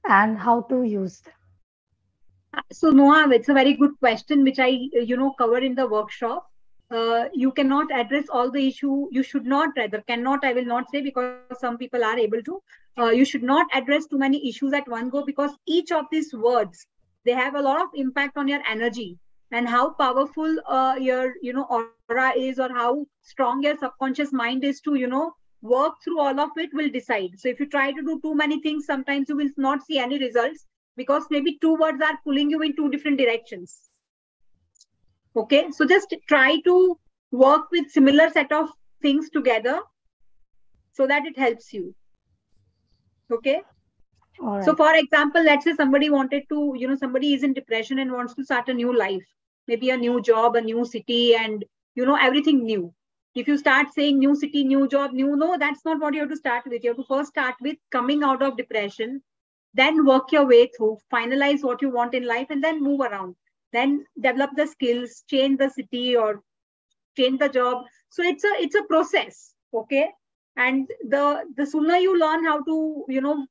and 0.08 0.38
how 0.38 0.60
to 0.62 0.84
use 0.84 1.20
them? 1.22 1.34
So 2.70 2.90
Noah, 2.90 3.30
it's 3.30 3.48
a 3.48 3.52
very 3.52 3.74
good 3.74 3.98
question, 3.98 4.44
which 4.44 4.60
I, 4.60 4.68
you 4.92 5.16
know, 5.16 5.32
covered 5.32 5.64
in 5.64 5.74
the 5.74 5.88
workshop. 5.88 6.46
Uh, 6.88 7.24
you 7.34 7.50
cannot 7.50 7.90
address 7.92 8.26
all 8.32 8.52
the 8.52 8.68
issue. 8.68 9.08
You 9.10 9.24
should 9.24 9.44
not, 9.44 9.70
rather, 9.76 10.02
cannot, 10.06 10.44
I 10.44 10.52
will 10.52 10.64
not 10.64 10.88
say 10.92 11.00
because 11.00 11.34
some 11.58 11.78
people 11.78 12.04
are 12.04 12.16
able 12.16 12.42
to. 12.42 12.62
Uh, 12.96 13.10
you 13.10 13.24
should 13.24 13.42
not 13.42 13.66
address 13.74 14.06
too 14.06 14.18
many 14.18 14.48
issues 14.48 14.72
at 14.72 14.88
one 14.88 15.10
go 15.10 15.24
because 15.24 15.50
each 15.66 15.90
of 15.90 16.04
these 16.12 16.32
words, 16.32 16.86
they 17.24 17.32
have 17.32 17.56
a 17.56 17.60
lot 17.60 17.82
of 17.82 17.88
impact 17.94 18.36
on 18.36 18.46
your 18.46 18.60
energy 18.70 19.18
and 19.52 19.68
how 19.68 19.90
powerful 19.90 20.56
uh, 20.66 20.96
your, 20.98 21.34
you 21.42 21.52
know, 21.52 21.66
aura 22.08 22.32
is 22.36 22.58
or 22.58 22.68
how 22.68 23.04
strong 23.22 23.62
your 23.62 23.76
subconscious 23.76 24.32
mind 24.32 24.64
is 24.64 24.80
to, 24.80 24.94
you 24.94 25.06
know, 25.06 25.32
work 25.62 25.94
through 26.02 26.20
all 26.20 26.40
of 26.40 26.50
it 26.56 26.70
will 26.72 26.88
decide. 26.88 27.30
So 27.36 27.48
if 27.48 27.60
you 27.60 27.66
try 27.66 27.92
to 27.92 28.02
do 28.02 28.20
too 28.22 28.34
many 28.34 28.60
things, 28.60 28.86
sometimes 28.86 29.28
you 29.28 29.36
will 29.36 29.50
not 29.56 29.84
see 29.84 29.98
any 29.98 30.18
results 30.18 30.66
because 30.96 31.24
maybe 31.30 31.58
two 31.60 31.74
words 31.74 32.00
are 32.02 32.18
pulling 32.24 32.50
you 32.50 32.62
in 32.62 32.76
two 32.76 32.90
different 32.90 33.18
directions. 33.18 33.90
Okay? 35.36 35.70
So 35.70 35.86
just 35.86 36.14
try 36.28 36.60
to 36.60 36.98
work 37.32 37.70
with 37.70 37.90
similar 37.90 38.30
set 38.30 38.52
of 38.52 38.68
things 39.02 39.30
together 39.30 39.80
so 40.92 41.06
that 41.06 41.26
it 41.26 41.38
helps 41.38 41.72
you. 41.72 41.94
Okay? 43.32 43.62
Right. 44.42 44.64
so 44.64 44.74
for 44.74 44.94
example 44.94 45.42
let's 45.42 45.64
say 45.64 45.74
somebody 45.74 46.08
wanted 46.08 46.44
to 46.48 46.72
you 46.74 46.88
know 46.88 46.96
somebody 46.96 47.34
is 47.34 47.42
in 47.42 47.52
depression 47.52 47.98
and 47.98 48.10
wants 48.10 48.32
to 48.34 48.44
start 48.44 48.70
a 48.70 48.74
new 48.74 48.96
life 48.96 49.26
maybe 49.70 49.90
a 49.90 49.96
new 49.96 50.20
job 50.28 50.56
a 50.56 50.60
new 50.68 50.84
city 50.84 51.34
and 51.34 51.64
you 51.94 52.06
know 52.06 52.16
everything 52.28 52.64
new. 52.64 52.92
If 53.40 53.48
you 53.48 53.56
start 53.58 53.92
saying 53.94 54.18
new 54.18 54.34
city 54.34 54.64
new 54.64 54.86
job 54.94 55.12
new 55.12 55.36
no 55.36 55.56
that's 55.64 55.84
not 55.84 56.00
what 56.00 56.14
you 56.14 56.20
have 56.20 56.30
to 56.30 56.36
start 56.36 56.64
with. 56.66 56.84
You 56.84 56.90
have 56.90 57.02
to 57.02 57.04
first 57.10 57.30
start 57.30 57.54
with 57.60 57.76
coming 57.98 58.24
out 58.30 58.42
of 58.42 58.56
depression 58.56 59.22
then 59.74 60.04
work 60.06 60.32
your 60.32 60.46
way 60.46 60.66
through 60.76 60.98
finalize 61.14 61.62
what 61.62 61.82
you 61.82 61.90
want 61.90 62.14
in 62.14 62.26
life 62.26 62.50
and 62.50 62.64
then 62.64 62.82
move 62.82 63.00
around. 63.00 63.36
Then 63.72 64.04
develop 64.20 64.50
the 64.56 64.66
skills 64.66 65.22
change 65.30 65.58
the 65.58 65.70
city 65.70 66.16
or 66.16 66.42
change 67.16 67.38
the 67.38 67.48
job. 67.48 67.84
So 68.10 68.22
it's 68.22 68.44
a 68.44 68.52
it's 68.66 68.74
a 68.74 68.84
process 68.84 69.54
okay? 69.72 70.08
And 70.56 70.88
the 71.08 71.44
the 71.56 71.66
sooner 71.66 71.96
you 71.96 72.18
learn 72.18 72.44
how 72.44 72.62
to 72.64 73.04
you 73.08 73.20
know 73.20 73.46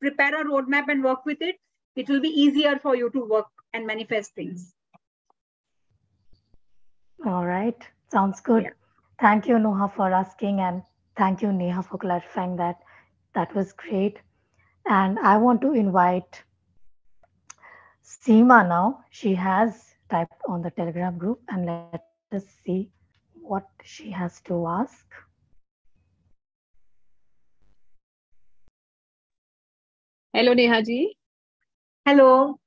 prepare 0.00 0.40
a 0.40 0.44
roadmap 0.44 0.88
and 0.88 1.04
work 1.04 1.24
with 1.26 1.42
it 1.42 1.56
it 1.96 2.08
will 2.08 2.20
be 2.20 2.28
easier 2.28 2.78
for 2.78 2.96
you 2.96 3.10
to 3.10 3.24
work 3.26 3.46
and 3.74 3.86
manifest 3.86 4.34
things 4.34 4.72
All 7.26 7.46
right, 7.46 7.76
sounds 8.10 8.40
good. 8.40 8.62
Yeah. 8.62 8.70
Thank 9.20 9.46
you, 9.46 9.56
Noha, 9.56 9.94
for 9.94 10.12
asking, 10.12 10.60
and 10.60 10.82
thank 11.16 11.42
you, 11.42 11.48
Nehaa, 11.48 11.84
for 11.84 11.98
clarifying 11.98 12.56
that. 12.56 12.76
That 13.34 13.54
was 13.54 13.72
great. 13.72 14.18
And 14.86 15.18
I 15.18 15.36
want 15.36 15.60
to 15.60 15.72
invite 15.72 16.42
Seema 18.02 18.66
now. 18.66 19.04
She 19.10 19.34
has 19.34 19.94
typed 20.08 20.40
on 20.48 20.62
the 20.62 20.70
Telegram 20.70 21.18
group, 21.18 21.40
and 21.48 21.66
let 21.66 22.04
us 22.32 22.44
see 22.64 22.90
what 23.34 23.68
she 23.84 24.10
has 24.10 24.40
to 24.42 24.66
ask. 24.66 25.06
Hello, 30.32 30.54
Nehaa 30.54 30.84
ji. 30.84 31.16
hello 32.06 32.59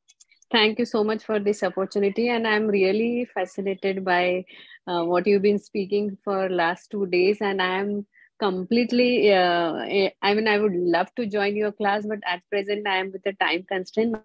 Thank 0.53 0.77
you 0.77 0.85
so 0.85 1.03
much 1.03 1.23
for 1.23 1.39
this 1.39 1.63
opportunity, 1.63 2.29
and 2.29 2.47
I'm 2.47 2.67
really 2.67 3.25
fascinated 3.25 4.05
by 4.05 4.45
uh, 4.87 5.03
what 5.03 5.25
you've 5.25 5.41
been 5.41 5.57
speaking 5.57 6.17
for 6.23 6.47
last 6.47 6.91
two 6.91 7.07
days. 7.07 7.39
And 7.41 7.59
I'm 7.61 8.05
completely. 8.39 9.33
Uh, 9.33 9.73
eh, 9.89 10.09
I 10.21 10.35
mean, 10.35 10.47
I 10.47 10.59
would 10.59 10.75
love 10.75 11.13
to 11.15 11.25
join 11.25 11.55
your 11.55 11.71
class, 11.71 12.05
but 12.05 12.19
at 12.27 12.43
present, 12.51 12.87
I 12.87 12.97
am 12.97 13.11
with 13.11 13.25
a 13.25 13.33
time 13.33 13.63
constraint. 13.63 14.15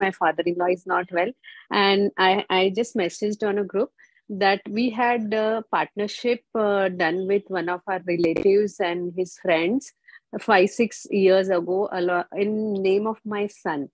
My 0.00 0.10
father-in-law 0.10 0.66
is 0.66 0.86
not 0.86 1.12
well, 1.12 1.30
and 1.70 2.10
I 2.18 2.44
I 2.50 2.72
just 2.74 2.96
messaged 2.96 3.48
on 3.48 3.58
a 3.58 3.64
group 3.64 3.90
that 4.28 4.62
we 4.68 4.90
had 4.90 5.32
a 5.32 5.64
partnership 5.70 6.42
uh, 6.56 6.88
done 6.88 7.28
with 7.28 7.44
one 7.46 7.68
of 7.68 7.82
our 7.86 8.00
relatives 8.04 8.80
and 8.80 9.12
his 9.16 9.38
friends 9.38 9.92
five 10.40 10.68
six 10.68 11.06
years 11.12 11.48
ago 11.48 11.88
in 12.36 12.74
name 12.74 13.06
of 13.06 13.20
my 13.24 13.46
son 13.46 13.88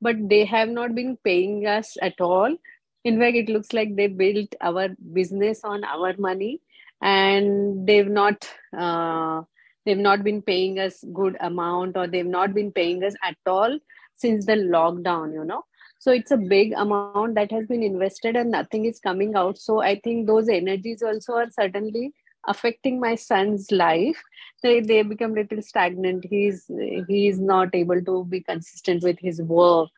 but 0.00 0.16
they 0.28 0.44
have 0.44 0.68
not 0.68 0.94
been 0.94 1.16
paying 1.24 1.66
us 1.66 1.96
at 2.00 2.20
all. 2.20 2.56
In 3.04 3.18
fact, 3.18 3.36
it 3.36 3.48
looks 3.48 3.72
like 3.72 3.96
they 3.96 4.06
built 4.06 4.54
our 4.60 4.88
business 5.12 5.60
on 5.64 5.84
our 5.84 6.14
money, 6.18 6.60
and 7.00 7.86
they've 7.86 8.08
not 8.08 8.48
uh, 8.76 9.42
they've 9.86 9.96
not 9.96 10.22
been 10.22 10.42
paying 10.42 10.78
us 10.78 11.02
good 11.12 11.36
amount, 11.40 11.96
or 11.96 12.06
they've 12.06 12.26
not 12.26 12.54
been 12.54 12.72
paying 12.72 13.02
us 13.04 13.14
at 13.24 13.36
all 13.46 13.78
since 14.16 14.46
the 14.46 14.52
lockdown. 14.52 15.32
You 15.32 15.44
know, 15.44 15.64
so 15.98 16.12
it's 16.12 16.30
a 16.30 16.36
big 16.36 16.72
amount 16.72 17.34
that 17.36 17.50
has 17.52 17.66
been 17.66 17.82
invested, 17.82 18.36
and 18.36 18.50
nothing 18.50 18.84
is 18.84 19.00
coming 19.00 19.34
out. 19.34 19.58
So 19.58 19.80
I 19.80 19.98
think 19.98 20.26
those 20.26 20.48
energies 20.48 21.02
also 21.02 21.34
are 21.34 21.50
certainly 21.50 22.12
affecting 22.48 22.98
my 22.98 23.14
son's 23.14 23.70
life 23.70 24.22
they 24.62 24.80
they 24.80 25.02
become 25.02 25.34
little 25.34 25.62
stagnant 25.62 26.24
he's 26.24 26.70
he's 27.08 27.38
not 27.38 27.74
able 27.74 28.02
to 28.02 28.24
be 28.24 28.40
consistent 28.40 29.02
with 29.02 29.18
his 29.18 29.42
work 29.42 29.90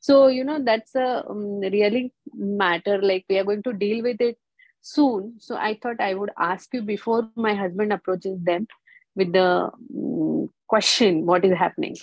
so 0.00 0.28
you 0.28 0.44
know 0.44 0.58
that's 0.62 0.94
a 0.94 1.24
um, 1.28 1.60
really 1.60 2.12
matter 2.34 3.00
like 3.02 3.24
we 3.28 3.38
are 3.38 3.44
going 3.44 3.62
to 3.62 3.72
deal 3.72 4.02
with 4.02 4.20
it 4.20 4.38
soon. 4.80 5.34
So 5.38 5.56
I 5.56 5.78
thought 5.80 6.00
I 6.00 6.14
would 6.14 6.30
ask 6.38 6.72
you 6.72 6.82
before 6.82 7.28
my 7.36 7.54
husband 7.54 7.92
approaches 7.92 8.40
them 8.42 8.66
with 9.14 9.32
the 9.32 9.70
um, 9.94 10.50
question 10.66 11.26
what 11.26 11.44
is 11.44 11.56
happening. 11.56 11.96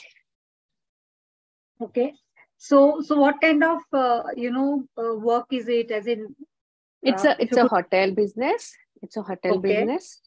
Okay. 1.82 2.14
So, 2.58 3.02
so 3.02 3.18
what 3.18 3.40
kind 3.40 3.64
of 3.64 3.80
uh, 3.94 4.24
you 4.36 4.52
know 4.52 4.84
uh, 4.98 5.16
work 5.16 5.46
is 5.52 5.68
it? 5.68 5.92
As 5.92 6.08
in, 6.08 6.36
it's 7.04 7.24
uh, 7.24 7.36
a 7.38 7.44
it's 7.44 7.58
a 7.58 7.68
hotel 7.68 8.12
business. 8.12 8.74
It's 9.02 9.18
a 9.18 9.24
hotel 9.24 9.58
Okay. 9.58 9.60
business, 9.60 10.22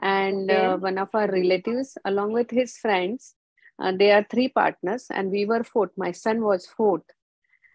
and 0.00 0.50
Okay. 0.50 0.50
uh, 0.50 0.76
one 0.78 0.98
of 0.98 1.14
our 1.14 1.28
relatives, 1.30 1.96
along 2.04 2.32
with 2.32 2.50
his 2.50 2.76
friends, 2.78 3.34
uh, 3.78 3.92
they 3.92 4.10
are 4.12 4.24
three 4.30 4.48
partners, 4.48 5.06
and 5.10 5.30
we 5.30 5.44
were 5.46 5.64
fourth. 5.64 5.90
My 5.96 6.12
son 6.12 6.42
was 6.42 6.66
fourth, 6.66 7.04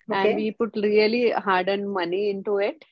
Okay. 0.09 0.19
and 0.21 0.35
we 0.35 0.51
put 0.51 0.75
really 0.75 1.31
hard-earned 1.31 1.89
money 1.91 2.29
into 2.29 2.57
it 2.57 2.83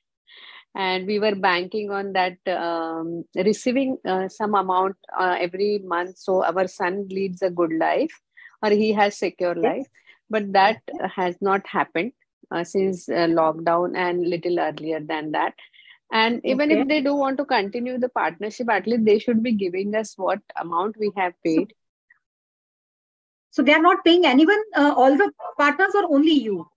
and 0.76 1.06
we 1.08 1.20
were 1.20 1.36
banking 1.36 1.92
on 1.92 2.14
that 2.14 2.38
um, 2.48 3.24
receiving 3.36 3.98
uh, 4.08 4.28
some 4.28 4.56
amount 4.56 4.96
uh, 5.18 5.36
every 5.40 5.80
month 5.84 6.18
so 6.18 6.44
our 6.44 6.68
son 6.68 7.08
leads 7.10 7.42
a 7.42 7.50
good 7.50 7.74
life 7.74 8.22
or 8.62 8.70
he 8.70 8.92
has 8.94 9.18
secure 9.18 9.56
life 9.56 9.88
but 10.30 10.52
that 10.54 10.78
has 11.16 11.36
not 11.42 11.66
happened 11.68 12.12
uh, 12.52 12.64
since 12.64 13.10
uh, 13.10 13.28
lockdown 13.40 13.96
and 13.96 14.28
little 14.28 14.60
earlier 14.60 15.00
than 15.00 15.32
that 15.32 15.54
and 16.14 16.42
even 16.46 16.72
Okay. 16.72 16.82
if 16.82 16.88
they 16.88 17.02
do 17.02 17.16
want 17.16 17.38
to 17.38 17.46
continue 17.46 17.98
the 18.00 18.10
partnership 18.10 18.70
at 18.70 18.88
least 18.88 19.06
they 19.06 19.20
should 19.20 19.44
be 19.44 19.54
giving 19.54 19.96
us 19.96 20.14
what 20.18 20.40
amount 20.62 20.98
we 21.00 21.12
have 21.18 21.34
paid 21.44 21.74
so 23.52 23.62
they 23.64 23.74
are 23.74 23.82
not 23.82 24.04
paying 24.04 24.26
anyone. 24.26 24.62
Uh, 24.76 24.94
all 24.98 25.16
the 25.18 25.32
partners 25.58 25.94
or 25.96 26.06
only 26.14 26.34
you? 26.34 26.68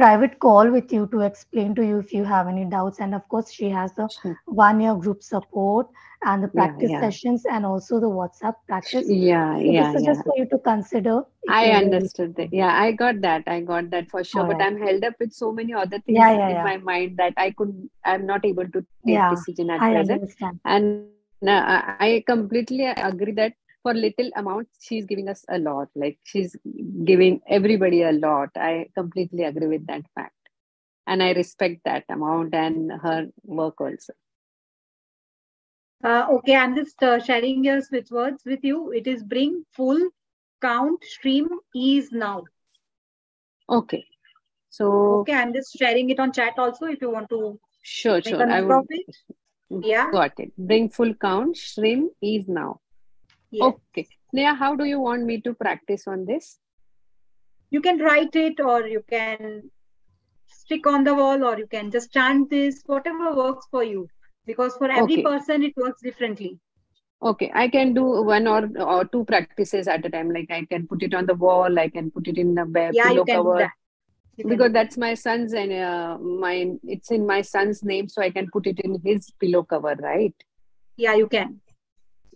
private 0.00 0.38
call 0.44 0.70
with 0.76 0.92
you 0.92 1.06
to 1.12 1.20
explain 1.28 1.74
to 1.76 1.86
you 1.86 1.98
if 1.98 2.12
you 2.12 2.24
have 2.24 2.48
any 2.48 2.64
doubts. 2.76 3.00
And 3.00 3.14
of 3.14 3.28
course, 3.28 3.50
she 3.52 3.70
has 3.70 3.94
the 3.94 4.08
Sure. 4.08 4.38
one 4.46 4.80
year 4.80 4.94
group 4.94 5.22
support 5.22 5.88
and 6.24 6.42
the 6.42 6.48
practice 6.48 6.96
yeah. 6.96 6.98
sessions 6.98 7.44
and 7.50 7.66
also 7.66 8.00
the 8.00 8.10
WhatsApp 8.20 8.54
practice. 8.68 9.14
yeah 9.14 9.58
So 9.64 9.72
yeah 9.72 9.92
this 9.92 9.94
is 9.94 10.04
yeah 10.04 10.12
just 10.12 10.24
for 10.24 10.34
you 10.36 10.46
to 10.50 10.58
consider. 10.58 11.22
I 11.48 11.70
understood 11.72 12.36
that. 12.36 12.50
Yeah, 12.52 12.72
I 12.72 12.92
got 12.92 13.20
that. 13.22 13.44
I 13.46 13.60
got 13.60 13.90
that 13.90 14.10
for 14.10 14.24
sure. 14.24 14.44
All 14.44 14.46
But 14.46 14.60
right. 14.60 14.62
I'm 14.62 14.78
held 14.80 15.04
up 15.04 15.14
with 15.20 15.32
so 15.32 15.52
many 15.52 15.74
other 15.74 15.98
things 16.00 16.30
Yeah, 16.30 16.38
yeah, 16.38 16.48
in 16.48 16.60
yeah. 16.60 16.62
my 16.62 16.76
mind 16.78 17.16
that 17.18 17.34
I 17.36 17.50
could, 17.50 17.88
I'm 18.04 18.26
not 18.26 18.44
able 18.44 18.68
to 18.68 18.84
take 19.06 19.28
Yeah, 19.28 19.28
decision 19.28 19.70
at 19.70 19.88
I 19.88 19.90
present. 19.90 20.22
understand. 20.22 20.60
And 20.64 21.04
uh, 21.48 21.60
I 21.80 21.84
I 21.98 22.24
completely 22.26 22.84
agree 22.84 23.32
that 23.32 23.54
for 23.82 23.94
little 23.94 24.30
amount, 24.36 24.68
she's 24.78 25.06
giving 25.06 25.28
us 25.28 25.44
a 25.48 25.58
lot. 25.58 25.88
Like 25.94 26.18
she's 26.24 26.56
giving 27.04 27.40
everybody 27.48 28.02
a 28.02 28.12
lot. 28.12 28.50
I 28.56 28.88
completely 28.94 29.44
agree 29.44 29.66
with 29.66 29.86
that 29.86 30.02
fact. 30.14 30.34
And 31.06 31.22
I 31.22 31.32
respect 31.32 31.80
that 31.84 32.04
amount 32.08 32.54
and 32.54 32.92
her 32.92 33.28
work 33.42 33.80
also. 33.80 34.12
Uh, 36.02 36.26
okay, 36.30 36.56
I'm 36.56 36.74
just 36.74 37.02
uh, 37.02 37.18
sharing 37.18 37.64
your 37.64 37.80
switch 37.82 38.10
words 38.10 38.42
with 38.46 38.60
you. 38.62 38.92
It 38.92 39.06
is 39.06 39.22
bring 39.22 39.64
full 39.72 40.00
count 40.62 41.02
stream 41.04 41.48
ease 41.74 42.10
now. 42.12 42.44
Okay. 43.68 44.04
So 44.70 45.20
Okay, 45.20 45.34
I'm 45.34 45.52
just 45.52 45.76
sharing 45.76 46.10
it 46.10 46.20
on 46.20 46.32
chat 46.32 46.54
also 46.58 46.86
if 46.86 47.00
you 47.02 47.10
want 47.10 47.28
to 47.30 47.58
sure, 47.82 48.22
sure. 48.22 48.42
I 48.42 48.60
note 48.60 48.68
would 48.68 48.76
of 48.76 48.86
it. 48.88 49.86
Yeah. 49.86 50.10
got 50.10 50.38
it. 50.38 50.52
Bring 50.56 50.88
full 50.88 51.14
count, 51.14 51.56
stream 51.56 52.10
is 52.22 52.48
now. 52.48 52.80
Yes. 53.50 53.74
Okay. 53.74 54.08
Nehaa, 54.34 54.56
how 54.56 54.76
do 54.76 54.84
you 54.84 55.00
want 55.00 55.24
me 55.24 55.40
to 55.40 55.54
practice 55.54 56.06
on 56.06 56.24
this? 56.24 56.58
You 57.70 57.80
can 57.80 57.98
write 57.98 58.34
it 58.36 58.60
or 58.60 58.86
you 58.86 59.04
can 59.08 59.70
stick 60.46 60.86
on 60.86 61.04
the 61.04 61.14
wall 61.14 61.44
or 61.44 61.58
you 61.58 61.66
can 61.66 61.90
just 61.90 62.12
chant 62.12 62.50
this, 62.50 62.82
whatever 62.86 63.34
works 63.34 63.66
for 63.70 63.84
you. 63.84 64.08
Because 64.46 64.76
for 64.76 64.90
every 64.90 65.16
Okay. 65.16 65.22
person, 65.22 65.62
it 65.62 65.74
works 65.76 66.02
differently. 66.02 66.58
Okay, 67.22 67.50
I 67.54 67.68
can 67.68 67.92
do 67.92 68.04
one 68.22 68.46
or 68.46 68.70
or 68.80 69.04
two 69.04 69.24
practices 69.26 69.86
at 69.88 70.06
a 70.06 70.10
time. 70.10 70.30
Like 70.30 70.50
I 70.50 70.64
can 70.64 70.86
put 70.86 71.02
it 71.02 71.12
on 71.14 71.26
the 71.26 71.34
wall, 71.34 71.78
I 71.78 71.88
can 71.88 72.10
put 72.10 72.28
it 72.28 72.38
in 72.38 72.54
the 72.54 72.64
bed, 72.64 72.94
Yeah, 72.94 73.08
pillow 73.08 73.16
you 73.16 73.24
can 73.24 73.36
do 73.36 73.42
cover. 73.42 73.58
that. 73.58 73.72
You 74.38 74.44
can 74.44 74.56
Because 74.56 74.72
that's 74.72 74.96
my 74.96 75.12
son's 75.14 75.52
and 75.52 75.72
uh, 75.72 76.16
my 76.18 76.72
it's 76.84 77.10
in 77.10 77.26
my 77.26 77.42
son's 77.42 77.82
name, 77.84 78.08
so 78.08 78.22
I 78.22 78.30
can 78.30 78.48
put 78.50 78.66
it 78.66 78.80
in 78.80 78.98
his 79.04 79.30
pillow 79.38 79.62
cover, 79.64 79.94
right? 80.00 80.34
Yeah, 80.96 81.14
you 81.14 81.28
can. 81.28 81.60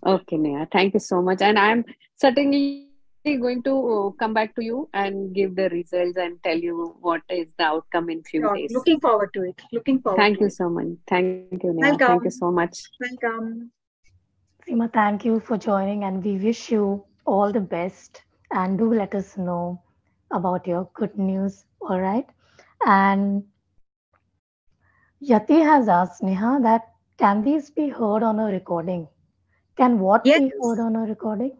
Okay, 0.07 0.37
Nehaa, 0.37 0.71
thank 0.71 0.95
you 0.95 1.01
so 1.01 1.23
much. 1.23 1.41
And 1.41 1.59
I'm 1.59 1.85
certainly 2.17 2.89
going 3.25 3.63
to 3.63 3.75
uh, 3.75 4.11
come 4.23 4.35
back 4.35 4.55
to 4.57 4.63
you 4.63 4.89
and 4.93 5.35
give 5.35 5.57
the 5.57 5.69
results 5.71 6.19
and 6.19 6.43
tell 6.43 6.59
you 6.59 6.95
what 7.01 7.23
is 7.31 7.53
the 7.59 7.65
outcome 7.65 8.11
in 8.11 8.23
few 8.23 8.43
Sure. 8.43 8.55
days. 8.55 8.73
Looking 8.73 9.01
forward 9.01 9.31
to 9.35 9.45
it. 9.45 9.63
Looking 9.73 10.01
forward 10.01 10.19
Thank 10.19 10.39
to 10.39 10.41
you 10.43 10.47
it. 10.49 10.53
so 10.53 10.69
much. 10.69 10.89
Thank 11.09 11.63
you, 11.65 11.73
Nehaa. 11.73 11.99
Thank 11.99 12.25
you 12.25 12.31
so 12.31 12.51
much. 12.51 12.83
Welcome. 13.01 13.71
Seema, 14.67 14.93
thank 14.93 15.25
you 15.25 15.41
for 15.41 15.57
joining 15.57 16.05
and 16.05 16.23
we 16.25 16.37
wish 16.37 16.71
you 16.71 17.05
all 17.25 17.51
the 17.53 17.61
best. 17.61 18.23
And 18.51 18.79
do 18.79 18.93
let 18.93 19.15
us 19.15 19.37
know 19.39 19.83
about 20.31 20.67
your 20.67 20.91
good 20.95 21.19
news. 21.19 21.65
All 21.81 22.01
right. 22.01 22.27
And 22.87 23.45
Yati 25.23 25.63
has 25.65 25.89
asked 25.89 26.23
Nehaa 26.23 26.63
that 26.63 26.83
can 27.17 27.43
these 27.43 27.71
be 27.71 27.89
heard 27.89 28.23
on 28.23 28.39
a 28.39 28.47
recording? 28.47 29.09
Can 29.77 29.99
what 29.99 30.25
Yes. 30.25 30.41
be 30.41 30.53
heard 30.63 30.81
on 30.81 30.97
a 30.97 31.01
recording? 31.01 31.53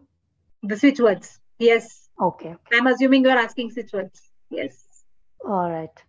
The 0.63 0.77
switch 0.77 0.99
words. 0.99 1.39
Yes. 1.59 2.09
Okay. 2.19 2.55
I'm 2.71 2.87
assuming 2.87 3.23
you're 3.23 3.37
asking 3.37 3.71
switch 3.71 3.91
words. 3.93 4.31
Yes. 4.49 5.03
All 5.45 5.69
right. 5.69 6.03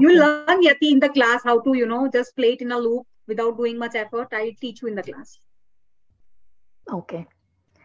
You 0.00 0.12
learn 0.18 0.62
Yati 0.62 0.90
in 0.90 0.98
the 0.98 1.08
class 1.08 1.42
how 1.44 1.60
to, 1.60 1.76
you 1.76 1.86
know, 1.86 2.08
just 2.08 2.34
play 2.34 2.54
it 2.54 2.62
in 2.62 2.72
a 2.72 2.78
loop 2.78 3.06
without 3.28 3.56
doing 3.56 3.78
much 3.78 3.94
effort. 3.94 4.28
I'll 4.32 4.52
teach 4.60 4.82
you 4.82 4.88
in 4.88 4.96
the 4.96 5.02
class. 5.02 5.38
Okay. 6.92 7.26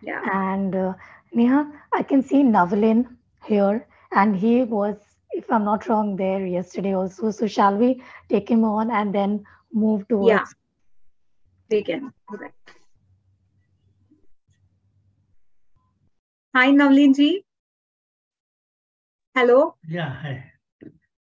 Yeah. 0.01 0.21
And 0.33 0.75
uh, 0.75 0.93
Nehaa, 1.35 1.71
I 1.93 2.03
can 2.03 2.23
see 2.23 2.41
Navalin 2.41 3.05
here, 3.45 3.87
and 4.11 4.35
he 4.35 4.63
was, 4.63 4.97
if 5.31 5.51
I'm 5.51 5.63
not 5.63 5.87
wrong, 5.87 6.15
there 6.15 6.45
yesterday 6.45 6.95
also. 6.95 7.29
So 7.29 7.45
shall 7.47 7.77
we 7.77 8.01
take 8.29 8.49
him 8.49 8.63
on 8.63 8.89
and 8.89 9.13
then 9.13 9.43
move 9.71 10.07
towards? 10.07 10.29
Yeah. 10.29 10.45
They 11.69 11.83
can. 11.83 12.11
Hi, 16.59 16.71
Navlin 16.71 17.13
ji. 17.15 17.45
Hello. 19.33 19.75
Yeah, 19.87 20.09
hi. 20.21 20.51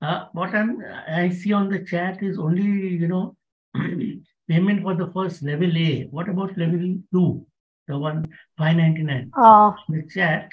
Uh, 0.02 0.26
what 0.34 0.56
I'm, 0.56 0.84
I 1.08 1.30
see 1.30 1.54
on 1.54 1.70
the 1.70 1.78
chat 1.86 2.24
is 2.24 2.40
only, 2.40 2.64
you 3.02 3.08
know, 3.08 3.36
payment 4.50 4.82
for 4.82 4.96
the 4.96 5.12
first 5.14 5.44
level 5.44 5.78
A. 5.78 6.08
What 6.10 6.28
about 6.28 6.58
level 6.58 6.98
two? 7.14 7.46
The 7.88 8.00
one 8.00 8.26
five 8.58 8.78
ninety 8.78 9.04
nine. 9.04 9.30
Uh, 9.38 9.74
The 9.90 10.02
chat. 10.10 10.50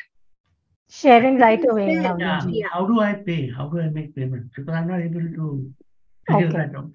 sharing 0.91 1.39
right 1.39 1.65
away, 1.71 1.87
Yeah. 1.95 2.03
Navleen 2.03 2.21
Yeah. 2.21 2.41
ji. 2.43 2.59
Yeah. 2.61 2.69
How 2.75 2.85
do 2.85 3.01
I 3.01 3.15
pay? 3.15 3.51
How 3.57 3.69
do 3.69 3.81
I 3.81 3.89
make 3.89 4.15
payment? 4.15 4.51
Because 4.55 4.69
I'm 4.69 4.89
not 4.89 5.01
able 5.01 5.29
to 5.41 5.73
figure 6.29 6.49
Okay. 6.49 6.57
that 6.59 6.77
out. 6.77 6.91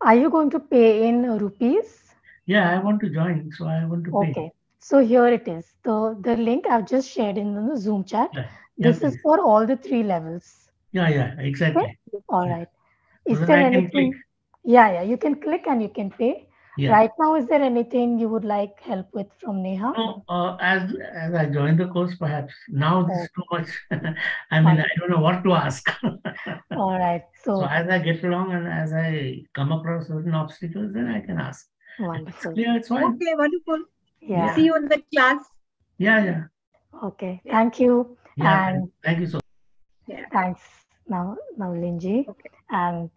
Are 0.00 0.16
you 0.16 0.30
going 0.30 0.50
to 0.50 0.58
pay 0.58 1.08
in 1.08 1.22
rupees? 1.38 1.98
Yeah, 2.46 2.72
I 2.72 2.80
want 2.88 3.00
to 3.02 3.18
join, 3.20 3.52
so 3.52 3.66
I 3.66 3.84
want 3.84 4.04
to 4.06 4.10
pay. 4.10 4.30
Okay. 4.30 4.50
So 4.80 4.98
here 4.98 5.26
it 5.26 5.46
is. 5.46 5.66
The 5.84 6.16
the 6.20 6.36
link 6.36 6.66
I've 6.68 6.86
just 6.86 7.08
shared 7.10 7.38
in 7.38 7.54
the 7.54 7.76
Zoom 7.76 8.04
chat. 8.04 8.30
Yeah, 8.34 8.46
yeah, 8.76 8.90
This 8.90 9.02
is 9.02 9.16
for 9.22 9.38
all 9.40 9.66
the 9.66 9.76
three 9.76 10.02
levels. 10.02 10.68
Yeah, 10.92 11.08
yeah, 11.08 11.34
exactly. 11.38 11.98
All 12.28 12.46
Yeah. 12.46 12.56
right. 12.58 12.68
Is 13.26 13.40
that 13.40 13.46
there 13.48 13.66
anything? 13.72 14.14
Yeah, 14.64 14.92
yeah. 14.92 15.02
You 15.02 15.16
can 15.16 15.36
click 15.40 15.66
and 15.66 15.82
you 15.82 15.88
can 15.88 16.10
pay. 16.10 16.48
Yeah. 16.76 16.92
Right 16.92 17.10
now, 17.18 17.34
is 17.36 17.46
there 17.46 17.60
anything 17.60 18.18
you 18.18 18.28
would 18.28 18.44
like 18.44 18.80
help 18.80 19.12
with 19.12 19.26
from 19.40 19.62
Nehaa? 19.62 19.92
No, 19.96 20.24
uh, 20.28 20.56
as 20.60 20.94
as 21.12 21.34
I 21.34 21.46
join 21.46 21.76
the 21.76 21.88
course, 21.88 22.14
perhaps 22.16 22.54
now 22.68 23.02
this 23.02 23.22
is 23.24 23.30
too 23.36 23.46
much. 23.52 23.68
I 24.50 24.60
mean, 24.60 24.64
Fine. 24.64 24.80
I 24.80 24.88
don't 24.98 25.10
know 25.10 25.20
what 25.20 25.42
to 25.44 25.52
ask. 25.52 25.92
All 26.76 26.98
right. 26.98 27.24
So 27.44 27.56
So 27.56 27.64
as 27.64 27.88
I 27.88 27.98
get 27.98 28.24
along 28.24 28.52
and 28.54 28.66
as 28.66 28.92
I 28.92 29.42
come 29.54 29.72
across 29.72 30.08
certain 30.08 30.34
obstacles, 30.34 30.92
then 30.94 31.08
I 31.08 31.20
can 31.20 31.38
ask. 31.38 31.66
It's 31.98 32.08
wonderful. 32.08 32.52
clear, 32.54 32.76
it's 32.76 32.88
fine. 32.88 33.14
Okay, 33.14 33.34
wonderful. 33.44 33.80
Yeah. 34.20 34.54
See 34.54 34.64
you 34.64 34.76
in 34.76 34.88
the 34.88 35.02
class. 35.12 35.38
Yeah, 35.98 36.24
yeah, 36.24 36.42
Okay. 37.04 37.42
Thank 37.50 37.80
you. 37.80 38.16
yeah. 38.36 38.68
And 38.68 38.90
Thank 39.02 39.20
you 39.20 39.26
so 39.26 39.40
thanks, 40.32 40.60
now, 41.08 41.36
Navlinji. 41.58 42.28
Okay. 42.28 42.50
And 42.70 43.10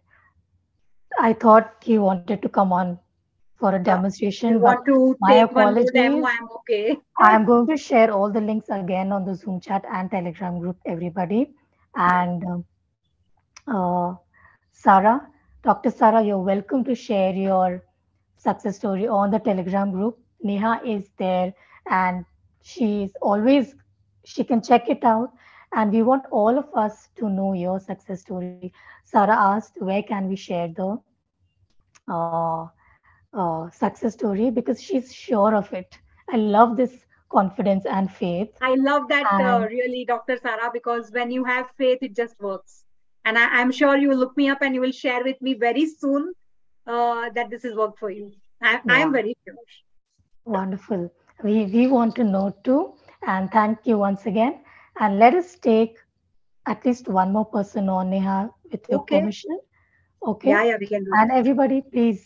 I 1.18 1.32
thought 1.32 1.82
you 1.86 2.02
wanted 2.02 2.42
to 2.42 2.48
come 2.48 2.72
on 2.72 2.98
for 3.56 3.74
a 3.74 3.78
demonstration, 3.82 4.54
but 4.54 4.62
want 4.62 4.86
to 4.86 5.16
my 5.20 5.32
take 5.32 5.52
one 5.52 5.54
more 5.54 5.62
apologies. 5.62 5.90
demo? 5.92 6.26
I'm 6.26 6.48
okay. 6.56 6.96
I 7.20 7.34
am 7.34 7.44
going 7.44 7.66
to 7.68 7.76
share 7.76 8.10
all 8.10 8.30
the 8.30 8.40
links 8.40 8.68
again 8.68 9.12
on 9.12 9.24
the 9.24 9.34
Zoom 9.34 9.60
chat 9.60 9.84
and 9.90 10.10
Telegram 10.10 10.58
group, 10.58 10.76
everybody. 10.84 11.54
And 11.94 12.44
um, 12.44 12.64
uh, 13.68 14.14
Sarah, 14.72 15.28
Dr. 15.62 15.90
Sarah, 15.90 16.22
you're 16.22 16.38
welcome 16.38 16.84
to 16.84 16.94
share 16.94 17.32
your 17.32 17.84
success 18.36 18.76
story 18.76 19.06
on 19.06 19.30
the 19.30 19.38
Telegram 19.38 19.92
group. 19.92 20.18
Nehaa 20.44 20.84
is 20.86 21.10
there 21.18 21.54
and 21.90 22.24
she's 22.62 23.14
always, 23.22 23.74
she 24.24 24.44
can 24.44 24.62
check 24.62 24.88
it 24.88 25.04
out. 25.04 25.30
And 25.74 25.92
we 25.92 26.02
want 26.02 26.24
all 26.30 26.58
of 26.58 26.66
us 26.74 27.08
to 27.16 27.28
know 27.28 27.52
your 27.54 27.80
success 27.80 28.22
story. 28.22 28.72
Sarah 29.04 29.36
asked, 29.36 29.74
where 29.80 30.02
can 30.02 30.28
we 30.28 30.36
share 30.36 30.68
the 30.68 31.00
uh, 32.08 32.66
uh, 33.32 33.70
success 33.70 34.12
story? 34.14 34.50
Because 34.50 34.80
she's 34.80 35.12
sure 35.12 35.54
of 35.54 35.72
it. 35.72 35.98
I 36.30 36.36
love 36.36 36.76
this 36.76 37.06
confidence 37.30 37.84
and 37.86 38.10
faith. 38.10 38.50
I 38.60 38.74
love 38.74 39.08
that 39.08 39.28
uh, 39.38 39.66
really, 39.68 40.04
Dr. 40.06 40.36
Sarah, 40.38 40.70
because 40.72 41.10
when 41.12 41.30
you 41.30 41.44
have 41.44 41.70
faith, 41.78 41.98
it 42.02 42.14
just 42.16 42.38
works. 42.40 42.84
And 43.24 43.38
I, 43.38 43.60
I'm 43.60 43.70
sure 43.72 43.96
you 43.96 44.08
will 44.08 44.16
look 44.18 44.36
me 44.36 44.48
up 44.48 44.62
and 44.62 44.74
you 44.74 44.80
will 44.80 44.92
share 44.92 45.22
with 45.24 45.40
me 45.40 45.54
very 45.54 45.86
soon 45.86 46.32
uh, 46.86 47.30
that 47.34 47.50
this 47.50 47.62
has 47.64 47.74
worked 47.74 47.98
for 47.98 48.10
you. 48.10 48.32
I, 48.62 48.80
I 48.88 48.98
am 49.00 49.12
Yeah. 49.12 49.12
very 49.12 49.34
sure. 49.46 49.54
Wonderful. 50.44 51.10
We, 51.42 51.64
we 51.66 51.86
want 51.86 52.14
to 52.16 52.24
know 52.24 52.54
too. 52.64 52.94
And 53.26 53.50
thank 53.50 53.78
you 53.84 53.98
once 53.98 54.26
again. 54.26 54.60
And 55.00 55.18
let 55.18 55.34
us 55.34 55.56
take 55.56 55.96
at 56.66 56.84
least 56.84 57.08
one 57.08 57.32
more 57.32 57.44
person 57.46 57.88
on 57.88 58.10
Nehaa 58.10 58.50
with 58.70 58.88
your 58.90 59.00
Okay. 59.00 59.20
permission. 59.20 59.58
Okay. 60.26 60.48
Yeah, 60.50 60.64
yeah, 60.64 60.76
we 60.80 60.86
can 60.86 61.04
do 61.04 61.10
And 61.12 61.30
that. 61.30 61.38
everybody, 61.38 61.82
please, 61.82 62.24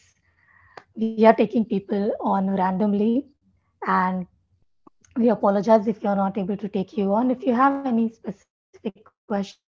we 0.97 1.25
are 1.27 1.35
taking 1.35 1.65
people 1.65 2.13
on 2.21 2.51
randomly. 2.57 3.27
And 3.87 4.27
we 5.17 5.29
apologize 5.31 5.87
if 5.87 6.03
you're 6.03 6.17
not 6.17 6.37
able 6.39 6.57
to 6.57 6.69
take 6.69 6.97
you 6.97 7.13
on. 7.15 7.31
If 7.31 7.45
you 7.47 7.55
have 7.55 7.87
any 7.87 8.09
specific 8.11 9.03
questions, 9.27 9.63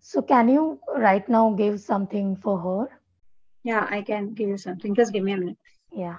So 0.00 0.22
can 0.22 0.48
you 0.48 0.80
right 0.96 1.28
now 1.28 1.50
give 1.52 1.80
something 1.80 2.36
for 2.36 2.58
her? 2.58 3.00
Yeah, 3.64 3.86
I 3.90 4.02
can 4.02 4.34
give 4.34 4.48
you 4.48 4.56
something. 4.58 4.94
Just 4.94 5.12
give 5.12 5.24
me 5.24 5.32
a 5.32 5.36
minute. 5.36 5.58
Yeah. 5.92 6.18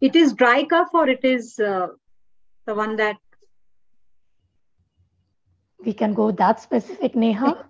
It 0.00 0.16
is 0.16 0.32
dry 0.34 0.64
cough 0.64 0.90
or 0.94 1.08
it 1.08 1.24
is 1.24 1.58
uh, 1.58 1.88
the 2.66 2.74
one 2.74 2.96
that 2.96 3.16
We 5.84 5.92
can 5.92 6.14
go 6.14 6.30
that 6.32 6.60
specific, 6.60 7.14
Nehaa. 7.14 7.64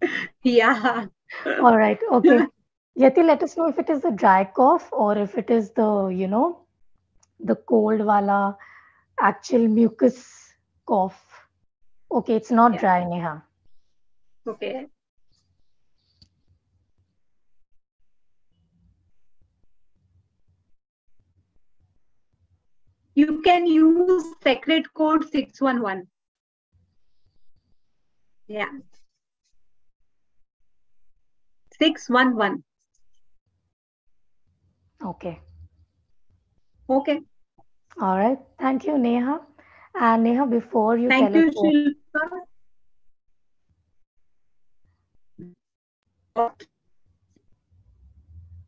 yeah. 0.42 1.06
All 1.62 1.76
right. 1.76 1.98
Okay. 2.12 2.40
Yati, 2.98 3.24
let 3.24 3.42
us 3.42 3.56
know 3.56 3.68
if 3.68 3.78
it 3.78 3.90
is 3.90 4.04
a 4.04 4.10
dry 4.10 4.44
cough 4.44 4.88
or 4.92 5.16
if 5.18 5.36
it 5.36 5.50
is 5.50 5.70
the, 5.72 6.06
you 6.08 6.26
know, 6.26 6.66
the 7.40 7.54
cold 7.54 8.00
wala 8.00 8.56
actual 9.20 9.68
mucus 9.68 10.52
cough. 10.86 11.22
Okay, 12.10 12.34
it's 12.34 12.50
not 12.50 12.72
Yeah. 12.74 12.78
dry, 12.80 13.04
Nehaa. 13.04 13.42
Okay. 14.46 14.86
You 23.14 23.40
can 23.42 23.66
use 23.66 24.24
secret 24.42 24.92
code 24.94 25.24
611. 25.30 26.08
Yeah. 28.48 28.68
611. 31.78 32.62
Okay. 35.04 35.40
Okay. 36.88 37.20
All 38.00 38.16
right. 38.18 38.38
Thank 38.58 38.84
you, 38.84 38.92
Nehaa. 38.92 39.40
And 39.94 40.26
Nehaa, 40.26 40.48
before 40.48 40.96
you 40.96 41.08
Thank 41.08 41.34
you, 41.34 41.50
Shilpa. 41.50 42.46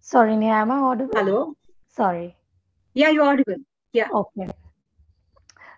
sorry, 0.01 0.33
Nehaa, 0.33 0.63
am 0.63 0.71
I 0.71 0.79
audible? 0.79 1.15
Hello. 1.15 1.55
Sorry. 1.89 2.37
Yeah, 2.95 3.11
you're 3.11 3.25
audible. 3.25 3.57
Yeah. 3.93 4.09
Okay. 4.13 4.49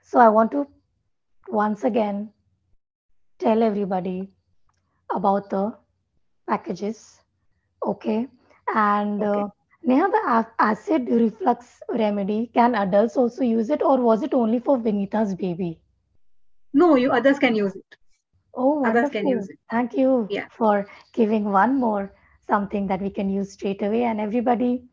So 0.03 0.19
I 0.19 0.29
want 0.29 0.51
to 0.53 0.67
once 1.49 1.85
again 1.85 2.33
tell 3.41 3.63
everybody 3.63 4.29
about 5.15 5.51
the 5.51 5.77
packages. 6.49 7.21
Okay. 7.85 8.29
And 8.75 9.23
Okay. 9.23 9.41
uh, 9.43 9.49
Nehaa, 9.87 10.11
the 10.13 10.47
acid 10.59 11.09
reflux 11.09 11.81
remedy, 11.89 12.51
can 12.55 12.75
adults 12.75 13.17
also 13.17 13.43
use 13.43 13.71
it 13.71 13.83
or 13.83 13.99
was 14.01 14.23
it 14.23 14.35
only 14.35 14.59
for 14.61 14.79
Vinita's 14.79 15.35
baby? 15.35 15.81
No, 16.75 16.97
you 16.97 17.11
others 17.13 17.39
can 17.39 17.55
use 17.55 17.75
it. 17.77 17.97
Oh, 18.55 18.85
Others 18.87 19.11
can 19.11 19.27
use 19.29 19.49
it. 19.49 19.59
Thank 19.71 19.95
you 19.97 20.27
Yeah. 20.31 20.49
for 20.51 20.87
giving 21.13 21.45
one 21.53 21.79
more 21.79 22.13
something 22.49 22.87
that 22.89 23.01
we 23.01 23.11
can 23.11 23.31
use 23.31 23.53
straight 23.53 23.83
away. 23.83 24.05
And 24.05 24.21
everybody, 24.21 24.85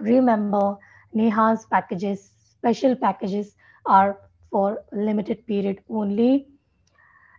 remember 0.00 0.76
Nehaa's 1.14 1.66
packages, 1.66 2.30
special 2.58 2.96
packages 2.96 3.54
are 3.86 4.18
for 4.50 4.84
limited 4.92 5.46
period 5.46 5.82
only. 5.88 6.48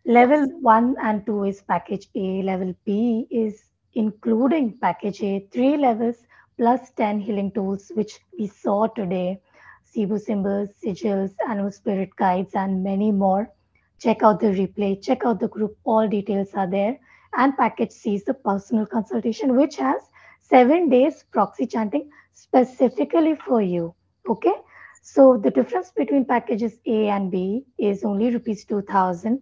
Level 0.08 0.46
one 0.62 0.96
and 1.02 1.26
two 1.26 1.46
is 1.46 1.64
package 1.64 2.10
A. 2.14 2.44
Level 2.44 2.76
B 2.86 3.26
is 3.32 3.72
including 3.96 4.78
package 4.78 5.24
A, 5.24 5.48
three 5.52 5.78
levels 5.78 6.18
plus 6.60 6.92
10 6.92 7.20
healing 7.20 7.52
tools, 7.52 7.92
which 7.96 8.20
we 8.38 8.46
saw 8.46 8.86
today. 8.86 9.42
Zibu 9.92 10.20
symbols, 10.20 10.70
sigils, 10.84 11.34
animal 11.50 11.72
spirit 11.72 12.16
guides, 12.18 12.54
and 12.54 12.84
many 12.84 13.12
more. 13.12 13.50
Check 14.00 14.22
out 14.22 14.40
the 14.40 14.52
replay, 14.52 15.02
check 15.02 15.26
out 15.26 15.40
the 15.40 15.48
group, 15.48 15.76
all 15.86 16.08
details 16.08 16.54
are 16.54 16.70
there. 16.70 17.00
And 17.36 17.58
package 17.58 17.92
C 17.92 18.14
is 18.14 18.26
the 18.26 18.36
personal 18.36 18.86
consultation, 18.86 19.56
which 19.56 19.78
has 19.78 20.04
seven 20.40 20.88
days 20.88 21.26
proxy 21.32 21.66
chanting 21.66 22.12
specifically 22.32 23.34
for 23.34 23.60
you. 23.60 23.96
Okay. 24.30 24.54
So 25.02 25.38
the 25.38 25.50
difference 25.50 25.90
between 25.90 26.26
packages 26.26 26.80
A 26.86 27.08
and 27.08 27.32
B 27.32 27.66
is 27.80 28.04
only 28.04 28.30
rupees 28.30 28.66
2000 28.66 29.42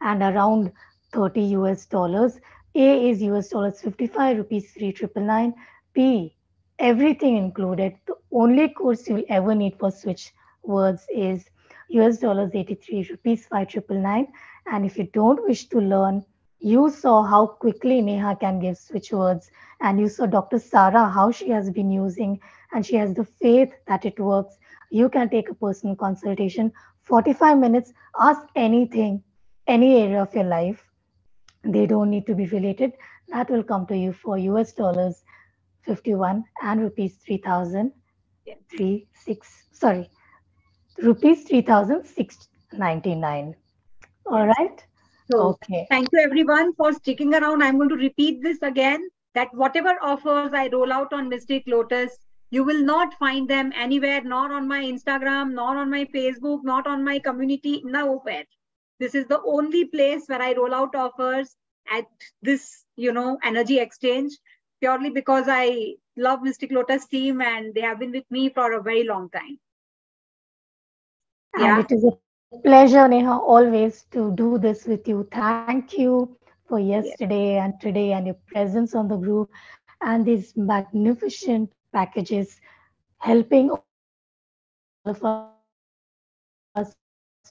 and 0.00 0.22
around 0.22 0.72
30 1.12 1.40
US 1.58 1.86
dollars. 1.86 2.38
A 2.74 3.10
is 3.10 3.22
US 3.22 3.48
dollars 3.48 3.80
55, 3.80 4.38
rupees 4.38 4.72
3999. 4.72 5.54
B, 5.92 6.36
everything 6.78 7.36
included. 7.36 7.96
The 8.06 8.14
only 8.32 8.68
course 8.68 9.08
you'll 9.08 9.24
ever 9.28 9.54
need 9.54 9.78
for 9.78 9.90
switch 9.90 10.32
words 10.62 11.06
is 11.14 11.44
US 11.88 12.18
dollars 12.18 12.50
83, 12.54 13.08
rupees 13.10 13.46
5999. 13.46 14.32
And 14.66 14.86
if 14.86 14.96
you 14.96 15.08
don't 15.12 15.42
wish 15.46 15.66
to 15.68 15.80
learn, 15.80 16.24
you 16.60 16.90
saw 16.90 17.22
how 17.22 17.46
quickly 17.46 18.02
Nehaa 18.02 18.38
can 18.38 18.60
give 18.60 18.76
switch 18.78 19.12
words. 19.12 19.50
And 19.80 19.98
you 19.98 20.08
saw 20.08 20.26
Dr. 20.26 20.58
Sarah, 20.58 21.08
how 21.08 21.30
she 21.30 21.48
has 21.50 21.70
been 21.70 21.90
using, 21.90 22.38
and 22.72 22.84
she 22.84 22.96
has 22.96 23.14
the 23.14 23.24
faith 23.24 23.72
that 23.88 24.04
it 24.04 24.20
works. 24.20 24.56
You 24.90 25.08
can 25.08 25.30
take 25.30 25.48
a 25.48 25.54
personal 25.54 25.96
consultation, 25.96 26.72
45 27.02 27.58
minutes, 27.58 27.92
ask 28.20 28.42
anything, 28.54 29.22
any 29.76 29.96
area 30.02 30.22
of 30.22 30.34
your 30.34 30.44
life. 30.44 30.82
They 31.64 31.86
don't 31.86 32.10
need 32.10 32.26
to 32.26 32.34
be 32.34 32.46
related. 32.46 32.92
That 33.28 33.50
will 33.50 33.62
come 33.62 33.86
to 33.86 33.96
you 33.96 34.12
for 34.12 34.38
US 34.38 34.72
dollars 34.72 35.22
51 35.86 36.44
and 36.62 36.80
rupees 36.82 37.16
3000 37.26 37.92
Yeah. 38.46 38.54
36 38.70 39.48
sorry 39.80 40.10
rupees 41.06 41.44
3699 41.48 43.54
all 44.26 44.46
right 44.46 44.84
So 45.30 45.40
okay 45.48 45.86
thank 45.90 46.08
you 46.12 46.20
everyone 46.20 46.72
for 46.74 46.92
sticking 46.92 47.34
around. 47.38 47.62
I'm 47.62 47.76
going 47.80 47.88
to 47.90 47.96
repeat 47.96 48.42
this 48.42 48.60
again 48.62 49.08
that 49.34 49.52
whatever 49.62 49.92
offers 50.02 50.52
I 50.60 50.68
roll 50.72 50.92
out 50.92 51.12
on 51.12 51.28
Mystic 51.28 51.62
Lotus, 51.66 52.16
you 52.50 52.64
will 52.64 52.82
not 52.84 53.14
find 53.18 53.48
them 53.48 53.72
anywhere, 53.84 54.22
not 54.22 54.50
on 54.50 54.66
my 54.66 54.80
Instagram, 54.92 55.52
not 55.58 55.76
on 55.76 55.90
my 55.90 56.04
Facebook, 56.16 56.64
not 56.64 56.86
on 56.94 57.04
my 57.04 57.18
community, 57.20 57.80
nowhere. 57.84 58.44
This 59.00 59.14
is 59.16 59.26
the 59.26 59.42
only 59.42 59.86
place 59.86 60.26
where 60.28 60.42
I 60.42 60.54
roll 60.54 60.74
out 60.74 60.94
offers 60.94 61.56
at 61.90 62.06
this, 62.42 62.86
you 62.96 63.12
know, 63.12 63.38
energy 63.44 63.80
exchange 63.80 64.32
purely 64.80 65.10
because 65.10 65.46
I 65.48 65.96
love 66.16 66.42
Mystic 66.42 66.72
Lotus 66.72 67.06
team 67.06 67.40
and 67.42 67.74
they 67.74 67.82
have 67.82 67.98
been 68.00 68.12
with 68.12 68.30
me 68.30 68.50
for 68.50 68.72
a 68.72 68.82
very 68.82 69.04
long 69.04 69.30
time. 69.30 69.58
and 71.54 71.78
Yeah. 71.78 71.78
it 71.78 71.90
is 71.96 72.04
a 72.04 72.12
pleasure 72.64 73.06
nehaa 73.12 73.36
always 73.54 73.96
to 74.16 74.22
do 74.40 74.48
this 74.66 74.80
with 74.92 75.08
you 75.12 75.18
thank 75.36 75.78
you 76.02 76.02
for 76.68 76.78
yesterday 76.78 77.56
and 77.64 77.74
today 77.84 78.12
and 78.12 78.26
your 78.30 78.38
presence 78.52 78.94
on 78.94 79.08
the 79.08 79.16
group 79.24 79.48
and 80.00 80.24
these 80.26 80.52
magnificent 80.56 81.70
packages 81.92 82.60
helping 83.18 83.70
all 83.70 83.84
of 85.04 85.22
us 85.32 85.40